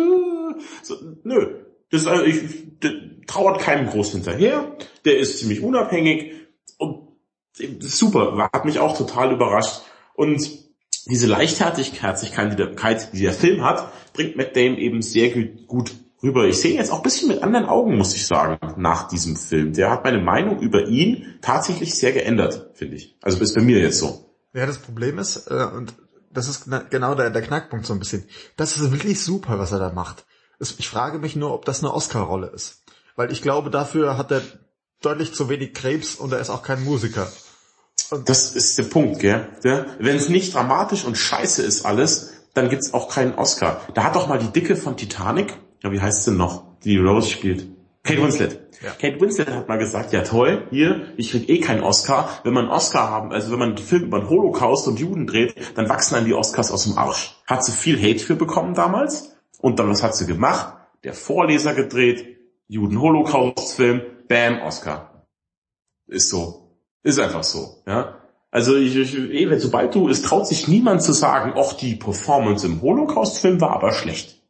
so, 0.82 0.96
nö. 1.22 1.60
Das 1.90 2.02
ist, 2.02 2.06
also, 2.06 2.24
ich, 2.24 2.78
der 2.80 2.92
trauert 3.26 3.60
keinem 3.60 3.88
groß 3.88 4.12
hinterher. 4.12 4.76
Der 5.04 5.18
ist 5.18 5.38
ziemlich 5.38 5.62
unabhängig 5.62 6.32
und 6.78 7.08
super, 7.80 8.50
hat 8.52 8.64
mich 8.64 8.78
auch 8.78 8.96
total 8.96 9.32
überrascht. 9.32 9.82
Und 10.14 10.69
diese 11.10 11.26
Leichtherzigkeit, 11.26 13.12
die 13.12 13.20
der 13.20 13.32
Film 13.32 13.64
hat, 13.64 13.92
bringt 14.12 14.36
Matt 14.36 14.56
Damon 14.56 14.78
eben 14.78 15.02
sehr 15.02 15.30
gut 15.66 15.92
rüber. 16.22 16.46
Ich 16.46 16.60
sehe 16.60 16.74
jetzt 16.74 16.90
auch 16.90 16.98
ein 16.98 17.02
bisschen 17.02 17.28
mit 17.28 17.42
anderen 17.42 17.66
Augen, 17.66 17.96
muss 17.96 18.14
ich 18.14 18.26
sagen, 18.26 18.58
nach 18.76 19.08
diesem 19.08 19.36
Film. 19.36 19.72
Der 19.72 19.90
hat 19.90 20.04
meine 20.04 20.20
Meinung 20.20 20.60
über 20.60 20.86
ihn 20.86 21.38
tatsächlich 21.40 21.94
sehr 21.94 22.12
geändert, 22.12 22.70
finde 22.74 22.96
ich. 22.96 23.16
Also 23.22 23.40
ist 23.40 23.54
bei 23.54 23.62
mir 23.62 23.78
jetzt 23.78 23.98
so. 23.98 24.30
Ja, 24.52 24.66
das 24.66 24.78
Problem 24.78 25.18
ist, 25.18 25.46
äh, 25.48 25.68
und 25.74 25.94
das 26.32 26.48
ist 26.48 26.68
genau 26.90 27.14
der, 27.14 27.30
der 27.30 27.42
Knackpunkt 27.42 27.86
so 27.86 27.92
ein 27.92 27.98
bisschen, 27.98 28.24
das 28.56 28.76
ist 28.76 28.92
wirklich 28.92 29.20
super, 29.20 29.58
was 29.58 29.72
er 29.72 29.78
da 29.78 29.92
macht. 29.92 30.26
Ich 30.60 30.88
frage 30.88 31.18
mich 31.18 31.36
nur, 31.36 31.54
ob 31.54 31.64
das 31.64 31.82
eine 31.82 31.92
Oscar-Rolle 31.92 32.48
ist. 32.48 32.82
Weil 33.16 33.32
ich 33.32 33.42
glaube, 33.42 33.70
dafür 33.70 34.18
hat 34.18 34.30
er 34.30 34.42
deutlich 35.00 35.34
zu 35.34 35.48
wenig 35.48 35.72
Krebs 35.72 36.14
und 36.14 36.32
er 36.32 36.40
ist 36.40 36.50
auch 36.50 36.62
kein 36.62 36.84
Musiker. 36.84 37.30
Das 38.26 38.54
ist 38.54 38.78
der 38.78 38.84
Punkt, 38.84 39.20
gell? 39.20 39.46
Ja? 39.62 39.86
Wenn 39.98 40.16
es 40.16 40.28
nicht 40.28 40.54
dramatisch 40.54 41.04
und 41.04 41.16
scheiße 41.16 41.62
ist 41.62 41.84
alles, 41.84 42.32
dann 42.54 42.68
gibt's 42.68 42.92
auch 42.94 43.08
keinen 43.08 43.34
Oscar. 43.34 43.80
Da 43.94 44.04
hat 44.04 44.16
doch 44.16 44.28
mal 44.28 44.38
die 44.38 44.48
Dicke 44.48 44.76
von 44.76 44.96
Titanic, 44.96 45.54
ja, 45.82 45.92
wie 45.92 46.00
heißt 46.00 46.24
sie 46.24 46.32
noch, 46.32 46.64
die 46.84 46.98
Rose 46.98 47.30
spielt? 47.30 47.68
Kate 48.02 48.22
Winslet. 48.22 48.60
Ja. 48.82 48.92
Kate 48.92 49.20
Winslet 49.20 49.50
hat 49.50 49.68
mal 49.68 49.78
gesagt, 49.78 50.12
ja 50.12 50.22
toll, 50.22 50.66
hier, 50.70 51.12
ich 51.16 51.30
krieg 51.30 51.48
eh 51.48 51.60
keinen 51.60 51.82
Oscar. 51.82 52.40
Wenn 52.44 52.54
man 52.54 52.64
einen 52.64 52.72
Oscar 52.72 53.10
haben, 53.10 53.30
also 53.30 53.52
wenn 53.52 53.58
man 53.58 53.68
einen 53.70 53.78
Film 53.78 54.04
über 54.04 54.20
den 54.20 54.28
Holocaust 54.28 54.88
und 54.88 54.98
Juden 54.98 55.26
dreht, 55.26 55.54
dann 55.76 55.88
wachsen 55.88 56.14
dann 56.14 56.24
die 56.24 56.34
Oscars 56.34 56.72
aus 56.72 56.84
dem 56.84 56.96
Arsch. 56.96 57.36
Hat 57.46 57.64
sie 57.64 57.72
viel 57.72 58.00
Hate 58.00 58.18
für 58.18 58.36
bekommen 58.36 58.74
damals? 58.74 59.36
Und 59.60 59.78
dann, 59.78 59.90
was 59.90 60.02
hat 60.02 60.16
sie 60.16 60.26
gemacht? 60.26 60.74
Der 61.04 61.12
Vorleser 61.12 61.74
gedreht, 61.74 62.38
Juden-Holocaust-Film, 62.68 64.02
bam, 64.28 64.62
Oscar. 64.62 65.26
Ist 66.06 66.30
so. 66.30 66.59
Ist 67.02 67.18
einfach 67.18 67.44
so, 67.44 67.82
ja. 67.86 68.16
Also 68.50 68.76
ich, 68.76 68.96
ich, 68.96 69.16
eh, 69.16 69.58
sobald 69.58 69.94
du, 69.94 70.08
es 70.08 70.22
traut 70.22 70.46
sich 70.46 70.66
niemand 70.66 71.02
zu 71.02 71.12
sagen, 71.12 71.54
ach, 71.56 71.74
die 71.74 71.94
Performance 71.94 72.66
im 72.66 72.82
Holocaust-Film 72.82 73.60
war 73.60 73.70
aber 73.70 73.92
schlecht. 73.92 74.42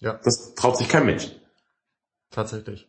Ja. 0.00 0.18
Das 0.24 0.54
traut 0.54 0.78
sich 0.78 0.88
kein 0.88 1.06
Mensch. 1.06 1.30
Tatsächlich. 2.30 2.88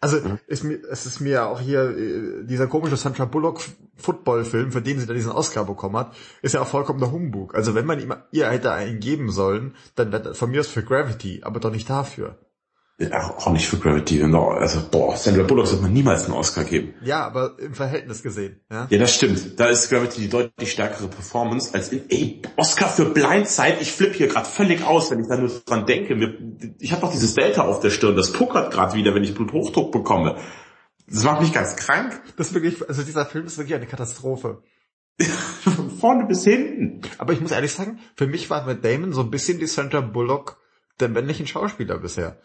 Also 0.00 0.20
mhm. 0.20 0.38
ist 0.46 0.64
mir, 0.64 0.80
es 0.90 1.06
ist 1.06 1.20
mir 1.20 1.46
auch 1.46 1.60
hier 1.60 1.96
äh, 1.96 2.44
dieser 2.44 2.66
komische 2.66 2.96
Sandra 2.96 3.24
Bullock 3.24 3.60
Football-Film, 3.96 4.72
für 4.72 4.82
den 4.82 4.98
sie 4.98 5.06
da 5.06 5.14
diesen 5.14 5.30
Oscar 5.30 5.64
bekommen 5.64 5.96
hat, 5.96 6.14
ist 6.42 6.54
ja 6.54 6.62
auch 6.62 6.66
vollkommener 6.66 7.12
Humbug. 7.12 7.54
Also 7.54 7.74
wenn 7.74 7.86
man 7.86 8.00
ihm 8.00 8.14
ihr 8.32 8.50
hätte 8.50 8.72
einen 8.72 8.98
geben 8.98 9.30
sollen, 9.30 9.76
dann 9.94 10.10
wäre 10.10 10.34
von 10.34 10.50
mir 10.50 10.60
aus 10.60 10.66
für 10.66 10.82
Gravity, 10.82 11.42
aber 11.44 11.60
doch 11.60 11.70
nicht 11.70 11.88
dafür. 11.88 12.38
Auch 13.10 13.50
nicht 13.50 13.66
für 13.66 13.78
Gravity. 13.78 14.22
Also, 14.22 14.80
boah, 14.90 15.16
Sandra 15.16 15.42
Bullock 15.42 15.66
sollte 15.66 15.82
man 15.82 15.92
niemals 15.92 16.24
einen 16.24 16.34
Oscar 16.34 16.64
geben. 16.64 16.94
Ja, 17.02 17.26
aber 17.26 17.58
im 17.58 17.74
Verhältnis 17.74 18.22
gesehen. 18.22 18.60
Ja, 18.70 18.86
ja 18.90 18.98
das 18.98 19.14
stimmt. 19.14 19.58
Da 19.58 19.66
ist 19.66 19.88
Gravity 19.88 20.22
die 20.22 20.28
deutlich 20.28 20.72
stärkere 20.72 21.08
Performance 21.08 21.74
als 21.74 21.90
in, 21.90 22.02
ey, 22.08 22.42
Oscar 22.56 22.88
für 22.88 23.06
Blindside. 23.06 23.78
Ich 23.80 23.92
flippe 23.92 24.14
hier 24.14 24.28
gerade 24.28 24.46
völlig 24.46 24.84
aus, 24.84 25.10
wenn 25.10 25.20
ich 25.20 25.28
da 25.28 25.36
nur 25.36 25.50
dran 25.66 25.86
denke. 25.86 26.14
Mir, 26.14 26.38
ich 26.78 26.92
habe 26.92 27.02
doch 27.02 27.10
dieses 27.10 27.34
Delta 27.34 27.62
auf 27.62 27.80
der 27.80 27.90
Stirn. 27.90 28.16
Das 28.16 28.32
puckert 28.32 28.72
gerade 28.72 28.94
wieder, 28.94 29.14
wenn 29.14 29.24
ich 29.24 29.34
Bluthochdruck 29.34 29.92
bekomme. 29.92 30.36
Das 31.06 31.24
macht 31.24 31.40
mich 31.40 31.52
ganz 31.52 31.76
krank. 31.76 32.20
Das 32.36 32.48
ist 32.48 32.54
wirklich, 32.54 32.88
also 32.88 33.02
dieser 33.02 33.26
Film 33.26 33.46
ist 33.46 33.58
wirklich 33.58 33.74
eine 33.74 33.86
Katastrophe. 33.86 34.62
Von 35.18 35.90
vorne 35.90 36.26
bis 36.26 36.44
hinten. 36.44 37.02
Aber 37.18 37.32
ich 37.32 37.40
muss 37.40 37.50
ehrlich 37.50 37.72
sagen, 37.72 38.00
für 38.16 38.26
mich 38.26 38.50
war 38.50 38.66
mit 38.66 38.84
Damon 38.84 39.12
so 39.12 39.20
ein 39.20 39.30
bisschen 39.30 39.58
die 39.58 39.66
Sandra 39.66 40.00
Bullock 40.00 40.58
der 41.00 41.08
männlichen 41.08 41.46
Schauspieler 41.46 41.98
bisher 41.98 42.40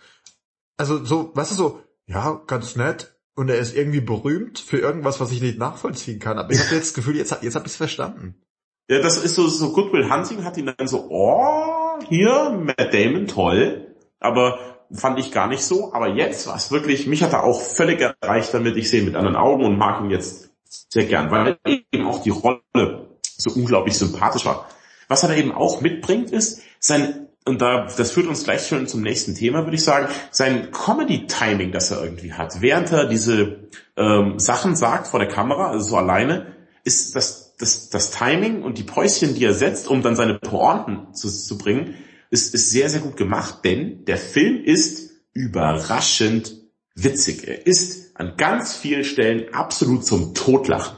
also 0.78 1.04
so, 1.04 1.32
weißt 1.36 1.52
du 1.52 1.56
so, 1.56 1.82
ja, 2.06 2.42
ganz 2.48 2.76
nett. 2.76 3.14
Und 3.36 3.50
er 3.50 3.58
ist 3.58 3.76
irgendwie 3.76 4.02
berühmt 4.02 4.58
für 4.58 4.80
irgendwas, 4.80 5.20
was 5.20 5.32
ich 5.32 5.42
nicht 5.42 5.60
nachvollziehen 5.60 6.20
kann. 6.20 6.40
Aber 6.40 6.52
ich 6.52 6.60
habe 6.60 6.74
jetzt 6.74 6.88
das 6.88 6.94
Gefühl, 6.96 7.18
jetzt, 7.18 7.38
jetzt 7.44 7.56
habe 7.56 7.68
ich 7.68 7.74
es 7.74 7.78
verstanden. 7.78 8.42
Ja, 8.90 9.00
das 9.00 9.24
ist 9.24 9.36
so, 9.36 9.48
so 9.48 9.74
Goodwill 9.74 10.10
Hunting 10.10 10.44
hat 10.44 10.58
ihn 10.58 10.74
dann 10.76 10.88
so, 10.88 11.08
oh, 11.10 12.00
hier, 12.08 12.50
Matt 12.50 12.94
Damon, 12.94 13.28
toll. 13.28 13.96
Aber 14.20 14.78
fand 14.92 15.20
ich 15.20 15.32
gar 15.32 15.48
nicht 15.48 15.62
so. 15.62 15.94
Aber 15.94 16.16
jetzt 16.16 16.48
war 16.48 16.56
es 16.56 16.72
wirklich, 16.72 17.06
mich 17.06 17.22
hat 17.22 17.34
er 17.34 17.44
auch 17.44 17.62
völlig 17.62 18.02
erreicht 18.02 18.54
damit. 18.54 18.76
Ich 18.78 18.90
sehe 18.90 19.02
ihn 19.02 19.06
mit 19.06 19.16
anderen 19.16 19.36
Augen 19.36 19.66
und 19.66 19.78
mag 19.78 20.02
ihn 20.02 20.10
jetzt 20.10 20.50
sehr 20.90 21.06
gern, 21.06 21.30
weil 21.30 21.60
eben 21.92 22.08
auch 22.08 22.24
die 22.24 22.32
Rolle 22.32 23.18
so 23.22 23.52
unglaublich 23.52 23.98
sympathisch 23.98 24.46
war. 24.46 24.68
Was 25.10 25.24
er 25.24 25.36
eben 25.36 25.52
auch 25.52 25.82
mitbringt, 25.82 26.32
ist 26.32 26.62
sein 26.80 27.27
und 27.48 27.62
da, 27.62 27.88
das 27.98 28.12
führt 28.12 28.28
uns 28.28 28.44
gleich 28.44 28.68
schon 28.68 28.88
zum 28.88 29.02
nächsten 29.02 29.36
Thema, 29.36 29.64
würde 29.64 29.76
ich 29.76 29.84
sagen, 29.84 30.08
sein 30.32 30.72
Comedy-Timing, 30.72 31.72
das 31.72 31.92
er 31.92 32.04
irgendwie 32.04 32.34
hat, 32.34 32.62
während 32.62 32.92
er 32.92 33.06
diese 33.06 33.70
ähm, 33.96 34.40
Sachen 34.40 34.76
sagt 34.76 35.08
vor 35.08 35.20
der 35.20 35.30
Kamera, 35.30 35.72
also 35.72 35.90
so 35.90 35.98
alleine, 35.98 36.56
ist 36.84 37.16
das, 37.16 37.56
das, 37.58 37.90
das 37.90 38.12
Timing 38.12 38.64
und 38.64 38.78
die 38.78 38.84
Päuschen, 38.84 39.36
die 39.36 39.44
er 39.44 39.54
setzt, 39.54 39.88
um 39.88 40.02
dann 40.02 40.16
seine 40.16 40.36
Pointen 40.36 41.14
zu, 41.14 41.30
zu 41.30 41.58
bringen, 41.58 41.96
ist, 42.30 42.54
ist 42.54 42.72
sehr, 42.72 42.90
sehr 42.90 43.02
gut 43.02 43.18
gemacht, 43.18 43.60
denn 43.64 44.06
der 44.06 44.18
Film 44.18 44.64
ist 44.64 45.12
überraschend 45.34 46.56
witzig. 46.96 47.48
Er 47.48 47.66
ist 47.66 48.16
an 48.16 48.34
ganz 48.38 48.76
vielen 48.76 49.04
Stellen 49.04 49.54
absolut 49.54 50.06
zum 50.06 50.34
Totlachen. 50.34 50.97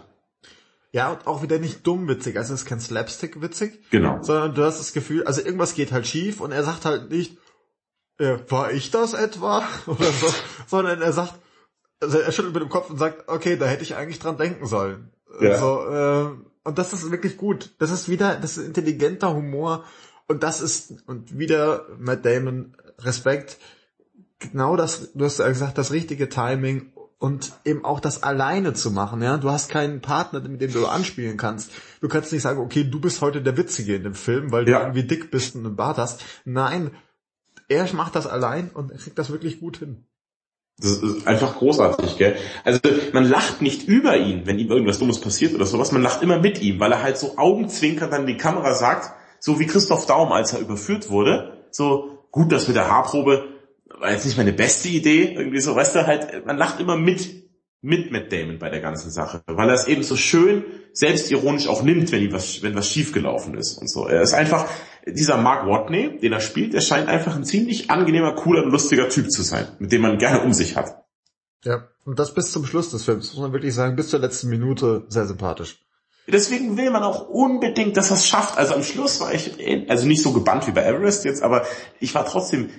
Ja, 0.92 1.12
und 1.12 1.28
auch 1.28 1.44
wieder 1.44 1.60
nicht 1.60 1.86
dumm 1.86 2.08
witzig, 2.08 2.38
also 2.38 2.54
es 2.54 2.62
ist 2.62 2.66
kein 2.68 2.80
Slapstick 2.80 3.42
witzig. 3.42 3.80
Genau. 3.92 4.24
Sondern 4.24 4.56
du 4.56 4.64
hast 4.64 4.80
das 4.80 4.94
Gefühl, 4.94 5.24
also 5.24 5.42
irgendwas 5.42 5.76
geht 5.76 5.92
halt 5.92 6.08
schief 6.08 6.42
und 6.42 6.52
er 6.52 6.64
sagt 6.64 6.86
halt 6.86 7.12
nicht, 7.12 7.38
äh, 8.18 8.38
war 8.48 8.72
ich 8.72 8.90
das 8.90 9.14
etwa? 9.14 9.64
Oder 9.86 10.12
so, 10.12 10.34
sondern 10.68 11.02
er 11.02 11.14
sagt, 11.14 11.36
also 12.00 12.18
er 12.18 12.32
schüttelt 12.32 12.54
mit 12.54 12.64
dem 12.64 12.70
Kopf 12.70 12.90
und 12.90 12.98
sagt, 12.98 13.28
okay, 13.28 13.56
da 13.56 13.66
hätte 13.68 13.84
ich 13.84 13.96
eigentlich 13.96 14.20
dran 14.20 14.38
denken 14.38 14.66
sollen. 14.66 15.12
Ja. 15.40 15.52
Also, 15.52 15.88
äh, 15.90 16.50
und 16.64 16.78
das 16.78 16.94
ist 16.94 17.12
wirklich 17.12 17.38
gut. 17.38 17.72
Das 17.80 17.92
ist 17.92 18.10
wieder, 18.10 18.36
das 18.36 18.58
ist 18.58 18.66
intelligenter 18.66 19.34
Humor 19.34 19.86
und 20.28 20.44
das 20.44 20.62
ist, 20.62 21.04
und 21.08 21.38
wieder 21.38 21.88
Matt 21.98 22.26
Damon, 22.26 22.76
Respekt, 23.00 23.58
genau 24.40 24.76
das, 24.76 25.14
du 25.14 25.26
hast 25.26 25.38
gesagt, 25.38 25.78
das 25.78 25.92
richtige 25.92 26.30
Timing 26.30 26.92
und 27.20 27.52
eben 27.66 27.84
auch 27.84 28.00
das 28.00 28.24
alleine 28.24 28.74
zu 28.74 28.92
machen, 28.92 29.22
ja. 29.22 29.38
Du 29.38 29.50
hast 29.50 29.70
keinen 29.70 30.02
Partner, 30.02 30.40
mit 30.40 30.62
dem 30.62 30.72
du 30.72 30.88
anspielen 30.88 31.38
kannst. 31.38 31.70
Du 32.02 32.08
kannst 32.08 32.32
nicht 32.32 32.42
sagen, 32.42 32.60
okay, 32.60 32.86
du 32.86 33.00
bist 33.00 33.22
heute 33.22 33.42
der 33.42 33.58
Witzige 33.58 33.96
in 33.96 34.04
dem 34.04 34.16
Film, 34.16 34.52
weil 34.52 34.68
ja. 34.68 34.80
du 34.80 34.86
irgendwie 34.86 35.04
dick 35.04 35.30
bist 35.30 35.56
und 35.56 35.66
einen 35.66 35.76
Bart 35.76 35.98
hast. 35.98 36.24
Nein, 36.46 36.92
er 37.68 37.94
macht 37.94 38.16
das 38.16 38.26
allein 38.26 38.70
und 38.70 38.92
er 38.92 38.98
kriegt 38.98 39.20
das 39.20 39.30
wirklich 39.30 39.60
gut 39.60 39.78
hin. 39.78 40.06
Das 40.82 40.92
ist 40.92 41.28
einfach 41.28 41.58
großartig, 41.58 42.18
gell? 42.18 42.38
Also 42.64 42.80
man 43.12 43.26
lacht 43.26 43.62
nicht 43.62 43.86
über 43.86 44.16
ihn, 44.16 44.46
wenn 44.46 44.58
ihm 44.58 44.70
irgendwas 44.70 44.98
Dummes 44.98 45.20
passiert 45.20 45.54
oder 45.54 45.66
sowas, 45.66 45.92
man 45.92 46.02
lacht 46.02 46.24
immer 46.24 46.40
mit 46.40 46.62
ihm, 46.62 46.80
weil 46.80 46.94
er 46.94 47.04
halt 47.04 47.18
so 47.18 47.38
Augenzwinkern 47.38 48.10
dann 48.10 48.28
die 48.28 48.38
Kamera 48.38 48.74
sagt, 48.74 49.12
so 49.42 49.60
wie 49.60 49.68
Christoph 49.68 50.06
Daum, 50.06 50.32
als 50.32 50.54
er 50.54 50.62
überführt 50.62 51.10
wurde, 51.10 51.66
so 51.70 52.26
gut, 52.32 52.54
das 52.54 52.68
mit 52.68 52.78
der 52.78 52.90
Haarprobe, 52.90 53.59
war 54.00 54.12
jetzt 54.12 54.26
nicht 54.26 54.38
meine 54.38 54.54
beste 54.54 54.88
Idee, 54.88 55.34
irgendwie 55.36 55.60
so, 55.60 55.76
weißt 55.76 55.96
du, 55.96 56.08
halt, 56.08 56.46
man 56.46 56.58
lacht 56.58 56.80
immer 56.80 56.98
mit, 56.98 57.50
mit 57.82 58.12
Matt 58.12 58.32
Damon 58.32 58.60
bei 58.60 58.70
der 58.70 58.82
ganzen 58.82 59.12
Sache, 59.12 59.42
weil 59.48 59.70
er 59.70 59.76
es 59.76 59.88
eben 59.88 60.04
so 60.04 60.16
schön 60.16 60.64
selbstironisch 60.94 61.68
auch 61.68 61.84
nimmt, 61.84 62.12
wenn 62.12 62.32
was, 62.32 62.62
wenn 62.62 62.76
was 62.76 62.90
schiefgelaufen 62.90 63.56
ist 63.56 63.78
und 63.78 63.90
so. 63.90 64.08
Er 64.08 64.22
ist 64.22 64.34
einfach, 64.34 64.70
dieser 65.06 65.38
Mark 65.38 65.68
Watney, 65.68 66.20
den 66.20 66.34
er 66.34 66.42
spielt, 66.42 66.74
der 66.74 66.82
scheint 66.82 67.08
einfach 67.08 67.36
ein 67.36 67.46
ziemlich 67.46 67.90
angenehmer, 67.90 68.34
cooler 68.34 68.64
und 68.64 68.72
lustiger 68.72 69.10
Typ 69.10 69.32
zu 69.32 69.42
sein, 69.42 69.68
mit 69.80 69.92
dem 69.92 70.02
man 70.02 70.18
gerne 70.18 70.42
um 70.42 70.54
sich 70.54 70.76
hat. 70.76 71.04
Ja, 71.64 71.88
und 72.06 72.20
das 72.20 72.34
bis 72.34 72.52
zum 72.52 72.66
Schluss 72.66 72.92
des 72.92 73.04
Films, 73.04 73.34
muss 73.34 73.42
man 73.42 73.54
wirklich 73.54 73.74
sagen, 73.74 73.96
bis 73.96 74.10
zur 74.10 74.20
letzten 74.20 74.50
Minute 74.50 75.06
sehr 75.10 75.26
sympathisch. 75.26 75.80
Deswegen 76.28 76.78
will 76.78 76.92
man 76.92 77.04
auch 77.04 77.28
unbedingt, 77.28 77.98
dass 77.98 78.12
er 78.12 78.18
es 78.18 78.28
schafft. 78.28 78.58
Also 78.58 78.76
am 78.76 78.84
Schluss 78.84 79.20
war 79.20 79.34
ich, 79.34 79.52
also 79.90 80.08
nicht 80.08 80.22
so 80.22 80.32
gebannt 80.32 80.68
wie 80.68 80.72
bei 80.72 80.84
Everest 80.84 81.26
jetzt, 81.26 81.42
aber 81.42 81.66
ich 82.00 82.14
war 82.14 82.26
trotzdem 82.26 82.70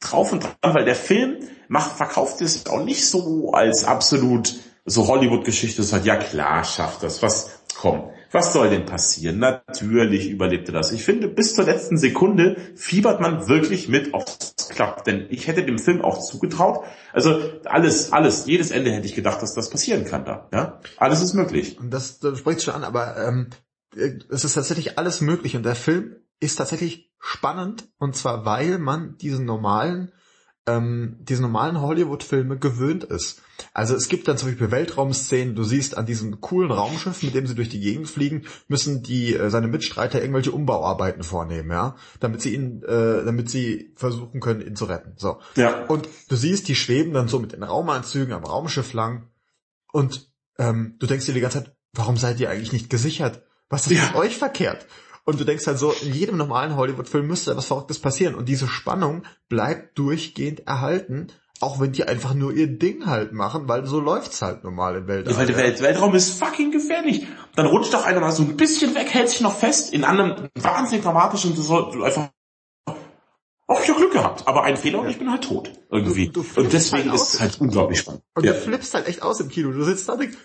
drauf 0.00 0.32
und 0.32 0.44
dran, 0.44 0.74
weil 0.74 0.84
der 0.84 0.94
Film 0.94 1.38
macht, 1.68 1.96
verkauft 1.96 2.40
es 2.40 2.66
auch 2.66 2.84
nicht 2.84 3.06
so 3.06 3.52
als 3.52 3.84
absolut 3.84 4.54
so 4.84 5.08
Hollywood-Geschichte, 5.08 5.82
halt, 5.90 6.04
ja 6.04 6.16
klar, 6.16 6.64
schafft 6.64 7.02
das, 7.02 7.22
was, 7.22 7.50
komm. 7.76 8.10
Was 8.32 8.52
soll 8.52 8.70
denn 8.70 8.86
passieren? 8.86 9.38
Natürlich 9.38 10.28
überlebte 10.28 10.72
das. 10.72 10.92
Ich 10.92 11.04
finde, 11.04 11.28
bis 11.28 11.54
zur 11.54 11.64
letzten 11.64 11.96
Sekunde 11.96 12.56
fiebert 12.74 13.20
man 13.20 13.48
wirklich 13.48 13.88
mit, 13.88 14.12
ob 14.14 14.26
es 14.26 14.68
klappt. 14.68 15.06
Denn 15.06 15.26
ich 15.30 15.46
hätte 15.46 15.64
dem 15.64 15.78
Film 15.78 16.02
auch 16.02 16.18
zugetraut. 16.18 16.84
Also 17.12 17.40
alles, 17.64 18.12
alles, 18.12 18.46
jedes 18.46 18.72
Ende 18.72 18.92
hätte 18.92 19.06
ich 19.06 19.14
gedacht, 19.14 19.40
dass 19.42 19.54
das 19.54 19.70
passieren 19.70 20.04
kann 20.04 20.24
da. 20.24 20.48
Ja, 20.52 20.80
alles 20.98 21.22
ist 21.22 21.34
möglich. 21.34 21.78
Und 21.78 21.90
das, 21.90 22.18
das 22.18 22.38
spricht 22.38 22.62
schon 22.62 22.74
an, 22.74 22.84
aber 22.84 23.16
ähm, 23.16 23.50
es 23.94 24.44
ist 24.44 24.54
tatsächlich 24.54 24.98
alles 24.98 25.20
möglich 25.20 25.56
und 25.56 25.64
der 25.64 25.76
Film 25.76 26.16
ist 26.40 26.56
tatsächlich 26.56 27.10
spannend 27.18 27.88
und 27.98 28.14
zwar 28.16 28.44
weil 28.44 28.78
man 28.78 29.16
diesen 29.18 29.44
normalen 29.46 30.12
ähm, 30.68 31.18
diese 31.20 31.42
normalen 31.42 31.80
Hollywood-Filme 31.80 32.58
gewöhnt 32.58 33.04
ist. 33.04 33.40
Also 33.72 33.94
es 33.94 34.08
gibt 34.08 34.26
dann 34.26 34.36
zum 34.36 34.48
Beispiel 34.48 34.70
Weltraumszenen, 34.72 35.54
du 35.54 35.62
siehst 35.62 35.96
an 35.96 36.06
diesem 36.06 36.40
coolen 36.40 36.72
Raumschiff, 36.72 37.22
mit 37.22 37.34
dem 37.34 37.46
sie 37.46 37.54
durch 37.54 37.68
die 37.68 37.78
Gegend 37.80 38.08
fliegen, 38.08 38.44
müssen 38.66 39.02
die 39.02 39.34
äh, 39.34 39.48
seine 39.48 39.68
Mitstreiter 39.68 40.20
irgendwelche 40.20 40.50
Umbauarbeiten 40.50 41.22
vornehmen, 41.22 41.70
ja, 41.70 41.94
damit 42.18 42.42
sie 42.42 42.54
ihn, 42.54 42.82
äh, 42.82 43.24
damit 43.24 43.48
sie 43.48 43.92
versuchen 43.94 44.40
können, 44.40 44.60
ihn 44.60 44.74
zu 44.76 44.86
retten. 44.86 45.12
So. 45.16 45.38
Ja. 45.54 45.84
Und 45.86 46.08
du 46.28 46.34
siehst, 46.36 46.66
die 46.66 46.74
schweben 46.74 47.14
dann 47.14 47.28
so 47.28 47.38
mit 47.38 47.52
den 47.52 47.62
Raumanzügen 47.62 48.34
am 48.34 48.44
Raumschiff 48.44 48.92
lang 48.92 49.30
und 49.92 50.32
ähm, 50.58 50.96
du 50.98 51.06
denkst 51.06 51.26
dir 51.26 51.34
die 51.34 51.40
ganze 51.40 51.62
Zeit, 51.62 51.76
warum 51.92 52.16
seid 52.16 52.40
ihr 52.40 52.50
eigentlich 52.50 52.72
nicht 52.72 52.90
gesichert? 52.90 53.42
Was 53.68 53.86
ist 53.86 53.98
Ja. 53.98 54.06
mit 54.06 54.16
euch 54.16 54.36
verkehrt? 54.36 54.86
Und 55.26 55.38
du 55.40 55.44
denkst 55.44 55.66
halt 55.66 55.78
so, 55.78 55.92
in 56.02 56.14
jedem 56.14 56.36
normalen 56.36 56.76
Hollywood-Film 56.76 57.26
müsste 57.26 57.56
was 57.56 57.66
Verrücktes 57.66 57.98
passieren. 57.98 58.34
Und 58.36 58.48
diese 58.48 58.68
Spannung 58.68 59.24
bleibt 59.48 59.98
durchgehend 59.98 60.66
erhalten, 60.68 61.26
auch 61.60 61.80
wenn 61.80 61.90
die 61.92 62.04
einfach 62.04 62.32
nur 62.32 62.52
ihr 62.52 62.68
Ding 62.68 63.06
halt 63.06 63.32
machen, 63.32 63.68
weil 63.68 63.84
so 63.86 63.98
läuft's 63.98 64.40
halt 64.40 64.62
normal 64.62 64.96
im. 64.96 65.08
Ja, 65.08 65.36
weil 65.36 65.46
der 65.46 65.56
Welt, 65.56 65.80
Weltraum 65.82 66.14
ist 66.14 66.38
fucking 66.38 66.70
gefährlich. 66.70 67.26
Dann 67.56 67.66
rutscht 67.66 67.92
doch 67.92 68.04
einer 68.04 68.20
mal 68.20 68.30
so 68.30 68.44
ein 68.44 68.56
bisschen 68.56 68.94
weg, 68.94 69.08
hält 69.12 69.28
sich 69.30 69.40
noch 69.40 69.56
fest, 69.56 69.92
in 69.92 70.04
anderem 70.04 70.48
wahnsinnig 70.54 71.02
dramatisch 71.04 71.44
und 71.44 71.58
du 71.58 71.62
soll 71.62 72.04
einfach 72.04 72.28
auch 73.68 73.82
ich 73.82 73.88
hab 73.90 73.96
Glück 73.96 74.12
gehabt, 74.12 74.46
aber 74.46 74.62
ein 74.62 74.76
Fehler 74.76 75.00
und 75.00 75.08
ich 75.08 75.18
bin 75.18 75.28
halt 75.30 75.42
tot. 75.42 75.72
Irgendwie. 75.90 76.28
Du- 76.28 76.44
du 76.54 76.60
und 76.60 76.72
deswegen 76.72 77.10
halt 77.10 77.20
ist 77.20 77.34
es 77.34 77.40
halt 77.40 77.60
unglaublich 77.60 77.98
spannend. 77.98 78.22
Und 78.34 78.44
Ja. 78.44 78.52
du 78.52 78.60
flippst 78.60 78.94
halt 78.94 79.08
echt 79.08 79.22
aus 79.22 79.40
im 79.40 79.48
Kino. 79.48 79.72
Du 79.72 79.82
sitzt 79.82 80.08
da 80.08 80.12
und 80.12 80.20
denkst, 80.20 80.36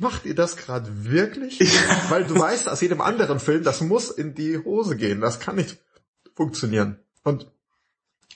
macht 0.00 0.24
ihr 0.24 0.34
das 0.34 0.56
gerade 0.56 1.04
wirklich? 1.04 1.60
Weil 2.08 2.24
du 2.24 2.38
weißt 2.38 2.68
aus 2.68 2.80
jedem 2.80 3.00
anderen 3.00 3.40
Film, 3.40 3.62
das 3.64 3.80
muss 3.80 4.10
in 4.10 4.34
die 4.34 4.58
Hose 4.58 4.96
gehen. 4.96 5.20
Das 5.20 5.40
kann 5.40 5.56
nicht 5.56 5.78
funktionieren. 6.34 6.98
Und 7.22 7.50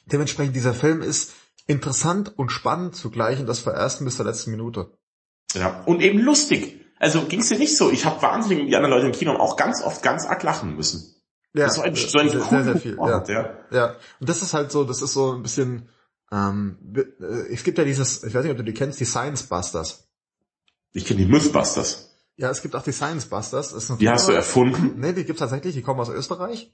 dementsprechend 0.07 0.57
dieser 0.57 0.75
Film 0.75 1.03
ist 1.03 1.33
interessant 1.67 2.37
und 2.37 2.51
spannend 2.51 2.97
zugleich 2.97 3.39
und 3.39 3.47
das 3.47 3.61
von 3.61 3.73
der 3.73 3.83
ersten 3.83 4.05
bis 4.05 4.17
zur 4.17 4.27
letzten 4.27 4.51
Minute. 4.51 4.91
Ja. 5.55 5.83
Und 5.87 6.01
eben 6.03 6.19
lustig. 6.19 6.81
Also 6.99 7.23
ging's 7.23 7.49
dir 7.49 7.59
nicht 7.59 7.77
so. 7.77 7.91
Ich 7.91 8.05
habe 8.05 8.21
wahnsinnig, 8.23 8.69
die 8.69 8.77
anderen 8.77 8.95
Leute 8.95 9.07
im 9.07 9.13
Kino 9.13 9.33
auch 9.33 9.57
ganz 9.57 9.83
oft 9.83 10.03
ganz 10.03 10.27
arg 10.27 10.43
lachen 10.43 10.77
müssen. 10.77 11.15
Ja, 11.55 11.67
das 11.67 11.79
war 11.79 11.85
ein, 11.85 11.97
so 11.97 12.19
ein 12.19 12.29
sehr, 12.29 12.41
sehr, 12.43 12.65
sehr 12.65 12.77
viel. 12.77 12.97
Humor, 12.97 13.25
Ja. 13.27 13.33
ja. 13.33 13.51
ja, 13.71 13.97
und 14.21 14.29
das 14.29 14.43
ist 14.43 14.55
halt 14.55 14.71
so, 14.71 14.85
das 14.85 15.03
ist 15.03 15.15
so 15.15 15.33
ein 15.33 15.43
bisschen, 15.43 15.89
ähm, 16.31 16.77
äh, 16.95 17.53
es 17.53 17.65
gibt 17.65 17.79
ja 17.79 17.85
dieses, 17.85 18.23
ich 18.23 18.35
weiß 18.35 18.45
nicht, 18.45 18.53
ob 18.53 18.59
du 18.59 18.65
die 18.65 18.75
kennst, 18.75 19.01
die 19.01 19.05
Science 19.05 19.45
Busters. 19.45 20.10
Ich 20.93 21.05
kenne 21.05 21.25
die 21.25 21.31
Mythbusters. 21.31 22.11
Ja, 22.41 22.49
es 22.49 22.63
gibt 22.63 22.75
auch 22.75 22.83
die 22.83 22.93
Science 22.93 23.27
Busters. 23.27 23.75
Die 23.99 24.09
hast 24.09 24.27
du 24.27 24.33
erfunden? 24.33 24.99
Nee, 24.99 25.13
die 25.13 25.25
gibt's 25.25 25.41
tatsächlich, 25.41 25.75
die 25.75 25.83
kommen 25.83 26.01
aus 26.01 26.09
Österreich. 26.09 26.73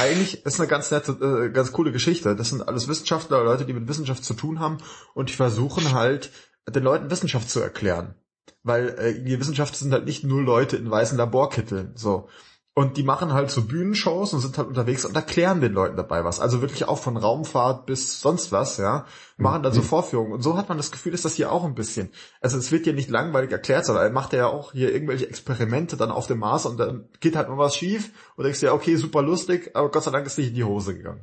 Eigentlich 0.00 0.46
ist 0.46 0.60
eine 0.60 0.68
ganz 0.68 0.92
nette, 0.92 1.12
äh, 1.12 1.50
ganz 1.50 1.72
coole 1.72 1.90
Geschichte. 1.90 2.36
Das 2.36 2.50
sind 2.50 2.62
alles 2.62 2.86
Wissenschaftler, 2.86 3.42
Leute, 3.42 3.64
die 3.64 3.72
mit 3.72 3.88
Wissenschaft 3.88 4.24
zu 4.24 4.34
tun 4.34 4.60
haben 4.60 4.78
und 5.14 5.28
die 5.28 5.34
versuchen 5.34 5.94
halt, 5.94 6.30
den 6.68 6.84
Leuten 6.84 7.10
Wissenschaft 7.10 7.50
zu 7.50 7.58
erklären. 7.58 8.14
Weil 8.62 8.90
äh, 8.90 9.20
die 9.20 9.40
Wissenschaft 9.40 9.74
sind 9.74 9.92
halt 9.92 10.04
nicht 10.04 10.22
nur 10.22 10.42
Leute 10.42 10.76
in 10.76 10.88
weißen 10.88 11.18
Laborkitteln. 11.18 11.90
So. 11.96 12.28
Und 12.72 12.96
die 12.96 13.02
machen 13.02 13.32
halt 13.32 13.50
so 13.50 13.62
Bühnenshows 13.62 14.32
und 14.32 14.40
sind 14.40 14.56
halt 14.56 14.68
unterwegs 14.68 15.04
und 15.04 15.16
erklären 15.16 15.60
den 15.60 15.72
Leuten 15.72 15.96
dabei 15.96 16.24
was. 16.24 16.38
Also 16.38 16.60
wirklich 16.60 16.86
auch 16.86 16.98
von 16.98 17.16
Raumfahrt 17.16 17.84
bis 17.86 18.20
sonst 18.20 18.52
was, 18.52 18.76
ja. 18.76 19.06
Machen 19.36 19.64
dann 19.64 19.72
so 19.72 19.82
Vorführungen. 19.82 20.32
Und 20.32 20.42
so 20.42 20.56
hat 20.56 20.68
man 20.68 20.78
das 20.78 20.92
Gefühl, 20.92 21.12
ist 21.12 21.24
das 21.24 21.34
hier 21.34 21.50
auch 21.50 21.64
ein 21.64 21.74
bisschen. 21.74 22.10
Also 22.40 22.58
es 22.58 22.70
wird 22.70 22.84
hier 22.84 22.92
nicht 22.92 23.10
langweilig 23.10 23.50
erklärt, 23.50 23.86
sondern 23.86 24.04
er 24.04 24.12
macht 24.12 24.32
ja 24.32 24.46
auch 24.46 24.72
hier 24.72 24.94
irgendwelche 24.94 25.28
Experimente 25.28 25.96
dann 25.96 26.12
auf 26.12 26.28
dem 26.28 26.38
Mars 26.38 26.64
und 26.64 26.78
dann 26.78 27.08
geht 27.18 27.34
halt 27.34 27.48
mal 27.48 27.58
was 27.58 27.74
schief 27.74 28.12
und 28.36 28.44
denkst 28.44 28.60
dir, 28.60 28.66
ja, 28.66 28.72
okay, 28.72 28.94
super 28.94 29.22
lustig, 29.22 29.72
aber 29.74 29.90
Gott 29.90 30.04
sei 30.04 30.12
Dank 30.12 30.26
ist 30.26 30.38
nicht 30.38 30.48
in 30.48 30.54
die 30.54 30.64
Hose 30.64 30.96
gegangen. 30.96 31.22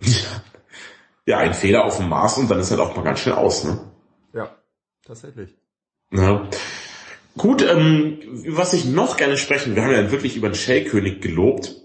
Ja, 1.25 1.39
ein 1.39 1.53
Fehler 1.53 1.85
auf 1.85 1.97
dem 1.97 2.09
Mars 2.09 2.37
und 2.37 2.51
dann 2.51 2.59
ist 2.59 2.71
halt 2.71 2.81
auch 2.81 2.95
mal 2.95 3.03
ganz 3.03 3.19
schnell 3.19 3.35
aus, 3.35 3.63
ne? 3.63 3.79
Ja, 4.33 4.49
tatsächlich. 5.05 5.57
Ja. 6.11 6.49
Gut, 7.37 7.61
ähm, 7.61 8.19
was 8.47 8.73
ich 8.73 8.85
noch 8.85 9.15
gerne 9.15 9.37
sprechen, 9.37 9.75
wir 9.75 9.83
haben 9.83 9.91
ja 9.91 10.11
wirklich 10.11 10.35
über 10.35 10.49
den 10.49 10.55
Shellkönig 10.55 11.21
gelobt. 11.21 11.75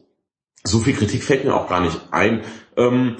So 0.64 0.78
viel 0.78 0.94
Kritik 0.94 1.22
fällt 1.22 1.44
mir 1.44 1.54
auch 1.54 1.68
gar 1.68 1.80
nicht 1.80 2.00
ein. 2.10 2.42
Ähm, 2.76 3.16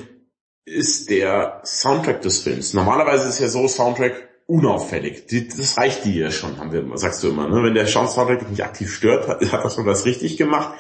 ist 0.65 1.11
der 1.11 1.61
Soundtrack 1.65 2.23
des 2.23 2.39
Films. 2.39 2.73
Normalerweise 2.73 3.29
ist 3.29 3.41
ja 3.41 3.49
so 3.49 3.67
Soundtrack 3.69 4.29
unauffällig. 4.47 5.27
Die, 5.27 5.49
das 5.49 5.77
reicht 5.77 6.05
dir 6.05 6.25
ja 6.25 6.31
schon, 6.31 6.59
haben 6.59 6.73
wir 6.73 6.99
sagst 6.99 7.23
du 7.23 7.29
immer. 7.29 7.49
Ne? 7.49 7.63
Wenn 7.63 7.75
der 7.75 7.87
Soundtrack 7.87 8.39
dich 8.39 8.49
nicht 8.49 8.65
aktiv 8.65 8.93
stört, 8.93 9.29
hat, 9.29 9.53
hat 9.53 9.65
das 9.65 9.75
schon 9.75 9.87
was 9.87 10.07
richtig 10.07 10.37
gemacht. 10.37 10.75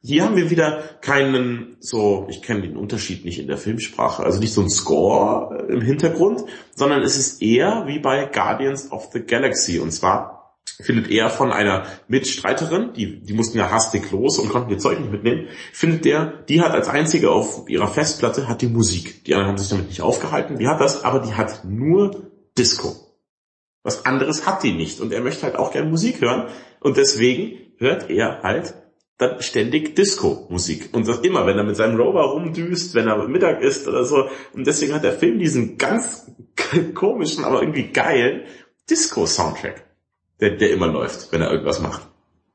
Hier 0.00 0.24
haben 0.24 0.36
wir 0.36 0.48
wieder 0.50 0.84
keinen, 1.00 1.76
so, 1.80 2.28
ich 2.30 2.40
kenne 2.40 2.62
den 2.62 2.76
Unterschied 2.76 3.24
nicht 3.24 3.40
in 3.40 3.48
der 3.48 3.58
Filmsprache, 3.58 4.22
also 4.22 4.38
nicht 4.38 4.52
so 4.52 4.60
ein 4.60 4.70
Score 4.70 5.66
im 5.68 5.80
Hintergrund, 5.80 6.44
sondern 6.76 7.02
es 7.02 7.18
ist 7.18 7.42
eher 7.42 7.84
wie 7.86 7.98
bei 7.98 8.26
Guardians 8.26 8.92
of 8.92 9.10
the 9.12 9.20
Galaxy. 9.20 9.80
Und 9.80 9.90
zwar 9.90 10.37
findet 10.82 11.10
er 11.10 11.30
von 11.30 11.52
einer 11.52 11.86
Mitstreiterin, 12.08 12.92
die, 12.94 13.20
die 13.20 13.32
mussten 13.32 13.58
ja 13.58 13.70
hastig 13.70 14.10
los 14.10 14.38
und 14.38 14.48
konnten 14.48 14.70
ihr 14.70 14.78
Zeug 14.78 15.00
nicht 15.00 15.12
mitnehmen, 15.12 15.48
findet 15.72 16.04
der, 16.04 16.26
die 16.48 16.60
hat 16.60 16.72
als 16.72 16.88
einzige 16.88 17.30
auf 17.30 17.68
ihrer 17.68 17.88
Festplatte, 17.88 18.48
hat 18.48 18.62
die 18.62 18.68
Musik. 18.68 19.24
Die 19.24 19.34
anderen 19.34 19.50
haben 19.50 19.58
sich 19.58 19.68
damit 19.68 19.88
nicht 19.88 20.02
aufgehalten, 20.02 20.58
die 20.58 20.68
hat 20.68 20.80
das, 20.80 21.04
aber 21.04 21.20
die 21.20 21.34
hat 21.34 21.64
nur 21.64 22.30
Disco. 22.56 22.96
Was 23.82 24.04
anderes 24.04 24.46
hat 24.46 24.62
die 24.62 24.72
nicht. 24.72 25.00
Und 25.00 25.12
er 25.12 25.22
möchte 25.22 25.44
halt 25.44 25.56
auch 25.56 25.72
gerne 25.72 25.88
Musik 25.88 26.20
hören. 26.20 26.48
Und 26.80 26.96
deswegen 26.96 27.72
hört 27.78 28.10
er 28.10 28.42
halt 28.42 28.74
dann 29.18 29.42
ständig 29.42 29.96
Disco-Musik. 29.96 30.90
Und 30.92 31.08
das 31.08 31.20
immer, 31.20 31.46
wenn 31.46 31.58
er 31.58 31.64
mit 31.64 31.76
seinem 31.76 31.98
Rover 31.98 32.22
rumdüst, 32.22 32.94
wenn 32.94 33.08
er 33.08 33.26
Mittag 33.28 33.60
isst 33.62 33.88
oder 33.88 34.04
so. 34.04 34.28
Und 34.52 34.66
deswegen 34.66 34.94
hat 34.94 35.04
der 35.04 35.12
Film 35.12 35.38
diesen 35.38 35.76
ganz 35.76 36.30
komischen, 36.94 37.44
aber 37.44 37.62
irgendwie 37.62 37.88
geilen 37.88 38.42
Disco-Soundtrack, 38.88 39.84
der, 40.40 40.56
der 40.56 40.72
immer 40.72 40.86
läuft, 40.86 41.32
wenn 41.32 41.42
er 41.42 41.50
irgendwas 41.50 41.80
macht. 41.80 42.02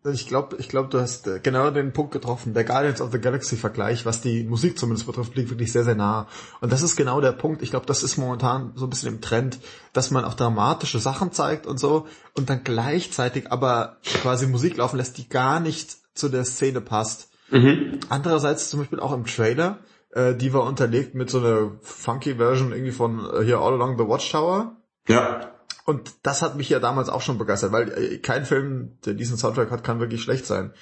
Ich 0.05 0.27
glaube, 0.27 0.57
ich 0.59 0.67
glaube, 0.67 0.89
du 0.89 0.99
hast 0.99 1.27
äh, 1.27 1.39
genau 1.41 1.71
den 1.71 1.93
Punkt 1.93 2.11
getroffen. 2.11 2.53
Der 2.53 2.65
Guardians 2.65 2.99
of 2.99 3.13
the 3.13 3.19
Galaxy 3.19 3.55
Vergleich, 3.55 4.05
was 4.05 4.19
die 4.19 4.43
Musik 4.43 4.77
zumindest 4.77 5.07
betrifft, 5.07 5.33
liegt 5.35 5.49
wirklich 5.49 5.71
sehr, 5.71 5.85
sehr 5.85 5.95
nah. 5.95 6.27
Und 6.59 6.73
das 6.73 6.81
ist 6.81 6.97
genau 6.97 7.21
der 7.21 7.31
Punkt. 7.31 7.61
Ich 7.61 7.69
glaube, 7.69 7.85
das 7.85 8.03
ist 8.03 8.17
momentan 8.17 8.73
so 8.75 8.85
ein 8.85 8.89
bisschen 8.89 9.13
im 9.13 9.21
Trend, 9.21 9.59
dass 9.93 10.11
man 10.11 10.25
auch 10.25 10.33
dramatische 10.33 10.99
Sachen 10.99 11.31
zeigt 11.31 11.65
und 11.65 11.79
so 11.79 12.05
und 12.33 12.49
dann 12.49 12.65
gleichzeitig 12.65 13.49
aber 13.49 13.97
quasi 14.03 14.45
Musik 14.45 14.75
laufen 14.75 14.97
lässt, 14.97 15.17
die 15.17 15.29
gar 15.29 15.61
nicht 15.61 15.95
zu 16.15 16.27
der 16.27 16.43
Szene 16.43 16.81
passt. 16.81 17.29
Mhm. 17.49 18.01
Andererseits 18.09 18.69
zum 18.69 18.81
Beispiel 18.81 18.99
auch 18.99 19.13
im 19.13 19.25
Trailer, 19.25 19.79
äh, 20.11 20.35
die 20.35 20.53
war 20.53 20.63
unterlegt 20.63 21.15
mit 21.15 21.29
so 21.29 21.39
einer 21.39 21.71
funky 21.81 22.35
Version 22.35 22.73
irgendwie 22.73 22.91
von 22.91 23.19
äh, 23.19 23.43
hier 23.45 23.59
All 23.59 23.73
Along 23.73 23.97
the 23.97 24.05
Watchtower. 24.05 24.75
Ja. 25.07 25.52
Und 25.85 26.13
das 26.23 26.41
hat 26.41 26.55
mich 26.55 26.69
ja 26.69 26.79
damals 26.79 27.09
auch 27.09 27.21
schon 27.21 27.37
begeistert, 27.37 27.71
weil 27.71 27.91
äh, 27.91 28.17
kein 28.19 28.45
Film, 28.45 28.97
der 29.05 29.13
diesen 29.13 29.37
Soundtrack 29.37 29.71
hat, 29.71 29.83
kann 29.83 29.99
wirklich 29.99 30.21
schlecht 30.21 30.45
sein. 30.45 30.73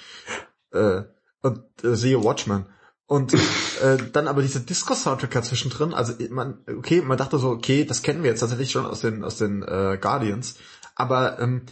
Äh, 0.72 1.02
und 1.42 1.62
äh, 1.82 1.96
siehe 1.96 2.22
Watchmen. 2.22 2.66
Und 3.06 3.34
äh, 3.34 3.98
dann 4.12 4.28
aber 4.28 4.42
diese 4.42 4.60
Disco-Soundtrack 4.60 5.32
dazwischen 5.32 5.70
drin, 5.70 5.92
also 5.92 6.14
man, 6.30 6.64
okay, 6.66 7.02
man 7.02 7.18
dachte 7.18 7.38
so, 7.38 7.50
okay, 7.50 7.84
das 7.84 8.02
kennen 8.02 8.22
wir 8.22 8.30
jetzt 8.30 8.40
tatsächlich 8.40 8.70
schon 8.70 8.86
aus 8.86 9.00
den, 9.00 9.22
aus 9.24 9.36
den 9.36 9.62
äh, 9.62 9.98
Guardians, 10.00 10.54
aber 10.94 11.38
ähm, 11.40 11.66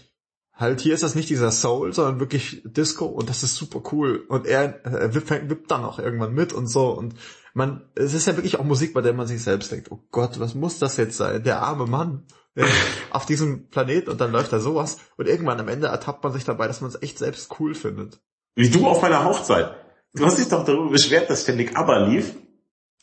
halt 0.52 0.80
hier 0.80 0.92
ist 0.92 1.02
das 1.02 1.14
nicht 1.14 1.30
dieser 1.30 1.50
Soul, 1.50 1.94
sondern 1.94 2.20
wirklich 2.20 2.62
Disco 2.66 3.06
und 3.06 3.30
das 3.30 3.42
ist 3.42 3.54
super 3.54 3.82
cool. 3.92 4.24
Und 4.28 4.46
er, 4.46 4.84
er 4.84 5.14
wippt, 5.14 5.30
wippt 5.30 5.70
dann 5.70 5.84
auch 5.84 5.98
irgendwann 5.98 6.34
mit 6.34 6.52
und 6.52 6.66
so 6.66 6.90
und 6.90 7.14
man, 7.54 7.88
es 7.94 8.12
ist 8.12 8.26
ja 8.26 8.36
wirklich 8.36 8.58
auch 8.58 8.64
Musik, 8.64 8.92
bei 8.92 9.00
der 9.00 9.14
man 9.14 9.26
sich 9.26 9.42
selbst 9.42 9.72
denkt, 9.72 9.90
oh 9.90 10.04
Gott, 10.10 10.38
was 10.40 10.54
muss 10.54 10.78
das 10.78 10.98
jetzt 10.98 11.16
sein? 11.16 11.42
Der 11.42 11.62
arme 11.62 11.86
Mann 11.86 12.24
auf 13.10 13.26
diesem 13.26 13.68
Planeten 13.68 14.10
und 14.10 14.20
dann 14.20 14.32
läuft 14.32 14.52
da 14.52 14.60
sowas 14.60 14.98
und 15.16 15.28
irgendwann 15.28 15.60
am 15.60 15.68
Ende 15.68 15.88
ertappt 15.88 16.22
man 16.24 16.32
sich 16.32 16.44
dabei, 16.44 16.66
dass 16.66 16.80
man 16.80 16.90
es 16.90 17.02
echt 17.02 17.18
selbst 17.18 17.60
cool 17.60 17.74
findet. 17.74 18.20
Wie 18.54 18.70
du 18.70 18.86
auf 18.86 19.02
meiner 19.02 19.24
Hochzeit. 19.24 19.74
Du 20.14 20.26
hast 20.26 20.38
dich 20.38 20.48
doch 20.48 20.64
darüber 20.64 20.90
beschwert, 20.90 21.30
dass 21.30 21.42
ständig 21.42 21.76
ABBA 21.76 22.06
lief. 22.06 22.34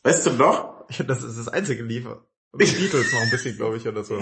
Weißt 0.03 0.25
du 0.25 0.31
noch? 0.31 0.85
Ja, 0.89 1.05
das 1.05 1.23
ist 1.23 1.37
das 1.37 1.47
einzige 1.47 1.83
Liefer. 1.83 2.25
Die 2.59 2.65
Beatles 2.65 3.13
noch 3.13 3.21
ein 3.21 3.29
bisschen, 3.29 3.55
glaube 3.55 3.77
ich, 3.77 3.87
oder 3.87 4.03
so. 4.03 4.19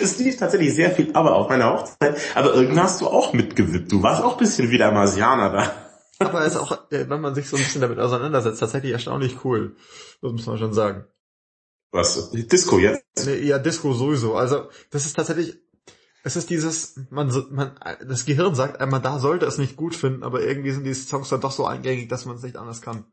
Es 0.00 0.18
lief 0.18 0.36
tatsächlich 0.36 0.74
sehr 0.74 0.90
viel 0.90 1.10
ABBA 1.14 1.30
auf 1.30 1.48
meiner 1.48 1.72
Hochzeit, 1.72 2.18
aber 2.34 2.54
irgendwann 2.54 2.84
hast 2.84 3.00
du 3.00 3.06
auch 3.06 3.32
mitgewippt. 3.32 3.90
Du 3.92 4.02
warst 4.02 4.22
auch 4.22 4.32
ein 4.32 4.38
bisschen 4.38 4.70
wie 4.70 4.78
der 4.78 4.92
Marsianer 4.92 5.50
da. 5.50 5.90
Aber 6.18 6.44
ist 6.44 6.56
auch, 6.56 6.72
äh, 6.90 7.08
wenn 7.08 7.20
man 7.20 7.34
sich 7.34 7.48
so 7.48 7.56
ein 7.56 7.62
bisschen 7.62 7.80
damit 7.80 7.98
auseinandersetzt, 7.98 8.60
tatsächlich 8.60 8.92
erstaunlich 8.92 9.44
cool. 9.44 9.76
Das 10.20 10.32
muss 10.32 10.46
man 10.46 10.58
schon 10.58 10.74
sagen. 10.74 11.06
Was? 11.92 12.30
Disco 12.30 12.78
jetzt? 12.78 13.04
Nee, 13.26 13.40
ja, 13.40 13.58
Disco 13.58 13.92
sowieso. 13.92 14.34
Also, 14.34 14.68
das 14.90 15.06
ist 15.06 15.14
tatsächlich, 15.14 15.58
Es 16.22 16.36
ist 16.36 16.50
dieses, 16.50 17.00
man, 17.10 17.32
man, 17.50 17.72
das 18.06 18.26
Gehirn 18.26 18.54
sagt 18.54 18.80
einmal, 18.80 19.00
da 19.00 19.18
sollte 19.18 19.46
es 19.46 19.58
nicht 19.58 19.76
gut 19.76 19.94
finden, 19.94 20.22
aber 20.22 20.42
irgendwie 20.42 20.70
sind 20.70 20.84
diese 20.84 21.02
Songs 21.02 21.30
dann 21.30 21.40
doch 21.40 21.52
so 21.52 21.64
eingängig, 21.64 22.08
dass 22.08 22.26
man 22.26 22.36
es 22.36 22.42
nicht 22.42 22.56
anders 22.56 22.82
kann. 22.82 23.04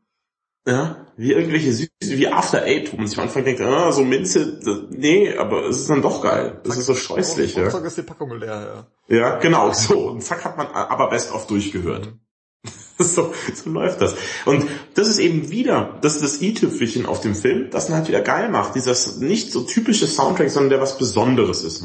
Ja, 0.66 1.06
wie 1.16 1.32
irgendwelche 1.32 1.72
süßen, 1.72 1.90
wie 2.02 2.28
After 2.28 2.62
Eight, 2.62 2.92
wo 2.92 2.98
man 2.98 3.06
sich 3.06 3.16
am 3.16 3.24
Anfang 3.24 3.44
denkt, 3.44 3.62
ah, 3.62 3.90
so 3.90 4.04
Minze, 4.04 4.60
das, 4.62 4.80
nee, 4.90 5.34
aber 5.34 5.66
es 5.66 5.78
ist 5.78 5.90
dann 5.90 6.02
doch 6.02 6.22
geil. 6.22 6.60
Das 6.62 6.72
zack, 6.72 6.80
ist 6.80 6.86
so 6.86 6.94
scheußlich, 6.94 7.54
ja. 7.54 7.68
ist 7.68 7.96
die 7.96 8.02
Packung 8.02 8.36
leer, 8.38 8.86
ja. 9.08 9.16
Ja, 9.16 9.38
genau, 9.38 9.72
so. 9.72 10.10
Und 10.10 10.22
zack 10.22 10.44
hat 10.44 10.58
man 10.58 10.66
aber 10.66 11.08
best 11.08 11.32
of 11.32 11.46
durchgehört. 11.46 12.06
Mhm. 12.06 12.20
So, 13.04 13.32
so 13.54 13.70
läuft 13.70 14.00
das. 14.00 14.16
Und 14.44 14.66
das 14.94 15.08
ist 15.08 15.18
eben 15.18 15.50
wieder, 15.50 15.98
das 16.02 16.16
ist 16.16 16.24
das 16.24 16.42
i-Tüpfelchen 16.42 17.06
auf 17.06 17.20
dem 17.20 17.34
Film, 17.36 17.70
das 17.70 17.88
ihn 17.88 17.94
halt 17.94 18.08
wieder 18.08 18.20
geil 18.20 18.48
macht. 18.48 18.74
Dieser 18.74 18.94
nicht 19.20 19.52
so 19.52 19.60
typische 19.60 20.06
Soundtrack, 20.06 20.50
sondern 20.50 20.70
der 20.70 20.80
was 20.80 20.98
Besonderes 20.98 21.62
ist. 21.62 21.84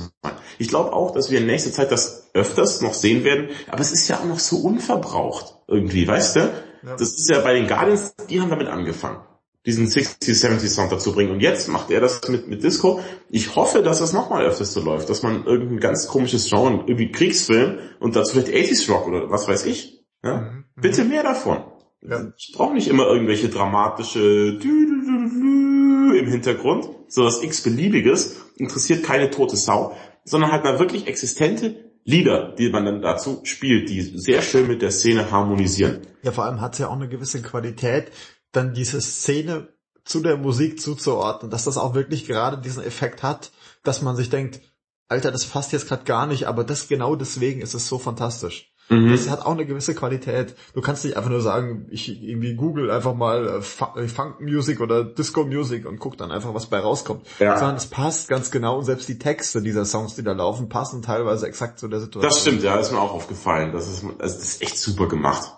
Ich 0.57 0.69
glaube 0.69 0.91
auch, 0.91 1.11
dass 1.11 1.29
wir 1.29 1.39
in 1.39 1.45
nächster 1.45 1.71
Zeit 1.71 1.91
das 1.91 2.29
öfters 2.33 2.81
noch 2.81 2.95
sehen 2.95 3.23
werden, 3.23 3.49
aber 3.69 3.81
es 3.81 3.91
ist 3.91 4.07
ja 4.07 4.19
auch 4.19 4.25
noch 4.25 4.39
so 4.39 4.57
unverbraucht 4.57 5.55
irgendwie, 5.67 6.07
weißt 6.07 6.37
du? 6.37 6.53
Das 6.83 7.13
ist 7.13 7.29
ja 7.29 7.39
bei 7.39 7.53
den 7.53 7.67
Guardians, 7.67 8.15
die 8.29 8.41
haben 8.41 8.49
damit 8.49 8.67
angefangen, 8.67 9.21
diesen 9.65 9.87
60 9.87 10.37
70 10.37 10.69
Sound 10.69 10.91
dazu 10.91 11.13
bringen. 11.13 11.31
Und 11.31 11.39
jetzt 11.39 11.69
macht 11.69 11.91
er 11.91 12.01
das 12.01 12.27
mit, 12.27 12.47
mit 12.47 12.63
Disco. 12.63 12.99
Ich 13.29 13.55
hoffe, 13.55 13.81
dass 13.81 13.99
das 13.99 14.11
nochmal 14.11 14.45
öfters 14.45 14.73
so 14.73 14.81
läuft, 14.81 15.09
dass 15.09 15.23
man 15.23 15.45
irgendein 15.45 15.79
ganz 15.79 16.07
komisches 16.07 16.49
Genre, 16.49 16.83
irgendwie 16.85 17.11
Kriegsfilm 17.11 17.79
und 17.99 18.15
dazu 18.15 18.33
vielleicht 18.33 18.49
80s 18.49 18.91
Rock 18.91 19.07
oder 19.07 19.29
was 19.29 19.47
weiß 19.47 19.65
ich. 19.65 20.03
Ja? 20.23 20.41
Mhm. 20.41 20.62
Bitte 20.75 21.03
mehr 21.05 21.23
davon. 21.23 21.63
Ja. 22.01 22.33
Ich 22.37 22.53
brauche 22.55 22.73
nicht 22.73 22.87
immer 22.87 23.07
irgendwelche 23.07 23.49
dramatische 23.49 24.59
im 24.59 26.27
Hintergrund, 26.27 26.89
so 27.07 27.23
was 27.23 27.41
x-beliebiges, 27.41 28.37
interessiert 28.57 29.03
keine 29.03 29.29
tote 29.31 29.57
Sau, 29.57 29.95
sondern 30.25 30.51
halt 30.51 30.63
mal 30.63 30.79
wirklich 30.79 31.07
existente 31.07 31.91
Lieder, 32.05 32.53
die 32.57 32.69
man 32.69 32.85
dann 32.85 33.01
dazu 33.01 33.39
spielt, 33.43 33.89
die 33.89 34.01
sehr 34.01 34.41
schön 34.41 34.67
mit 34.67 34.81
der 34.81 34.91
Szene 34.91 35.31
harmonisieren. 35.31 36.01
Ja, 36.21 36.33
vor 36.33 36.43
allem 36.45 36.59
hat 36.59 36.73
es 36.73 36.79
ja 36.79 36.89
auch 36.89 36.95
eine 36.95 37.07
gewisse 37.07 37.41
Qualität, 37.41 38.11
dann 38.51 38.73
diese 38.73 38.99
Szene 38.99 39.69
zu 40.03 40.19
der 40.19 40.35
Musik 40.35 40.81
zuzuordnen, 40.81 41.49
dass 41.49 41.63
das 41.63 41.77
auch 41.77 41.95
wirklich 41.95 42.27
gerade 42.27 42.57
diesen 42.57 42.83
Effekt 42.83 43.23
hat, 43.23 43.51
dass 43.83 44.01
man 44.01 44.17
sich 44.17 44.29
denkt, 44.29 44.59
Alter, 45.07 45.31
das 45.31 45.45
passt 45.45 45.71
jetzt 45.71 45.87
gerade 45.87 46.03
gar 46.03 46.27
nicht, 46.27 46.45
aber 46.45 46.65
das 46.65 46.89
genau 46.89 47.15
deswegen 47.15 47.61
ist 47.61 47.73
es 47.73 47.87
so 47.87 47.97
fantastisch. 47.97 48.72
Mhm. 48.89 49.11
Das 49.11 49.29
hat 49.29 49.45
auch 49.45 49.53
eine 49.53 49.65
gewisse 49.65 49.95
Qualität. 49.95 50.55
Du 50.73 50.81
kannst 50.81 51.05
nicht 51.05 51.15
einfach 51.15 51.29
nur 51.29 51.41
sagen, 51.41 51.87
ich 51.89 52.21
irgendwie 52.21 52.55
google 52.55 52.91
einfach 52.91 53.13
mal 53.13 53.47
äh, 53.47 53.99
äh, 53.99 54.07
Funk 54.07 54.41
Music 54.41 54.81
oder 54.81 55.03
Disco 55.03 55.45
Music 55.45 55.85
und 55.85 55.99
guck 55.99 56.17
dann 56.17 56.31
einfach, 56.31 56.53
was 56.53 56.65
bei 56.65 56.79
rauskommt. 56.79 57.25
Ja. 57.39 57.57
Sondern 57.57 57.77
es 57.77 57.87
passt 57.87 58.27
ganz 58.27 58.51
genau 58.51 58.77
und 58.77 58.85
selbst 58.85 59.07
die 59.07 59.17
Texte 59.17 59.61
dieser 59.61 59.85
Songs, 59.85 60.15
die 60.15 60.23
da 60.23 60.33
laufen, 60.33 60.69
passen 60.69 61.01
teilweise 61.01 61.47
exakt 61.47 61.79
zu 61.79 61.87
der 61.87 61.99
Situation. 61.99 62.29
Das 62.29 62.41
stimmt, 62.41 62.63
ja, 62.63 62.75
ist 62.75 62.91
mir 62.91 62.99
auch 62.99 63.13
aufgefallen. 63.13 63.71
Das 63.71 63.87
ist, 63.87 64.03
also 64.03 64.17
das 64.19 64.43
ist 64.43 64.61
echt 64.61 64.77
super 64.77 65.07
gemacht. 65.07 65.53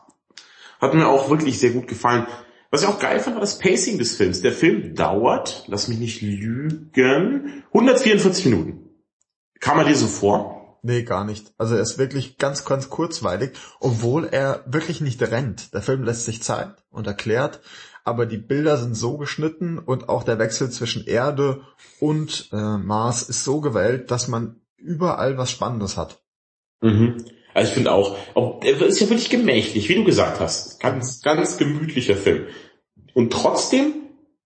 Hat 0.80 0.93
mir 0.93 1.07
auch 1.07 1.30
wirklich 1.30 1.59
sehr 1.59 1.71
gut 1.71 1.88
gefallen. 1.88 2.28
Was 2.69 2.82
ich 2.82 2.88
auch 2.88 2.99
geil 2.99 3.19
fand, 3.19 3.36
war 3.36 3.41
das 3.41 3.57
Pacing 3.57 3.97
des 3.97 4.15
Films. 4.15 4.41
Der 4.41 4.51
Film 4.51 4.95
dauert, 4.95 5.63
lass 5.67 5.88
mich 5.88 5.97
nicht 5.97 6.21
lügen, 6.21 6.91
144 7.73 8.45
Minuten. 8.45 8.89
Kam 9.59 9.80
er 9.80 9.86
dir 9.86 9.95
so 9.95 10.07
vor? 10.07 10.54
Nee, 10.88 11.01
gar 11.01 11.25
nicht. 11.25 11.51
Also 11.57 11.73
er 11.73 11.81
ist 11.81 11.97
wirklich 11.97 12.38
ganz, 12.38 12.63
ganz 12.63 12.91
kurzweilig, 12.91 13.53
obwohl 13.79 14.25
er 14.25 14.63
wirklich 14.67 15.01
nicht 15.01 15.19
rennt. 15.19 15.73
Der 15.73 15.81
Film 15.81 16.03
lässt 16.03 16.25
sich 16.25 16.43
Zeit 16.43 16.75
und 16.91 17.07
erklärt, 17.07 17.59
aber 18.03 18.27
die 18.27 18.38
Bilder 18.38 18.77
sind 18.77 18.95
so 18.95 19.17
geschnitten 19.17 19.79
und 19.79 20.09
auch 20.09 20.21
der 20.21 20.38
Wechsel 20.38 20.69
zwischen 20.69 21.07
Erde 21.07 21.61
und 21.99 22.49
äh, 22.53 22.77
Mars 22.77 23.23
ist 23.23 23.43
so 23.43 23.61
gewählt, 23.61 24.11
dass 24.11 24.27
man 24.27 24.61
überall 24.77 25.39
was 25.39 25.49
Spannendes 25.49 25.97
hat. 25.97 26.21
Mhm. 26.81 27.25
Also 27.55 27.69
ich 27.69 27.73
finde 27.73 27.91
auch, 27.91 28.15
er 28.61 28.79
ist 28.86 28.99
ja 28.99 29.09
wirklich 29.09 29.31
gemächlich, 29.31 29.89
wie 29.89 29.95
du 29.95 30.03
gesagt 30.03 30.39
hast. 30.39 30.79
Ganz, 30.79 31.19
ganz 31.23 31.57
gemütlicher 31.57 32.15
Film. 32.15 32.45
Und 33.15 33.33
trotzdem, 33.33 33.91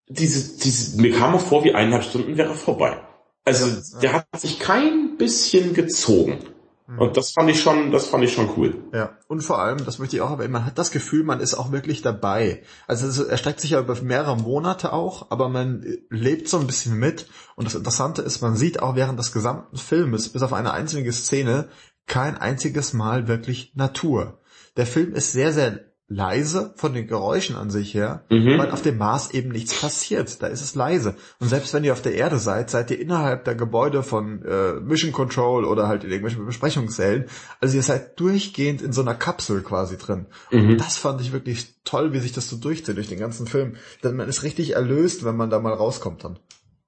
diese, 0.07 0.57
diese, 0.57 1.01
mir 1.01 1.11
kam 1.11 1.35
auch 1.35 1.41
vor, 1.41 1.65
wie 1.65 1.73
eineinhalb 1.73 2.05
Stunden 2.05 2.37
wäre 2.37 2.55
vorbei. 2.55 3.01
Also 3.49 3.99
der 3.99 4.13
hat 4.13 4.27
sich 4.39 4.59
kein 4.59 5.17
bisschen 5.17 5.73
gezogen. 5.73 6.39
Mhm. 6.87 6.99
Und 6.99 7.17
das 7.17 7.31
fand 7.31 7.49
ich 7.49 7.61
schon, 7.61 7.91
das 7.91 8.07
fand 8.07 8.23
ich 8.23 8.33
schon 8.33 8.49
cool. 8.57 8.75
Ja, 8.93 9.17
und 9.27 9.41
vor 9.41 9.59
allem, 9.59 9.85
das 9.85 9.99
möchte 9.99 10.15
ich 10.15 10.21
auch 10.21 10.31
erwähnen, 10.31 10.53
man 10.53 10.65
hat 10.65 10.77
das 10.77 10.91
Gefühl, 10.91 11.23
man 11.23 11.39
ist 11.39 11.53
auch 11.53 11.71
wirklich 11.71 12.01
dabei. 12.01 12.63
Also 12.87 13.23
er 13.23 13.37
streckt 13.37 13.59
sich 13.59 13.71
ja 13.71 13.79
über 13.79 13.99
mehrere 14.01 14.37
Monate 14.37 14.93
auch, 14.93 15.29
aber 15.29 15.49
man 15.49 15.85
lebt 16.09 16.47
so 16.47 16.59
ein 16.59 16.67
bisschen 16.67 16.97
mit. 16.97 17.27
Und 17.55 17.65
das 17.65 17.75
Interessante 17.75 18.21
ist, 18.21 18.41
man 18.41 18.55
sieht 18.55 18.81
auch 18.81 18.95
während 18.95 19.19
des 19.19 19.31
gesamten 19.31 19.77
Filmes, 19.77 20.29
bis 20.29 20.41
auf 20.41 20.53
eine 20.53 20.73
einzige 20.73 21.11
Szene, 21.11 21.69
kein 22.07 22.37
einziges 22.37 22.93
Mal 22.93 23.27
wirklich 23.27 23.73
Natur. 23.75 24.39
Der 24.77 24.87
Film 24.87 25.13
ist 25.13 25.31
sehr, 25.31 25.53
sehr 25.53 25.88
leise 26.09 26.73
von 26.75 26.93
den 26.93 27.07
Geräuschen 27.07 27.55
an 27.55 27.69
sich 27.69 27.93
her, 27.93 28.23
mhm. 28.29 28.57
weil 28.57 28.71
auf 28.71 28.81
dem 28.81 28.97
Mars 28.97 29.31
eben 29.31 29.49
nichts 29.49 29.79
passiert. 29.79 30.41
Da 30.41 30.47
ist 30.47 30.61
es 30.61 30.73
leise. 30.73 31.15
Und 31.39 31.49
selbst 31.49 31.73
wenn 31.73 31.83
ihr 31.83 31.93
auf 31.93 32.01
der 32.01 32.15
Erde 32.15 32.39
seid, 32.39 32.71
seid 32.71 32.89
ihr 32.89 32.99
innerhalb 32.99 33.45
der 33.45 33.53
Gebäude 33.53 34.01
von 34.01 34.43
äh, 34.43 34.73
Mission 34.81 35.11
Control 35.11 35.65
oder 35.65 35.87
halt 35.87 36.03
in 36.03 36.09
irgendwelchen 36.09 36.45
Besprechungssälen. 36.45 37.25
Also 37.61 37.77
ihr 37.77 37.83
seid 37.83 38.19
durchgehend 38.19 38.81
in 38.81 38.91
so 38.91 39.01
einer 39.01 39.13
Kapsel 39.13 39.61
quasi 39.61 39.97
drin. 39.97 40.25
Mhm. 40.51 40.71
Und 40.71 40.77
das 40.79 40.97
fand 40.97 41.21
ich 41.21 41.31
wirklich 41.31 41.75
toll, 41.83 42.11
wie 42.11 42.19
sich 42.19 42.31
das 42.31 42.49
so 42.49 42.57
durchzieht 42.57 42.97
durch 42.97 43.07
den 43.07 43.19
ganzen 43.19 43.45
Film. 43.45 43.75
Denn 44.03 44.15
man 44.15 44.27
ist 44.27 44.41
richtig 44.41 44.71
erlöst, 44.71 45.23
wenn 45.23 45.37
man 45.37 45.51
da 45.51 45.59
mal 45.59 45.73
rauskommt 45.73 46.23
dann. 46.23 46.39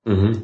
Mhm. 0.03 0.43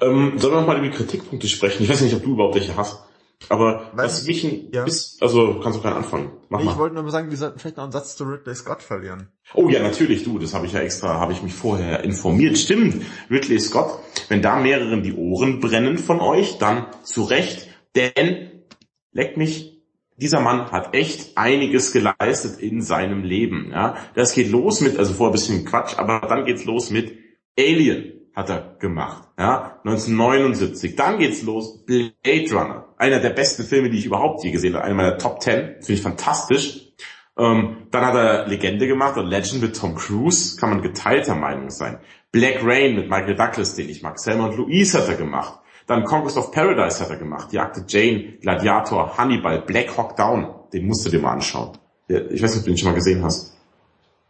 Ähm, 0.00 0.38
sollen 0.38 0.54
wir 0.54 0.60
noch 0.60 0.66
mal 0.66 0.78
über 0.78 0.88
die 0.88 0.96
Kritikpunkte 0.96 1.48
sprechen? 1.48 1.82
Ich 1.82 1.88
weiß 1.88 2.02
nicht, 2.02 2.14
ob 2.14 2.22
du 2.22 2.34
überhaupt 2.34 2.54
welche 2.54 2.76
hast. 2.76 3.05
Aber 3.48 3.90
Weil 3.92 4.06
was 4.06 4.26
mich 4.26 4.44
ein 4.44 4.68
ja. 4.72 4.84
Bis, 4.84 5.18
also 5.20 5.60
kannst 5.62 5.78
du 5.78 5.82
keinen 5.82 5.96
anfangen. 5.96 6.32
Mach 6.48 6.60
ich 6.60 6.76
wollte 6.76 6.94
nur 6.94 7.04
mal 7.04 7.10
sagen, 7.10 7.30
wir 7.30 7.36
sollten 7.36 7.58
vielleicht 7.58 7.76
noch 7.76 7.84
einen 7.84 7.92
Satz 7.92 8.16
zu 8.16 8.24
Ridley 8.24 8.54
Scott 8.54 8.82
verlieren. 8.82 9.28
Oh 9.54 9.68
ja, 9.68 9.82
natürlich, 9.82 10.24
du, 10.24 10.38
das 10.38 10.54
habe 10.54 10.66
ich 10.66 10.72
ja 10.72 10.80
extra, 10.80 11.20
habe 11.20 11.32
ich 11.32 11.42
mich 11.42 11.54
vorher 11.54 12.02
informiert. 12.02 12.58
Stimmt, 12.58 13.04
Ridley 13.30 13.60
Scott, 13.60 14.00
wenn 14.28 14.42
da 14.42 14.56
mehreren 14.56 15.02
die 15.02 15.12
Ohren 15.12 15.60
brennen 15.60 15.98
von 15.98 16.20
euch, 16.20 16.58
dann 16.58 16.86
zu 17.02 17.24
Recht, 17.24 17.68
denn 17.94 18.64
leck 19.12 19.36
mich, 19.36 19.82
dieser 20.16 20.40
Mann 20.40 20.72
hat 20.72 20.94
echt 20.94 21.36
einiges 21.36 21.92
geleistet 21.92 22.58
in 22.58 22.80
seinem 22.80 23.22
Leben. 23.22 23.70
Ja, 23.70 23.96
das 24.14 24.32
geht 24.32 24.50
los 24.50 24.80
mit, 24.80 24.98
also 24.98 25.12
vorher 25.12 25.32
ein 25.32 25.38
bisschen 25.38 25.64
Quatsch, 25.66 25.98
aber 25.98 26.26
dann 26.26 26.46
geht's 26.46 26.64
los 26.64 26.90
mit 26.90 27.18
Alien 27.58 28.16
hat 28.36 28.50
er 28.50 28.76
gemacht. 28.78 29.28
Ja, 29.38 29.80
1979. 29.84 30.94
Dann 30.94 31.18
geht's 31.18 31.42
los. 31.42 31.84
Blade 31.86 32.52
Runner. 32.52 32.85
Einer 32.96 33.20
der 33.20 33.30
besten 33.30 33.64
Filme, 33.64 33.90
die 33.90 33.98
ich 33.98 34.06
überhaupt 34.06 34.42
je 34.44 34.50
gesehen 34.50 34.74
habe. 34.74 34.84
Einer 34.84 34.94
meiner 34.94 35.18
Top 35.18 35.40
Ten. 35.40 35.74
Finde 35.80 35.92
ich 35.92 36.02
fantastisch. 36.02 36.92
Ähm, 37.38 37.88
dann 37.90 38.06
hat 38.06 38.14
er 38.14 38.46
Legende 38.46 38.86
gemacht 38.86 39.18
und 39.18 39.26
Legend 39.26 39.62
mit 39.62 39.76
Tom 39.76 39.94
Cruise. 39.94 40.56
Kann 40.56 40.70
man 40.70 40.82
geteilter 40.82 41.34
Meinung 41.34 41.70
sein. 41.70 41.98
Black 42.32 42.60
Rain 42.62 42.96
mit 42.96 43.08
Michael 43.08 43.36
Douglas, 43.36 43.74
den 43.74 43.88
ich 43.88 44.02
mag. 44.02 44.18
Selma 44.18 44.46
und 44.46 44.56
Louise 44.56 44.98
hat 44.98 45.08
er 45.08 45.16
gemacht. 45.16 45.60
Dann 45.86 46.04
Conquest 46.04 46.36
of 46.36 46.50
Paradise 46.50 47.00
hat 47.00 47.10
er 47.10 47.16
gemacht. 47.16 47.52
Die 47.52 47.58
Akte 47.58 47.84
Jane, 47.86 48.38
Gladiator, 48.40 49.16
Hannibal, 49.16 49.62
Black 49.62 49.96
Hawk 49.96 50.16
Down. 50.16 50.54
Den 50.72 50.86
musst 50.86 51.06
du 51.06 51.10
dir 51.10 51.20
mal 51.20 51.32
anschauen. 51.32 51.78
Ich 52.08 52.42
weiß 52.42 52.50
nicht, 52.50 52.58
ob 52.58 52.64
du 52.64 52.70
den 52.70 52.78
schon 52.78 52.88
mal 52.88 52.94
gesehen 52.94 53.22
hast. 53.22 53.56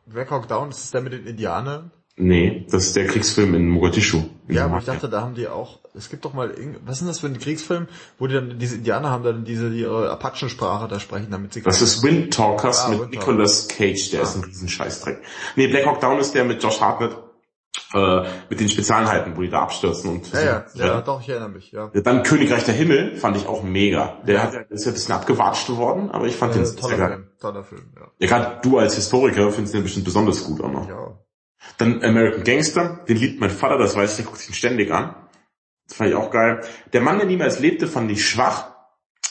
Black 0.07 0.31
Hawk 0.31 0.49
Down, 0.49 0.69
ist 0.69 0.83
das 0.83 0.91
der 0.91 1.01
mit 1.01 1.13
den 1.13 1.27
Indianern? 1.27 1.91
Nee, 2.19 2.67
das 2.71 2.87
ist 2.87 2.97
der 2.97 3.07
Kriegsfilm 3.07 3.55
in 3.55 3.69
Mogadischu. 3.69 4.23
In 4.49 4.55
ja, 4.55 4.65
aber 4.65 4.79
ich 4.79 4.87
dachte, 4.87 5.11
da 5.11 5.21
haben 5.21 5.35
die 5.35 5.49
auch, 5.49 5.81
es 5.95 6.09
gibt 6.09 6.25
doch 6.25 6.33
mal, 6.33 6.55
was 6.87 7.03
ist 7.03 7.09
das 7.09 7.19
für 7.21 7.27
ein 7.27 7.39
Kriegsfilm, 7.39 7.89
wo 8.19 8.27
die 8.27 8.35
dann, 8.35 8.59
diese 8.59 8.77
Indianer 8.77 9.11
haben 9.11 9.23
dann 9.23 9.45
diese, 9.45 9.69
ihre 9.69 10.11
Apachensprache 10.11 10.89
da 10.89 10.99
sprechen, 10.99 11.31
damit 11.31 11.53
sie... 11.53 11.61
Das 11.61 11.83
ist 11.83 12.03
Wind 12.03 12.33
Talkers 12.33 12.87
ah, 12.87 12.89
mit 12.89 13.01
Wind 13.01 13.11
Nicolas 13.11 13.69
Cage, 13.69 14.11
der 14.11 14.21
ah. 14.21 14.23
ist 14.23 14.37
ein 14.37 14.45
Riesenscheißdreck. 14.45 15.19
Nee, 15.57 15.67
Black 15.67 15.85
Hawk 15.85 16.01
Down 16.01 16.19
ist 16.19 16.35
der 16.35 16.45
mit 16.45 16.63
Josh 16.63 16.81
Hartnett, 16.81 17.19
äh, 17.93 18.23
mit 18.49 18.61
den 18.61 18.71
Spezialeinheiten, 18.71 19.37
wo 19.37 19.43
die 19.43 19.51
da 19.51 19.61
abstürzen 19.65 20.09
und... 20.09 20.33
Ja, 20.33 20.41
ja, 20.41 20.65
ja, 20.73 20.87
ja, 20.87 21.01
doch, 21.03 21.21
ich 21.21 21.29
erinnere 21.29 21.51
mich, 21.51 21.71
ja. 21.73 21.91
Dann 21.93 22.23
Königreich 22.23 22.65
der 22.65 22.75
Himmel 22.75 23.17
fand 23.17 23.37
ich 23.37 23.47
auch 23.47 23.63
mega. 23.63 24.23
Der 24.27 24.35
ja. 24.37 24.43
hat, 24.45 24.71
ist 24.71 24.87
ja 24.87 24.93
ein 24.93 24.95
bisschen 24.95 25.15
abgewatscht 25.15 25.69
worden, 25.69 26.11
aber 26.11 26.25
ich 26.25 26.37
fand 26.37 26.55
ja, 26.55 26.63
den 26.63 26.77
toller 26.77 26.97
geil. 26.97 27.29
Toller 27.39 27.63
Film, 27.63 27.93
ja. 27.95 28.07
Ja, 28.19 28.27
gerade 28.27 28.61
du 28.63 28.79
als 28.79 28.95
Historiker 28.95 29.51
findest 29.51 29.75
den 29.75 29.83
bestimmt 29.83 30.07
besonders 30.07 30.43
gut 30.45 30.63
auch 30.63 30.73
noch. 30.73 30.89
Ja. 30.89 31.19
Dann 31.79 32.03
American 32.03 32.45
Gangster, 32.45 33.05
den 33.09 33.17
liebt 33.17 33.41
mein 33.41 33.51
Vater, 33.51 33.79
das 33.79 33.97
weiß 33.97 34.11
ich, 34.11 34.17
der 34.17 34.27
guckt 34.27 34.49
ihn 34.49 34.55
ständig 34.55 34.91
an. 34.93 35.15
Das 35.89 35.97
fand 35.97 36.11
ich 36.11 36.17
auch 36.17 36.31
geil. 36.31 36.63
Der 36.93 37.01
Mann, 37.01 37.19
der 37.19 37.27
niemals 37.27 37.61
lebte, 37.61 37.87
fand 37.87 38.11
ich 38.11 38.27
schwach. 38.27 38.75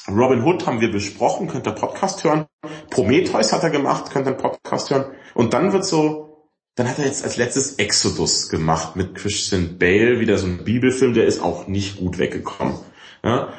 Robin 0.07 0.43
Hood 0.43 0.67
haben 0.67 0.81
wir 0.81 0.91
besprochen, 0.91 1.47
könnt 1.47 1.67
ihr 1.67 1.73
Podcast 1.73 2.23
hören. 2.23 2.45
Prometheus 2.89 3.51
hat 3.51 3.63
er 3.63 3.71
gemacht, 3.71 4.11
könnt 4.11 4.27
ihr 4.27 4.33
Podcast 4.33 4.91
hören. 4.91 5.15
Und 5.33 5.53
dann 5.53 5.73
wird 5.73 5.85
so, 5.85 6.51
dann 6.75 6.87
hat 6.87 6.99
er 6.99 7.05
jetzt 7.05 7.23
als 7.23 7.37
letztes 7.37 7.75
Exodus 7.75 8.49
gemacht 8.49 8.95
mit 8.95 9.15
Christian 9.15 9.77
Bale, 9.79 10.19
wieder 10.19 10.37
so 10.37 10.45
ein 10.45 10.63
Bibelfilm, 10.63 11.13
der 11.13 11.25
ist 11.25 11.41
auch 11.41 11.67
nicht 11.67 11.97
gut 11.97 12.19
weggekommen. 12.19 12.77
Ja? 13.23 13.53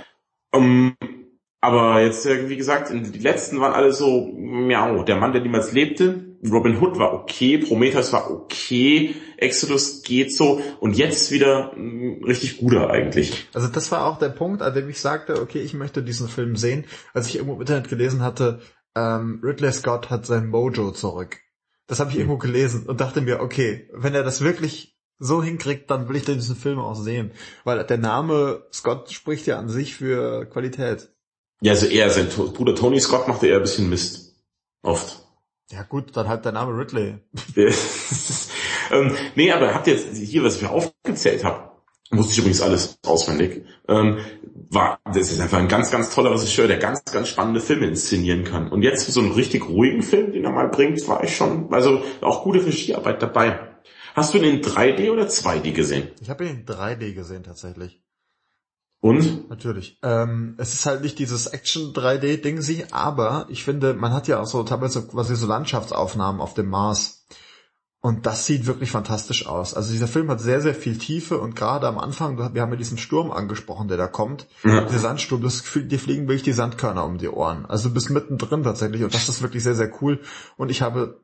Um, 0.53 0.97
aber 1.61 2.01
jetzt, 2.01 2.27
wie 2.27 2.57
gesagt, 2.57 2.93
die 2.93 3.19
letzten 3.19 3.61
waren 3.61 3.73
alle 3.73 3.93
so, 3.93 4.33
miau, 4.37 5.03
der 5.03 5.17
Mann, 5.17 5.33
der 5.33 5.43
niemals 5.43 5.73
lebte, 5.73 6.26
Robin 6.51 6.81
Hood 6.81 6.99
war 6.99 7.15
okay, 7.15 7.59
Prometheus 7.59 8.13
war 8.13 8.31
okay, 8.31 9.15
Exodus 9.37 10.03
geht 10.03 10.35
so 10.35 10.61
und 10.81 10.97
jetzt 10.97 11.31
wieder 11.31 11.73
mh, 11.77 12.27
richtig 12.27 12.59
guter 12.59 12.91
eigentlich. 12.91 13.49
Also 13.55 13.69
das 13.69 13.91
war 13.93 14.07
auch 14.07 14.19
der 14.19 14.29
Punkt, 14.29 14.63
an 14.63 14.75
dem 14.75 14.89
ich 14.89 15.01
sagte, 15.01 15.41
okay, 15.41 15.61
ich 15.61 15.75
möchte 15.75 16.03
diesen 16.03 16.29
Film 16.29 16.57
sehen, 16.57 16.85
als 17.15 17.29
ich 17.29 17.37
irgendwo 17.37 17.55
im 17.55 17.61
Internet 17.61 17.89
gelesen 17.89 18.23
hatte, 18.23 18.61
ähm, 18.95 19.41
Ridley 19.43 19.73
Scott 19.73 20.11
hat 20.11 20.27
sein 20.27 20.49
Mojo 20.49 20.93
zurück. 20.93 21.39
Das 21.87 22.01
habe 22.01 22.11
ich 22.11 22.17
irgendwo 22.17 22.39
gelesen 22.39 22.87
und 22.87 23.01
dachte 23.01 23.21
mir, 23.21 23.41
okay, 23.41 23.89
wenn 23.93 24.15
er 24.15 24.25
das 24.25 24.41
wirklich 24.41 24.97
so 25.19 25.43
hinkriegt, 25.43 25.91
dann 25.91 26.09
will 26.09 26.17
ich 26.17 26.25
diesen 26.25 26.57
Film 26.57 26.79
auch 26.79 26.95
sehen. 26.95 27.33
Weil 27.65 27.83
der 27.85 27.99
Name 27.99 28.67
Scott 28.73 29.11
spricht 29.11 29.47
ja 29.47 29.59
an 29.59 29.69
sich 29.69 29.95
für 29.95 30.47
Qualität. 30.47 31.11
Ja, 31.61 31.73
also 31.73 31.87
er, 31.87 32.11
sein 32.11 32.29
Bruder 32.29 32.75
Tony 32.75 33.01
Scott 33.01 33.29
machte 33.29 33.47
eher 33.47 33.57
ein 33.57 33.63
bisschen 33.63 33.89
Mist. 33.89 34.43
Oft. 34.83 35.26
Ja 35.71 35.83
gut, 35.83 36.17
dann 36.17 36.29
halt 36.29 36.45
der 36.45 36.53
Name 36.53 36.77
Ridley. 36.79 37.19
ähm, 38.93 39.17
nee, 39.35 39.51
aber 39.51 39.75
habt 39.75 39.87
ihr 39.89 39.95
jetzt 39.95 40.17
hier, 40.17 40.45
was 40.45 40.57
ich 40.57 40.63
mir 40.63 40.71
aufgezählt 40.71 41.43
habe, 41.43 41.71
wusste 42.11 42.33
ich 42.33 42.39
übrigens 42.39 42.63
alles 42.63 42.99
auswendig, 43.05 43.65
ähm, 43.89 44.19
war, 44.71 45.01
das 45.05 45.33
ist 45.33 45.41
einfach 45.41 45.59
ein 45.59 45.69
ganz, 45.69 45.91
ganz 45.91 46.11
toller 46.11 46.31
Regisseur, 46.31 46.69
der 46.69 46.79
ganz, 46.79 47.05
ganz 47.05 47.29
spannende 47.29 47.61
Filme 47.61 47.87
inszenieren 47.87 48.45
kann. 48.45 48.71
Und 48.71 48.83
jetzt 48.83 49.05
für 49.05 49.13
so 49.13 49.21
einen 49.21 49.33
richtig 49.33 49.69
ruhigen 49.69 50.03
Film, 50.03 50.33
den 50.33 50.45
er 50.45 50.53
mal 50.53 50.69
bringt, 50.69 51.07
war 51.09 51.25
ich 51.25 51.37
schon, 51.37 51.73
also 51.73 52.03
auch 52.21 52.45
gute 52.45 52.65
Regiearbeit 52.65 53.21
dabei. 53.23 53.59
Hast 54.15 54.35
du 54.35 54.39
ihn 54.39 54.45
in 54.45 54.61
3D 54.63 55.11
oder 55.11 55.27
2D 55.27 55.73
gesehen? 55.73 56.09
Ich 56.21 56.31
habe 56.31 56.45
ihn 56.45 56.61
in 56.61 56.65
3D 56.65 57.13
gesehen 57.13 57.43
tatsächlich. 57.43 58.01
Und? 59.07 59.49
Natürlich. 59.51 59.99
Ähm, 60.03 60.55
es 60.59 60.75
ist 60.75 60.87
halt 60.87 61.03
nicht 61.03 61.19
dieses 61.19 61.47
Action-3D-Ding 61.47 62.61
sie, 62.61 62.87
aber 62.91 63.47
ich 63.49 63.65
finde, 63.65 63.95
man 63.95 64.13
hat 64.13 64.29
ja 64.29 64.41
auch 64.41 64.47
so 64.47 64.63
teilweise 64.63 65.07
quasi 65.07 65.37
so 65.37 65.47
Landschaftsaufnahmen 65.47 66.41
auf 66.41 66.55
dem 66.55 66.69
Mars. 66.69 67.27
Und 68.01 68.25
das 68.25 68.47
sieht 68.47 68.67
wirklich 68.67 68.91
fantastisch 68.91 69.47
aus. 69.47 69.75
Also 69.75 69.91
dieser 69.91 70.07
Film 70.07 70.31
hat 70.31 70.41
sehr, 70.41 70.61
sehr 70.61 70.75
viel 70.75 70.97
Tiefe 70.97 71.41
und 71.41 71.57
gerade 71.57 71.89
am 71.89 71.99
Anfang, 71.99 72.39
wir 72.55 72.63
haben 72.63 72.71
ja 72.71 72.77
diesen 72.77 72.99
Sturm 72.99 73.33
angesprochen, 73.33 73.89
der 73.89 73.97
da 73.97 74.07
kommt. 74.07 74.47
Ja. 74.63 74.83
Der 74.83 74.99
Sandsturm, 74.99 75.43
das 75.43 75.65
Gefühl, 75.65 75.85
dir 75.85 75.99
fliegen 75.99 76.29
wirklich 76.29 76.45
die 76.45 76.53
Sandkörner 76.53 77.05
um 77.05 77.19
die 77.19 77.29
Ohren. 77.29 77.67
Also 77.67 77.89
du 77.89 77.95
bist 77.95 78.11
mittendrin 78.11 78.63
tatsächlich 78.63 79.03
und 79.03 79.13
das 79.13 79.29
ist 79.29 79.43
wirklich 79.43 79.65
sehr, 79.65 79.75
sehr 79.75 79.91
cool. 80.01 80.21
Und 80.57 80.71
ich 80.71 80.83
habe 80.83 81.21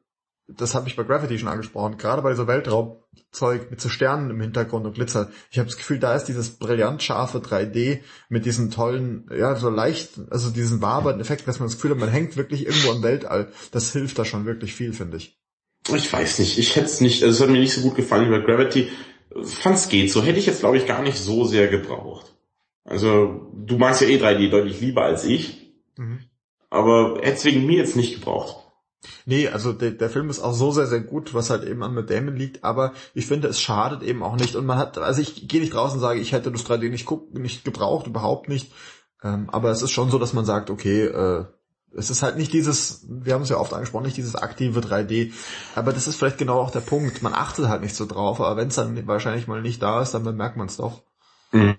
das 0.48 0.74
habe 0.74 0.88
ich 0.88 0.96
bei 0.96 1.04
Gravity 1.04 1.38
schon 1.38 1.48
angesprochen, 1.48 1.98
gerade 1.98 2.22
bei 2.22 2.34
so 2.34 2.46
Weltraumzeug 2.46 3.70
mit 3.70 3.80
so 3.80 3.88
Sternen 3.88 4.30
im 4.30 4.40
Hintergrund 4.40 4.86
und 4.86 4.94
Glitzer. 4.94 5.30
Ich 5.50 5.58
habe 5.58 5.68
das 5.68 5.76
Gefühl, 5.76 5.98
da 5.98 6.14
ist 6.14 6.24
dieses 6.24 6.58
brillant 6.58 7.02
scharfe 7.02 7.38
3D 7.38 8.00
mit 8.28 8.44
diesen 8.44 8.70
tollen, 8.70 9.28
ja, 9.36 9.54
so 9.56 9.70
leicht, 9.70 10.20
also 10.30 10.50
diesen 10.50 10.82
wabernden 10.82 11.20
Effekt, 11.20 11.46
dass 11.48 11.58
man 11.58 11.68
das 11.68 11.76
Gefühl 11.76 11.92
hat, 11.92 11.98
man 11.98 12.08
hängt 12.08 12.36
wirklich 12.36 12.66
irgendwo 12.66 12.92
im 12.92 13.02
Weltall. 13.02 13.52
Das 13.70 13.92
hilft 13.92 14.18
da 14.18 14.24
schon 14.24 14.44
wirklich 14.44 14.74
viel, 14.74 14.92
finde 14.92 15.16
ich. 15.16 15.38
Ich 15.94 16.12
weiß 16.12 16.38
nicht, 16.40 16.58
ich 16.58 16.76
hätte 16.76 16.86
es 16.86 17.00
nicht, 17.00 17.22
also 17.22 17.34
es 17.34 17.42
hat 17.42 17.52
mir 17.52 17.60
nicht 17.60 17.74
so 17.74 17.80
gut 17.80 17.96
gefallen 17.96 18.26
wie 18.26 18.38
bei 18.38 18.44
Gravity. 18.44 18.90
Fand's 19.42 19.88
geht 19.88 20.12
so, 20.12 20.22
hätte 20.22 20.38
ich 20.38 20.46
jetzt 20.46 20.60
glaube 20.60 20.76
ich 20.76 20.86
gar 20.86 21.02
nicht 21.02 21.18
so 21.18 21.44
sehr 21.44 21.68
gebraucht. 21.68 22.32
Also, 22.84 23.52
du 23.54 23.78
magst 23.78 24.00
ja 24.00 24.08
eh 24.08 24.18
3D 24.18 24.50
deutlich 24.50 24.80
lieber 24.80 25.04
als 25.04 25.24
ich. 25.24 25.72
Mhm. 25.96 26.20
Aber 26.68 27.20
hätte 27.22 27.36
es 27.36 27.44
wegen 27.44 27.66
mir 27.66 27.78
jetzt 27.78 27.96
nicht 27.96 28.14
gebraucht. 28.14 28.61
Nee, 29.26 29.48
also 29.48 29.72
der, 29.72 29.92
der 29.92 30.10
Film 30.10 30.30
ist 30.30 30.40
auch 30.40 30.54
so 30.54 30.70
sehr, 30.70 30.86
sehr 30.86 31.00
gut, 31.00 31.34
was 31.34 31.50
halt 31.50 31.64
eben 31.64 31.82
an 31.82 31.94
Matt 31.94 32.10
Damon 32.10 32.36
liegt, 32.36 32.62
aber 32.64 32.92
ich 33.14 33.26
finde, 33.26 33.48
es 33.48 33.60
schadet 33.60 34.02
eben 34.02 34.22
auch 34.22 34.36
nicht. 34.36 34.54
Und 34.54 34.66
man 34.66 34.78
hat, 34.78 34.98
also 34.98 35.20
ich 35.20 35.48
gehe 35.48 35.60
nicht 35.60 35.74
raus 35.74 35.92
und 35.92 36.00
sage, 36.00 36.20
ich 36.20 36.32
hätte 36.32 36.52
das 36.52 36.64
3D 36.64 36.88
nicht, 36.90 37.06
guck, 37.06 37.34
nicht 37.34 37.64
gebraucht, 37.64 38.06
überhaupt 38.06 38.48
nicht. 38.48 38.72
Ähm, 39.22 39.48
aber 39.50 39.70
es 39.70 39.82
ist 39.82 39.90
schon 39.90 40.10
so, 40.10 40.18
dass 40.18 40.32
man 40.32 40.44
sagt, 40.44 40.70
okay, 40.70 41.04
äh, 41.04 41.44
es 41.94 42.10
ist 42.10 42.22
halt 42.22 42.36
nicht 42.36 42.52
dieses, 42.52 43.06
wir 43.08 43.34
haben 43.34 43.42
es 43.42 43.48
ja 43.48 43.58
oft 43.58 43.74
angesprochen, 43.74 44.04
nicht 44.04 44.16
dieses 44.16 44.34
aktive 44.34 44.80
3D. 44.80 45.32
Aber 45.74 45.92
das 45.92 46.08
ist 46.08 46.16
vielleicht 46.16 46.38
genau 46.38 46.58
auch 46.58 46.70
der 46.70 46.80
Punkt. 46.80 47.22
Man 47.22 47.34
achtet 47.34 47.68
halt 47.68 47.82
nicht 47.82 47.94
so 47.94 48.06
drauf, 48.06 48.40
aber 48.40 48.56
wenn 48.56 48.68
es 48.68 48.76
dann 48.76 49.06
wahrscheinlich 49.06 49.46
mal 49.46 49.60
nicht 49.60 49.82
da 49.82 50.00
ist, 50.00 50.12
dann 50.12 50.24
bemerkt 50.24 50.56
man 50.56 50.68
es 50.68 50.76
doch. 50.76 51.02
Mhm. 51.52 51.76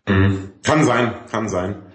Kann 0.63 0.85
sein, 0.85 1.15
kann 1.31 1.49
sein. 1.49 1.92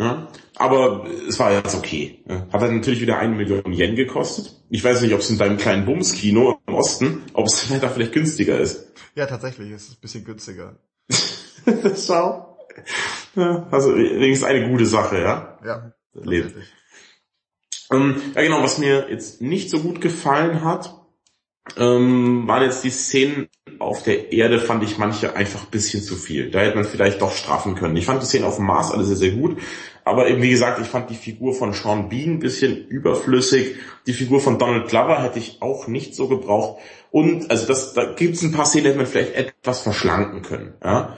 Ja, 0.00 0.28
aber 0.54 1.06
es 1.28 1.38
war 1.38 1.52
jetzt 1.52 1.74
okay. 1.74 2.22
Hat 2.52 2.62
dann 2.62 2.76
natürlich 2.76 3.00
wieder 3.00 3.18
eine 3.18 3.34
Million 3.34 3.72
Yen 3.72 3.96
gekostet. 3.96 4.62
Ich 4.70 4.84
weiß 4.84 5.02
nicht, 5.02 5.12
ob 5.12 5.20
es 5.20 5.30
in 5.30 5.38
deinem 5.38 5.56
kleinen 5.56 5.86
Bums-Kino 5.86 6.60
im 6.66 6.74
Osten, 6.74 7.22
ob 7.32 7.46
es 7.46 7.68
da 7.80 7.88
vielleicht 7.88 8.12
günstiger 8.12 8.58
ist. 8.58 8.92
Ja, 9.16 9.26
tatsächlich, 9.26 9.72
es 9.72 9.88
ist 9.88 9.98
ein 9.98 10.00
bisschen 10.00 10.24
günstiger. 10.24 10.78
Schau. 11.96 12.56
Ja, 13.34 13.66
also 13.70 13.96
wenigstens 13.96 14.48
eine 14.48 14.68
gute 14.68 14.86
Sache, 14.86 15.20
ja? 15.20 15.58
Ja. 15.64 15.92
Leben. 16.14 16.54
Ähm, 17.90 18.16
ja 18.34 18.42
genau, 18.42 18.62
was 18.62 18.78
mir 18.78 19.10
jetzt 19.10 19.40
nicht 19.40 19.70
so 19.70 19.80
gut 19.80 20.00
gefallen 20.00 20.62
hat, 20.62 20.94
ähm, 21.76 22.46
waren 22.46 22.62
jetzt 22.62 22.84
die 22.84 22.90
Szenen 22.90 23.48
auf 23.78 24.02
der 24.02 24.32
Erde, 24.32 24.58
fand 24.58 24.82
ich 24.82 24.98
manche 24.98 25.34
einfach 25.36 25.64
ein 25.64 25.70
bisschen 25.70 26.02
zu 26.02 26.16
viel. 26.16 26.50
Da 26.50 26.60
hätte 26.60 26.76
man 26.76 26.84
vielleicht 26.84 27.22
doch 27.22 27.32
straffen 27.32 27.74
können. 27.74 27.96
Ich 27.96 28.06
fand 28.06 28.22
die 28.22 28.26
Szenen 28.26 28.44
auf 28.44 28.56
dem 28.56 28.66
Mars 28.66 28.90
alle 28.90 29.04
sehr, 29.04 29.16
sehr 29.16 29.30
gut. 29.32 29.58
Aber 30.04 30.28
eben, 30.28 30.42
wie 30.42 30.50
gesagt, 30.50 30.80
ich 30.80 30.86
fand 30.86 31.10
die 31.10 31.14
Figur 31.14 31.52
von 31.52 31.72
Sean 31.72 32.08
Bean 32.08 32.34
ein 32.34 32.38
bisschen 32.38 32.86
überflüssig. 32.86 33.76
Die 34.06 34.12
Figur 34.12 34.40
von 34.40 34.58
Donald 34.58 34.88
Glover 34.88 35.22
hätte 35.22 35.38
ich 35.38 35.60
auch 35.60 35.86
nicht 35.86 36.14
so 36.14 36.28
gebraucht. 36.28 36.80
Und, 37.10 37.50
also 37.50 37.66
das, 37.66 37.92
da 37.94 38.12
gibt 38.12 38.36
es 38.36 38.42
ein 38.42 38.52
paar 38.52 38.64
Szenen, 38.64 38.84
die 38.84 38.88
hätte 38.90 38.98
man 38.98 39.06
vielleicht 39.06 39.34
etwas 39.34 39.80
verschlanken 39.80 40.42
können. 40.42 40.74
Ja? 40.82 41.16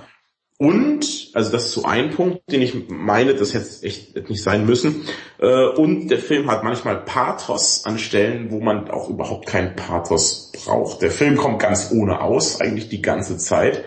Und, 0.61 1.31
also 1.33 1.51
das 1.51 1.65
ist 1.65 1.73
so 1.73 1.85
ein 1.85 2.11
Punkt, 2.11 2.53
den 2.53 2.61
ich 2.61 2.75
meine, 2.91 3.35
das 3.35 3.55
hätte 3.55 3.83
echt 3.83 4.29
nicht 4.29 4.43
sein 4.43 4.67
müssen. 4.67 5.07
Äh, 5.39 5.69
und 5.69 6.09
der 6.09 6.19
Film 6.19 6.51
hat 6.51 6.65
manchmal 6.65 7.03
Pathos 7.03 7.87
an 7.87 7.99
Stellen, 7.99 8.51
wo 8.51 8.61
man 8.61 8.91
auch 8.91 9.09
überhaupt 9.09 9.47
keinen 9.47 9.75
Pathos 9.75 10.53
braucht. 10.53 11.01
Der 11.01 11.11
Film 11.11 11.39
kommt 11.39 11.61
ganz 11.61 11.91
ohne 11.93 12.21
aus, 12.21 12.61
eigentlich 12.61 12.91
die 12.91 13.01
ganze 13.01 13.39
Zeit. 13.39 13.87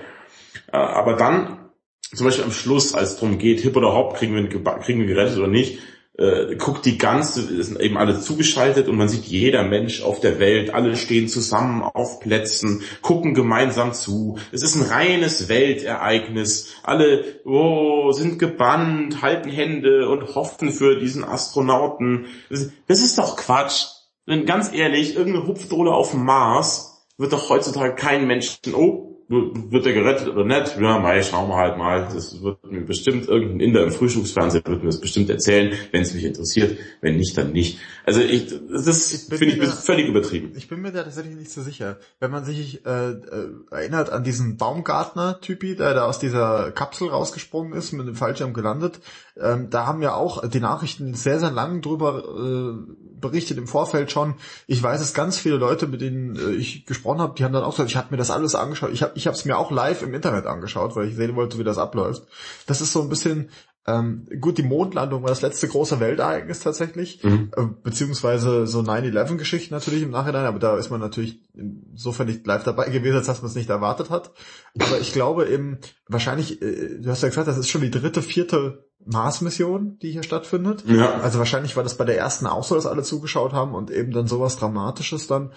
Äh, 0.71 0.77
aber 0.77 1.13
dann, 1.13 1.69
zum 2.11 2.25
Beispiel 2.25 2.45
am 2.45 2.51
Schluss, 2.51 2.95
als 2.95 3.11
es 3.11 3.15
darum 3.17 3.37
geht, 3.37 3.59
Hip 3.59 3.77
oder 3.77 3.93
Hop, 3.93 4.15
kriegen 4.15 4.33
wir, 4.33 4.49
kriegen 4.79 5.01
wir 5.01 5.05
gerettet 5.05 5.37
oder 5.37 5.49
nicht, 5.49 5.77
äh, 6.17 6.55
guckt 6.55 6.85
die 6.85 6.97
ganze, 6.97 7.63
sind 7.63 7.79
eben 7.79 7.97
alle 7.97 8.19
zugeschaltet 8.19 8.87
und 8.87 8.97
man 8.97 9.09
sieht 9.09 9.25
jeder 9.25 9.63
Mensch 9.63 10.03
auf 10.03 10.19
der 10.19 10.39
Welt, 10.39 10.73
alle 10.73 10.95
stehen 10.95 11.27
zusammen 11.27 11.81
auf 11.81 12.19
Plätzen, 12.19 12.83
gucken 13.01 13.33
gemeinsam 13.33 13.93
zu. 13.93 14.37
Es 14.51 14.61
ist 14.61 14.75
ein 14.75 14.83
reines 14.83 15.49
Weltereignis. 15.49 16.73
Alle 16.83 17.41
oh, 17.45 18.11
sind 18.11 18.37
gebannt, 18.37 19.21
halten 19.21 19.49
Hände 19.49 20.07
und 20.09 20.35
hoffen 20.35 20.71
für 20.71 20.99
diesen 20.99 21.23
Astronauten. 21.23 22.27
Das, 22.49 23.01
ist 23.01 23.17
doch 23.17 23.35
Quatsch. 23.35 23.85
Denn 24.27 24.45
ganz 24.45 24.71
ehrlich, 24.71 25.15
irgendeine 25.15 25.47
Hupfdohle 25.47 25.91
auf 25.91 26.11
dem 26.11 26.23
Mars 26.23 27.05
wird 27.17 27.33
doch 27.33 27.49
heutzutage 27.49 27.95
kein 27.95 28.25
Menschen, 28.27 28.73
oh, 28.73 29.12
wird 29.33 29.85
er 29.85 29.93
gerettet 29.93 30.29
oder 30.29 30.45
nicht? 30.45 30.77
Ja, 30.79 30.99
mei, 30.99 31.21
schauen 31.23 31.49
wir 31.49 31.55
halt 31.55 31.77
mal. 31.77 32.07
Das 32.13 32.41
wird 32.41 32.63
mir 32.71 32.81
bestimmt 32.81 33.27
irgendein 33.27 33.59
Inder 33.59 33.83
im 33.83 33.91
Frühstücksfernsehen 33.91 34.63
wird 34.65 34.83
mir 34.83 34.89
das 34.89 35.01
bestimmt 35.01 35.29
erzählen, 35.29 35.73
wenn 35.91 36.01
es 36.01 36.13
mich 36.13 36.23
interessiert. 36.23 36.77
Wenn 37.01 37.17
nicht, 37.17 37.37
dann 37.37 37.51
nicht. 37.51 37.79
Also 38.05 38.21
ich, 38.21 38.53
das 38.69 39.27
finde 39.29 39.45
ich 39.45 39.59
da, 39.59 39.65
völlig 39.67 40.07
übertrieben. 40.07 40.53
Ich 40.55 40.67
bin 40.67 40.81
mir 40.81 40.91
da 40.91 41.03
tatsächlich 41.03 41.35
nicht 41.35 41.51
so 41.51 41.61
sicher. 41.61 41.97
Wenn 42.19 42.31
man 42.31 42.45
sich 42.45 42.85
äh, 42.85 43.11
äh, 43.11 43.49
erinnert 43.71 44.11
an 44.11 44.23
diesen 44.23 44.57
Baumgartner-Typi, 44.57 45.75
der 45.75 45.93
da 45.93 46.05
aus 46.05 46.19
dieser 46.19 46.71
Kapsel 46.71 47.09
rausgesprungen 47.09 47.73
ist, 47.73 47.91
mit 47.91 48.07
dem 48.07 48.15
Fallschirm 48.15 48.53
gelandet, 48.53 48.99
ähm, 49.39 49.69
da 49.69 49.85
haben 49.87 50.01
ja 50.01 50.13
auch 50.13 50.47
die 50.47 50.59
Nachrichten 50.59 51.13
sehr, 51.15 51.39
sehr 51.39 51.51
lang 51.51 51.81
drüber 51.81 52.23
äh, 52.23 52.93
berichtet 53.19 53.57
im 53.57 53.67
Vorfeld 53.67 54.11
schon. 54.11 54.35
Ich 54.67 54.81
weiß 54.81 55.01
es 55.01 55.13
ganz 55.13 55.37
viele 55.37 55.55
Leute, 55.55 55.87
mit 55.87 56.01
denen 56.01 56.35
äh, 56.35 56.51
ich 56.51 56.85
gesprochen 56.85 57.19
habe, 57.19 57.33
die 57.35 57.43
haben 57.43 57.53
dann 57.53 57.63
auch 57.63 57.71
gesagt, 57.71 57.89
ich 57.89 57.97
habe 57.97 58.09
mir 58.11 58.17
das 58.17 58.31
alles 58.31 58.53
angeschaut. 58.53 58.91
Ich 58.93 59.01
habe 59.01 59.13
ich 59.15 59.25
es 59.25 59.45
mir 59.45 59.57
auch 59.57 59.71
live 59.71 60.03
im 60.03 60.13
Internet 60.13 60.45
angeschaut, 60.45 60.95
weil 60.95 61.07
ich 61.07 61.15
sehen 61.15 61.35
wollte, 61.35 61.57
wie 61.57 61.63
das 61.63 61.77
abläuft. 61.77 62.23
Das 62.67 62.81
ist 62.81 62.93
so 62.93 63.01
ein 63.01 63.09
bisschen 63.09 63.49
ähm, 63.85 64.27
gut, 64.39 64.57
die 64.57 64.63
Mondlandung 64.63 65.23
war 65.23 65.29
das 65.29 65.41
letzte 65.41 65.67
große 65.67 65.99
Weltereignis 65.99 66.61
tatsächlich, 66.61 67.21
mhm. 67.21 67.51
äh, 67.57 67.65
beziehungsweise 67.83 68.65
so 68.65 68.79
9-11-Geschichten 68.79 69.73
natürlich 69.73 70.03
im 70.03 70.11
Nachhinein, 70.11 70.45
aber 70.45 70.59
da 70.59 70.77
ist 70.77 70.89
man 70.89 71.01
natürlich 71.01 71.41
insofern 71.53 72.27
nicht 72.27 72.47
live 72.47 72.63
dabei 72.63 72.89
gewesen, 72.89 73.17
als 73.17 73.27
dass 73.27 73.41
man 73.41 73.49
es 73.49 73.55
nicht 73.55 73.69
erwartet 73.69 74.09
hat. 74.09 74.31
Aber 74.79 75.01
ich 75.01 75.11
glaube 75.11 75.49
eben, 75.49 75.79
wahrscheinlich, 76.07 76.61
äh, 76.61 76.99
du 76.99 77.09
hast 77.09 77.23
ja 77.23 77.29
gesagt, 77.29 77.49
das 77.49 77.57
ist 77.57 77.69
schon 77.69 77.81
die 77.81 77.91
dritte, 77.91 78.21
vierte 78.21 78.85
Mars-Mission, 79.05 79.97
die 79.99 80.11
hier 80.11 80.23
stattfindet. 80.23 80.83
Ja. 80.87 81.19
Also 81.19 81.39
wahrscheinlich 81.39 81.75
war 81.75 81.83
das 81.83 81.97
bei 81.97 82.05
der 82.05 82.17
ersten 82.17 82.47
auch 82.47 82.63
so, 82.63 82.75
dass 82.75 82.85
alle 82.85 83.03
zugeschaut 83.03 83.53
haben 83.53 83.75
und 83.75 83.91
eben 83.91 84.11
dann 84.11 84.27
sowas 84.27 84.57
Dramatisches 84.57 85.27
dann. 85.27 85.51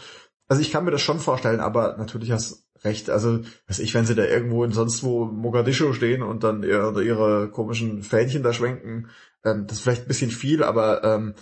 Also 0.48 0.62
ich 0.62 0.70
kann 0.70 0.84
mir 0.84 0.90
das 0.90 1.02
schon 1.02 1.18
vorstellen, 1.18 1.60
aber 1.60 1.96
natürlich 1.98 2.30
hast 2.32 2.66
recht. 2.84 3.10
Also, 3.10 3.40
weiß 3.68 3.78
ich, 3.80 3.94
wenn 3.94 4.06
sie 4.06 4.14
da 4.14 4.24
irgendwo 4.24 4.64
in 4.64 4.72
sonst 4.72 5.02
wo 5.02 5.24
Mogadischu 5.24 5.92
stehen 5.92 6.22
und 6.22 6.44
dann 6.44 6.62
ihre, 6.62 7.02
ihre 7.02 7.50
komischen 7.50 8.02
Fähnchen 8.02 8.42
da 8.42 8.52
schwenken, 8.52 9.08
ähm, 9.44 9.66
das 9.66 9.78
ist 9.78 9.82
vielleicht 9.82 10.02
ein 10.02 10.08
bisschen 10.08 10.30
viel, 10.30 10.62
aber 10.62 11.04
ähm, 11.04 11.34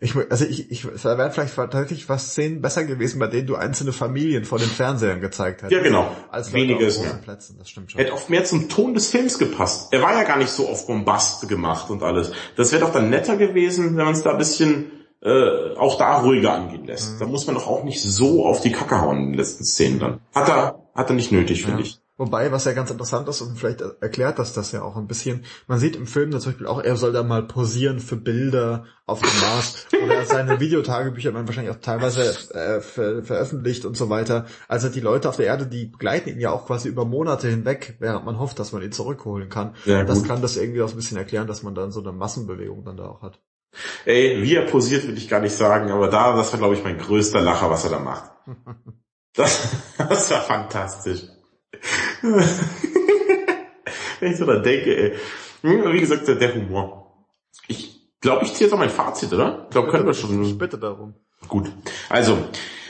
ich, 0.00 0.14
also 0.30 0.44
ich, 0.44 0.70
ich, 0.70 0.86
da 1.02 1.18
wären 1.18 1.32
vielleicht 1.32 1.56
tatsächlich 1.56 2.08
was 2.08 2.30
Szenen 2.30 2.60
besser 2.60 2.84
gewesen, 2.84 3.18
bei 3.18 3.26
denen 3.26 3.48
du 3.48 3.56
einzelne 3.56 3.92
Familien 3.92 4.44
vor 4.44 4.58
den 4.58 4.68
Fernsehern 4.68 5.20
gezeigt 5.20 5.62
hättest. 5.62 5.72
Ja, 5.72 5.82
genau. 5.82 6.14
Als 6.30 6.52
Weniges. 6.52 7.02
Ja. 7.02 7.14
Plätzen, 7.14 7.56
das 7.58 7.68
stimmt 7.68 7.90
schon. 7.90 8.00
Hätte 8.00 8.12
oft 8.12 8.30
mehr 8.30 8.44
zum 8.44 8.68
Ton 8.68 8.94
des 8.94 9.08
Films 9.08 9.38
gepasst. 9.38 9.92
Er 9.92 10.00
war 10.00 10.12
ja 10.12 10.22
gar 10.22 10.38
nicht 10.38 10.50
so 10.50 10.68
auf 10.68 10.86
Bombast 10.86 11.48
gemacht 11.48 11.90
und 11.90 12.04
alles. 12.04 12.30
Das 12.56 12.70
wäre 12.70 12.82
doch 12.82 12.92
dann 12.92 13.10
netter 13.10 13.36
gewesen, 13.36 13.96
wenn 13.96 14.04
man 14.04 14.14
es 14.14 14.22
da 14.22 14.30
ein 14.30 14.38
bisschen 14.38 14.92
äh, 15.20 15.74
auch 15.76 15.98
da 15.98 16.20
ruhiger 16.20 16.52
angehen 16.54 16.86
lässt. 16.86 17.14
Mhm. 17.14 17.18
Da 17.18 17.26
muss 17.26 17.46
man 17.46 17.56
doch 17.56 17.66
auch 17.66 17.82
nicht 17.82 18.00
so 18.00 18.46
auf 18.46 18.60
die 18.60 18.70
Kacke 18.70 19.00
hauen 19.00 19.18
in 19.18 19.26
den 19.30 19.34
letzten 19.34 19.64
Szenen 19.64 19.98
dann. 19.98 20.20
Hat 20.32 20.48
er, 20.48 20.88
hat 20.94 21.10
er 21.10 21.16
nicht 21.16 21.32
nötig, 21.32 21.62
finde 21.64 21.82
ja. 21.82 21.86
ich. 21.86 22.00
Wobei, 22.18 22.50
was 22.50 22.64
ja 22.64 22.72
ganz 22.72 22.90
interessant 22.90 23.28
ist 23.28 23.40
und 23.42 23.56
vielleicht 23.56 23.80
erklärt 23.80 24.40
das 24.40 24.52
das 24.52 24.72
ja 24.72 24.82
auch 24.82 24.96
ein 24.96 25.06
bisschen, 25.06 25.44
man 25.68 25.78
sieht 25.78 25.94
im 25.94 26.08
Film 26.08 26.32
zum 26.32 26.50
Beispiel 26.50 26.66
auch, 26.66 26.82
er 26.82 26.96
soll 26.96 27.12
da 27.12 27.22
mal 27.22 27.44
posieren 27.44 28.00
für 28.00 28.16
Bilder 28.16 28.86
auf 29.06 29.20
dem 29.20 29.30
Mars 29.40 29.86
oder 30.04 30.26
seine 30.26 30.58
Videotagebücher 30.58 31.32
werden 31.32 31.46
wahrscheinlich 31.46 31.72
auch 31.74 31.80
teilweise 31.80 32.22
äh, 32.54 32.80
ver 32.80 33.22
veröffentlicht 33.22 33.84
und 33.84 33.96
so 33.96 34.10
weiter. 34.10 34.46
Also 34.66 34.88
die 34.88 34.98
Leute 34.98 35.28
auf 35.28 35.36
der 35.36 35.46
Erde, 35.46 35.68
die 35.68 35.86
begleiten 35.86 36.28
ihn 36.30 36.40
ja 36.40 36.50
auch 36.50 36.66
quasi 36.66 36.88
über 36.88 37.04
Monate 37.04 37.48
hinweg, 37.48 37.96
während 38.00 38.24
man 38.24 38.40
hofft, 38.40 38.58
dass 38.58 38.72
man 38.72 38.82
ihn 38.82 38.90
zurückholen 38.90 39.48
kann. 39.48 39.76
Ja, 39.84 40.02
das 40.02 40.24
kann 40.24 40.42
das 40.42 40.56
irgendwie 40.56 40.82
auch 40.82 40.90
ein 40.90 40.96
bisschen 40.96 41.18
erklären, 41.18 41.46
dass 41.46 41.62
man 41.62 41.76
dann 41.76 41.92
so 41.92 42.00
eine 42.00 42.10
Massenbewegung 42.10 42.84
dann 42.84 42.96
da 42.96 43.06
auch 43.06 43.22
hat. 43.22 43.40
Ey, 44.06 44.42
wie 44.42 44.56
er 44.56 44.66
posiert, 44.66 45.06
will 45.06 45.16
ich 45.16 45.28
gar 45.28 45.40
nicht 45.40 45.54
sagen, 45.54 45.92
aber 45.92 46.08
da, 46.08 46.34
das 46.34 46.50
war 46.52 46.58
glaube 46.58 46.74
ich 46.74 46.82
mein 46.82 46.98
größter 46.98 47.40
Lacher, 47.40 47.70
was 47.70 47.84
er 47.84 47.90
da 47.90 48.00
macht. 48.00 48.32
Das, 49.34 49.68
das 49.98 50.30
war 50.32 50.40
fantastisch. 50.40 51.28
Wenn 54.20 54.32
ich 54.32 54.38
so 54.38 54.46
da 54.46 54.58
denke, 54.58 54.96
ey. 54.96 55.12
Hm, 55.62 55.92
wie 55.92 56.00
gesagt, 56.00 56.28
der 56.28 56.54
Humor. 56.54 57.26
Ich 57.66 58.10
glaube, 58.20 58.44
ich 58.44 58.54
ziehe 58.54 58.66
jetzt 58.66 58.74
auch 58.74 58.78
mein 58.78 58.90
Fazit, 58.90 59.32
oder? 59.32 59.64
Ich 59.64 59.70
glaube, 59.70 59.88
können 59.90 60.06
wir 60.06 60.14
schon. 60.14 60.42
Ich 60.44 60.58
bitte 60.58 60.78
darum. 60.78 61.14
Gut. 61.48 61.70
Also, 62.08 62.38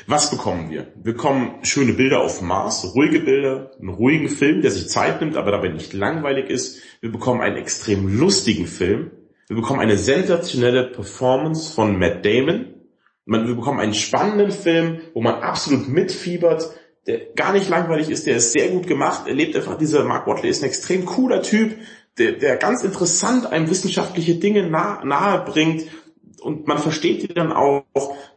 was 0.07 0.31
bekommen 0.31 0.71
wir? 0.71 0.93
Wir 0.97 1.13
bekommen 1.13 1.57
schöne 1.65 1.93
Bilder 1.93 2.21
auf 2.21 2.41
Mars, 2.41 2.95
ruhige 2.95 3.21
Bilder, 3.21 3.73
einen 3.79 3.91
ruhigen 3.91 4.31
Film, 4.31 4.63
der 4.63 4.71
sich 4.71 4.89
Zeit 4.89 5.21
nimmt, 5.21 5.37
aber 5.37 5.51
dabei 5.51 5.69
nicht 5.69 5.93
langweilig 5.93 6.49
ist. 6.49 6.81
Wir 7.03 7.13
bekommen 7.13 7.43
einen 7.43 7.57
extrem 7.57 8.19
lustigen 8.19 8.67
Film. 8.67 9.11
Wir 9.49 9.57
bekommen 9.57 9.81
eine 9.81 9.99
sensationelle 9.99 10.85
Performance 10.85 11.75
von 11.75 11.99
Matt 11.99 12.25
Damon. 12.25 12.75
Wir 13.27 13.55
bekommen 13.55 13.81
einen 13.81 13.93
spannenden 13.93 14.51
Film, 14.51 15.01
wo 15.13 15.21
man 15.21 15.43
absolut 15.43 15.89
mitfiebert 15.89 16.71
der 17.09 17.21
gar 17.35 17.55
nicht 17.55 17.71
langweilig 17.71 18.11
ist, 18.11 18.27
der 18.27 18.37
ist 18.37 18.53
sehr 18.53 18.69
gut 18.69 18.87
gemacht, 18.87 19.23
er 19.27 19.35
lebt 19.35 19.57
einfach, 19.57 19.79
dieser 19.79 20.05
Mark 20.05 20.27
Watley 20.27 20.51
ist 20.51 20.63
ein 20.63 20.69
extrem 20.69 21.07
cooler 21.07 21.43
Typ, 21.43 21.75
der, 22.19 22.33
der 22.33 22.57
ganz 22.57 22.85
interessant 22.85 23.47
einem 23.47 23.71
wissenschaftliche 23.71 24.35
Dinge 24.35 24.69
nah, 24.69 25.03
nahe 25.05 25.45
bringt 25.45 25.87
und 26.41 26.67
man 26.67 26.79
versteht 26.79 27.23
die 27.23 27.35
dann 27.35 27.53
auch, 27.53 27.85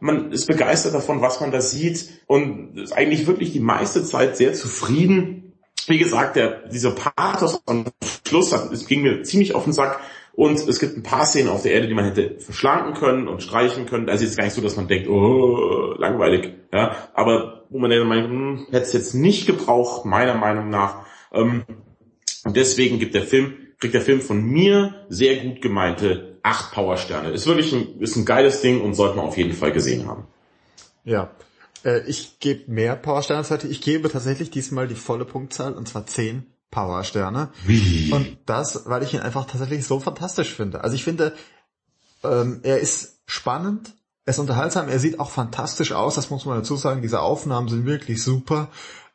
man 0.00 0.32
ist 0.32 0.46
begeistert 0.46 0.94
davon, 0.94 1.20
was 1.20 1.40
man 1.40 1.50
da 1.50 1.60
sieht 1.60 2.08
und 2.26 2.78
ist 2.78 2.92
eigentlich 2.92 3.26
wirklich 3.26 3.52
die 3.52 3.60
meiste 3.60 4.02
Zeit 4.04 4.38
sehr 4.38 4.54
zufrieden. 4.54 5.52
Wie 5.86 5.98
gesagt, 5.98 6.36
der, 6.36 6.68
dieser 6.68 6.92
Pathos 6.92 7.60
am 7.66 7.84
Schluss, 8.26 8.50
das 8.50 8.86
ging 8.86 9.02
mir 9.02 9.22
ziemlich 9.22 9.54
auf 9.54 9.64
den 9.64 9.72
Sack, 9.72 10.00
und 10.34 10.66
es 10.66 10.78
gibt 10.80 10.96
ein 10.96 11.02
paar 11.02 11.26
Szenen 11.26 11.50
auf 11.50 11.62
der 11.62 11.72
Erde, 11.72 11.88
die 11.88 11.94
man 11.94 12.06
hätte 12.06 12.40
verschlanken 12.40 12.94
können 12.94 13.28
und 13.28 13.42
streichen 13.42 13.86
können. 13.86 14.08
Also 14.08 14.24
jetzt 14.24 14.36
gar 14.36 14.44
nicht 14.44 14.54
so, 14.54 14.62
dass 14.62 14.76
man 14.76 14.88
denkt, 14.88 15.08
oh, 15.08 15.94
langweilig. 15.98 16.54
Ja, 16.72 16.96
aber 17.12 17.64
wo 17.68 17.78
man 17.78 17.90
dann 17.90 18.08
meint, 18.08 18.28
hm, 18.28 18.66
hätte 18.70 18.84
es 18.84 18.92
jetzt 18.94 19.14
nicht 19.14 19.46
gebraucht, 19.46 20.06
meiner 20.06 20.34
Meinung 20.34 20.70
nach. 20.70 21.04
Ähm, 21.32 21.64
und 22.44 22.56
deswegen 22.56 22.98
gibt 22.98 23.14
der 23.14 23.22
Film, 23.22 23.54
kriegt 23.78 23.94
der 23.94 24.00
Film 24.00 24.20
von 24.20 24.42
mir 24.42 25.04
sehr 25.08 25.36
gut 25.36 25.60
gemeinte 25.60 26.38
acht 26.42 26.72
Powersterne. 26.72 27.30
Ist 27.30 27.46
wirklich 27.46 27.72
ein, 27.72 28.00
ist 28.00 28.16
ein 28.16 28.24
geiles 28.24 28.62
Ding 28.62 28.80
und 28.80 28.94
sollte 28.94 29.16
man 29.16 29.26
auf 29.26 29.36
jeden 29.36 29.52
Fall 29.52 29.72
gesehen 29.72 30.06
haben. 30.06 30.24
Ja. 31.04 31.30
Äh, 31.84 32.08
ich 32.08 32.38
gebe 32.40 32.70
mehr 32.70 32.96
Powersterne. 32.96 33.44
Ich 33.68 33.82
gebe 33.82 34.08
tatsächlich 34.08 34.50
diesmal 34.50 34.88
die 34.88 34.94
volle 34.94 35.26
Punktzahl 35.26 35.74
und 35.74 35.88
zwar 35.88 36.06
zehn 36.06 36.46
Powersterne. 36.72 37.50
Wie? 37.64 38.10
Und 38.12 38.38
das, 38.46 38.86
weil 38.86 39.04
ich 39.04 39.14
ihn 39.14 39.20
einfach 39.20 39.44
tatsächlich 39.44 39.86
so 39.86 40.00
fantastisch 40.00 40.52
finde. 40.52 40.82
Also 40.82 40.96
ich 40.96 41.04
finde, 41.04 41.34
ähm, 42.24 42.60
er 42.64 42.80
ist 42.80 43.20
spannend, 43.26 43.94
er 44.24 44.32
ist 44.32 44.40
unterhaltsam, 44.40 44.88
er 44.88 44.98
sieht 44.98 45.20
auch 45.20 45.30
fantastisch 45.30 45.92
aus, 45.92 46.16
das 46.16 46.30
muss 46.30 46.46
man 46.46 46.58
dazu 46.58 46.74
sagen. 46.76 47.02
Diese 47.02 47.20
Aufnahmen 47.20 47.68
sind 47.68 47.86
wirklich 47.86 48.22
super. 48.22 48.68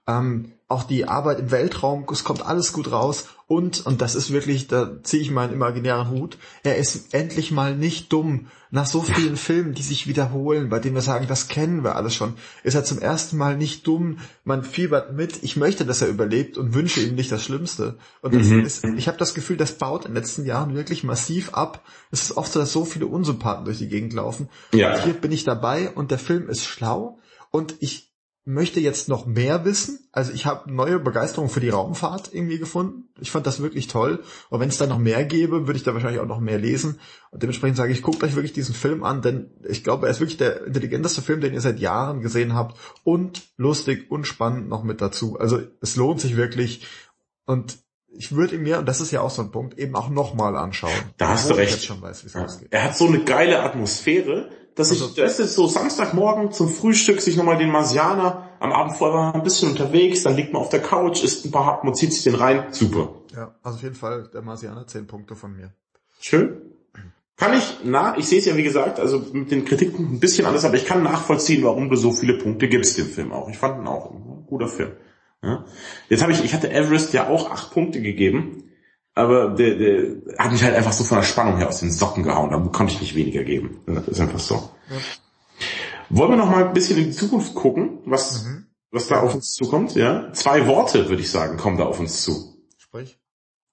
Ähm, 0.06 0.54
auch 0.70 0.84
die 0.84 1.08
Arbeit 1.08 1.40
im 1.40 1.52
Weltraum, 1.52 2.06
es 2.12 2.26
kommt 2.26 2.46
alles 2.46 2.74
gut 2.74 2.92
raus. 2.92 3.28
Und, 3.48 3.86
und 3.86 4.02
das 4.02 4.16
ist 4.16 4.34
wirklich, 4.34 4.68
da 4.68 5.02
ziehe 5.02 5.22
ich 5.22 5.32
meinen 5.32 5.54
imaginären 5.54 6.10
Hut, 6.10 6.38
er 6.64 6.76
ist 6.76 7.14
endlich 7.14 7.52
mal 7.52 7.74
nicht 7.74 8.12
dumm. 8.12 8.48
Nach 8.70 8.86
so 8.86 9.02
vielen 9.02 9.38
Filmen, 9.38 9.74
die 9.74 9.82
sich 9.82 10.08
wiederholen, 10.08 10.68
bei 10.68 10.80
denen 10.80 10.96
wir 10.96 11.02
sagen, 11.02 11.28
das 11.30 11.48
kennen 11.48 11.86
wir 11.86 11.96
alles 11.96 12.14
schon, 12.14 12.34
ist 12.64 12.76
er 12.76 12.84
zum 12.84 13.00
ersten 13.00 13.38
Mal 13.38 13.56
nicht 13.56 13.88
dumm. 13.88 14.20
Man 14.44 14.64
fiebert 14.64 15.14
mit. 15.14 15.42
Ich 15.42 15.56
möchte, 15.56 15.86
dass 15.86 16.02
er 16.02 16.10
überlebt 16.10 16.58
und 16.58 16.74
wünsche 16.74 17.00
ihm 17.00 17.16
nicht 17.16 17.32
das 17.32 17.46
Schlimmste. 17.46 17.98
Und 18.22 18.36
das 18.36 18.48
mhm. 18.48 18.66
ist, 18.66 18.84
ich 18.84 19.08
habe 19.08 19.18
das 19.18 19.34
Gefühl, 19.34 19.56
das 19.56 19.78
baut 19.78 20.04
in 20.04 20.12
den 20.12 20.22
letzten 20.22 20.46
Jahren 20.46 20.76
wirklich 20.76 21.06
massiv 21.06 21.54
ab. 21.54 21.86
Es 22.12 22.24
ist 22.24 22.36
oft 22.36 22.52
so, 22.52 22.60
dass 22.60 22.74
so 22.74 22.84
viele 22.84 23.08
Unsympathen 23.08 23.64
durch 23.64 23.78
die 23.78 23.88
Gegend 23.88 24.12
laufen. 24.12 24.50
Ja. 24.74 24.96
Und 24.96 25.04
hier 25.06 25.14
bin 25.14 25.32
ich 25.32 25.46
dabei 25.46 25.90
und 25.90 26.12
der 26.12 26.20
Film 26.20 26.50
ist 26.50 26.66
schlau 26.66 27.20
und 27.52 27.76
ich 27.80 28.07
möchte 28.48 28.80
jetzt 28.80 29.10
noch 29.10 29.26
mehr 29.26 29.66
wissen. 29.66 30.00
Also 30.14 30.32
ich 30.32 30.46
habe 30.46 30.72
neue 30.74 31.00
Begeisterung 31.00 31.50
für 31.50 31.60
die 31.60 31.70
Raumfahrt 31.70 32.34
irgendwie 32.34 32.58
gefunden. 32.58 33.10
Ich 33.20 33.30
fand 33.30 33.46
das 33.46 33.62
wirklich 33.62 33.88
toll. 33.88 34.24
Und 34.50 34.62
wenn 34.62 34.70
es 34.70 34.78
da 34.78 34.88
noch 34.88 35.00
mehr 35.00 35.26
gäbe, 35.26 35.68
würde 35.68 35.78
ich 35.78 35.84
da 35.84 35.94
wahrscheinlich 35.94 36.22
auch 36.22 36.28
noch 36.28 36.40
mehr 36.40 36.58
lesen. 36.58 37.00
Und 37.32 37.44
dementsprechend 37.44 37.76
sage 37.76 37.92
ich, 37.92 38.02
guckt 38.02 38.24
euch 38.24 38.36
wirklich 38.36 38.54
diesen 38.54 38.74
Film 38.74 39.04
an, 39.04 39.22
denn 39.22 39.52
ich 39.68 39.84
glaube, 39.84 40.08
er 40.08 40.12
ist 40.12 40.22
wirklich 40.22 40.38
der 40.38 40.66
intelligenteste 40.66 41.22
Film, 41.22 41.42
den 41.42 41.54
ihr 41.54 41.62
seit 41.62 41.80
Jahren 41.80 42.22
gesehen 42.22 42.54
habt. 42.54 42.80
Und 43.04 43.44
lustig 43.58 44.10
und 44.10 44.26
spannend 44.26 44.70
noch 44.70 44.84
mit 44.84 45.02
dazu. 45.02 45.38
Also 45.38 45.60
es 45.82 45.98
lohnt 45.98 46.22
sich 46.22 46.38
wirklich. 46.38 46.88
Und 47.46 47.80
ich 48.08 48.32
würde 48.34 48.56
ihn 48.56 48.64
mir, 48.64 48.80
und 48.80 48.88
das 48.88 49.02
ist 49.02 49.12
ja 49.12 49.22
auch 49.22 49.30
so 49.30 49.42
ein 49.42 49.52
Punkt, 49.52 49.78
eben 49.78 49.96
auch 49.96 50.10
nochmal 50.10 50.56
anschauen. 50.56 50.94
Da 51.18 51.30
hast 51.30 51.50
du 51.50 51.54
recht. 51.54 52.02
Weiß, 52.02 52.26
ja. 52.34 52.48
Er 52.72 52.84
hat 52.86 52.98
so 52.98 53.08
eine 53.08 53.26
geile 53.26 53.62
Atmosphäre 53.62 54.50
dass 54.78 54.92
ich, 54.92 55.02
also, 55.02 55.16
das 55.16 55.40
ist 55.40 55.56
so 55.56 55.68
Samstagmorgen 55.68 56.52
zum 56.52 56.70
Frühstück 56.70 57.20
sich 57.20 57.36
nochmal 57.36 57.58
den 57.58 57.72
Marsianer, 57.72 58.50
am 58.60 58.72
Abend 58.72 58.96
vorher 58.96 59.18
war 59.18 59.36
ein 59.36 59.44
bisschen 59.44 59.70
unterwegs, 59.70 60.24
dann 60.24 60.36
liegt 60.36 60.54
man 60.54 60.62
auf 60.62 60.70
der 60.70 60.82
Couch, 60.82 61.24
isst 61.24 61.46
ein 61.46 61.52
paar 61.52 61.66
Happen 61.66 61.88
und 61.88 61.96
zieht 61.96 62.14
sich 62.14 62.24
den 62.24 62.36
rein. 62.36 62.66
Super. 62.72 63.10
Ja, 63.36 63.56
also 63.64 63.78
auf 63.78 63.84
jeden 63.84 63.96
Fall 63.96 64.30
der 64.34 64.42
Marsianer, 64.42 64.88
zehn 64.88 65.08
Punkte 65.08 65.36
von 65.36 65.56
mir. 65.56 65.74
Schön. 66.20 66.62
Kann 67.36 67.56
ich 67.56 67.84
nach, 67.84 68.18
ich 68.18 68.28
sehe 68.28 68.40
es 68.40 68.46
ja 68.46 68.56
wie 68.56 68.64
gesagt, 68.64 69.00
also 69.00 69.24
mit 69.32 69.52
den 69.52 69.66
Kritiken 69.66 70.14
ein 70.14 70.20
bisschen 70.20 70.46
anders, 70.46 70.66
aber 70.66 70.76
ich 70.76 70.86
kann 70.86 71.04
nachvollziehen, 71.04 71.64
warum 71.64 71.90
du 71.90 71.96
so 71.96 72.12
viele 72.12 72.38
Punkte 72.38 72.68
gibst 72.68 72.98
dem 72.98 73.08
Film 73.08 73.32
auch. 73.32 73.50
Ich 73.50 73.58
fand 73.58 73.80
ihn 73.80 73.88
auch 73.88 74.12
ein 74.12 74.46
guter 74.48 74.68
Film. 74.68 74.92
Ja. 75.44 75.66
Jetzt 76.10 76.24
habe 76.24 76.32
ich, 76.32 76.44
ich 76.44 76.54
hatte 76.56 76.72
Everest 76.72 77.14
ja 77.14 77.30
auch 77.30 77.52
acht 77.52 77.72
Punkte 77.72 78.02
gegeben 78.02 78.67
aber 79.18 79.50
der, 79.50 79.76
der 79.76 80.38
hat 80.38 80.52
mich 80.52 80.64
halt 80.64 80.76
einfach 80.76 80.94
so 80.94 81.04
von 81.04 81.18
der 81.18 81.24
Spannung 81.24 81.58
her 81.58 81.68
aus 81.68 81.80
den 81.80 81.92
Socken 81.92 82.24
gehauen. 82.24 82.52
Da 82.52 82.60
konnte 82.60 82.94
ich 82.94 83.02
nicht 83.02 83.16
weniger 83.16 83.44
geben. 83.44 83.82
Das 83.88 84.08
ist 84.08 84.20
einfach 84.20 84.40
so. 84.40 84.70
Ja. 84.90 84.98
Wollen 86.10 86.32
wir 86.32 86.38
noch 86.38 86.52
mal 86.52 86.68
ein 86.68 86.74
bisschen 86.74 87.00
in 87.00 87.06
die 87.06 87.12
Zukunft 87.12 87.56
gucken, 87.56 88.00
was, 88.06 88.44
mhm. 88.44 88.68
was 88.92 89.08
da 89.08 89.22
auf 89.22 89.34
uns 89.34 89.54
zukommt? 89.54 89.96
Ja, 89.96 90.32
zwei 90.34 90.68
Worte 90.68 91.10
würde 91.10 91.22
ich 91.22 91.32
sagen 91.32 91.58
kommen 91.58 91.78
da 91.78 91.86
auf 91.86 92.00
uns 92.00 92.22
zu. 92.22 92.64
Sprich. 92.78 93.18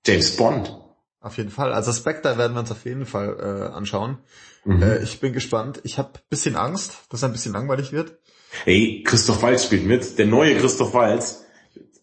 James 0.07 0.35
Bond. 0.37 0.81
Auf 1.21 1.37
jeden 1.37 1.51
Fall. 1.51 1.75
Also 1.75 1.93
Spectre 1.93 2.39
werden 2.39 2.55
wir 2.55 2.61
uns 2.61 2.71
auf 2.71 2.85
jeden 2.87 3.05
Fall 3.05 3.37
äh, 3.39 3.75
anschauen. 3.75 4.19
Mhm. 4.65 4.83
Äh, 4.83 5.03
ich 5.03 5.21
bin 5.21 5.35
gespannt. 5.35 5.81
Ich 5.85 5.99
habe 5.99 6.13
bisschen 6.31 6.57
Angst, 6.57 7.01
dass 7.11 7.23
er 7.23 7.29
ein 7.29 7.33
bisschen 7.33 7.53
langweilig 7.53 7.93
wird. 7.93 8.19
Hey, 8.65 9.03
Christoph 9.07 9.43
Waltz 9.43 9.65
spielt 9.65 9.85
mit. 9.85 10.19
Der 10.19 10.27
neue 10.27 10.57
Christoph 10.57 10.95
Waltz. 10.95 11.45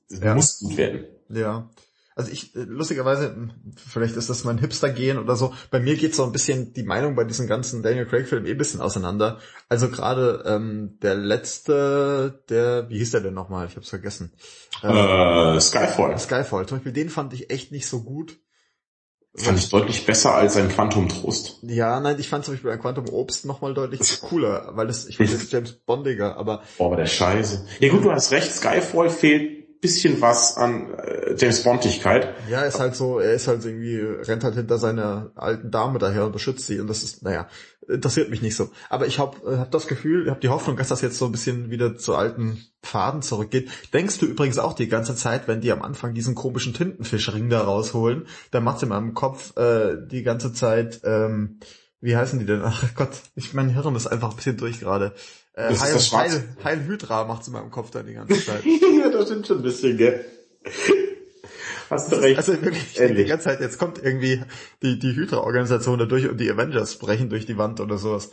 Ja. 0.09 0.35
Muss 0.35 0.59
gut 0.59 0.77
werden. 0.77 1.05
Ja 1.29 1.69
also 2.21 2.31
ich, 2.31 2.55
äh, 2.55 2.59
lustigerweise, 2.59 3.33
hm, 3.33 3.51
vielleicht 3.75 4.15
ist 4.15 4.29
das 4.29 4.43
mein 4.43 4.59
Hipster-Gehen 4.59 5.17
oder 5.17 5.35
so, 5.35 5.53
bei 5.71 5.79
mir 5.79 5.95
geht 5.95 6.15
so 6.15 6.23
ein 6.23 6.31
bisschen 6.31 6.73
die 6.73 6.83
Meinung 6.83 7.15
bei 7.15 7.23
diesen 7.23 7.47
ganzen 7.47 7.81
Daniel 7.81 8.05
Craig-Filmen 8.05 8.45
eh 8.45 8.51
ein 8.51 8.57
bisschen 8.57 8.81
auseinander. 8.81 9.39
Also 9.69 9.89
gerade 9.89 10.43
ähm, 10.45 10.99
der 11.01 11.15
letzte, 11.15 12.43
der, 12.49 12.89
wie 12.89 12.99
hieß 12.99 13.11
der 13.11 13.21
denn 13.21 13.33
nochmal? 13.33 13.67
Ich 13.67 13.75
hab's 13.75 13.89
vergessen. 13.89 14.31
Ähm, 14.83 14.95
äh, 14.95 15.59
Skyfall. 15.59 16.17
Skyfall, 16.19 16.67
zum 16.67 16.77
Beispiel, 16.77 16.93
den 16.93 17.09
fand 17.09 17.33
ich 17.33 17.49
echt 17.49 17.71
nicht 17.71 17.87
so 17.87 18.03
gut. 18.03 18.37
Fand 19.33 19.57
ich 19.57 19.69
deutlich 19.69 20.05
besser 20.05 20.35
als 20.35 20.57
ein 20.57 20.67
Quantum 20.67 21.07
Trost. 21.07 21.59
Ja, 21.61 22.01
nein, 22.01 22.19
ich 22.19 22.27
fand 22.27 22.43
zum 22.43 22.53
Beispiel 22.53 22.71
ein 22.71 22.81
Quantum 22.81 23.07
Obst 23.07 23.45
nochmal 23.45 23.73
deutlich 23.73 24.19
cooler, 24.19 24.71
weil 24.73 24.89
es, 24.89 25.07
ich 25.07 25.15
finde 25.15 25.31
jetzt 25.31 25.53
James 25.53 25.71
Bondiger, 25.71 26.35
aber. 26.35 26.63
Boah, 26.77 26.87
aber 26.87 26.97
der 26.97 27.05
Scheiße. 27.05 27.65
Ja 27.79 27.89
gut, 27.89 28.03
du 28.03 28.11
hast 28.11 28.31
recht, 28.31 28.51
Skyfall 28.51 29.09
fehlt 29.09 29.60
bisschen 29.81 30.21
was 30.21 30.57
an 30.57 30.93
äh, 30.93 31.35
James 31.37 31.63
Bondigkeit. 31.63 32.35
Ja, 32.49 32.61
ist 32.61 32.79
halt 32.79 32.95
so, 32.95 33.19
er 33.19 33.33
ist 33.33 33.47
halt 33.47 33.65
irgendwie, 33.65 33.97
rennt 33.97 34.43
halt 34.43 34.53
hinter 34.55 34.77
seiner 34.77 35.31
alten 35.35 35.71
Dame 35.71 35.97
daher 35.97 36.25
und 36.25 36.31
beschützt 36.31 36.67
sie 36.67 36.79
und 36.79 36.87
das 36.87 37.01
ist, 37.01 37.23
naja, 37.23 37.47
interessiert 37.87 38.29
mich 38.29 38.43
nicht 38.43 38.55
so. 38.55 38.69
Aber 38.89 39.07
ich 39.07 39.17
habe 39.17 39.37
äh, 39.51 39.57
hab 39.57 39.71
das 39.71 39.87
Gefühl, 39.87 40.25
ich 40.25 40.29
habe 40.29 40.39
die 40.39 40.49
Hoffnung, 40.49 40.77
dass 40.77 40.89
das 40.89 41.01
jetzt 41.01 41.17
so 41.17 41.25
ein 41.25 41.31
bisschen 41.31 41.71
wieder 41.71 41.97
zu 41.97 42.15
alten 42.15 42.63
Pfaden 42.83 43.23
zurückgeht. 43.23 43.69
Denkst 43.91 44.19
du 44.19 44.27
übrigens 44.27 44.59
auch 44.59 44.73
die 44.73 44.87
ganze 44.87 45.15
Zeit, 45.15 45.47
wenn 45.47 45.61
die 45.61 45.71
am 45.71 45.81
Anfang 45.81 46.13
diesen 46.13 46.35
komischen 46.35 46.75
Tintenfischring 46.75 47.49
da 47.49 47.61
rausholen, 47.61 48.27
dann 48.51 48.63
macht 48.63 48.83
in 48.83 48.89
meinem 48.89 49.15
Kopf 49.15 49.57
äh, 49.57 49.97
die 50.05 50.21
ganze 50.21 50.53
Zeit, 50.53 51.01
ähm, 51.03 51.59
wie 52.01 52.15
heißen 52.15 52.37
die 52.37 52.45
denn? 52.45 52.61
Ach 52.63 52.83
Gott, 52.95 53.21
ich 53.35 53.53
mein 53.53 53.69
Hirn 53.69 53.95
ist 53.95 54.07
einfach 54.07 54.29
ein 54.29 54.35
bisschen 54.35 54.57
durch 54.57 54.79
gerade. 54.79 55.13
Äh, 55.53 55.75
Heil, 55.75 55.99
Heil, 55.99 56.55
Heil 56.63 56.85
Hydra 56.87 57.25
macht's 57.25 57.47
in 57.47 57.53
meinem 57.53 57.71
Kopf 57.71 57.91
da 57.91 58.03
die 58.03 58.13
ganze 58.13 58.43
Zeit. 58.45 58.63
ja, 58.99 59.09
das 59.09 59.25
stimmt 59.25 59.47
schon 59.47 59.57
ein 59.57 59.63
bisschen, 59.63 59.97
gell? 59.97 60.25
Hast 61.89 62.11
du 62.11 62.15
recht. 62.15 62.37
Also 62.37 62.53
wirklich 62.61 62.97
Endlich. 62.97 63.25
die 63.25 63.29
ganze 63.29 63.45
Zeit, 63.45 63.59
jetzt 63.59 63.77
kommt 63.77 64.01
irgendwie 64.01 64.41
die, 64.81 64.97
die 64.97 65.13
Hydra-Organisation 65.13 65.99
da 65.99 66.05
durch 66.05 66.29
und 66.29 66.39
die 66.39 66.49
Avengers 66.49 66.97
brechen 66.97 67.29
durch 67.29 67.45
die 67.45 67.57
Wand 67.57 67.81
oder 67.81 67.97
sowas. 67.97 68.31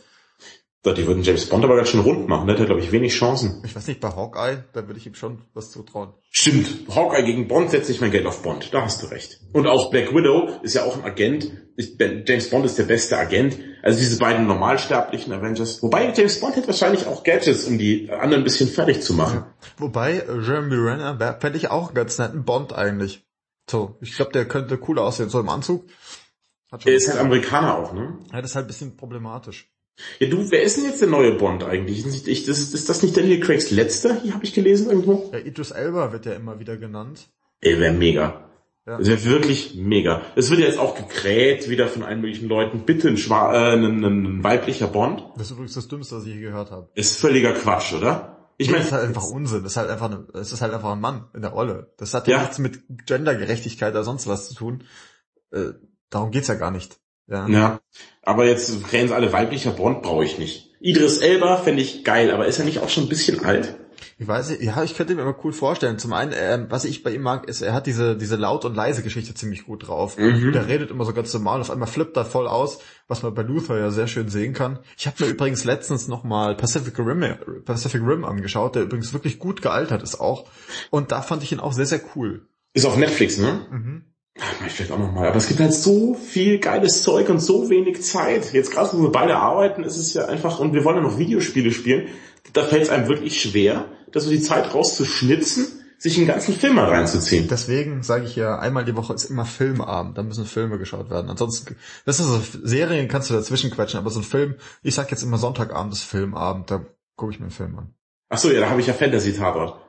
Doch, 0.84 0.94
die 0.94 1.08
würden 1.08 1.24
James 1.24 1.46
Bond 1.46 1.64
aber 1.64 1.74
ganz 1.74 1.88
schön 1.88 2.00
rund 2.00 2.28
machen. 2.28 2.46
Der 2.46 2.54
hätte, 2.54 2.66
glaube 2.66 2.80
ich, 2.80 2.92
wenig 2.92 3.12
Chancen. 3.12 3.60
Ich 3.64 3.74
weiß 3.74 3.88
nicht, 3.88 3.98
bei 4.00 4.10
Hawkeye, 4.10 4.62
da 4.72 4.86
würde 4.86 5.00
ich 5.00 5.06
ihm 5.06 5.16
schon 5.16 5.42
was 5.52 5.72
zutrauen. 5.72 6.14
Stimmt. 6.30 6.68
Hawkeye 6.94 7.24
gegen 7.24 7.48
Bond 7.48 7.70
setze 7.72 7.90
ich 7.90 8.00
mein 8.00 8.12
Geld 8.12 8.26
auf 8.26 8.42
Bond. 8.42 8.72
Da 8.72 8.82
hast 8.82 9.02
du 9.02 9.06
recht. 9.06 9.40
Und 9.52 9.66
auch 9.66 9.90
Black 9.90 10.14
Widow 10.14 10.60
ist 10.62 10.74
ja 10.74 10.84
auch 10.84 10.96
ein 10.96 11.02
Agent. 11.02 11.50
Ich, 11.76 11.98
James 11.98 12.48
Bond 12.48 12.64
ist 12.64 12.78
der 12.78 12.84
beste 12.84 13.18
Agent. 13.18 13.58
Also 13.88 14.00
diese 14.00 14.18
beiden 14.18 14.46
normalsterblichen 14.46 15.32
Avengers. 15.32 15.82
Wobei 15.82 16.12
James 16.14 16.38
Bond 16.40 16.56
hätte 16.56 16.66
wahrscheinlich 16.66 17.06
auch 17.06 17.24
Gadgets, 17.24 17.64
um 17.64 17.78
die 17.78 18.10
anderen 18.10 18.42
ein 18.42 18.44
bisschen 18.44 18.68
fertig 18.68 19.00
zu 19.00 19.14
machen. 19.14 19.46
Wobei, 19.78 20.18
äh, 20.18 20.40
Jeremy 20.42 20.74
Renner 20.74 21.38
fände 21.40 21.56
ich 21.56 21.70
auch 21.70 21.94
ganz 21.94 22.18
netten 22.18 22.44
Bond 22.44 22.74
eigentlich. 22.74 23.24
So, 23.70 23.96
ich 24.02 24.14
glaube, 24.14 24.32
der 24.32 24.44
könnte 24.44 24.76
cooler 24.76 25.04
aussehen, 25.04 25.30
so 25.30 25.40
im 25.40 25.48
Anzug. 25.48 25.86
Er 26.70 26.94
ist 26.94 27.08
halt 27.08 27.18
Amerikaner 27.18 27.78
auch, 27.78 27.94
ne? 27.94 28.18
Ja, 28.30 28.42
das 28.42 28.50
ist 28.50 28.56
halt 28.56 28.66
ein 28.66 28.68
bisschen 28.68 28.94
problematisch. 28.98 29.72
Ja, 30.18 30.28
du, 30.28 30.50
wer 30.50 30.62
ist 30.62 30.76
denn 30.76 30.84
jetzt 30.84 31.00
der 31.00 31.08
neue 31.08 31.32
Bond 31.32 31.64
eigentlich? 31.64 32.04
Ich, 32.26 32.44
das, 32.44 32.58
ist 32.58 32.90
das 32.90 33.02
nicht 33.02 33.16
Daniel 33.16 33.40
Craigs 33.40 33.70
letzter? 33.70 34.20
Hier 34.20 34.34
habe 34.34 34.44
ich 34.44 34.52
gelesen 34.52 34.90
irgendwo. 34.90 35.30
Ja, 35.32 35.38
Idris 35.38 35.70
Elba 35.70 36.12
wird 36.12 36.26
ja 36.26 36.34
immer 36.34 36.60
wieder 36.60 36.76
genannt. 36.76 37.30
Ey, 37.62 37.80
wäre 37.80 37.94
mega. 37.94 38.50
Ja. 38.88 38.96
Das 38.96 39.06
wäre 39.06 39.24
wirklich 39.24 39.74
mega. 39.74 40.22
Es 40.34 40.48
wird 40.48 40.60
jetzt 40.60 40.78
auch 40.78 40.94
gekräht 40.94 41.68
wieder 41.68 41.88
von 41.88 42.02
allen 42.04 42.22
möglichen 42.22 42.48
Leuten. 42.48 42.86
Bitte 42.86 43.08
ein, 43.08 43.18
Schwa 43.18 43.52
äh, 43.52 43.74
ein, 43.74 44.02
ein 44.02 44.42
weiblicher 44.42 44.86
Bond. 44.86 45.22
Das 45.36 45.48
ist 45.48 45.50
übrigens 45.50 45.74
das 45.74 45.88
Dümmste, 45.88 46.16
was 46.16 46.24
ich 46.24 46.36
je 46.36 46.40
gehört 46.40 46.70
habe. 46.70 46.88
Ist 46.94 47.20
völliger 47.20 47.52
Quatsch, 47.52 47.92
oder? 47.92 48.54
Ich 48.56 48.70
meine, 48.70 48.80
es 48.80 48.86
ist 48.86 48.92
halt 48.92 49.08
einfach 49.08 49.26
Unsinn. 49.26 49.62
Das 49.62 49.72
ist 49.72 49.76
halt 49.76 49.90
einfach, 49.90 50.18
es 50.32 50.52
ist 50.52 50.62
halt 50.62 50.72
einfach 50.72 50.92
ein 50.92 51.00
Mann 51.00 51.26
in 51.34 51.42
der 51.42 51.50
Rolle. 51.50 51.92
Das 51.98 52.14
hat 52.14 52.28
ja, 52.28 52.38
ja 52.38 52.42
nichts 52.42 52.58
mit 52.58 52.80
Gendergerechtigkeit 53.06 53.92
oder 53.92 54.04
sonst 54.04 54.26
was 54.26 54.48
zu 54.48 54.54
tun. 54.54 54.84
Äh, 55.52 55.72
darum 56.08 56.30
geht's 56.30 56.48
ja 56.48 56.54
gar 56.54 56.70
nicht. 56.70 56.98
Ja. 57.26 57.46
ja. 57.46 57.80
Aber 58.22 58.46
jetzt 58.46 58.82
krähen 58.84 59.08
sie 59.08 59.14
alle 59.14 59.34
weiblicher 59.34 59.72
Bond 59.72 60.02
brauche 60.02 60.24
ich 60.24 60.38
nicht. 60.38 60.74
Idris 60.80 61.18
Elba 61.18 61.58
fände 61.58 61.82
ich 61.82 62.04
geil, 62.04 62.30
aber 62.30 62.46
ist 62.46 62.58
er 62.58 62.64
nicht 62.64 62.78
auch 62.78 62.88
schon 62.88 63.04
ein 63.04 63.08
bisschen 63.10 63.44
alt? 63.44 63.76
Ich 64.20 64.26
weiß 64.26 64.50
nicht, 64.50 64.62
ja, 64.62 64.82
ich 64.82 64.96
könnte 64.96 65.14
mir 65.14 65.22
immer 65.22 65.36
cool 65.44 65.52
vorstellen. 65.52 65.98
Zum 66.00 66.12
einen, 66.12 66.32
äh, 66.32 66.66
was 66.68 66.84
ich 66.84 67.04
bei 67.04 67.12
ihm 67.12 67.22
mag, 67.22 67.48
ist, 67.48 67.62
er 67.62 67.72
hat 67.72 67.86
diese, 67.86 68.16
diese 68.16 68.34
laut 68.34 68.64
und 68.64 68.74
leise 68.74 69.04
Geschichte 69.04 69.32
ziemlich 69.32 69.64
gut 69.64 69.86
drauf. 69.86 70.18
Mhm. 70.18 70.50
Der 70.52 70.66
redet 70.66 70.90
immer 70.90 71.04
so 71.04 71.12
ganz 71.12 71.32
normal, 71.32 71.60
auf 71.60 71.70
einmal 71.70 71.86
flippt 71.86 72.16
er 72.16 72.24
voll 72.24 72.48
aus, 72.48 72.80
was 73.06 73.22
man 73.22 73.32
bei 73.32 73.42
Luther 73.42 73.78
ja 73.78 73.92
sehr 73.92 74.08
schön 74.08 74.28
sehen 74.28 74.54
kann. 74.54 74.80
Ich 74.96 75.06
habe 75.06 75.24
mir 75.24 75.30
übrigens 75.30 75.64
letztens 75.64 76.08
nochmal 76.08 76.56
Pacific 76.56 76.98
Rim, 76.98 77.24
Pacific 77.64 78.02
Rim 78.04 78.24
angeschaut, 78.24 78.74
der 78.74 78.82
übrigens 78.82 79.12
wirklich 79.12 79.38
gut 79.38 79.62
gealtert 79.62 80.02
ist 80.02 80.20
auch. 80.20 80.46
Und 80.90 81.12
da 81.12 81.22
fand 81.22 81.44
ich 81.44 81.52
ihn 81.52 81.60
auch 81.60 81.72
sehr, 81.72 81.86
sehr 81.86 82.00
cool. 82.16 82.48
Ist 82.74 82.86
auf 82.86 82.96
Netflix, 82.96 83.38
ne? 83.38 83.66
Mhm. 83.70 84.02
Ich 84.66 84.72
vielleicht 84.72 84.92
auch 84.92 84.98
nochmal. 84.98 85.28
Aber 85.28 85.36
es 85.36 85.48
gibt 85.48 85.58
halt 85.60 85.74
so 85.74 86.14
viel 86.14 86.58
geiles 86.58 87.02
Zeug 87.02 87.28
und 87.28 87.40
so 87.40 87.70
wenig 87.70 88.02
Zeit. 88.02 88.52
Jetzt 88.52 88.70
gerade, 88.70 88.90
wo 88.92 89.02
wir 89.02 89.12
beide 89.12 89.36
arbeiten, 89.36 89.82
ist 89.82 89.96
es 89.96 90.14
ja 90.14 90.26
einfach, 90.26 90.60
und 90.60 90.74
wir 90.74 90.84
wollen 90.84 90.96
ja 90.96 91.02
noch 91.02 91.18
Videospiele 91.18 91.72
spielen, 91.72 92.08
da 92.52 92.64
fällt 92.64 92.82
es 92.82 92.90
einem 92.90 93.08
wirklich 93.08 93.40
schwer, 93.40 93.86
dass 94.12 94.24
so 94.24 94.30
die 94.30 94.40
Zeit 94.40 94.74
rauszuschnitzen, 94.74 95.66
sich 95.98 96.16
einen 96.16 96.28
ganzen 96.28 96.54
Film 96.54 96.76
mal 96.76 96.88
reinzuziehen. 96.88 97.48
Deswegen 97.48 98.04
sage 98.04 98.24
ich 98.24 98.36
ja, 98.36 98.58
einmal 98.58 98.84
die 98.84 98.96
Woche 98.96 99.14
ist 99.14 99.24
immer 99.24 99.44
Filmabend, 99.44 100.16
da 100.16 100.22
müssen 100.22 100.46
Filme 100.46 100.78
geschaut 100.78 101.10
werden. 101.10 101.28
Ansonsten, 101.28 101.76
das 102.04 102.20
ist 102.20 102.26
so, 102.26 102.40
Serien 102.62 103.08
kannst 103.08 103.30
du 103.30 103.34
dazwischen 103.34 103.70
quetschen, 103.72 103.98
aber 103.98 104.10
so 104.10 104.20
ein 104.20 104.24
Film, 104.24 104.54
ich 104.82 104.94
sag 104.94 105.10
jetzt 105.10 105.24
immer 105.24 105.38
Sonntagabend 105.38 105.92
ist 105.92 106.04
Filmabend, 106.04 106.70
da 106.70 106.84
gucke 107.16 107.32
ich 107.32 107.40
mir 107.40 107.46
einen 107.46 107.52
Film 107.52 107.78
an. 107.78 107.94
Ach 108.28 108.38
so, 108.38 108.50
ja, 108.50 108.60
da 108.60 108.70
habe 108.70 108.80
ich 108.80 108.86
ja 108.86 108.92
Fantasy-Tatort. 108.92 109.80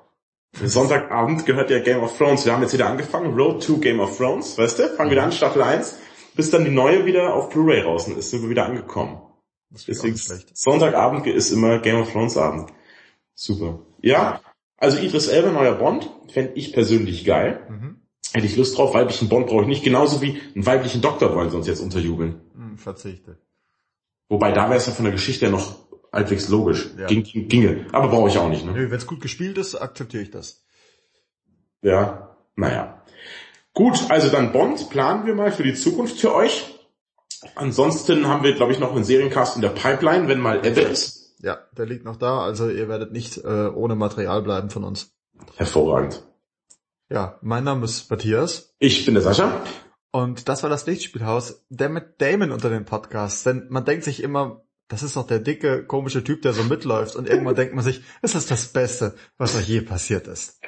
Sonntagabend 0.63 1.45
gehört 1.45 1.69
ja 1.69 1.79
Game 1.79 2.01
of 2.01 2.17
Thrones. 2.17 2.43
Wir 2.43 2.53
haben 2.53 2.63
jetzt 2.63 2.73
wieder 2.73 2.89
angefangen, 2.89 3.35
Road 3.35 3.63
to 3.63 3.77
Game 3.77 3.99
of 3.99 4.17
Thrones, 4.17 4.57
weißt 4.57 4.79
du? 4.79 4.89
Fangen 4.89 5.11
wieder 5.11 5.23
an, 5.23 5.31
Staffel 5.31 5.61
1, 5.61 5.97
bis 6.35 6.49
dann 6.49 6.65
die 6.65 6.71
neue 6.71 7.05
wieder 7.05 7.35
auf 7.35 7.49
Blu-ray 7.49 7.83
draußen 7.83 8.17
ist, 8.17 8.31
sind 8.31 8.41
wir 8.41 8.49
wieder 8.49 8.65
angekommen. 8.65 9.21
Deswegen 9.71 10.15
Sonntagabend 10.53 11.27
ist 11.27 11.51
immer 11.51 11.79
Game 11.79 12.01
of 12.01 12.11
Thrones 12.11 12.37
Abend. 12.37 12.71
Super. 13.35 13.79
Ja, 14.01 14.41
also 14.77 14.97
Idris 14.97 15.27
Elba, 15.27 15.51
neuer 15.51 15.75
Bond, 15.75 16.09
fände 16.31 16.53
ich 16.55 16.73
persönlich 16.73 17.25
geil. 17.25 17.65
Mhm. 17.69 18.01
Hätte 18.33 18.45
ich 18.45 18.55
Lust 18.55 18.77
drauf, 18.77 18.93
weiblichen 18.93 19.29
Bond 19.29 19.47
brauche 19.47 19.63
ich 19.63 19.67
nicht, 19.67 19.83
genauso 19.83 20.21
wie 20.21 20.39
einen 20.55 20.65
weiblichen 20.65 21.01
Doktor 21.01 21.35
wollen 21.35 21.49
sie 21.49 21.57
uns 21.57 21.67
jetzt 21.67 21.81
unterjubeln. 21.81 22.41
Hm, 22.53 22.77
verzichte. 22.77 23.37
Wobei 24.27 24.51
da 24.51 24.69
wäre 24.69 24.77
es 24.77 24.85
ja 24.85 24.93
von 24.93 25.05
der 25.05 25.11
Geschichte 25.11 25.45
ja 25.45 25.51
noch 25.51 25.75
halbwegs 26.13 26.47
logisch. 26.49 26.89
Ja. 26.97 27.07
Ging, 27.07 27.23
ginge. 27.23 27.87
Aber 27.91 28.09
brauche 28.09 28.29
ich 28.29 28.37
auch 28.37 28.49
nicht. 28.49 28.65
Ne? 28.65 28.71
Nö, 28.71 28.91
wenn 28.91 28.97
es 28.97 29.07
gut 29.07 29.21
gespielt 29.21 29.57
ist, 29.57 29.75
akzeptiere 29.75 30.23
ich 30.23 30.31
das. 30.31 30.63
Ja, 31.81 32.37
naja. 32.55 33.03
Gut, 33.73 34.09
also 34.09 34.29
dann 34.29 34.51
Bond 34.51 34.89
planen 34.89 35.25
wir 35.25 35.33
mal 35.33 35.51
für 35.51 35.63
die 35.63 35.73
Zukunft 35.73 36.19
für 36.19 36.33
euch. 36.33 36.78
Ansonsten 37.55 38.27
haben 38.27 38.43
wir, 38.43 38.53
glaube 38.53 38.73
ich, 38.73 38.79
noch 38.79 38.93
einen 38.93 39.03
Seriencast 39.03 39.55
in 39.55 39.61
der 39.61 39.69
Pipeline, 39.69 40.27
wenn 40.27 40.39
mal 40.39 40.65
Ebbe 40.65 40.81
ist. 40.81 41.35
Ja, 41.41 41.57
der 41.77 41.85
liegt 41.85 42.03
noch 42.03 42.17
da, 42.17 42.41
also 42.41 42.69
ihr 42.69 42.89
werdet 42.89 43.13
nicht 43.13 43.37
äh, 43.37 43.67
ohne 43.67 43.95
Material 43.95 44.41
bleiben 44.41 44.69
von 44.69 44.83
uns. 44.83 45.13
Hervorragend. 45.55 46.23
Ja, 47.09 47.39
mein 47.41 47.63
Name 47.63 47.85
ist 47.85 48.09
Matthias. 48.11 48.75
Ich 48.79 49.05
bin 49.05 49.13
der 49.13 49.23
Sascha. 49.23 49.63
Und 50.11 50.49
das 50.49 50.63
war 50.63 50.69
das 50.69 50.85
Lichtspielhaus, 50.85 51.65
der 51.69 51.89
mit 51.89 52.21
Damon 52.21 52.51
unter 52.51 52.69
den 52.69 52.85
Podcasts. 52.85 53.43
Denn 53.43 53.67
man 53.69 53.85
denkt 53.85 54.03
sich 54.03 54.21
immer, 54.21 54.63
das 54.89 55.03
ist 55.03 55.15
doch 55.15 55.25
der 55.25 55.39
dicke, 55.39 55.85
komische 55.85 56.23
Typ, 56.23 56.41
der 56.41 56.53
so 56.53 56.63
mitläuft. 56.63 57.15
Und 57.15 57.27
irgendwann 57.27 57.55
denkt 57.55 57.73
man 57.73 57.83
sich, 57.83 58.01
es 58.21 58.35
ist 58.35 58.51
das 58.51 58.67
Beste, 58.67 59.15
was 59.37 59.55
euch 59.55 59.67
je 59.67 59.81
passiert 59.81 60.27
ist. 60.27 60.59